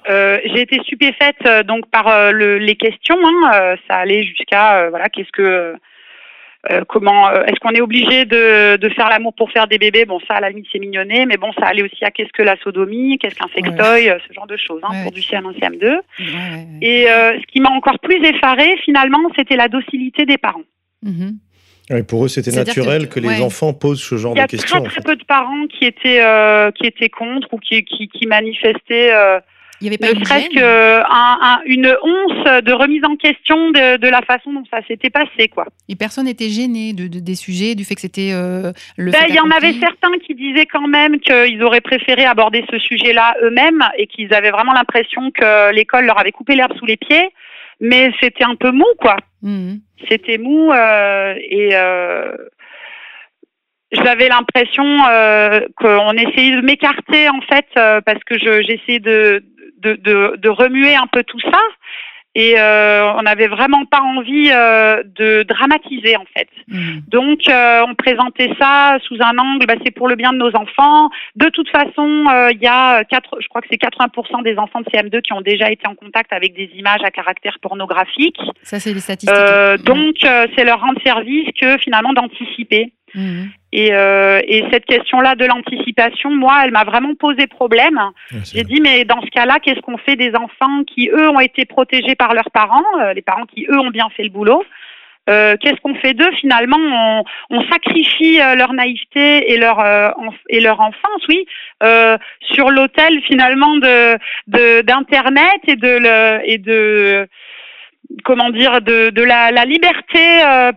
Euh, 0.08 0.38
j'ai 0.44 0.62
été 0.62 0.78
stupéfaite 0.80 1.36
euh, 1.46 1.62
donc 1.62 1.88
par 1.90 2.08
euh, 2.08 2.30
le- 2.32 2.58
les 2.58 2.76
questions. 2.76 3.18
hein, 3.22 3.50
euh, 3.54 3.76
ça 3.88 3.96
allait 3.96 4.22
jusqu'à 4.24 4.78
euh, 4.78 4.90
voilà 4.90 5.08
qu'est-ce 5.08 5.30
que 5.32 5.74
euh, 6.70 6.84
comment 6.88 7.28
euh, 7.28 7.42
est-ce 7.44 7.58
qu'on 7.60 7.70
est 7.70 7.80
obligé 7.80 8.26
de, 8.26 8.76
de 8.76 8.88
faire 8.90 9.08
l'amour 9.08 9.34
pour 9.34 9.50
faire 9.50 9.66
des 9.66 9.78
bébés? 9.78 10.04
Bon 10.04 10.20
ça 10.28 10.34
à 10.34 10.40
la 10.40 10.50
limite 10.50 10.66
c'est 10.72 10.78
mignonné, 10.78 11.24
mais 11.26 11.36
bon 11.38 11.52
ça 11.58 11.66
allait 11.66 11.82
aussi 11.82 12.04
à 12.04 12.10
qu'est-ce 12.10 12.32
que 12.32 12.42
la 12.42 12.56
sodomie, 12.58 13.18
qu'est-ce 13.18 13.34
qu'un 13.34 13.48
sextoy, 13.54 14.12
ce 14.28 14.32
genre 14.34 14.46
de 14.46 14.56
choses 14.56 14.80
hein, 14.82 14.88
Ouais, 14.92 15.02
pour 15.04 15.12
du 15.12 15.20
CM1 15.20 15.52
CM2. 15.58 15.84
Ouais, 15.84 15.88
ouais, 15.88 15.96
ouais. 16.28 16.66
Et 16.82 17.10
euh, 17.10 17.38
ce 17.40 17.46
qui 17.46 17.60
m'a 17.60 17.70
encore 17.70 17.98
plus 18.00 18.22
effarée 18.24 18.76
finalement, 18.84 19.20
c'était 19.36 19.56
la 19.56 19.68
docilité 19.68 20.26
des 20.26 20.38
parents. 20.38 20.64
Mhm. 21.02 21.38
Ouais, 21.90 22.02
pour 22.04 22.24
eux, 22.24 22.28
c'était 22.28 22.52
naturel 22.52 23.08
que- 23.08 23.14
que, 23.14 23.20
les 23.20 23.28
ouais. 23.28 23.42
enfants 23.42 23.72
posent 23.72 24.00
ce 24.02 24.16
genre 24.16 24.34
Il 24.34 24.38
y 24.38 24.40
a 24.42 24.46
de 24.46 24.50
questions. 24.50 24.78
très 24.78 24.80
en 24.80 24.84
très 24.84 24.94
fait. 25.00 25.06
peu 25.06 25.16
de 25.16 25.24
parents 25.24 25.66
qui 25.66 25.84
étaient 25.84 26.20
euh, 26.22 26.70
qui 26.70 26.86
étaient 26.86 27.08
contre 27.08 27.52
ou 27.52 27.58
qui 27.58 27.84
qui, 27.84 28.08
qui 28.08 28.26
manifestaient 28.26 29.12
euh, 29.12 29.40
Il 29.80 29.84
n'y 29.84 29.88
avait 29.88 29.98
pas 29.98 30.12
ne 30.12 30.18
une 30.18 30.24
serait-ce 30.24 30.58
un- 30.58 31.96
once 32.02 32.62
de 32.62 32.72
remise 32.72 33.02
en 33.04 33.16
question 33.16 33.70
de, 33.70 33.96
de 33.96 34.08
la 34.08 34.22
façon 34.22 34.52
dont 34.52 34.62
ça 34.70 34.80
s'était 34.86 35.10
passé 35.10 35.48
quoi. 35.48 35.66
Et 35.88 35.96
personne 35.96 36.26
n'était 36.26 36.48
gêné 36.50 36.92
de, 36.92 37.08
de- 37.08 37.18
des 37.20 37.34
sujets, 37.34 37.74
du 37.74 37.84
fait 37.84 37.94
que 37.94 38.00
c'était 38.02 38.30
euh, 38.32 38.72
le. 38.96 39.10
Ben, 39.10 39.24
il 39.28 39.34
y 39.34 39.40
en 39.40 39.50
avait 39.50 39.72
certains 39.74 40.12
qui 40.24 40.34
disaient 40.34 40.66
quand 40.66 40.86
même 40.86 41.18
qu'ils 41.20 41.62
auraient 41.62 41.80
préféré 41.80 42.24
aborder 42.24 42.64
ce 42.70 42.78
sujet-là 42.78 43.34
eux-mêmes 43.42 43.82
et 43.98 44.06
qu'ils 44.06 44.32
avaient 44.34 44.50
vraiment 44.50 44.72
l'impression 44.72 45.30
que 45.30 45.72
l'école 45.72 46.04
leur 46.06 46.18
avait 46.18 46.32
coupé 46.32 46.54
l'herbe 46.54 46.76
sous 46.78 46.86
les 46.86 46.96
pieds, 46.96 47.30
mais 47.80 48.12
c'était 48.20 48.44
un 48.44 48.54
peu 48.56 48.70
mou 48.72 48.86
quoi. 48.98 49.16
Mhm. 49.42 49.80
C'était 50.08 50.38
mou 50.38 50.70
euh, 50.72 51.34
et 51.38 51.70
euh, 51.74 52.32
j'avais 53.92 54.28
l'impression 54.28 54.84
euh, 55.08 55.60
qu'on 55.76 56.12
essayait 56.12 56.56
de 56.56 56.60
m'écarter 56.60 57.28
en 57.28 57.40
fait 57.42 57.66
parce 57.74 58.22
que 58.24 58.38
je- 58.38 58.62
j'essayais 58.62 59.00
de, 59.00 59.42
de, 59.78 59.94
de, 59.94 60.36
de 60.36 60.48
remuer 60.48 60.94
un 60.94 61.06
peu 61.08 61.24
tout 61.24 61.40
ça 61.40 61.60
et 62.34 62.58
euh, 62.58 63.12
on 63.14 63.22
n'avait 63.22 63.48
vraiment 63.48 63.84
pas 63.86 64.00
envie 64.00 64.50
euh, 64.52 65.02
de 65.04 65.42
dramatiser 65.42 66.16
en 66.16 66.24
fait. 66.36 66.48
Mhm. 66.68 67.02
Donc 67.08 67.48
euh, 67.48 67.84
on 67.88 67.94
présentait 67.94 68.50
ça 68.58 68.98
sous 69.02 69.16
un 69.20 69.36
angle, 69.38 69.66
bah, 69.66 69.74
c'est 69.84 69.90
pour 69.90 70.08
le 70.08 70.14
bien 70.14 70.32
de 70.32 70.38
nos 70.38 70.54
enfants. 70.54 71.10
De 71.34 71.48
toute 71.48 71.68
façon, 71.70 72.26
euh, 72.30 72.52
il 72.52 72.60
y 72.62 72.68
a 72.68 73.02
quatre, 73.04 73.36
je 73.40 73.48
crois 73.48 73.60
que 73.60 73.68
c'est 73.70 73.80
80% 73.80 74.42
des 74.44 74.56
enfants 74.58 74.80
de 74.80 74.86
CM2 74.86 75.22
qui 75.22 75.32
ont 75.32 75.40
déjà 75.40 75.70
été 75.70 75.88
en 75.88 75.94
contact 75.94 76.32
avec 76.32 76.54
des 76.54 76.70
images 76.74 77.02
à 77.02 77.10
caractère 77.10 77.58
pornographique. 77.60 78.38
Ça, 78.62 78.78
c'est 78.78 78.92
les 78.92 79.00
statistiques. 79.00 79.36
Euh, 79.36 79.76
donc, 79.78 80.16
euh, 80.24 80.46
c'est 80.54 80.64
leur 80.64 80.80
rendre 80.80 81.00
service 81.02 81.48
que 81.60 81.78
finalement 81.78 82.12
d'anticiper. 82.12 82.92
Mhm. 83.14 83.50
Et, 83.72 83.90
euh, 83.94 84.40
et 84.48 84.64
cette 84.72 84.84
question-là 84.84 85.36
de 85.36 85.44
l'anticipation, 85.44 86.30
moi, 86.30 86.62
elle 86.64 86.72
m'a 86.72 86.84
vraiment 86.84 87.14
posé 87.14 87.46
problème. 87.46 88.00
C'est 88.44 88.58
J'ai 88.58 88.64
dit, 88.64 88.80
mais 88.80 89.04
dans 89.04 89.20
ce 89.20 89.30
cas-là, 89.30 89.58
qu'est-ce 89.62 89.80
qu'on 89.80 89.98
fait 89.98 90.16
des 90.16 90.34
enfants 90.34 90.82
qui, 90.84 91.08
eux, 91.12 91.28
ont 91.30 91.40
été 91.40 91.64
protégés 91.66 92.16
par 92.16 92.34
leurs 92.34 92.50
parents, 92.50 92.82
euh, 93.00 93.12
les 93.12 93.22
parents 93.22 93.46
qui, 93.46 93.66
eux, 93.70 93.78
ont 93.78 93.90
bien 93.90 94.08
fait 94.16 94.24
le 94.24 94.30
boulot 94.30 94.64
euh, 95.28 95.56
Qu'est-ce 95.60 95.80
qu'on 95.82 95.94
fait 95.96 96.14
d'eux 96.14 96.30
Finalement, 96.40 96.78
on, 96.80 97.24
on 97.50 97.70
sacrifie 97.70 98.38
leur 98.56 98.72
naïveté 98.72 99.52
et 99.52 99.56
leur 99.58 99.78
et 100.48 100.60
leur 100.60 100.80
enfance, 100.80 101.22
oui, 101.28 101.44
sur 102.52 102.70
l'autel 102.70 103.20
finalement 103.22 103.76
de 103.76 104.16
de- 104.48 104.80
d'internet 104.82 105.60
et 105.68 105.76
de 105.76 105.98
le 105.98 106.40
et 106.50 106.58
de 106.58 107.28
comment 108.24 108.50
dire 108.50 108.80
de, 108.82 109.10
de 109.10 109.22
la, 109.22 109.50
la 109.52 109.64
liberté 109.64 110.18
euh, 110.44 110.72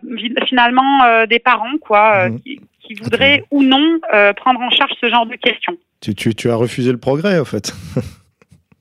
finalement 0.47 1.03
euh, 1.03 1.25
des 1.25 1.39
parents 1.39 1.77
quoi 1.81 2.13
euh, 2.25 2.29
Mhm. 2.29 2.39
qui, 2.41 2.61
qui 2.81 2.93
voudraient 2.95 3.43
ou 3.51 3.63
non 3.63 3.99
prendre 4.35 4.59
en 4.61 4.69
charge 4.69 4.91
ce 5.01 5.09
genre 5.09 5.25
de 5.25 5.35
questions. 5.35 5.77
Tu, 6.01 6.13
tu, 6.15 6.35
tu 6.35 6.49
as 6.49 6.55
refusé 6.55 6.91
le 6.91 6.97
progrès, 6.97 7.39
en 7.39 7.45
fait. 7.45 7.73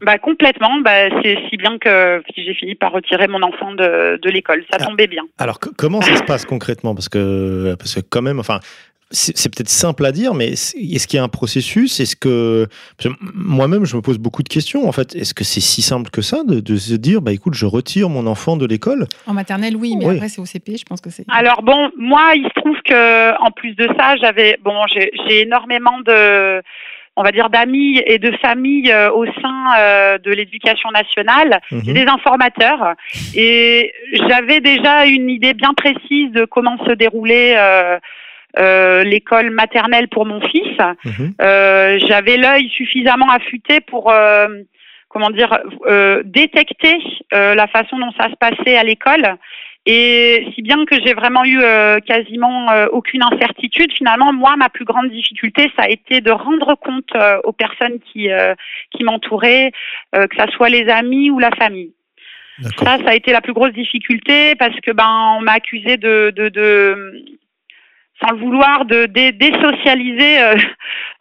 Bah 0.05 0.19
complètement, 0.19 0.81
bah, 0.81 1.09
c'est 1.23 1.39
si 1.49 1.57
bien 1.57 1.79
que 1.79 2.21
j'ai 2.37 2.55
fini 2.55 2.75
par 2.75 2.91
retirer 2.91 3.29
mon 3.29 3.41
enfant 3.43 3.73
de, 3.73 4.19
de 4.21 4.31
l'école. 4.31 4.65
Ça 4.69 4.79
Ah. 4.81 4.85
tombait 4.87 5.07
bien. 5.07 5.23
Alors, 5.39 5.61
co- 5.61 5.71
comment 5.79 6.01
ça 6.01 6.17
se 6.17 6.25
passe 6.25 6.45
concrètement? 6.45 6.93
Parce 6.97 7.09
que, 7.09 7.77
parce 7.79 7.95
que, 7.95 8.01
quand 8.01 8.21
même, 8.21 8.41
enfin, 8.41 8.59
c'est 9.13 9.55
peut-être 9.55 9.69
simple 9.69 10.05
à 10.07 10.13
dire, 10.13 10.35
mais 10.35 10.49
est-ce 10.53 11.07
qu'il 11.07 11.17
y 11.17 11.21
a 11.21 11.23
un 11.23 11.29
processus? 11.29 12.01
Est-ce 12.01 12.17
que. 12.17 12.67
Moi-même, 13.35 13.85
je 13.85 13.97
me 13.97 14.03
pose 14.03 14.19
beaucoup 14.19 14.43
de 14.43 14.49
questions, 14.49 14.89
en 14.89 14.93
fait. 14.93 15.15
Est-ce 15.15 15.35
que 15.35 15.45
c'est 15.45 15.61
si 15.61 15.83
simple 15.83 16.11
que 16.11 16.23
ça 16.23 16.43
de, 16.45 16.61
de 16.61 16.77
se 16.77 16.95
dire, 16.95 17.21
bah 17.23 17.33
écoute, 17.33 17.55
je 17.55 17.67
retire 17.67 18.09
mon 18.09 18.27
enfant 18.27 18.57
de 18.57 18.67
l'école? 18.67 19.07
En 19.27 19.35
maternelle, 19.35 19.77
oui, 19.77 19.95
mais 19.99 20.07
Oui. 20.07 20.15
après, 20.17 20.29
c'est 20.29 20.41
au 20.41 20.47
CP, 20.47 20.77
je 20.79 20.85
pense 20.85 21.01
que 21.01 21.11
c'est. 21.11 21.25
Alors 21.29 21.63
bon, 21.63 21.91
moi, 21.97 22.33
il 22.35 22.45
se 22.45 22.61
trouve 22.61 22.77
que 22.85 23.39
en 23.41 23.51
plus 23.51 23.75
de 23.75 23.87
ça, 23.99 24.17
j'avais 24.21 24.59
bon, 24.65 24.75
j'ai 24.93 25.11
j'ai 25.29 25.41
énormément 25.43 26.01
de 26.07 26.63
on 27.15 27.23
va 27.23 27.31
dire 27.31 27.51
d'amis 27.51 28.01
et 28.07 28.19
de 28.19 28.33
familles 28.41 28.91
euh, 28.91 29.11
au 29.13 29.27
sein 29.27 29.65
euh, 29.79 30.17
de 30.19 30.31
l'éducation 30.31 30.91
nationale, 30.91 31.61
Mhm. 31.71 31.93
Des 31.93 32.07
informateurs 32.07 32.95
et 33.35 33.93
j'avais 34.29 34.61
déjà 34.61 35.05
une 35.07 35.29
idée 35.29 35.53
bien 35.53 35.75
précise 35.75 36.31
de 36.33 36.47
comment 36.47 36.79
se 36.87 36.93
déroulait 36.93 37.55
euh, 37.59 37.99
euh, 38.59 39.03
l'école 39.05 39.51
maternelle 39.51 40.09
pour 40.09 40.27
mon 40.27 40.41
fils. 40.41 40.77
Mhm. 41.05 41.35
Euh, 41.41 41.99
j'avais 42.07 42.37
l'œil 42.37 42.69
suffisamment 42.69 43.31
affûté 43.31 43.81
pour 43.81 44.11
euh, 44.11 44.49
comment 45.09 45.31
dire 45.31 45.59
détecter 46.25 46.99
la 47.33 47.67
façon 47.67 47.99
dont 47.99 48.13
ça 48.19 48.31
se 48.31 48.37
passait 48.37 48.77
à 48.77 48.83
l'école 48.83 49.37
et 49.85 50.47
si 50.55 50.63
bien 50.63 50.85
que 50.87 50.95
j'ai 51.05 51.13
vraiment 51.13 51.45
eu 51.45 51.61
quasiment 52.07 52.69
aucune 52.93 53.23
incertitude 53.23 53.93
finalement 53.93 54.33
moi 54.33 54.57
ma 54.57 54.71
plus 54.71 54.87
grande 54.87 55.11
difficulté 55.11 55.71
ça 55.77 55.83
a 55.83 55.91
été 55.91 56.23
de 56.23 56.31
rendre 56.31 56.77
compte 56.77 57.13
aux 57.45 57.53
personnes 57.53 57.99
qui 58.11 58.31
qui 58.91 59.05
m'entouraient 59.05 59.73
que 60.15 60.37
ça 60.39 60.47
soit 60.53 60.71
les 60.71 60.89
amis 60.89 61.31
ou 61.31 61.39
la 61.39 61.51
famille 61.59 61.93
ça 62.79 62.97
ça 63.05 63.11
a 63.11 63.15
été 63.15 63.33
la 63.33 63.43
plus 63.43 63.53
grosse 63.53 63.73
difficulté 63.73 64.55
parce 64.55 64.79
que 64.81 64.93
ben 64.93 65.37
on 65.39 65.43
m'a 65.43 65.53
accusé 65.53 65.99
de, 65.99 66.33
de, 66.35 66.49
de 66.49 67.39
sans 68.23 68.33
le 68.33 68.39
vouloir 68.39 68.85
de 68.85 69.07
dé- 69.07 69.33
désocialiser 69.33 70.41
euh, 70.41 70.55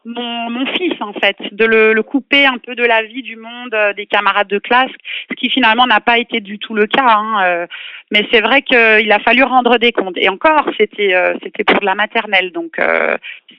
mon, 0.06 0.50
mon 0.50 0.66
fils 0.74 0.94
en 1.02 1.14
fait, 1.14 1.38
de 1.52 1.66
le, 1.66 1.94
le 1.94 2.04
couper 2.04 2.46
un 2.46 2.58
peu 2.58 2.76
de 2.76 2.84
la 2.84 3.04
vie 3.04 3.22
du 3.24 3.36
monde, 3.36 3.74
euh, 3.74 3.94
des 3.94 4.06
camarades 4.06 4.48
de 4.48 4.60
classe, 4.60 4.92
ce 5.30 5.36
qui 5.36 5.50
finalement 5.50 5.88
n'a 5.88 6.00
pas 6.00 6.18
été 6.18 6.40
du 6.40 6.60
tout 6.60 6.74
le 6.74 6.86
cas. 6.88 7.06
hein, 7.08 7.44
euh, 7.44 7.68
mais 8.12 8.28
c'est 8.32 8.42
vrai 8.42 8.62
qu'il 8.62 9.12
a 9.12 9.20
fallu 9.20 9.44
rendre 9.44 9.78
des 9.78 9.92
comptes. 9.92 10.18
Et 10.18 10.30
encore, 10.30 10.70
c'était 10.78 11.16
c'était 11.44 11.64
pour 11.64 11.80
de 11.80 11.86
la 11.86 11.96
maternelle, 11.96 12.52
donc 12.52 12.78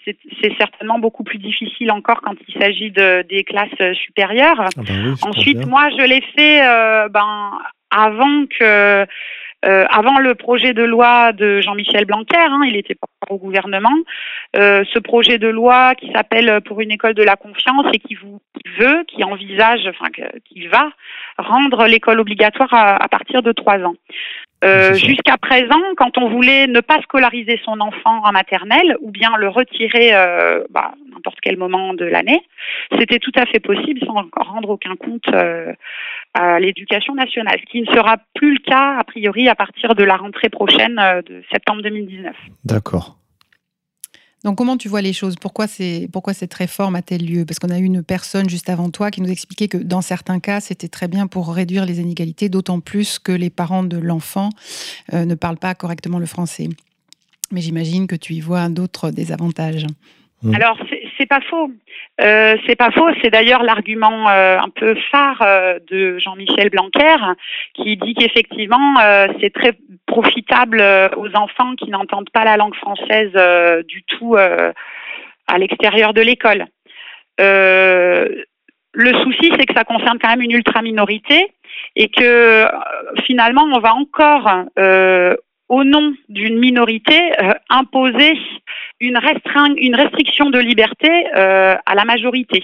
c'est 0.05 0.57
certainement 0.59 0.99
beaucoup 0.99 1.25
plus 1.25 1.39
difficile 1.39 1.91
encore 1.91 2.21
quand 2.23 2.35
il 2.49 2.61
s'agit 2.61 2.91
de 2.91 3.23
des 3.29 3.45
classes 3.45 3.95
supérieures. 3.95 4.61
Ah 4.61 4.81
oui, 4.89 5.11
pense 5.21 5.25
Ensuite, 5.37 5.67
moi, 5.67 5.89
je 5.91 6.05
l'ai 6.05 6.21
fait 6.37 6.61
ben, 7.11 7.59
avant 7.91 8.45
que, 8.47 9.07
euh, 9.65 9.85
avant 9.91 10.19
le 10.19 10.35
projet 10.35 10.73
de 10.75 10.83
loi 10.83 11.33
de 11.33 11.61
Jean-Michel 11.61 12.05
Blanquer. 12.05 12.37
hein, 12.39 12.63
il 12.67 12.77
était 12.77 12.97
au 13.31 13.39
gouvernement, 13.39 13.97
euh, 14.57 14.85
ce 14.93 14.99
projet 14.99 15.39
de 15.39 15.49
loi 15.49 15.95
qui 15.95 16.11
s'appelle 16.13 16.61
pour 16.63 16.81
une 16.81 16.91
école 16.91 17.15
de 17.15 17.23
la 17.23 17.37
confiance 17.37 17.87
et 17.93 17.99
qui 17.99 18.15
vous 18.15 18.41
veut, 18.79 19.05
qui 19.09 19.25
envisage, 19.25 19.87
enfin 19.87 20.11
qui 20.45 20.67
va 20.67 20.91
rendre 21.39 21.87
l'école 21.87 22.21
obligatoire 22.21 22.73
à, 22.73 23.09
partir 23.09 23.43
de 23.43 23.53
trois 23.53 23.79
ans. 23.79 23.95
Euh, 24.65 24.95
jusqu'à 24.95 25.37
présent, 25.39 25.81
quand 25.97 26.19
on 26.19 26.29
voulait 26.29 26.69
ne 26.69 26.81
pas 26.81 27.01
scolariser 27.03 27.61
son 27.65 27.81
enfant 27.81 28.23
en 28.25 28.31
maternelle 28.31 28.97
ou 29.01 29.11
bien 29.11 29.37
le 29.37 29.49
retirer 29.49 30.15
euh, 30.15 30.63
bah, 30.71 30.93
n'importe 31.13 31.39
quel 31.41 31.57
moment 31.57 31.95
de 31.95 32.05
l'année, 32.05 32.41
c'était 32.99 33.19
tout 33.19 33.33
à 33.37 33.47
fait 33.47 33.61
possible 33.61 34.01
sans 34.07 34.25
rendre 34.37 34.71
aucun 34.71 34.97
compte 34.97 35.29
euh, 35.33 35.73
à 36.35 36.61
l'éducation 36.61 37.15
nationale, 37.15 37.59
ce 37.61 37.71
qui 37.71 37.83
ne 37.83 37.87
sera 37.87 38.17
plus 38.35 38.55
le 38.55 38.61
cas 38.61 38.97
a 38.99 39.05
priori 39.05 39.49
à 39.49 39.55
partir 39.55 39.95
de 39.95 40.05
la 40.05 40.17
rentrée 40.17 40.49
prochaine 40.49 40.97
de 41.27 41.43
septembre 41.51 41.83
2019. 41.83 42.35
D'accord. 42.65 43.17
Donc 44.45 44.59
comment 44.59 44.77
tu 44.77 44.89
vois 44.89 45.03
les 45.03 45.13
choses? 45.13 45.37
Pourquoi, 45.37 45.67
pourquoi 46.13 46.35
cette 46.35 46.55
réforme 46.55 46.97
a-t-elle 46.97 47.25
lieu? 47.25 47.45
Parce 47.45 47.59
qu'on 47.59 47.71
a 47.71 47.79
eu 47.79 47.85
une 47.85 48.03
personne 48.03 48.49
juste 48.49 48.69
avant 48.69 48.91
toi 48.91 49.11
qui 49.11 49.21
nous 49.21 49.31
expliquait 49.31 49.69
que 49.69 49.79
dans 49.79 50.01
certains 50.01 50.41
cas, 50.41 50.61
c'était 50.61 50.89
très 50.89 51.07
bien 51.07 51.27
pour 51.29 51.55
réduire 51.55 51.87
les 51.87 52.01
inégalités, 52.01 52.49
d'autant 52.49 52.81
plus 52.81 53.19
que 53.19 53.33
les 53.33 53.51
parents 53.51 53.85
de 53.85 53.99
l'enfant 53.99 54.51
euh, 55.13 55.25
ne 55.25 55.35
parlent 55.35 55.59
pas 55.59 55.75
correctement 55.75 56.19
le 56.19 56.27
français. 56.27 56.69
Mais 57.53 57.61
j'imagine 57.61 58.07
que 58.07 58.17
tu 58.17 58.35
y 58.35 58.41
vois 58.41 58.69
d'autres 58.69 59.11
désavantages. 59.11 59.87
Mmh. 60.43 60.55
Alors, 60.55 60.77
c'est 61.23 61.29
pas 61.29 61.41
faux. 61.49 61.71
Euh, 62.21 62.57
c'est 62.67 62.75
pas 62.75 62.91
faux. 62.91 63.09
C'est 63.23 63.31
d'ailleurs 63.31 63.63
l'argument 63.63 64.29
euh, 64.29 64.59
un 64.59 64.69
peu 64.71 64.97
phare 65.13 65.41
euh, 65.43 65.79
de 65.89 66.19
Jean-Michel 66.19 66.69
Blanquer, 66.69 67.17
qui 67.75 67.97
dit 67.97 68.15
qu'effectivement, 68.15 68.97
c'est 69.41 69.53
très 69.53 69.73
profitable 70.07 70.83
aux 71.17 71.37
enfants 71.37 71.75
qui 71.77 71.91
n'entendent 71.91 72.31
pas 72.31 72.45
la 72.45 72.57
langue 72.57 72.75
française 72.75 73.33
du 73.87 74.03
tout 74.03 74.37
à 74.37 75.59
l'extérieur 75.59 76.13
de 76.13 76.21
l'école. 76.21 76.67
le 77.39 79.13
souci, 79.23 79.53
c'est 79.57 79.67
que 79.67 79.75
ça 79.75 79.85
concerne 79.85 80.19
quand 80.21 80.29
même 80.29 80.43
une 80.43 80.53
ultra 80.53 80.83
minorité 80.83 81.47
et 81.97 82.09
que 82.09 82.67
finalement, 83.25 83.65
on 83.73 83.81
va 83.81 83.95
encore 83.95 84.51
au 85.69 85.85
nom 85.85 86.15
d'une 86.29 86.59
minorité, 86.59 87.33
imposer 87.71 88.35
une, 89.03 89.19
une, 89.77 89.95
restriction 89.95 90.51
de 90.51 90.59
liberté 90.59 91.11
euh, 91.37 91.77
à 91.85 91.95
la 91.95 92.05
majorité. 92.05 92.63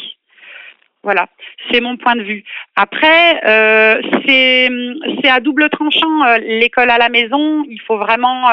Voilà, 1.03 1.26
c'est 1.70 1.80
mon 1.80 1.97
point 1.97 2.16
de 2.16 2.22
vue. 2.22 2.45
Après, 2.76 3.41
euh, 3.47 4.01
c'est 4.26 5.28
à 5.28 5.41
double 5.41 5.68
tranchant. 5.70 6.24
L'école 6.41 6.91
à 6.91 6.99
la 6.99 7.09
maison, 7.09 7.64
il 7.68 7.80
faut 7.86 7.99
vraiment 7.99 8.45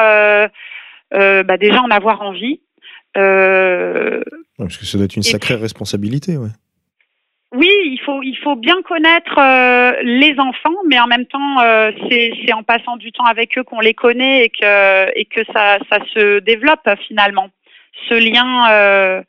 bah, 1.10 1.56
déjà 1.58 1.82
en 1.82 1.90
avoir 1.90 2.22
envie. 2.22 2.60
parce 3.14 4.76
que 4.78 4.84
ça 4.84 4.96
doit 4.96 5.06
être 5.06 5.16
une 5.16 5.22
sacrée 5.22 5.56
responsabilité, 5.56 6.36
ouais 6.36 6.50
oui, 7.56 7.70
il 7.84 8.00
faut, 8.04 8.22
il 8.22 8.36
faut 8.36 8.56
bien 8.56 8.82
connaître 8.82 9.38
euh, 9.38 9.92
les 10.02 10.34
enfants, 10.38 10.76
mais 10.86 10.98
en 10.98 11.06
même 11.06 11.26
temps, 11.26 11.60
euh, 11.60 11.90
c'est 12.10 12.52
en 12.52 12.62
passant 12.62 12.96
du 12.96 13.12
temps 13.12 13.24
avec 13.24 13.56
eux 13.56 13.62
qu'on 13.62 13.80
les 13.80 13.94
connaît 13.94 14.44
et 14.44 14.50
que, 14.50 15.18
et 15.18 15.24
que 15.24 15.40
ça, 15.54 15.78
ça 15.90 15.98
se 16.12 16.40
développe 16.40 16.88
finalement. 17.06 17.48
Ce 18.08 18.14
lien 18.14 18.70
euh, 18.70 19.22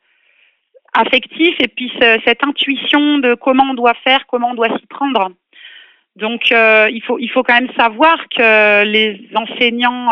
affectif 0.94 1.54
et 1.60 1.68
puis 1.68 1.92
cette 2.24 2.44
intuition 2.44 3.18
de 3.18 3.34
comment 3.34 3.64
on 3.70 3.74
doit 3.74 3.94
faire, 4.04 4.26
comment 4.26 4.50
on 4.50 4.54
doit 4.54 4.76
s'y 4.78 4.86
prendre. 4.86 5.30
Donc, 6.16 6.50
il, 6.50 7.02
faut, 7.06 7.18
il 7.20 7.28
faut 7.28 7.44
quand 7.44 7.54
même 7.54 7.70
savoir 7.76 8.16
que 8.28 8.84
les 8.84 9.28
enseignants 9.36 10.10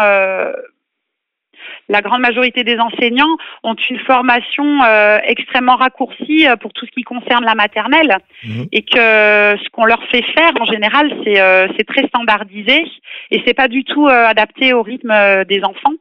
la 1.89 2.03
grande 2.03 2.21
majorité 2.21 2.65
des 2.65 2.79
enseignants 2.79 3.37
ont 3.63 3.75
une 3.75 3.99
formation 4.01 4.83
euh, 4.83 5.19
extrêmement 5.25 5.77
raccourcie 5.77 6.47
euh, 6.47 6.57
pour 6.57 6.73
tout 6.73 6.87
ce 6.87 6.91
qui 6.91 7.03
concerne 7.03 7.45
la 7.45 7.55
maternelle 7.55 8.19
mhm. 8.45 8.67
et 8.73 8.83
que 8.83 8.97
ce 8.97 9.69
qu'on 9.71 9.85
leur 9.85 10.03
fait 10.11 10.25
faire 10.37 10.53
en 10.61 10.65
général 10.65 11.13
c'est 11.25 11.41
euh, 11.41 11.69
très 11.87 12.07
standardisé 12.09 12.85
et 13.31 13.43
c'est 13.47 13.55
pas 13.55 13.69
du 13.69 13.85
tout 13.85 14.09
adapté 14.09 14.73
au 14.73 14.83
rythme 14.83 15.45
des 15.45 15.63
enfants. 15.63 15.93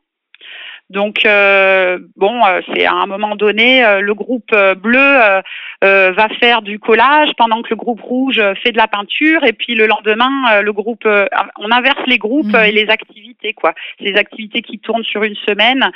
Donc 0.92 1.26
euh, 1.26 1.98
bon, 2.16 2.46
euh, 2.46 2.62
c'est 2.74 2.86
à 2.86 2.94
un 2.94 3.08
moment 3.08 3.36
donné, 3.36 3.84
euh, 3.84 4.02
le 4.02 4.14
groupe 4.14 4.56
bleu 4.78 5.42
va 5.82 6.30
faire 6.40 6.62
du 6.62 6.80
collage 6.80 7.30
pendant 7.38 7.62
que 7.62 7.70
le 7.70 7.76
groupe 7.76 8.02
rouge 8.02 8.42
fait 8.64 8.72
de 8.72 8.78
la 8.78 8.88
peinture, 8.88 9.44
et 9.44 9.54
puis 9.54 9.76
le 9.76 9.88
lendemain, 9.88 10.62
le 10.62 10.74
groupe, 10.74 11.06
on 11.06 11.72
inverse 11.72 12.02
les 12.08 12.18
groupes 12.18 12.54
mhm. 12.54 12.64
et 12.66 12.72
les 12.72 12.90
activités 12.90 13.54
quoi. 13.54 13.74
Les 14.00 14.16
activités 14.16 14.62
qui 14.62 14.80
tournent 14.80 15.04
sur 15.04 15.24
une 15.24 15.36
semaine, 15.48 15.92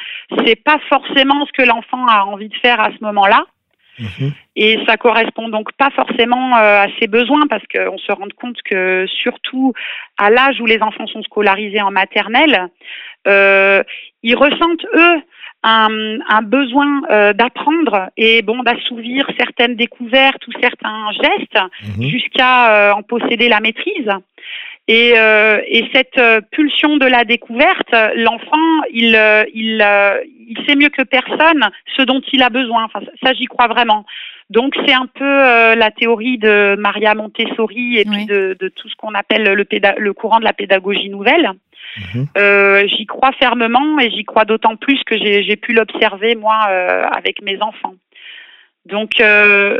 c'est 0.45 0.55
pas 0.55 0.79
forcément 0.89 1.45
ce 1.45 1.51
que 1.51 1.67
l'enfant 1.67 2.05
a 2.07 2.23
envie 2.25 2.49
de 2.49 2.55
faire 2.57 2.79
à 2.79 2.89
ce 2.97 3.03
moment-là. 3.03 3.45
Mhm. 3.99 4.31
Et 4.55 4.79
ça 4.87 4.97
correspond 4.97 5.49
donc 5.49 5.73
pas 5.73 5.89
forcément 5.91 6.53
à 6.55 6.85
ses 6.99 7.07
besoins 7.07 7.47
parce 7.47 7.63
qu'on 7.73 7.97
se 7.97 8.11
rend 8.11 8.27
compte 8.37 8.61
que 8.63 9.05
surtout 9.07 9.73
à 10.17 10.29
l'âge 10.29 10.59
où 10.61 10.65
les 10.65 10.81
enfants 10.81 11.07
sont 11.07 11.23
scolarisés 11.23 11.81
en 11.81 11.91
maternelle, 11.91 12.69
ils 13.25 14.35
ressentent 14.35 14.85
eux 14.95 15.21
un, 15.63 16.41
besoin 16.41 17.01
euh, 17.09 17.33
d'apprendre 17.33 18.09
et 18.17 18.41
bon 18.41 18.63
d'assouvir 18.63 19.27
certaines 19.37 19.75
découvertes 19.75 20.47
ou 20.47 20.51
certains 20.61 21.11
gestes 21.11 21.97
mhm. 21.97 22.07
jusqu'à 22.07 22.89
euh, 22.89 22.91
en 22.93 23.03
posséder 23.03 23.49
la 23.49 23.59
maîtrise. 23.59 24.09
Et, 24.87 25.09
et 25.11 25.87
cette 25.93 26.19
pulsion 26.49 26.97
de 26.97 27.05
la 27.05 27.23
découverte, 27.23 27.93
l'enfant, 28.15 28.81
il, 28.91 29.15
il, 29.53 29.85
il 30.47 30.65
sait 30.65 30.75
mieux 30.75 30.89
que 30.89 31.03
personne 31.03 31.69
ce 31.95 32.01
dont 32.01 32.21
il 32.33 32.41
a 32.41 32.49
besoin. 32.49 32.85
Enfin, 32.85 33.01
ça, 33.23 33.33
j'y 33.33 33.45
crois 33.45 33.67
vraiment. 33.67 34.07
Donc, 34.49 34.73
c'est 34.87 34.93
un 34.95 35.05
peu 35.05 35.75
la 35.75 35.91
théorie 35.91 36.39
de 36.39 36.75
Maria 36.79 37.13
Montessori 37.13 37.99
et 37.99 38.05
puis 38.05 38.25
de, 38.25 38.57
de, 38.59 38.67
tout 38.67 38.89
ce 38.89 38.95
qu'on 38.95 39.13
appelle 39.13 39.43
le, 39.43 39.67
le 39.97 40.13
courant 40.13 40.39
de 40.39 40.45
la 40.45 40.53
pédagogie 40.53 41.09
nouvelle. 41.09 41.51
Mhm. 41.97 42.27
Euh, 42.37 42.87
j'y 42.87 43.05
crois 43.05 43.31
fermement 43.33 43.99
et 43.99 44.09
j'y 44.11 44.23
crois 44.23 44.45
d'autant 44.45 44.75
plus 44.75 45.01
que 45.05 45.17
j'ai 45.17 45.55
pu 45.55 45.73
l'observer 45.73 46.35
moi 46.35 46.67
euh, 46.69 47.03
avec 47.11 47.41
mes 47.41 47.61
enfants. 47.61 47.95
Donc, 48.85 49.19
euh, 49.19 49.79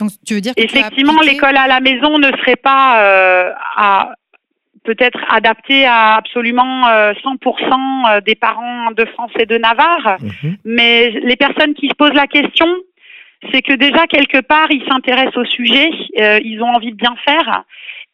Donc 0.00 0.10
tu 0.26 0.34
veux 0.34 0.40
dire 0.40 0.52
effectivement, 0.56 1.20
l'école 1.22 1.56
à 1.56 1.66
la 1.66 1.80
maison 1.80 2.18
ne 2.18 2.30
serait 2.38 2.56
pas 2.56 3.54
à 3.76 4.12
peut-être 4.84 5.18
adaptée 5.30 5.86
à 5.86 6.16
absolument 6.16 6.82
100% 6.84 8.22
des 8.22 8.34
parents 8.34 8.90
de 8.90 9.06
France 9.06 9.30
et 9.38 9.46
de 9.46 9.56
Navarre, 9.56 10.18
mhm. 10.20 10.56
mais 10.64 11.10
les 11.10 11.36
personnes 11.36 11.72
qui 11.72 11.88
se 11.88 11.94
posent 11.94 12.12
la 12.12 12.26
question, 12.26 12.66
c'est 13.50 13.62
que 13.62 13.72
déjà 13.72 14.06
quelque 14.06 14.42
part 14.42 14.70
ils 14.70 14.84
s'intéressent 14.86 15.38
au 15.38 15.44
sujet, 15.46 15.88
ils 16.44 16.60
ont 16.60 16.68
envie 16.68 16.90
de 16.90 16.96
bien 16.96 17.14
faire 17.24 17.64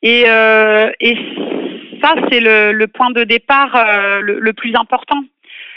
et, 0.02 0.26
et 1.00 1.16
ça, 2.02 2.14
c'est 2.30 2.40
le, 2.40 2.86
point 2.86 3.10
de 3.10 3.24
départ 3.24 3.74
euh, 3.74 4.20
le, 4.20 4.52
plus 4.52 4.74
important. 4.74 5.22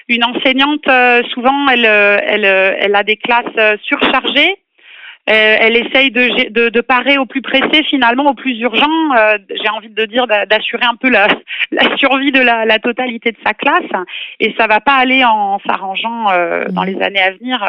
Une 0.08 0.24
enseignante, 0.24 0.88
euh, 0.88 1.24
souvent, 1.34 1.68
elle, 1.70 1.86
euh, 1.86 2.18
elle, 2.26 2.46
elle 2.46 2.96
a 2.96 3.04
des 3.04 3.18
classes 3.18 3.80
surchargées. 3.84 4.56
elle 5.26 5.78
essaye 5.78 6.12
de, 6.12 6.70
de, 6.70 6.82
parer 6.82 7.18
au 7.18 7.26
plus 7.26 7.42
pressé, 7.42 7.84
finalement, 7.84 8.30
au 8.30 8.34
plus 8.34 8.60
urgent. 8.60 8.92
J'ai 9.50 9.70
envie 9.70 9.90
de 9.90 10.06
dire 10.06 10.28
d'assurer 10.28 10.86
un 10.86 10.96
peu 10.96 11.10
la, 11.10 11.28
la 11.72 11.96
survie 11.98 12.32
de 12.32 12.42
la, 12.42 12.66
la, 12.66 12.80
totalité 12.80 13.32
de 13.32 13.38
sa 13.46 13.54
classe. 13.54 13.92
Et 14.40 14.54
ça 14.58 14.68
va 14.68 14.82
pas 14.82 14.96
aller 14.96 15.24
en, 15.24 15.60
s'arrangeant 15.66 16.26
dans 16.70 16.84
les 16.84 17.02
années 17.02 17.22
à 17.22 17.32
venir. 17.32 17.64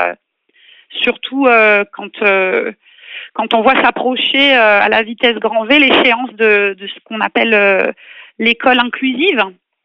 surtout 1.03 1.47
quand 1.93 2.25
quand 3.35 3.55
on 3.55 3.63
voit 3.63 3.81
s'approcher 3.83 4.55
à 4.55 4.89
la 4.89 5.03
vitesse 5.03 5.37
grand 5.37 5.65
V 5.65 5.79
l'échéance 5.79 6.33
de, 6.35 6.77
de, 6.79 6.87
ce 6.87 6.99
qu'on 7.05 7.21
appelle 7.21 7.95
l'école 8.39 8.79
inclusive. 8.79 9.45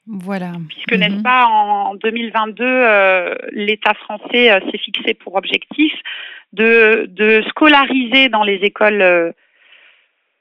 Voilà. 0.09 0.53
Puisque, 0.67 0.93
n'est-ce 0.93 1.17
mhm. 1.17 1.23
pas, 1.23 1.45
en 1.45 1.93
2022, 1.95 2.63
euh, 2.65 3.35
l'État 3.51 3.93
français 3.93 4.51
euh, 4.51 4.59
s'est 4.71 4.79
fixé 4.79 5.13
pour 5.13 5.35
objectif 5.35 5.93
de, 6.51 7.05
de, 7.09 7.43
scolariser 7.49 8.27
dans 8.29 8.43
les 8.43 8.55
écoles 8.55 9.03
euh, 9.03 9.31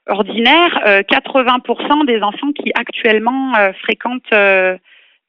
ordinaires 0.07 0.81
80% 0.85 2.07
des 2.07 2.19
enfants 2.23 2.51
qui 2.51 2.71
actuellement 2.73 3.53
fréquentent 3.83 4.31
des 4.31 4.79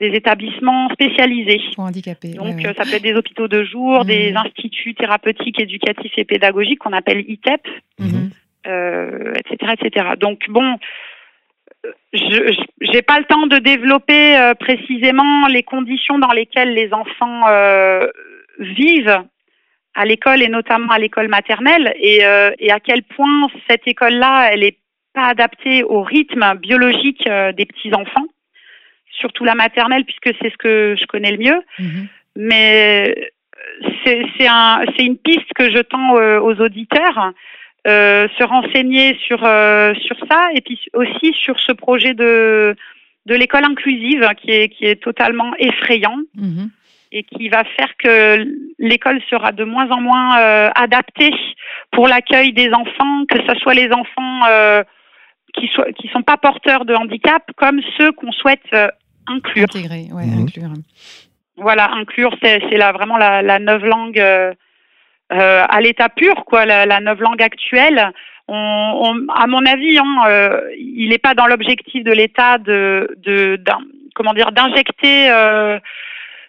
établissements 0.00 0.88
spécialisés. 0.88 1.60
Pour 1.74 1.84
handicapés. 1.84 2.32
Donc, 2.32 2.62
ça 2.62 2.84
peut 2.84 2.94
être 2.94 3.02
des 3.02 3.12
hôpitaux 3.12 3.46
de 3.46 3.62
jour, 3.62 4.06
des 4.06 4.30
mhm. 4.30 4.38
instituts 4.38 4.94
thérapeutiques, 4.94 5.60
éducatifs 5.60 6.14
et 6.16 6.24
pédagogiques 6.24 6.78
qu'on 6.78 6.94
appelle 6.94 7.26
ITEP, 7.28 7.68
etc., 8.64 9.74
etc. 9.78 10.06
Donc, 10.18 10.48
bon, 10.48 10.78
je 12.12 12.92
n'ai 12.92 13.02
pas 13.02 13.18
le 13.18 13.24
temps 13.24 13.46
de 13.46 13.58
développer 13.58 14.36
euh, 14.36 14.54
précisément 14.54 15.46
les 15.46 15.62
conditions 15.62 16.18
dans 16.18 16.32
lesquelles 16.32 16.74
les 16.74 16.92
enfants 16.92 17.48
euh, 17.48 18.06
vivent 18.58 19.22
à 19.94 20.04
l'école 20.04 20.42
et 20.42 20.48
notamment 20.48 20.92
à 20.92 20.98
l'école 20.98 21.28
maternelle 21.28 21.92
et, 21.96 22.24
euh, 22.24 22.50
et, 22.58 22.70
à 22.70 22.80
quel 22.80 23.02
point 23.02 23.48
cette 23.68 23.86
école-là, 23.86 24.50
elle 24.52 24.60
n'est 24.60 24.78
pas 25.14 25.26
adaptée 25.26 25.82
au 25.82 26.02
rythme 26.02 26.54
biologique 26.56 27.28
des 27.56 27.66
petits 27.66 27.92
enfants, 27.92 28.26
surtout 29.10 29.44
la 29.44 29.56
maternelle 29.56 30.04
puisque 30.04 30.36
c'est 30.40 30.50
ce 30.50 30.56
que 30.56 30.94
je 30.96 31.06
connais 31.06 31.32
le 31.32 31.38
mieux. 31.38 31.62
mais 32.36 33.32
c'est 34.04 34.46
un, 34.46 34.84
une 34.98 35.18
piste 35.18 35.52
que 35.56 35.70
je 35.70 35.80
tends 35.80 36.14
aux 36.14 36.60
auditeurs. 36.60 37.32
Se 37.86 38.44
renseigner 38.44 39.16
sur 39.26 39.38
sur 39.38 40.16
ça 40.28 40.48
et 40.54 40.60
puis 40.60 40.78
aussi 40.94 41.32
sur 41.34 41.58
ce 41.60 41.72
projet 41.72 42.14
de 42.14 42.76
de 43.26 43.34
l'école 43.34 43.64
inclusive 43.64 44.28
qui 44.40 44.50
est 44.50 44.68
qui 44.68 44.84
est 44.86 45.02
totalement 45.02 45.52
effrayant. 45.58 46.18
Mhm 46.34 46.70
et 47.12 47.24
qui 47.24 47.48
va 47.48 47.64
faire 47.64 47.88
que 47.98 48.44
l'école 48.78 49.20
sera 49.28 49.52
de 49.52 49.64
moins 49.64 49.90
en 49.90 50.00
moins 50.00 50.38
euh, 50.38 50.70
adaptée 50.74 51.32
pour 51.90 52.06
l'accueil 52.06 52.52
des 52.52 52.70
enfants, 52.72 53.24
que 53.28 53.38
ce 53.48 53.58
soit 53.58 53.74
les 53.74 53.90
enfants 53.92 54.46
euh, 54.48 54.82
qui 55.54 55.68
ne 55.76 55.92
qui 55.92 56.08
sont 56.08 56.22
pas 56.22 56.36
porteurs 56.36 56.84
de 56.84 56.94
handicap, 56.94 57.42
comme 57.56 57.80
ceux 57.98 58.12
qu'on 58.12 58.32
souhaite 58.32 58.62
euh, 58.72 58.88
inclure. 59.26 59.64
Intégrer, 59.64 60.08
ouais, 60.12 60.26
mhm. 60.26 60.42
inclure. 60.42 60.70
Voilà, 61.56 61.90
inclure, 61.92 62.34
c'est 62.42 62.58
vraiment 62.76 63.18
la, 63.18 63.42
la 63.42 63.58
neuve 63.58 63.84
langue 63.84 64.22
à 65.30 65.80
l'état 65.80 66.08
pur, 66.08 66.44
quoi, 66.44 66.66
la, 66.66 66.86
la 66.86 67.00
neuve 67.00 67.22
langue 67.22 67.42
actuelle. 67.42 68.12
On, 68.48 69.14
à 69.34 69.46
mon 69.46 69.64
avis, 69.64 69.96
hein, 69.96 70.60
il 70.76 71.08
n'est 71.08 71.18
pas 71.18 71.34
dans 71.34 71.46
l'objectif 71.46 72.02
de 72.02 72.10
l'État 72.10 72.58
de, 72.58 73.16
de, 73.18 73.62
comment 74.14 74.34
dire, 74.34 74.50
d'injecter 74.50 75.30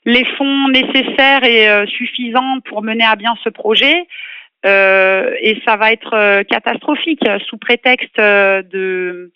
les 0.06 0.26
fonds 0.38 0.68
nécessaires 0.70 1.44
et 1.44 1.70
euh, 1.70 1.86
suffisants 1.86 2.60
pour 2.66 2.82
mener 2.82 3.06
à 3.06 3.16
bien 3.16 3.36
ce 3.44 3.50
projet. 3.50 4.08
Euh, 4.66 5.34
et 5.42 5.60
ça 5.66 5.76
va 5.76 5.92
être 5.92 6.14
euh, 6.14 6.44
catastrophique 6.44 7.24
sous 7.48 7.58
prétexte 7.58 8.18
de 8.18 9.32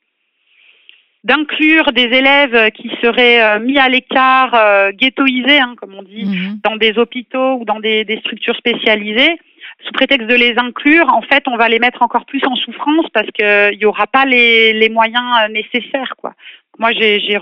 d'inclure 1.26 1.91
des 1.91 2.03
élèves 2.03 2.71
qui 2.71 2.89
seraient 3.01 3.59
mis 3.59 3.78
à 3.78 3.89
l'écart, 3.89 4.91
ghettoisés, 4.93 5.59
hein, 5.59 5.76
comme 5.78 5.95
on 5.95 6.03
dit, 6.03 6.26
mhm. 6.26 6.59
dans 6.63 6.78
des 6.78 6.97
hôpitaux 6.97 7.55
ou 7.55 7.65
dans 7.65 7.80
des, 7.80 8.05
des, 8.05 8.19
structures 8.19 8.55
spécialisées. 8.55 9.38
Sous 9.84 9.91
prétexte 9.91 10.28
de 10.28 10.36
les 10.36 10.53
inclure, 10.57 11.09
en 11.09 11.21
fait, 11.21 11.43
on 11.47 11.57
va 11.57 11.67
les 11.67 11.80
mettre 11.80 12.01
encore 12.01 12.26
plus 12.26 12.41
en 12.45 12.55
souffrance 12.55 13.07
parce 13.11 13.30
qu'il 13.32 13.78
n'y 13.78 13.86
aura 13.86 14.07
pas 14.07 14.26
les, 14.26 14.71
les, 14.73 14.89
moyens 14.89 15.49
nécessaires. 15.49 16.13
Quoi. 16.17 16.34
Moi, 16.80 16.91
j'ai 16.93 17.38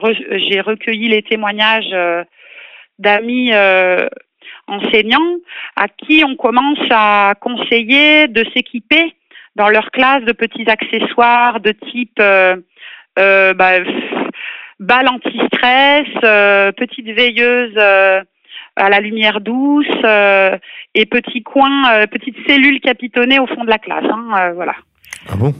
recueilli 0.61 1.09
les 1.09 1.21
témoignages 1.21 1.93
d'amis 2.99 3.51
euh, 3.53 4.07
enseignants 4.67 5.37
à 5.75 5.87
qui 5.87 6.23
on 6.25 6.35
commence 6.35 6.79
à 6.89 7.33
conseiller 7.39 8.27
de 8.27 8.45
s'équiper 8.53 9.13
dans 9.55 9.69
leur 9.69 9.91
classe 9.91 10.23
de 10.23 10.31
petits 10.31 10.69
accessoires 10.69 11.59
de 11.59 11.71
type 11.91 12.19
euh, 12.19 12.55
euh, 13.19 13.53
bah, 13.53 13.79
balle 14.79 15.07
anti-stress, 15.07 16.07
euh, 16.23 16.71
petite 16.71 17.07
veilleuse 17.07 17.77
à 18.75 18.89
la 18.89 18.99
lumière 18.99 19.39
douce 19.41 19.87
et 20.95 21.05
petits 21.05 21.43
coins, 21.43 22.07
petites 22.07 22.37
cellules 22.47 22.79
capitonnées 22.79 23.39
au 23.39 23.47
fond 23.47 23.63
de 23.63 23.69
la 23.69 23.77
classe. 23.77 24.05
Hein, 24.05 24.51
voilà. 24.53 24.73
Ah 25.29 25.35
bon? 25.37 25.53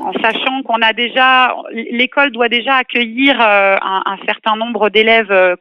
En, 0.00 0.12
sachant 0.20 0.62
qu'on 0.62 0.82
a 0.82 0.92
déjà, 0.92 1.54
l'école 1.72 2.32
doit 2.32 2.48
déjà 2.48 2.76
accueillir 2.76 3.40
un, 3.40 4.02
un, 4.06 4.16
certain 4.26 4.56
nombre 4.56 4.88
d'élèves 4.88 5.56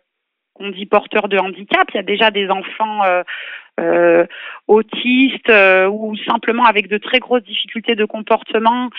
on 0.60 0.70
dit 0.70 0.86
porteurs 0.86 1.28
de 1.28 1.38
handicap. 1.38 1.88
Il 1.94 1.98
y 1.98 2.00
a 2.00 2.04
déjà 2.04 2.32
des 2.32 2.50
enfants 2.50 3.04
euh, 3.06 3.24
euh, 3.80 4.26
autistes 4.68 5.50
euh, 5.50 5.88
ou 5.88 6.16
simplement 6.28 6.66
avec 6.66 6.88
de 6.88 6.98
très 6.98 7.20
grosses 7.20 7.44
difficultés 7.44 7.96
de 7.96 8.06
comportement 8.06 8.90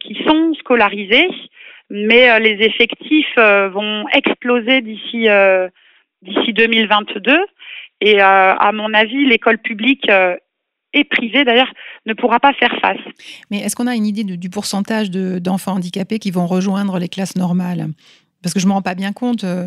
qui 0.00 0.16
sont 0.26 0.52
scolarisés, 0.54 1.28
mais 1.90 2.40
les 2.40 2.64
effectifs 2.64 3.36
vont 3.36 4.04
exploser 4.12 4.80
d'ici 4.80 5.28
d'ici 6.22 6.52
2022. 6.52 7.38
Et 8.00 8.20
à 8.20 8.70
mon 8.72 8.92
avis, 8.94 9.26
l'école 9.26 9.58
publique 9.58 10.10
et 10.94 11.04
privée 11.04 11.44
d'ailleurs 11.44 11.72
ne 12.06 12.14
pourra 12.14 12.40
pas 12.40 12.52
faire 12.54 12.74
face. 12.80 13.00
Mais 13.50 13.58
est-ce 13.58 13.76
qu'on 13.76 13.86
a 13.86 13.94
une 13.94 14.06
idée 14.06 14.24
du 14.24 14.50
pourcentage 14.50 15.10
d'enfants 15.10 15.74
handicapés 15.74 16.18
qui 16.18 16.30
vont 16.30 16.46
rejoindre 16.46 16.98
les 16.98 17.08
classes 17.08 17.36
normales? 17.36 17.88
Parce 18.44 18.52
que 18.52 18.60
je 18.60 18.66
ne 18.66 18.68
me 18.68 18.74
rends 18.74 18.82
pas 18.82 18.94
bien 18.94 19.14
compte. 19.14 19.42
Euh, 19.42 19.66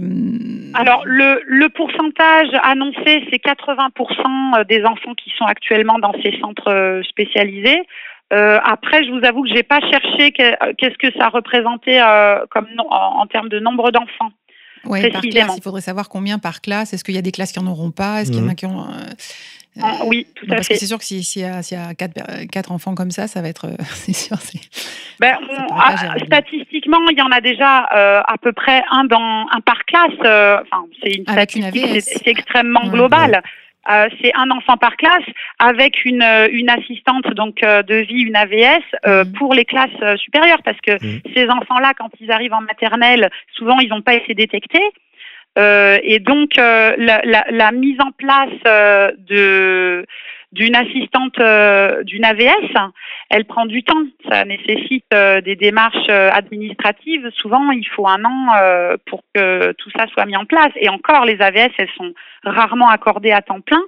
Alors, 0.75 1.01
le, 1.03 1.41
le 1.47 1.67
pourcentage 1.69 2.49
annoncé, 2.61 3.25
c'est 3.31 3.43
80% 3.43 4.67
des 4.67 4.85
enfants 4.85 5.15
qui 5.15 5.31
sont 5.35 5.45
actuellement 5.45 5.97
dans 5.97 6.13
ces 6.23 6.39
centres 6.39 6.69
euh, 6.69 7.01
spécialisés. 7.09 7.81
Euh, 8.33 8.59
après, 8.63 9.03
je 9.03 9.09
vous 9.09 9.25
avoue 9.25 9.41
que 9.41 9.49
je 9.49 9.55
n'ai 9.55 9.63
pas 9.63 9.79
cherché 9.79 10.31
qu'est-ce 10.31 10.97
que 10.99 11.11
ça 11.17 11.29
représentait 11.29 11.99
comme 12.51 12.67
en, 12.77 13.25
termes 13.25 13.49
de 13.49 13.59
nombre 13.59 13.89
d'enfants. 13.89 14.31
Oui, 14.85 15.09
par 15.09 15.21
classe, 15.21 15.57
il 15.57 15.63
faudrait 15.63 15.81
savoir 15.81 16.07
combien 16.07 16.37
par 16.37 16.61
classe. 16.61 16.93
Est-ce 16.93 17.03
qu'il 17.03 17.15
y 17.15 17.17
a 17.17 17.23
des 17.23 17.31
classes 17.31 17.53
qui 17.53 17.59
n'en 17.59 17.71
auront 17.71 17.91
pas? 17.91 18.21
Est-ce 18.21 18.31
qu'il 18.31 18.41
y 18.41 18.43
en 18.43 18.47
a 18.47 18.51
mmh. 18.51 18.55
qui 18.55 18.65
ont. 18.67 18.85
Ah, 19.81 19.99
oui, 20.05 20.27
tout 20.35 20.45
à 20.49 20.55
parce 20.55 20.67
fait. 20.67 20.75
c'est 20.75 20.85
sûr 20.85 20.97
que 20.97 21.03
s'il 21.03 21.23
si 21.23 21.39
y, 21.39 21.43
a, 21.43 21.59
y 21.59 21.75
a 21.75 21.93
quatre, 21.93 22.45
quatre, 22.51 22.71
enfants 22.71 22.95
comme 22.95 23.11
ça, 23.11 23.27
ça 23.27 23.41
va 23.41 23.49
être. 23.49 23.69
c'est 23.83 24.13
sûr. 24.13 24.37
Ben, 25.19 25.37
statistiquement, 26.25 26.99
il 27.11 27.17
y 27.17 27.21
en 27.21 27.31
a 27.31 27.41
déjà 27.41 27.87
euh, 27.95 28.21
à 28.25 28.37
peu 28.37 28.51
près 28.53 28.83
un 28.91 29.05
dans 29.05 29.45
un 29.51 29.61
par 29.61 29.83
classe. 29.85 30.11
Euh, 30.23 30.59
enfin, 30.63 30.85
c'est 31.01 31.11
une 31.11 31.23
statistique, 31.23 32.01
c'est 32.01 32.27
extrêmement 32.27 32.87
global. 32.87 33.41
Euh, 33.89 34.09
c'est 34.21 34.33
un 34.35 34.51
enfant 34.51 34.75
par 34.75 34.97
classe 34.97 35.23
avec 35.59 36.03
une, 36.03 36.25
une 36.51 36.69
assistante 36.69 37.25
donc 37.33 37.61
de 37.61 37.95
vie, 37.95 38.23
une 38.23 38.35
AVS 38.35 38.83
mmh. 39.05 39.31
pour 39.37 39.53
les 39.53 39.63
classes 39.63 40.17
supérieures 40.17 40.61
parce 40.61 40.79
que 40.81 40.95
mmh. 40.95 41.21
ces 41.33 41.47
enfants-là, 41.49 41.93
quand 41.97 42.09
ils 42.19 42.29
arrivent 42.29 42.53
en 42.53 42.61
maternelle, 42.61 43.29
souvent 43.53 43.79
ils 43.79 43.87
n'ont 43.87 44.01
pas 44.01 44.15
été 44.15 44.33
détectés. 44.33 44.83
Euh, 45.57 45.97
et 46.03 46.19
donc 46.19 46.57
euh, 46.59 46.93
la, 46.97 47.71
mise 47.71 47.99
en 47.99 48.11
place 48.11 48.49
euh, 48.67 50.03
d'une 50.51 50.75
assistante 50.75 51.39
d'une 52.05 52.25
AVS, 52.25 52.91
elle 53.29 53.45
prend 53.45 53.65
du 53.65 53.83
temps. 53.83 54.03
Ça 54.29 54.45
nécessite 54.45 55.05
des 55.11 55.55
démarches 55.55 56.09
administratives. 56.09 57.29
Souvent, 57.35 57.71
il 57.71 57.87
faut 57.87 58.07
un 58.07 58.23
an 58.23 58.97
pour 59.07 59.23
que 59.33 59.71
tout 59.73 59.89
ça 59.97 60.07
soit 60.07 60.25
mis 60.25 60.37
en 60.37 60.45
place. 60.45 60.71
Et 60.75 60.89
encore, 60.89 61.25
les 61.25 61.41
AVS, 61.41 61.71
elles 61.77 61.89
sont 61.97 62.13
rarement 62.43 62.89
accordées 62.89 63.31
à 63.31 63.41
temps 63.41 63.61
plein. 63.61 63.81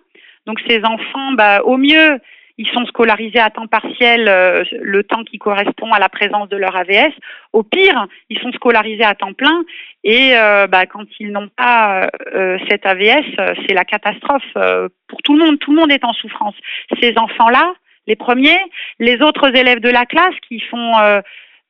Donc 0.47 0.59
ces 0.67 0.84
enfants, 0.84 1.34
bah, 1.34 1.61
au 1.63 1.78
mieux, 1.78 2.20
ils 2.60 2.68
sont 2.68 2.86
scolarisés 2.86 3.39
à 3.39 3.49
temps 3.49 3.68
partiel 3.68 4.28
euh, 4.28 4.66
le 4.82 5.03
temps 5.05 5.24
qui 5.24 5.38
correspond 5.38 5.93
à 5.93 5.99
la 5.99 6.10
présence 6.10 6.49
de 6.49 6.57
leur 6.57 6.76
AVS. 6.76 7.14
Au 7.53 7.64
pire, 7.64 8.05
ils 8.30 8.38
sont 8.39 8.51
scolarisés 8.51 9.05
à 9.05 9.16
temps 9.16 9.32
plein 9.32 9.64
et 10.03 10.34
euh, 10.34 10.68
bah, 10.68 10.86
quand 10.86 11.05
ils 11.22 11.32
n'ont 11.32 11.47
pas 11.47 12.10
euh, 12.36 12.57
cette 12.68 12.86
AVS, 12.86 13.26
c'est 13.66 13.74
la 13.74 13.86
catastrophe 13.86 14.53
pour 15.07 15.22
tout 15.24 15.38
le 15.38 15.45
monde. 15.45 15.57
Tout 15.60 15.72
le 15.72 15.80
monde 15.80 15.91
est 15.91 16.03
en 16.03 16.12
souffrance. 16.12 16.55
Ces 17.01 17.18
enfants-là, 17.18 17.74
les 18.07 18.18
premiers, 18.18 18.60
les 18.99 19.22
autres 19.22 19.55
élèves 19.55 19.80
de 19.80 19.89
la 19.89 20.05
classe 20.05 20.36
qui 20.47 20.60
font 20.60 20.93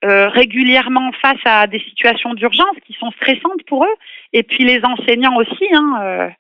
régulièrement 0.02 1.12
face 1.22 1.42
à 1.46 1.68
des 1.68 1.80
situations 1.82 2.34
d'urgence 2.34 2.76
qui 2.88 2.94
sont 2.94 3.12
stressantes 3.12 3.64
pour 3.68 3.84
eux, 3.84 3.96
et 4.34 4.42
puis 4.42 4.64
les 4.64 4.84
enseignants 4.84 5.36
aussi. 5.36 5.68
Hein, 5.72 6.32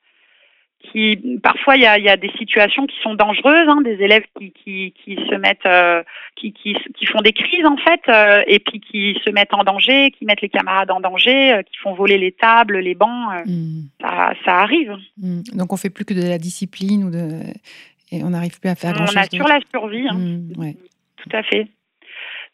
qui 0.79 1.39
parfois 1.43 1.75
il 1.75 1.83
y 1.83 1.85
a, 1.85 1.99
y 1.99 2.09
a, 2.09 2.17
des 2.17 2.31
situations 2.37 2.87
qui 2.87 2.95
sont 3.01 3.13
dangereuses, 3.13 3.67
hein, 3.67 3.81
des 3.81 4.01
élèves 4.01 4.23
qui, 4.37 4.51
qui, 4.51 4.93
qui 5.03 5.15
se 5.15 5.35
mettent, 5.35 5.65
euh, 5.65 6.03
qui, 6.35 6.53
qui, 6.53 6.73
qui, 6.73 7.05
font 7.05 7.21
des 7.21 7.33
crises 7.33 7.65
en 7.65 7.77
fait, 7.77 8.01
euh, 8.07 8.43
et 8.47 8.59
puis 8.59 8.79
qui 8.79 9.17
se 9.25 9.29
mettent 9.31 9.53
en 9.53 9.63
danger, 9.63 10.11
qui 10.11 10.25
mettent 10.25 10.41
les 10.41 10.49
camarades 10.49 10.91
en 10.91 10.99
danger, 10.99 11.53
euh, 11.53 11.61
qui 11.63 11.77
font 11.77 11.93
voler 11.93 12.17
les 12.17 12.31
tables, 12.31 12.79
les 12.79 12.95
bancs, 12.95 13.45
hmm. 13.45 13.81
ça, 14.01 14.33
ça, 14.45 14.55
arrive. 14.59 14.95
Hmm. 15.17 15.41
Donc 15.53 15.73
on 15.73 15.77
fait 15.77 15.89
plus 15.89 16.05
que 16.05 16.13
de 16.13 16.27
la 16.27 16.37
discipline 16.37 17.03
ou 17.03 17.11
de, 17.11 17.29
et 18.11 18.23
on 18.23 18.29
n'arrive 18.29 18.59
plus 18.59 18.69
à 18.69 18.75
faire 18.75 18.93
grand 18.93 19.05
chose. 19.05 19.17
On 19.17 19.21
assure 19.21 19.47
la 19.47 19.59
survie, 19.69 20.07
hein. 20.07 20.39
ouais. 20.57 20.75
tout 21.17 21.29
à 21.35 21.43
fait. 21.43 21.67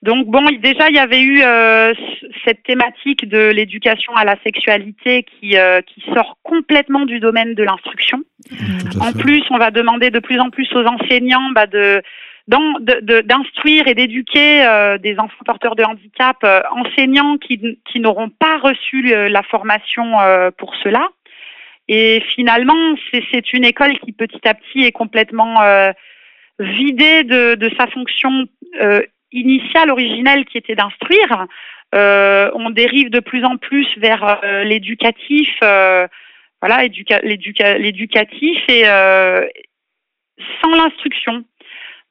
Donc 0.05 0.27
bon, 0.27 0.43
déjà 0.61 0.87
il 0.89 0.95
y 0.95 0.99
avait 0.99 1.21
eu 1.21 1.41
euh, 1.41 1.91
cette 2.45 2.61
thématique 2.61 3.27
de 3.27 3.49
l'éducation 3.49 4.13
à 4.15 4.23
la 4.23 4.35
sexualité 4.43 5.23
qui, 5.23 5.57
euh, 5.57 5.81
qui 5.81 6.01
sort 6.13 6.37
complètement 6.43 7.05
du 7.05 7.19
domaine 7.19 7.55
de 7.55 7.63
l'instruction. 7.63 8.19
En 9.01 9.11
plus, 9.13 9.43
on 9.49 9.57
va 9.57 9.71
demander 9.71 10.11
de 10.11 10.19
plus 10.19 10.39
en 10.39 10.51
plus 10.51 10.71
aux 10.75 10.85
enseignants 10.85 11.49
bah, 11.55 11.65
de 11.65 12.03
d'instruire 12.47 13.87
et 13.87 13.95
d'éduquer 13.95 14.63
euh, 14.63 14.99
des 14.99 15.17
enfants 15.17 15.43
porteurs 15.43 15.75
de 15.75 15.83
handicap, 15.83 16.37
enseignants 16.69 17.39
qui, 17.39 17.59
qui 17.91 17.99
n'auront 17.99 18.29
pas 18.29 18.59
reçu 18.59 19.01
la 19.01 19.41
formation 19.41 20.05
pour 20.59 20.75
cela. 20.83 21.09
Et 21.87 22.21
finalement, 22.35 22.95
c'est 23.11 23.53
une 23.53 23.65
école 23.65 23.97
qui 23.97 24.11
petit 24.11 24.47
à 24.47 24.53
petit 24.53 24.83
est 24.83 24.91
complètement 24.91 25.55
vidée 26.59 27.23
de, 27.23 27.55
de 27.55 27.71
sa 27.79 27.87
fonction 27.87 28.45
initiale, 29.35 29.91
originelle, 29.91 30.45
qui 30.45 30.57
était 30.57 30.75
d'instruire, 30.75 31.47
euh, 31.93 32.49
on 32.55 32.69
dérive 32.71 33.09
de 33.09 33.19
plus 33.19 33.45
en 33.45 33.57
plus 33.57 33.87
vers 33.97 34.43
euh, 34.43 34.63
l'éducatif, 34.63 35.49
euh, 35.63 36.07
voilà, 36.61 36.83
l'éducatif 36.83 38.63
et 38.69 38.83
sans 40.61 40.75
l'instruction. 40.75 41.45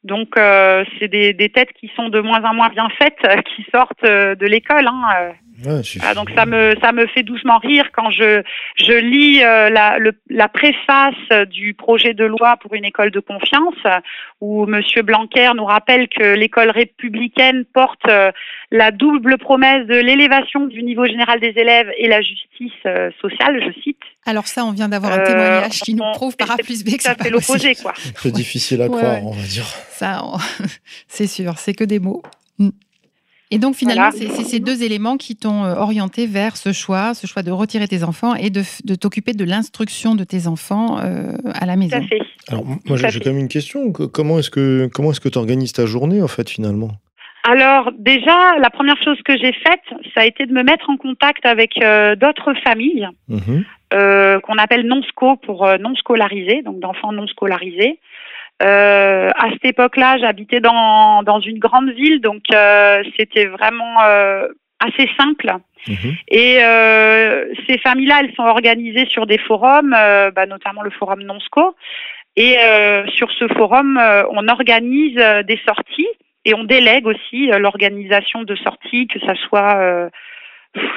Donc 0.04 0.36
euh, 0.36 0.84
c'est 0.98 1.08
des, 1.08 1.32
des, 1.32 1.48
têtes 1.48 1.72
qui 1.72 1.90
sont 1.96 2.08
de 2.08 2.20
moins 2.20 2.44
en 2.44 2.54
moins 2.54 2.68
bien 2.68 2.88
faites, 2.98 3.26
qui 3.56 3.66
sortent 3.72 4.04
de 4.04 4.46
l'école. 4.46 4.86
Hein. 4.86 5.32
Ouais, 5.64 5.80
ah, 6.02 6.14
donc 6.14 6.30
ça 6.34 6.46
me 6.46 6.74
ça 6.82 6.92
me 6.92 7.06
fait 7.06 7.22
doucement 7.22 7.58
rire 7.58 7.90
quand 7.92 8.10
je 8.10 8.42
je 8.74 8.92
lis 8.92 9.42
euh, 9.42 9.70
la 9.70 9.98
le, 9.98 10.12
la 10.28 10.48
préface 10.48 11.46
du 11.48 11.74
projet 11.74 12.12
de 12.12 12.24
loi 12.24 12.56
pour 12.56 12.74
une 12.74 12.84
école 12.84 13.12
de 13.12 13.20
confiance 13.20 13.78
où 14.40 14.66
Monsieur 14.66 15.02
Blanquer 15.02 15.52
nous 15.54 15.64
rappelle 15.64 16.08
que 16.08 16.34
l'école 16.34 16.70
républicaine 16.70 17.64
porte 17.72 18.08
euh, 18.08 18.32
la 18.72 18.90
double 18.90 19.38
promesse 19.38 19.86
de 19.86 19.94
l'élévation 19.94 20.66
du 20.66 20.82
niveau 20.82 21.06
général 21.06 21.38
des 21.38 21.54
élèves 21.56 21.90
et 21.98 22.08
la 22.08 22.20
justice 22.20 22.72
euh, 22.86 23.10
sociale, 23.20 23.62
je 23.64 23.80
cite. 23.80 24.02
Alors 24.26 24.46
ça, 24.46 24.64
on 24.64 24.72
vient 24.72 24.88
d'avoir 24.88 25.12
un 25.12 25.24
témoignage 25.24 25.80
qui 25.80 25.94
nous 25.94 26.04
prouve 26.14 26.36
par 26.36 26.50
A 26.50 26.56
plus 26.56 26.84
B 26.84 26.96
que 26.96 27.02
ça 27.02 27.14
fait 27.14 27.30
l'opposé, 27.30 27.74
quoi. 27.74 27.92
C'est 28.16 28.32
difficile 28.32 28.80
à 28.82 28.88
croire, 28.88 29.24
on 29.24 29.32
va 29.32 29.42
dire. 29.42 29.66
Ça, 29.90 30.24
c'est 31.08 31.26
sûr, 31.26 31.58
c'est 31.58 31.74
que 31.74 31.84
des 31.84 31.98
mots. 31.98 32.22
Mm. 32.58 32.70
Et 33.50 33.58
donc 33.58 33.76
finalement, 33.76 34.10
c'est 34.10 34.28
ces 34.28 34.58
deux 34.58 34.82
éléments 34.82 35.16
qui 35.16 35.36
t'ont 35.36 35.64
euh, 35.64 35.74
orienté 35.76 36.26
vers 36.26 36.56
ce 36.56 36.72
choix, 36.72 37.14
ce 37.14 37.26
choix 37.26 37.42
de 37.42 37.50
retirer 37.50 37.86
tes 37.86 38.02
enfants 38.02 38.34
et 38.34 38.50
de, 38.50 38.62
t'occuper 38.96 39.32
de 39.32 39.44
l'instruction 39.44 40.14
de 40.14 40.24
tes 40.24 40.46
enfants 40.46 40.98
euh, 40.98 41.32
à 41.52 41.66
la 41.66 41.76
maison. 41.76 41.98
Tout 41.98 42.04
à 42.04 42.08
fait. 42.08 42.20
Alors 42.48 42.64
moi 42.64 42.96
j'ai 42.96 43.20
quand 43.20 43.30
même 43.30 43.38
une 43.38 43.48
question. 43.48 43.92
Comment 43.92 44.38
est-ce 44.38 44.50
que 44.50 44.88
comment 44.92 45.12
est-ce 45.12 45.20
que 45.20 45.28
tu 45.28 45.38
organises 45.38 45.72
ta 45.72 45.86
journée 45.86 46.20
en 46.22 46.28
fait 46.28 46.48
finalement? 46.50 46.92
Alors 47.46 47.92
déjà, 47.98 48.58
la 48.58 48.70
première 48.70 49.00
chose 49.04 49.18
que 49.24 49.36
j'ai 49.36 49.52
faite, 49.52 49.82
ça 50.14 50.22
a 50.22 50.26
été 50.26 50.46
de 50.46 50.52
me 50.52 50.62
mettre 50.62 50.88
en 50.88 50.96
contact 50.96 51.44
avec 51.44 51.72
euh, 51.80 52.16
d'autres 52.16 52.54
familles 52.64 53.08
mmh 53.28 53.60
qu'on 53.94 54.58
appelle 54.58 54.86
non-sco 54.86 55.36
pour 55.36 55.68
non 55.78 55.94
scolarisés, 55.94 56.62
donc 56.62 56.80
d'enfants 56.80 57.12
non 57.12 57.26
scolarisés. 57.26 58.00
Euh, 58.62 59.30
à 59.36 59.50
cette 59.52 59.64
époque-là, 59.64 60.18
j'habitais 60.18 60.60
dans, 60.60 61.22
dans 61.22 61.40
une 61.40 61.58
grande 61.58 61.90
ville, 61.90 62.20
donc 62.20 62.42
euh, 62.52 63.02
c'était 63.16 63.46
vraiment 63.46 64.02
euh, 64.02 64.46
assez 64.78 65.08
simple. 65.18 65.52
Mhm. 65.88 66.14
Et 66.28 66.58
euh, 66.62 67.46
ces 67.68 67.78
familles-là, 67.78 68.20
elles 68.20 68.34
sont 68.34 68.44
organisées 68.44 69.06
sur 69.06 69.26
des 69.26 69.38
forums, 69.38 69.90
bah, 69.90 70.46
notamment 70.46 70.82
le 70.82 70.90
forum 70.90 71.22
Nonsco. 71.22 71.74
Et 72.36 72.56
sur 73.14 73.30
ce 73.30 73.46
forum, 73.48 74.00
on 74.30 74.48
organise 74.48 75.14
des 75.46 75.60
sorties 75.66 76.08
et 76.44 76.52
on 76.54 76.64
délègue 76.64 77.06
aussi 77.06 77.46
l'organisation 77.46 78.42
de 78.42 78.56
sorties, 78.56 79.06
que 79.06 79.20
ça 79.20 79.34
soit 79.36 80.10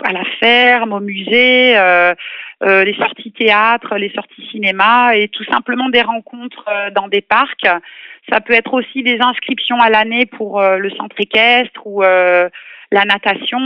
à 0.03 0.11
la 0.13 0.23
ferme, 0.39 0.93
au 0.93 0.99
musée, 0.99 1.75
euh, 2.63 2.67
euh, 2.67 2.83
les 2.83 2.95
sorties 2.95 3.31
théâtre, 3.31 3.97
les 3.97 4.11
sorties 4.11 4.47
cinéma 4.51 5.15
et 5.15 5.27
tout 5.29 5.43
simplement 5.45 5.89
des 5.89 6.01
rencontres 6.01 6.65
euh, 6.67 6.89
dans 6.91 7.07
des 7.07 7.21
parcs. 7.21 7.67
Ça 8.29 8.41
peut 8.41 8.53
être 8.53 8.73
aussi 8.73 9.03
des 9.03 9.19
inscriptions 9.19 9.79
à 9.79 9.89
l'année 9.89 10.25
pour 10.25 10.61
le 10.61 10.89
centre 10.91 11.15
équestre 11.17 11.79
ou 11.85 12.01
la 12.01 13.05
natation. 13.05 13.57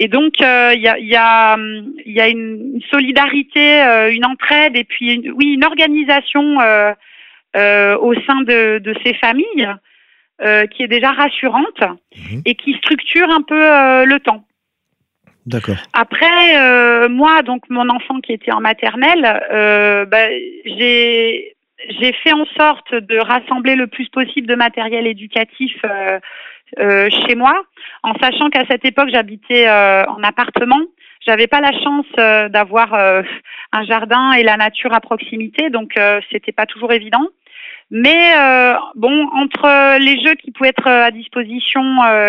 et 0.00 0.08
donc 0.08 0.40
il 0.40 0.80
y 0.80 0.88
a, 0.88 0.98
y, 0.98 1.14
a, 1.14 1.56
y, 2.04 2.20
a, 2.20 2.28
une 2.28 2.80
solidarité, 2.90 3.82
une 4.10 4.24
entraide 4.24 4.76
et 4.76 4.82
puis 4.82 5.30
oui 5.30 5.54
une 5.54 5.64
organisation 5.64 6.56
au 7.54 8.14
sein 8.26 8.40
de, 8.42 8.78
de 8.78 8.94
ces 9.04 9.14
familles 9.14 9.68
qui 10.72 10.82
est 10.82 10.88
déjà 10.88 11.12
rassurante 11.12 11.80
mmh. 11.80 12.40
et 12.46 12.56
qui 12.56 12.74
structure 12.74 13.30
un 13.30 13.42
peu 13.42 13.60
le 14.04 14.18
temps. 14.18 14.44
D'accord. 15.46 15.76
Après, 15.92 16.58
euh, 16.58 17.08
moi, 17.08 17.42
donc 17.42 17.62
mon 17.70 17.88
enfant 17.88 18.20
qui 18.20 18.32
était 18.32 18.52
en 18.52 18.60
maternelle, 18.60 19.42
euh, 19.52 20.04
bah, 20.04 20.28
j'ai 20.64 21.54
fait 22.24 22.32
en 22.32 22.44
sorte 22.58 22.92
de 22.94 23.18
rassembler 23.18 23.76
le 23.76 23.86
plus 23.86 24.08
possible 24.08 24.48
de 24.48 24.56
matériel 24.56 25.06
éducatif 25.06 25.72
euh, 25.84 27.08
chez 27.10 27.36
moi, 27.36 27.62
en 28.02 28.14
sachant 28.20 28.50
qu'à 28.50 28.64
cette 28.68 28.84
époque 28.84 29.08
j'habitais 29.12 29.68
en 29.70 30.22
appartement. 30.24 30.80
J'avais 31.24 31.46
pas 31.46 31.60
la 31.60 31.72
chance 31.72 32.50
d'avoir 32.50 32.94
un 32.94 33.84
jardin 33.84 34.32
et 34.32 34.42
la 34.42 34.56
nature 34.56 34.92
à 34.92 35.00
proximité, 35.00 35.70
donc 35.70 35.94
c'était 36.30 36.52
pas 36.52 36.66
toujours 36.66 36.92
évident. 36.92 37.26
Mais 37.90 38.34
bon, 38.96 39.28
entre 39.32 39.98
les 39.98 40.20
jeux 40.24 40.34
qui 40.34 40.50
pouvaient 40.50 40.70
être 40.70 40.88
à 40.88 41.10
disposition 41.10 41.82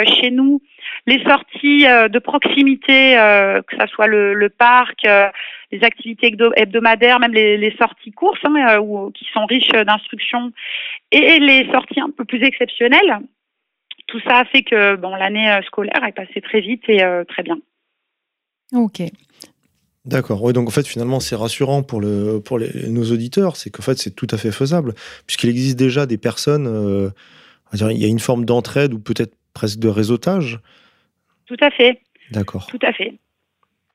chez 0.06 0.32
nous 0.32 0.62
les 1.08 1.24
sorties 1.24 1.88
euh, 1.88 2.10
de 2.10 2.20
proximité, 2.20 3.18
euh, 3.18 3.62
que 3.62 3.78
ce 3.80 3.88
soit 3.88 4.08
le, 4.08 4.50
parc, 4.50 5.06
euh, 5.06 5.30
les 5.72 5.84
activités 5.84 6.36
hebdomadaires, 6.56 7.20
même 7.20 7.34
les, 7.34 7.76
sorties 7.80 8.12
courses, 8.12 8.40
hein, 8.44 8.82
qui 9.14 9.26
sont 9.34 9.46
riches 9.46 9.70
d'instruction, 9.70 10.52
et 11.12 11.40
les 11.40 11.70
sorties 11.72 12.02
un 12.02 12.10
peu 12.10 12.26
plus 12.26 12.44
exceptionnelles. 12.44 13.20
Tout 14.08 14.20
ça 14.22 14.40
a 14.40 14.46
fait 14.46 14.64
que 14.64 14.96
bon, 14.96 15.16
l'année 15.16 15.60
scolaire 15.66 16.04
est 16.06 16.14
passée 16.14 16.42
très 16.42 16.62
vite 16.62 16.84
et 16.88 17.04
très 17.28 17.44
bien. 17.44 17.58
Ok. 18.74 19.02
D'accord. 20.08 20.42
Oui, 20.42 20.54
donc 20.54 20.68
en 20.68 20.72
fait, 20.72 20.88
finalement, 20.88 21.20
c'est 21.20 21.36
rassurant 21.36 21.84
pour, 21.84 22.02
le, 22.02 22.40
pour 22.40 22.60
nos 22.60 23.12
auditeurs, 23.12 23.56
c'est 23.56 23.70
qu'en 23.70 23.84
fait, 23.84 23.98
c'est 23.98 24.16
tout 24.16 24.28
à 24.32 24.38
fait 24.38 24.52
faisable, 24.52 24.94
puisqu'il 25.26 25.50
existe 25.50 25.78
déjà 25.78 26.06
des 26.06 26.18
personnes, 26.18 27.12
il 27.74 27.98
y 27.98 28.06
a 28.06 28.08
une 28.08 28.20
forme 28.20 28.46
d'entraide 28.46 28.94
ou 28.94 29.00
peut-être 29.00 29.36
presque 29.54 29.80
de 29.80 29.90
réseautage 29.90 30.60
tout 31.48 31.58
à 31.62 31.72
fait. 31.72 32.02
D'accord. 32.32 32.68
Tout 32.68 32.80
à 32.82 32.94
fait. 32.94 33.14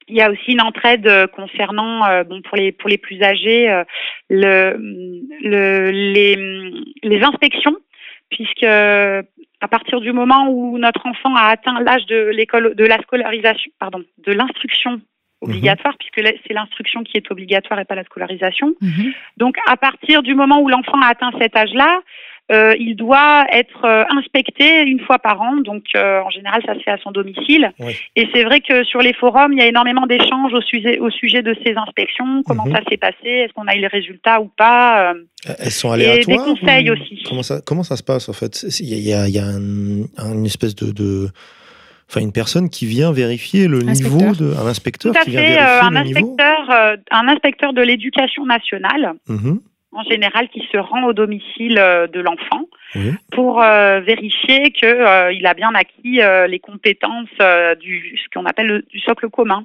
Il 0.09 0.17
y 0.17 0.23
a 0.23 0.31
aussi 0.31 0.53
une 0.53 0.61
entraide 0.61 1.07
euh, 1.07 1.27
concernant, 1.29 2.05
euh, 2.07 2.25
bon, 2.25 2.43
pour 2.43 2.57
les 2.57 2.73
pour 2.73 2.89
les 2.89 2.99
plus 2.99 3.23
âgés, 3.23 3.71
euh, 3.71 3.85
le, 4.29 4.77
le, 5.43 5.91
les, 5.91 6.37
les 7.03 7.23
inspections, 7.23 7.77
puisque 8.31 8.65
à 8.65 9.69
partir 9.71 10.01
du 10.01 10.13
moment 10.13 10.49
où 10.49 10.77
notre 10.79 11.07
enfant 11.07 11.35
a 11.37 11.45
atteint 11.45 11.81
l'âge 11.81 12.07
de 12.07 12.31
l'école 12.31 12.75
de 12.75 12.85
la 12.85 13.01
scolarisation, 13.03 13.71
pardon, 13.79 14.03
de 14.27 14.33
l'instruction 14.33 15.01
obligatoire, 15.43 15.95
mhm. 15.95 15.99
puisque 15.99 16.39
c'est 16.47 16.55
l'instruction 16.55 17.03
qui 17.03 17.17
est 17.17 17.31
obligatoire 17.31 17.79
et 17.81 17.85
pas 17.85 17.95
la 17.95 18.05
scolarisation. 18.05 18.75
Mhm. 18.81 19.13
Donc, 19.37 19.57
à 19.67 19.77
partir 19.77 20.23
du 20.23 20.35
moment 20.35 20.61
où 20.61 20.69
l'enfant 20.69 21.01
a 21.03 21.09
atteint 21.09 21.31
cet 21.41 21.57
âge-là, 21.57 22.01
euh, 22.51 22.75
il 22.79 22.97
doit 22.97 23.47
être 23.53 23.85
euh, 23.85 24.05
inspecté 24.11 24.83
une 24.83 25.01
fois 25.01 25.19
par 25.19 25.41
an. 25.41 25.57
Donc, 25.57 25.85
euh, 25.95 26.21
en 26.21 26.29
général, 26.29 26.61
ça 26.67 26.75
se 26.75 26.81
fait 26.81 26.91
à 26.91 26.99
son 26.99 27.11
domicile. 27.11 27.73
Et 28.17 28.29
c'est 28.35 28.43
vrai 28.45 28.61
que 28.61 28.85
sur 28.85 29.01
les 29.01 29.15
forums, 29.15 29.53
il 29.53 29.59
y 29.59 29.63
a 29.63 29.67
énormément 29.67 30.07
d'échanges 30.07 30.53
au 30.53 30.61
sujet, 30.61 30.99
au 30.99 31.09
sujet 31.11 31.43
de 31.43 31.57
ces 31.65 31.75
inspections. 31.75 32.43
Comment 32.47 32.67
mhm. 32.67 32.75
ça 32.75 32.81
s'est 32.91 32.97
passé? 32.97 33.17
Est-ce 33.25 33.53
qu'on 33.55 33.69
a 33.69 33.77
eu 33.77 33.81
les 33.81 33.87
résultats 33.87 34.41
ou 34.41 34.49
pas 34.49 35.15
Elles 35.47 35.71
sont 35.71 35.93
aléatoires. 35.93 36.19
Et 36.19 36.25
des 36.27 36.37
conseils 36.37 36.91
aussi. 36.91 37.23
Comment 37.29 37.43
ça, 37.43 37.61
comment 37.65 37.85
ça 37.85 37.97
se 37.97 38.03
passe 38.03 38.29
en 38.29 38.35
fait? 38.35 38.67
Il 38.81 38.89
y 38.89 39.15
a, 39.15 39.29
il 39.29 39.35
y 39.35 39.39
a, 39.39 39.45
une 39.45 40.45
espèce 40.45 40.75
de, 40.75 40.93
de 40.93 41.29
enfin 42.13 42.21
une 42.21 42.33
personne 42.33 42.69
qui 42.69 42.85
vient 42.85 43.11
vérifier 43.11 43.69
le 43.69 43.79
niveau 43.79 44.35
de 44.35 44.55
un 44.55 44.67
inspecteur 44.67 45.13
Tout 45.13 45.19
à 45.19 45.25
qui 45.25 45.33
fait, 45.33 45.55
vient 45.55 45.83
un 45.83 45.97
inspecteur, 45.97 46.71
un 47.11 47.29
inspecteur 47.29 47.73
de 47.73 47.81
l'éducation 47.81 48.45
nationale. 48.45 49.15
Mhm. 49.29 49.61
en 49.93 50.03
général 50.05 50.49
qui 50.49 50.63
se 50.73 50.79
rend 50.79 51.05
au 51.05 51.13
domicile 51.13 51.79
euh, 51.79 52.07
de 52.07 52.21
l'enfant 52.21 52.67
pour 53.31 53.63
euh, 53.63 54.01
vérifier 54.01 54.71
qu'il 54.71 54.89
euh, 54.89 55.33
il 55.33 55.47
a 55.47 55.55
bien 55.55 55.73
acquis 55.75 56.21
les 56.49 56.59
compétences 56.59 57.29
du 57.81 58.19
ce 58.23 58.29
qu'on 58.33 58.47
appelle 58.47 58.83
du 58.91 59.01
socle 59.01 59.29
commun, 59.29 59.65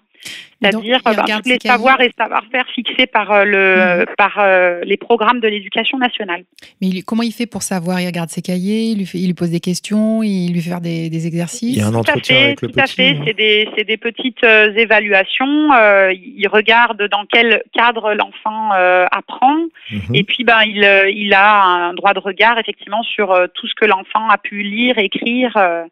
c'est-à-dire 0.62 1.00
ben, 1.04 1.14
tous 1.14 1.50
les 1.50 1.60
savoirs 1.60 2.02
et 2.02 2.12
savoir-faire 2.18 2.66
fixés 2.74 3.06
par 3.06 3.46
le 3.46 4.00
mhm. 4.00 4.06
par 4.18 4.40
les 4.84 4.98
programmes 4.98 5.40
de 5.40 5.48
l'éducation 5.48 5.98
nationale. 5.98 6.44
Mais 6.82 7.02
comment 7.02 7.24
il 7.24 7.34
fait 7.34 7.46
pour 7.46 7.64
savoir? 7.64 8.02
Il 8.02 8.08
regarde 8.08 8.30
ses 8.30 8.42
cahiers, 8.42 8.92
il 8.92 8.98
lui, 9.00 9.06
fait, 9.06 9.20
il 9.20 9.28
lui 9.28 9.34
pose 9.34 9.52
des 9.52 9.60
questions, 9.60 10.24
il 10.24 10.54
lui 10.54 10.62
fait 10.62 10.70
faire 10.70 10.82
des, 10.82 11.10
des 11.10 11.28
exercices? 11.28 11.76
Il 11.76 11.80
y 11.80 11.82
a 11.82 11.88
un 11.88 11.96
entretien 11.96 12.46
avec 12.46 12.62
le 12.62 12.70
petit. 12.70 12.74
Tout 12.74 12.80
à 12.80 12.88
fait, 12.88 13.18
c'est 13.26 13.34
des, 13.34 13.84
des 13.84 13.98
petites 13.98 14.44
évaluations. 14.44 15.70
il 16.12 16.48
regarde 16.52 17.08
dans 17.10 17.26
quel 17.32 17.62
cadre 17.74 18.14
l'enfant 18.14 18.72
apprend. 19.12 19.58
Mhm. 19.92 20.16
Et 20.16 20.24
puis, 20.24 20.44
ben, 20.44 20.62
il, 20.66 20.84
euh, 20.84 21.10
il 21.10 21.34
a 21.34 21.64
un 21.64 21.94
droit 21.94 22.14
de 22.14 22.20
regard 22.20 22.58
effectivement 22.58 23.04
sur 23.18 23.32
euh, 23.32 23.48
tout 23.54 23.68
ce 23.68 23.74
que 23.74 23.86
l'enfant 23.86 24.30
a 24.30 24.38
pu 24.38 24.62
lire, 24.62 24.98
écrire. 24.98 25.52
Euh, 25.58 25.86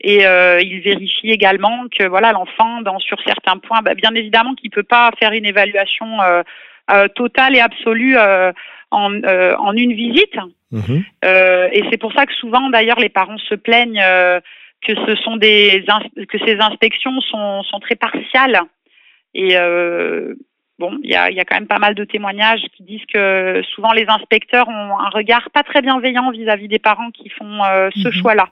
et 0.00 0.22
il 0.62 0.80
vérifie 0.80 1.32
également 1.32 1.86
que 1.90 2.04
voilà 2.04 2.30
l'enfant, 2.30 2.82
dans 2.82 3.00
sur 3.00 3.18
certains 3.26 3.56
points, 3.58 3.82
ben, 3.82 3.94
bien 3.94 4.14
évidemment 4.14 4.54
qu'il 4.54 4.70
peut 4.70 4.84
pas 4.84 5.10
faire 5.18 5.32
une 5.32 5.44
évaluation 5.44 6.06
totale 7.16 7.56
et 7.56 7.60
absolue 7.60 8.16
en, 8.92 9.22
en 9.24 9.72
une 9.72 9.92
visite. 9.94 10.36
Mhm. 10.70 11.02
et 11.24 11.82
c'est 11.90 11.96
pour 11.98 12.12
ça 12.12 12.26
que 12.26 12.34
souvent, 12.34 12.70
d'ailleurs, 12.70 13.00
les 13.00 13.08
parents 13.08 13.38
se 13.38 13.56
plaignent 13.56 14.00
que 14.86 14.94
ce 15.04 15.16
sont 15.24 15.36
des 15.36 15.84
que 16.28 16.38
ces 16.46 16.60
inspections 16.60 17.20
sont, 17.22 17.64
sont 17.64 17.80
très 17.80 17.96
partiales 17.96 18.60
et 19.34 19.56
bon, 20.78 20.98
il 21.02 21.10
y 21.10 21.14
a, 21.14 21.30
y 21.30 21.40
a, 21.40 21.44
quand 21.44 21.56
même 21.56 21.66
pas 21.66 21.78
mal 21.78 21.94
de 21.94 22.04
témoignages 22.04 22.62
qui 22.76 22.82
disent 22.82 23.06
que 23.12 23.62
souvent 23.74 23.92
les 23.92 24.06
inspecteurs 24.08 24.68
ont 24.68 24.98
un 24.98 25.08
regard 25.10 25.50
pas 25.52 25.62
très 25.62 25.82
bienveillant 25.82 26.30
vis-à-vis 26.30 26.68
des 26.68 26.78
parents 26.78 27.10
qui 27.10 27.28
font 27.30 27.64
euh, 27.64 27.90
ce 27.94 28.08
mhm. 28.08 28.12
choix-là. 28.12 28.48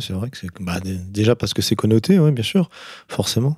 c'est 0.00 0.12
vrai 0.12 0.30
que 0.30 0.36
c'est 0.36 0.48
bah, 0.60 0.78
déjà 0.82 1.34
parce 1.34 1.54
que 1.54 1.62
c'est 1.62 1.76
connoté, 1.76 2.18
oui, 2.18 2.32
bien 2.32 2.44
sûr, 2.44 2.68
forcément. 3.08 3.56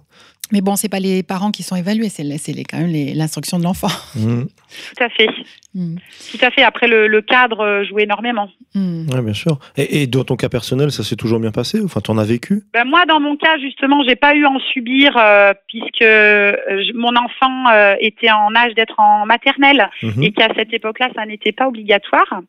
Mais 0.53 0.61
bon, 0.61 0.77
c'est 0.77 0.89
pas 0.89 1.01
les 1.01 1.23
parents 1.23 1.51
qui 1.51 1.63
sont 1.63 1.77
évalués, 1.77 2.09
c'est 2.09 2.25
quand 2.65 2.79
même 2.79 2.93
l'instruction 3.15 3.59
de 3.59 3.65
l'enfant. 3.65 3.89
Mmh. 4.15 4.45
Tout 4.45 5.05
à 5.05 5.09
fait. 5.09 5.29
Mmh. 5.75 5.97
Tout 6.31 6.39
à 6.45 6.51
fait. 6.51 6.63
Après, 6.63 6.87
le, 6.87 7.21
cadre 7.21 7.61
euh, 7.61 7.85
joue 7.85 7.99
énormément. 7.99 8.49
Mmh. 8.75 9.07
Oui, 9.13 9.21
bien 9.23 9.35
sûr. 9.35 9.59
Et, 9.77 10.07
dans 10.07 10.25
ton 10.25 10.37
cas 10.37 10.49
personnel, 10.49 10.93
ça 10.93 11.03
s'est 11.03 11.17
toujours 11.17 11.41
bien 11.41 11.51
passé? 11.51 11.81
Enfin, 11.85 12.01
en 12.09 12.19
as 12.19 12.25
vécu? 12.25 12.63
Ben, 12.73 12.85
Moi, 12.85 13.05
dans 13.07 13.21
mon 13.21 13.37
cas, 13.37 13.59
justement, 13.59 14.03
j'ai 14.07 14.17
pas 14.17 14.35
eu 14.35 14.45
à 14.45 14.51
en 14.51 14.59
subir 14.73 15.17
euh, 15.17 15.53
puisque 15.69 16.03
euh, 16.03 16.55
mon 16.95 17.15
enfant 17.17 17.65
était 18.01 18.31
en 18.31 18.55
âge 18.55 18.75
d'être 18.75 18.99
en 18.99 19.27
maternelle 19.27 19.91
et 20.21 20.33
qu'à 20.33 20.49
cette 20.55 20.73
époque-là, 20.73 21.11
ça 21.15 21.27
n'était 21.27 21.53
pas 21.53 21.67
obligatoire. 21.67 22.43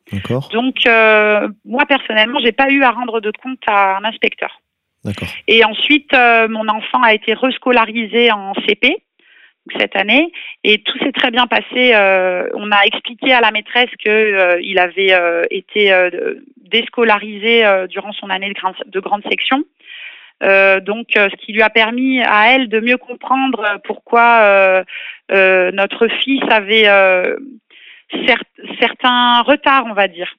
Donc, 0.52 0.76
moi, 1.64 1.84
personnellement, 1.86 2.38
j'ai 2.42 2.52
pas 2.52 2.70
eu 2.70 2.82
à 2.82 2.90
rendre 2.90 3.20
de 3.20 3.32
compte 3.42 3.60
à 3.66 3.98
un 3.98 4.04
inspecteur. 4.04 4.60
Et 5.46 5.64
ensuite, 5.64 6.12
euh, 6.14 6.48
mon 6.48 6.68
enfant 6.68 7.02
a 7.02 7.14
été 7.14 7.34
rescolarisé 7.34 8.30
en 8.32 8.52
CP 8.66 8.96
cette 9.78 9.96
année 9.96 10.32
et 10.64 10.82
tout 10.82 10.98
s'est 10.98 11.12
très 11.12 11.30
bien 11.30 11.46
passé. 11.46 11.94
Euh, 11.94 12.48
on 12.54 12.72
a 12.72 12.84
expliqué 12.84 13.32
à 13.32 13.40
la 13.40 13.50
maîtresse 13.50 13.90
qu'il 13.98 14.10
euh, 14.10 14.58
il 14.62 14.78
avait 14.78 15.46
été 15.50 15.92
déscolarisé 16.56 17.64
durant 17.88 18.12
son 18.12 18.30
année 18.30 18.48
de, 18.48 18.90
de 18.90 19.00
grande 19.00 19.22
section. 19.30 19.64
donc, 20.40 21.06
ce 21.14 21.36
qui 21.36 21.52
lui 21.52 21.62
a 21.62 21.70
permis 21.70 22.22
à 22.22 22.54
elle 22.54 22.68
de 22.68 22.80
mieux 22.80 22.96
comprendre 22.96 23.78
pourquoi 23.84 24.84
notre 25.30 26.08
fils 26.22 26.42
avait 26.50 26.88
certains 28.80 29.42
retards, 29.42 29.84
on 29.86 29.94
va 29.94 30.08
dire. 30.08 30.34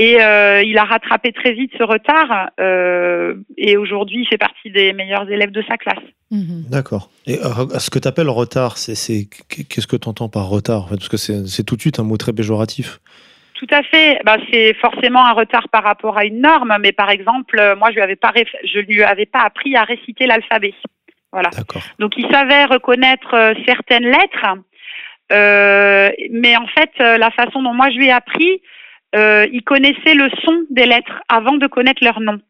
Et 0.00 0.18
euh, 0.18 0.62
il 0.62 0.78
a 0.78 0.84
rattrapé 0.84 1.30
très 1.30 1.52
vite 1.52 1.72
ce 1.76 1.82
retard. 1.82 2.48
Euh, 2.58 3.34
et 3.58 3.76
aujourd'hui, 3.76 4.22
il 4.22 4.26
fait 4.26 4.38
partie 4.38 4.70
des 4.70 4.94
meilleurs 4.94 5.30
élèves 5.30 5.50
de 5.50 5.62
sa 5.68 5.76
classe. 5.76 6.02
Mhm. 6.30 6.64
D'accord. 6.70 7.10
Et 7.26 7.38
euh, 7.38 7.78
ce 7.78 7.90
que 7.90 7.98
tu 7.98 8.08
appelles 8.08 8.30
retard, 8.30 8.78
c'est 8.78 9.28
qu'est-ce 9.68 9.86
que 9.86 9.96
tu 9.96 10.08
entends 10.08 10.30
par 10.30 10.48
retard 10.48 10.86
Parce 10.88 11.10
que 11.10 11.18
c'est 11.18 11.64
tout 11.64 11.76
de 11.76 11.82
suite 11.82 12.00
un 12.00 12.04
mot 12.04 12.16
très 12.16 12.32
péjoratif. 12.32 12.98
Tout 13.56 13.66
à 13.70 13.82
fait. 13.82 14.18
Bah, 14.24 14.38
c'est 14.50 14.72
forcément 14.80 15.22
un 15.26 15.32
retard 15.32 15.68
par 15.68 15.84
rapport 15.84 16.16
à 16.16 16.24
une 16.24 16.40
norme, 16.40 16.74
mais 16.80 16.92
par 16.92 17.10
exemple, 17.10 17.60
moi, 17.76 17.90
je 17.90 17.96
lui 17.96 18.00
avais 18.02 18.16
pas, 18.16 18.32
je 18.64 18.78
lui 18.78 19.02
avais 19.02 19.26
pas 19.26 19.40
appris 19.40 19.76
à 19.76 19.84
réciter 19.84 20.26
l'alphabet. 20.26 20.72
Voilà. 21.30 21.50
Donc, 21.98 22.14
il 22.16 22.26
savait 22.32 22.64
reconnaître 22.64 23.52
certaines 23.66 24.06
lettres, 24.06 24.46
mais 26.30 26.56
en 26.56 26.66
fait, 26.68 26.90
la 26.98 27.30
façon 27.32 27.62
dont 27.62 27.74
moi 27.74 27.90
je 27.90 27.98
lui 27.98 28.06
ai 28.06 28.12
appris, 28.12 28.62
euh, 29.14 29.46
il 29.52 29.62
connaissait 29.62 30.14
le 30.14 30.28
son 30.44 30.64
des 30.70 30.86
lettres 30.86 31.22
avant 31.28 31.56
de 31.56 31.66
connaître 31.66 32.04
leur 32.04 32.20
nom. 32.20 32.40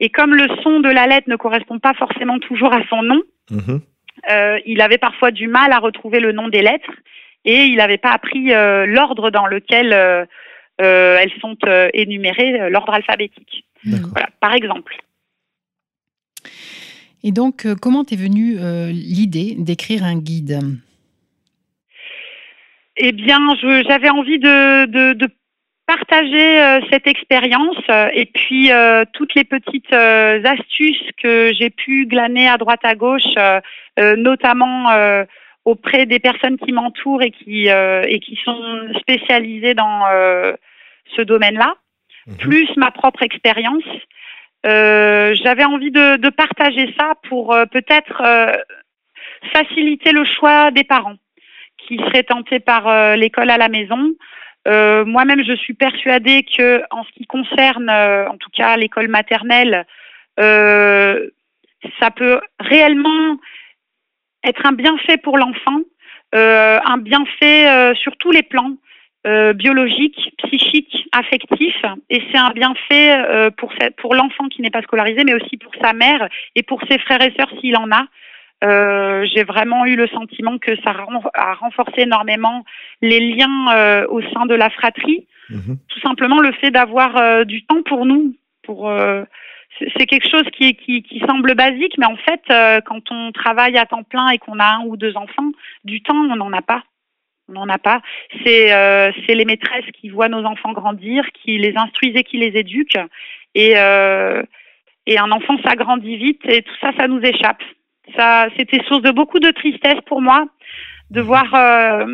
Et 0.00 0.10
comme 0.10 0.34
le 0.34 0.48
son 0.62 0.80
de 0.80 0.88
la 0.88 1.06
lettre 1.06 1.28
ne 1.28 1.36
correspond 1.36 1.78
pas 1.78 1.94
forcément 1.94 2.38
toujours 2.38 2.72
à 2.72 2.82
son 2.88 3.02
nom, 3.02 3.22
mhm. 3.50 3.80
euh, 4.30 4.58
il 4.66 4.80
avait 4.80 4.98
parfois 4.98 5.30
du 5.30 5.48
mal 5.48 5.72
à 5.72 5.78
retrouver 5.78 6.20
le 6.20 6.32
nom 6.32 6.48
des 6.48 6.62
lettres 6.62 6.90
et 7.44 7.64
il 7.64 7.76
n'avait 7.76 7.98
pas 7.98 8.10
appris 8.10 8.52
euh, 8.52 8.86
l'ordre 8.86 9.30
dans 9.30 9.46
lequel 9.46 9.92
elles 10.78 11.32
sont 11.40 11.56
énumérées, 11.94 12.70
l'ordre 12.70 12.92
alphabétique. 12.94 13.64
Voilà, 13.84 14.28
par 14.40 14.52
exemple. 14.52 14.96
Et 17.22 17.32
donc, 17.32 17.66
comment 17.80 18.04
t'es 18.04 18.16
venue 18.16 18.56
l'idée 18.90 19.54
d'écrire 19.56 20.04
un 20.04 20.18
guide? 20.18 20.60
Eh 22.98 23.12
bien, 23.12 23.38
j'avais 23.88 24.10
envie 24.10 24.38
de, 24.38 24.86
de, 24.86 25.12
de 25.14 25.28
partager 25.86 26.60
euh, 26.60 26.80
cette 26.90 27.06
expérience 27.06 27.78
euh, 27.90 28.08
et 28.12 28.26
puis 28.26 28.72
euh, 28.72 29.04
toutes 29.12 29.34
les 29.34 29.44
petites 29.44 29.92
astuces 29.92 31.10
que 31.22 31.52
j'ai 31.54 31.70
pu 31.70 32.06
glaner 32.06 32.48
à 32.48 32.58
droite 32.58 32.84
à 32.84 32.94
gauche, 32.94 33.22
notamment 33.98 34.90
auprès 35.64 36.06
des 36.06 36.18
personnes 36.18 36.58
qui 36.58 36.72
m'entourent 36.72 37.22
et 37.22 37.30
qui 37.30 37.68
et 37.68 38.20
qui 38.20 38.38
sont 38.44 38.88
spécialisées 39.00 39.74
dans 39.74 40.02
ce 41.16 41.22
domaine-là, 41.22 41.74
mhm. 42.26 42.36
plus 42.36 42.68
ma 42.76 42.90
propre 42.90 43.22
expérience. 43.22 43.84
J'avais 44.64 45.64
envie 45.64 45.90
de, 45.90 46.16
de, 46.16 46.28
partager 46.28 46.92
ça 46.98 47.14
pour 47.28 47.56
peut-être 47.70 48.22
faciliter 49.52 50.12
le 50.12 50.24
choix 50.24 50.70
des 50.70 50.84
parents 50.84 51.16
qui 51.86 51.96
seraient 51.98 52.24
tentés 52.24 52.60
par 52.60 53.16
l'école 53.16 53.50
à 53.50 53.58
la 53.58 53.68
maison 53.68 54.14
euh, 54.66 55.04
moi-même, 55.04 55.44
je 55.44 55.54
suis 55.54 55.74
persuadée 55.74 56.44
que, 56.44 56.82
en 56.90 57.04
ce 57.04 57.12
qui 57.12 57.26
concerne, 57.26 57.88
euh, 57.88 58.28
en 58.28 58.36
tout 58.36 58.50
cas, 58.52 58.76
l'école 58.76 59.08
maternelle, 59.08 59.86
euh, 60.40 61.30
ça 62.00 62.10
peut 62.10 62.40
réellement 62.58 63.36
être 64.44 64.66
un 64.66 64.72
bienfait 64.72 65.18
pour 65.18 65.38
l'enfant, 65.38 65.80
un 66.32 66.98
bienfait 66.98 67.94
sur 67.94 68.16
tous 68.18 68.30
les 68.30 68.42
plans. 68.42 68.76
biologiques, 69.54 70.34
psychiques, 70.44 71.08
affectifs, 71.12 71.84
et 72.10 72.22
c'est 72.30 72.38
un 72.38 72.50
bienfait 72.50 73.50
pour 73.96 74.14
l'enfant 74.14 74.48
qui 74.48 74.62
n'est 74.62 74.70
pas 74.70 74.82
scolarisé, 74.82 75.24
mais 75.24 75.34
aussi 75.34 75.56
pour 75.56 75.72
sa 75.82 75.92
mère 75.92 76.28
et 76.54 76.62
pour 76.62 76.80
ses 76.88 76.98
frères 76.98 77.22
et 77.22 77.32
sœurs 77.36 77.52
s'il 77.60 77.76
en 77.76 77.90
a. 77.90 78.06
Euh, 78.64 79.26
j'ai 79.34 79.44
vraiment 79.44 79.84
eu 79.84 79.96
le 79.96 80.06
sentiment 80.08 80.58
que 80.58 80.74
ça 80.82 80.94
a 81.34 81.54
renforcé 81.54 82.02
énormément 82.02 82.64
les 83.02 83.20
liens 83.20 83.68
euh, 83.74 84.06
au 84.08 84.22
sein 84.22 84.46
de 84.46 84.54
la 84.54 84.70
fratrie. 84.70 85.26
Mhm. 85.50 85.78
Tout 85.88 86.00
simplement 86.00 86.40
le 86.40 86.52
fait 86.52 86.70
d'avoir 86.70 87.16
euh, 87.16 87.44
du 87.44 87.64
temps 87.66 87.82
pour 87.82 88.06
nous. 88.06 88.34
Pour 88.62 88.90
c'est 89.78 90.06
quelque 90.06 90.28
chose 90.28 90.46
qui, 90.52 90.74
qui, 90.74 91.02
qui, 91.02 91.20
semble 91.20 91.54
basique, 91.54 91.98
mais 91.98 92.06
en 92.06 92.16
fait, 92.16 92.42
quand 92.86 93.12
on 93.12 93.30
travaille 93.30 93.76
à 93.76 93.84
temps 93.84 94.02
plein 94.02 94.28
et 94.30 94.38
qu'on 94.38 94.58
a 94.58 94.78
un 94.78 94.84
ou 94.86 94.96
deux 94.96 95.16
enfants, 95.16 95.52
du 95.84 96.02
temps, 96.02 96.16
on 96.16 96.34
n'en 96.34 96.52
a 96.52 96.62
pas. 96.62 96.82
On 97.48 97.52
n'en 97.52 97.68
a 97.68 97.78
pas. 97.78 98.00
C'est 98.42 98.72
les 99.28 99.44
maîtresses 99.44 99.84
qui 100.00 100.08
voient 100.08 100.28
nos 100.28 100.44
enfants 100.44 100.72
grandir, 100.72 101.26
qui 101.32 101.58
les 101.58 101.76
instruisent 101.76 102.16
et 102.16 102.24
qui 102.24 102.38
les 102.38 102.58
éduquent. 102.58 102.98
Et, 103.54 103.72
et 103.72 105.18
un 105.18 105.30
enfant 105.30 105.58
s'agrandit 105.62 106.16
vite 106.16 106.42
et 106.48 106.62
tout 106.62 106.76
ça, 106.80 106.90
ça 106.98 107.06
nous 107.06 107.20
échappe. 107.20 107.62
Ça, 108.16 108.48
c'était 108.56 108.82
source 108.86 109.02
de 109.02 109.10
beaucoup 109.10 109.40
de 109.40 109.50
tristesse 109.50 110.00
pour 110.06 110.20
moi 110.20 110.46
de 111.10 111.20
mhm. 111.20 111.26
voir, 111.26 111.54
euh, 111.54 112.06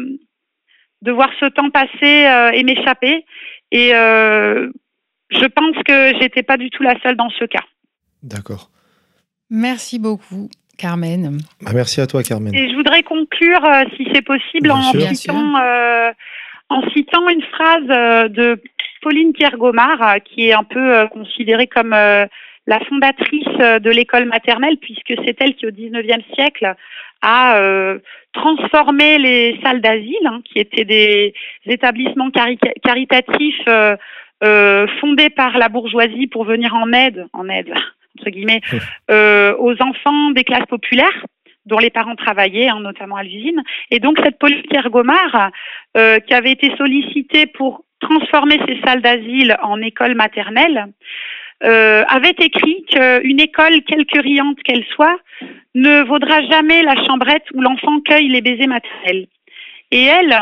de 1.03 1.13
voir 1.13 1.31
ce 1.41 1.47
temps 1.47 1.71
passer 1.71 2.27
euh, 2.27 2.51
et 2.53 2.63
m'échapper. 2.63 3.25
Et 3.71 3.95
euh, 3.95 4.71
je 5.31 5.47
pense 5.47 5.77
que 5.87 6.19
j'étais 6.21 6.43
pas 6.43 6.57
du 6.57 6.71
tout 6.71 6.83
la 6.83 7.01
seule 7.03 7.17
dans 7.17 7.31
ce 7.31 7.45
cas. 7.45 7.65
D'accord. 8.23 8.71
Merci 9.51 9.99
beaucoup. 9.99 10.49
Carmen. 10.79 11.39
Bah, 11.61 11.73
merci 11.75 12.01
à 12.01 12.07
toi, 12.07 12.23
Carmen. 12.23 12.55
Et 12.55 12.71
je 12.71 12.75
voudrais 12.75 13.03
conclure, 13.03 13.61
si 13.97 14.09
c'est 14.13 14.23
possible, 14.23 14.71
en 14.71 14.83
citant, 14.83 15.55
en 16.69 16.91
citant 16.91 17.29
une 17.29 17.43
phrase 17.43 18.31
de 18.31 18.61
Pauline 19.03 19.33
Pierre-Gomard, 19.33 20.17
qui 20.25 20.49
est 20.49 20.55
un 20.55 20.65
peu 20.65 21.07
considérée 21.09 21.67
comme 21.67 21.95
la 22.67 22.81
fondatrice 22.81 23.47
euh, 23.61 23.79
de 23.79 23.91
l'école 23.91 24.27
maternelle, 24.27 24.77
puisque 24.79 25.15
c'est 25.25 25.37
elle 25.41 25.55
qui, 25.55 25.67
au 25.67 25.71
XIXe 25.71 26.25
siècle, 26.35 26.75
a 27.21 27.59
euh, 27.59 27.99
transformé 28.33 29.19
les 29.19 29.59
salles 29.63 29.81
d'asile, 29.81 30.27
hein, 30.27 30.41
qui 30.45 30.59
étaient 30.59 30.85
des 30.85 31.35
établissements 31.67 32.31
caritatifs 32.31 33.69
euh, 33.69 34.87
fondés 35.01 35.31
par 35.31 35.57
la 35.59 35.69
bourgeoisie 35.69 36.27
pour 36.27 36.45
venir 36.45 36.75
en 36.75 36.93
aide, 36.93 37.27
en 37.33 37.49
aide 37.49 37.73
entre 38.19 38.29
guillemets, 38.29 38.61
aux 39.09 39.75
enfants 39.81 40.31
des 40.33 40.45
classes 40.45 40.67
populaires 40.67 41.25
dont 41.65 41.79
les 41.79 41.91
parents 41.91 42.17
travaillaient, 42.17 42.69
hein, 42.69 42.81
notamment 42.81 43.17
à 43.17 43.23
l'usine. 43.23 43.63
Et 43.91 44.01
donc 44.01 44.19
cette 44.23 44.39
Pierre 44.69 44.91
Gomard, 44.91 45.51
qui 45.95 46.35
avait 46.35 46.53
été 46.53 46.77
sollicitée 46.77 47.47
pour 47.47 47.85
transformer 48.01 48.61
ces 48.69 48.79
salles 48.85 49.01
d'asile 49.01 49.57
en 49.63 49.81
école 49.81 50.15
maternelle, 50.15 50.93
euh, 51.65 52.05
avait 52.09 52.35
écrit 52.39 52.85
qu'une 52.91 53.41
école, 53.41 53.83
quelque 53.83 54.19
riante 54.19 54.59
qu'elle 54.65 54.85
soit, 54.95 55.19
ne 55.75 56.03
vaudra 56.03 56.43
jamais 56.47 56.83
la 56.83 56.97
chambrette 57.05 57.45
où 57.55 57.61
l'enfant 57.61 58.01
cueille 58.01 58.29
les 58.29 58.41
baisers 58.41 58.67
maternels. 58.67 59.27
Et 59.91 60.05
elle, 60.05 60.37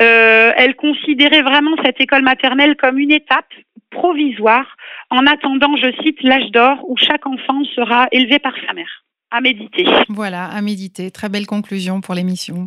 euh, 0.00 0.52
elle 0.56 0.74
considérait 0.74 1.42
vraiment 1.42 1.76
cette 1.84 2.00
école 2.00 2.22
maternelle 2.22 2.76
comme 2.76 2.98
une 2.98 3.12
étape 3.12 3.52
provisoire 3.90 4.66
en 5.10 5.26
attendant, 5.26 5.76
je 5.76 5.92
cite, 6.02 6.22
l'âge 6.22 6.50
d'or 6.50 6.78
où 6.88 6.96
chaque 6.96 7.26
enfant 7.26 7.62
sera 7.74 8.08
élevé 8.10 8.38
par 8.38 8.52
sa 8.66 8.72
mère. 8.72 9.04
À 9.30 9.40
méditer. 9.40 9.86
Voilà, 10.08 10.46
à 10.46 10.60
méditer. 10.62 11.10
Très 11.10 11.28
belle 11.28 11.46
conclusion 11.46 12.00
pour 12.00 12.14
l'émission. 12.14 12.66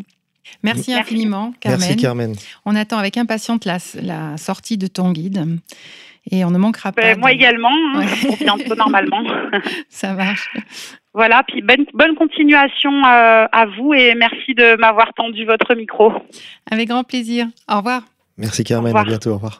Merci, 0.63 0.93
infiniment, 0.93 1.53
Carmen. 1.59 1.79
Merci, 1.79 1.95
Carmen. 1.97 2.35
On 2.65 2.75
attend 2.75 2.97
avec 2.97 3.17
impatience 3.17 3.65
la, 3.65 3.77
la 4.01 4.37
sortie 4.37 4.77
de 4.77 4.87
ton 4.87 5.11
guide 5.11 5.45
et 6.31 6.45
on 6.45 6.51
ne 6.51 6.57
manquera 6.57 6.91
pas. 6.91 7.15
Moi 7.15 7.31
également, 7.31 7.69
hein, 7.95 8.05
bientôt 8.39 8.75
normalement. 8.75 9.23
Ça 9.89 10.13
marche. 10.13 10.55
Voilà, 11.13 11.43
puis 11.47 11.61
bonne, 11.61 11.85
bonne 11.93 12.15
continuation 12.15 12.91
euh, 13.03 13.45
à 13.51 13.65
vous 13.65 13.93
et 13.93 14.13
merci 14.15 14.53
de 14.53 14.79
m'avoir 14.79 15.13
tendu 15.13 15.45
votre 15.45 15.73
micro. 15.75 16.13
Avec 16.69 16.87
grand 16.87 17.03
plaisir. 17.03 17.47
Au 17.69 17.77
revoir. 17.77 18.03
Merci 18.37 18.63
Carmen, 18.63 18.95
à 18.95 19.03
bientôt, 19.03 19.31
au 19.31 19.35
revoir. 19.35 19.57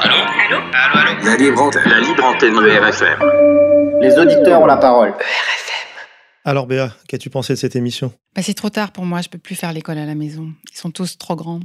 Allô 0.00 0.14
Allô 0.14 0.56
Allô, 0.72 1.10
allô 1.10 1.24
la, 1.24 1.36
libre 1.36 1.62
antenne, 1.62 1.82
la 1.86 2.00
libre 2.00 2.24
antenne 2.24 2.54
de 2.54 2.68
RFM. 2.68 4.00
Les 4.00 4.16
auditeurs 4.18 4.60
ont 4.60 4.66
la 4.66 4.76
parole. 4.76 5.08
ERFM. 5.08 5.68
Alors 6.44 6.66
Béa, 6.66 6.92
qu'as-tu 7.08 7.28
pensé 7.28 7.54
de 7.54 7.58
cette 7.58 7.76
émission? 7.76 8.12
Bah, 8.34 8.42
C'est 8.42 8.54
trop 8.54 8.70
tard 8.70 8.92
pour 8.92 9.04
moi, 9.04 9.20
je 9.20 9.28
peux 9.28 9.38
plus 9.38 9.54
faire 9.54 9.72
l'école 9.72 9.98
à 9.98 10.06
la 10.06 10.14
maison. 10.14 10.52
Ils 10.72 10.76
sont 10.76 10.90
tous 10.90 11.18
trop 11.18 11.36
grands. 11.36 11.60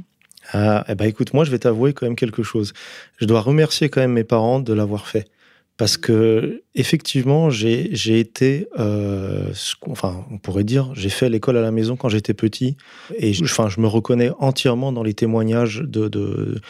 Ah, 0.52 0.84
eh 0.88 0.94
ben 0.94 1.06
écoute, 1.06 1.32
moi 1.32 1.44
je 1.44 1.50
vais 1.50 1.58
t'avouer 1.58 1.92
quand 1.92 2.06
même 2.06 2.16
quelque 2.16 2.42
chose. 2.42 2.72
Je 3.18 3.26
dois 3.26 3.40
remercier 3.40 3.88
quand 3.88 4.00
même 4.00 4.12
mes 4.12 4.24
parents 4.24 4.60
de 4.60 4.72
l'avoir 4.72 5.06
fait. 5.06 5.28
Parce 5.76 5.96
que 5.96 6.62
effectivement, 6.76 7.50
j'ai 7.50 8.20
été, 8.20 8.68
euh, 8.78 9.52
enfin, 9.88 10.24
on 10.30 10.38
pourrait 10.38 10.62
dire, 10.62 10.92
j'ai 10.94 11.08
fait 11.08 11.28
l'école 11.28 11.56
à 11.56 11.62
la 11.62 11.72
maison 11.72 11.96
quand 11.96 12.08
j'étais 12.08 12.34
petit, 12.34 12.76
et 13.18 13.32
je, 13.32 13.42
enfin, 13.42 13.68
je 13.68 13.80
me 13.80 13.88
reconnais 13.88 14.30
entièrement 14.38 14.92
dans 14.92 15.02
les 15.02 15.14
témoignages 15.14 15.82
de, 15.84 16.60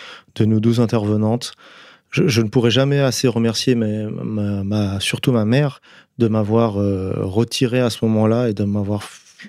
nos 0.40 0.60
douze 0.60 0.80
intervenantes. 0.80 1.52
Je, 2.12 2.40
ne 2.40 2.48
pourrais 2.48 2.70
jamais 2.70 3.00
assez 3.00 3.28
remercier 3.28 3.74
ma, 3.74 5.00
surtout 5.00 5.32
ma 5.32 5.44
mère 5.44 5.82
de 6.16 6.28
m'avoir 6.28 6.80
euh, 6.80 7.12
retiré 7.16 7.80
à 7.80 7.90
ce 7.90 8.04
moment-là 8.06 8.48
et 8.48 8.54
de 8.54 8.64
m'avoir 8.64 9.02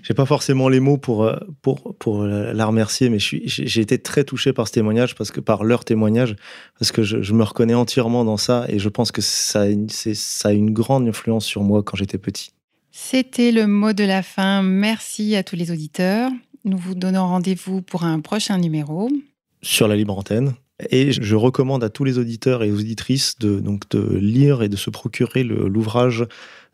j'ai 0.04 0.14
pas 0.14 0.26
forcément 0.26 0.70
les 0.70 0.80
mots 0.80 0.98
pour, 0.98 1.24
euh, 1.24 1.36
pour, 1.62 1.96
pour 1.98 2.24
la 2.26 2.66
remercier, 2.66 3.10
mais 3.10 3.20
j'ai 3.20 3.82
été 3.82 3.98
très 3.98 4.24
touché 4.24 4.54
par 4.54 4.68
ce 4.68 4.74
témoignage, 4.74 5.16
parce 5.16 5.32
que 5.32 5.40
par 5.40 5.64
leur 5.64 5.86
témoignage, 5.86 6.36
parce 6.80 6.92
que 6.92 7.04
je, 7.04 7.22
je 7.22 7.34
me 7.34 7.44
reconnais 7.44 7.74
entièrement 7.74 8.26
dans 8.26 8.38
ça 8.38 8.66
et 8.70 8.80
je 8.80 8.90
pense 8.90 9.12
que 9.12 9.22
ça 9.22 9.62
a 9.62 9.68
une, 9.68 9.90
ça 9.90 10.50
a 10.50 10.52
une 10.52 10.72
grande 10.72 11.08
influence 11.08 11.46
sur 11.46 11.64
moi 11.64 11.84
quand 11.84 11.98
j'étais 11.98 12.18
petit. 12.18 12.52
C'était 12.92 13.52
le 13.52 13.68
mot 13.68 13.92
de 13.92 14.06
la 14.06 14.24
fin. 14.24 14.62
Merci 14.62 15.36
à 15.36 15.44
tous 15.44 15.58
les 15.58 15.70
auditeurs. 15.70 16.32
Nous 16.64 16.78
vous 16.78 16.96
donnons 16.96 17.28
rendez-vous 17.28 17.82
pour 17.82 18.06
un 18.06 18.22
prochain 18.22 18.58
numéro. 18.58 19.10
Sur 19.62 19.88
la 19.88 19.96
libre 19.96 20.18
antenne. 20.18 20.54
Et 20.90 21.12
je 21.12 21.36
recommande 21.36 21.84
à 21.84 21.90
tous 21.90 22.04
les 22.04 22.18
auditeurs 22.18 22.64
et 22.64 22.72
auditrices 22.72 23.38
de, 23.40 23.60
donc, 23.60 23.90
de 23.90 24.18
lire 24.18 24.64
et 24.64 24.70
de 24.70 24.76
se 24.76 24.90
procurer 24.90 25.44
l'ouvrage 25.44 26.26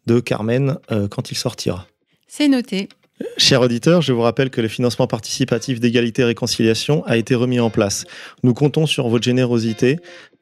de 0.07 0.19
Carmen 0.19 0.77
euh, 0.91 1.07
quand 1.07 1.31
il 1.31 1.35
sortira. 1.35 1.87
C'est 2.27 2.47
noté. 2.47 2.89
Chers 3.37 3.61
auditeurs, 3.61 4.01
je 4.01 4.13
vous 4.13 4.21
rappelle 4.21 4.49
que 4.49 4.61
le 4.61 4.67
financement 4.67 5.07
participatif 5.07 5.79
d'égalité 5.79 6.21
et 6.21 6.25
réconciliation 6.25 7.03
a 7.05 7.17
été 7.17 7.35
remis 7.35 7.59
en 7.59 7.69
place. 7.69 8.05
Nous 8.43 8.53
comptons 8.53 8.85
sur 8.85 9.07
votre 9.07 9.23
générosité. 9.23 9.99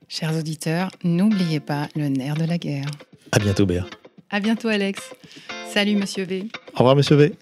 Chers 0.07 0.35
auditeurs, 0.35 0.89
n'oubliez 1.03 1.59
pas 1.59 1.87
le 1.95 2.09
nerf 2.09 2.35
de 2.35 2.45
la 2.45 2.57
guerre. 2.57 2.87
À 3.31 3.39
bientôt, 3.39 3.65
Béa. 3.65 3.85
À 4.29 4.39
bientôt, 4.39 4.67
Alex. 4.67 5.01
Salut, 5.71 5.95
monsieur 5.95 6.23
V. 6.23 6.45
Au 6.73 6.79
revoir, 6.79 6.95
monsieur 6.95 7.15
V. 7.15 7.33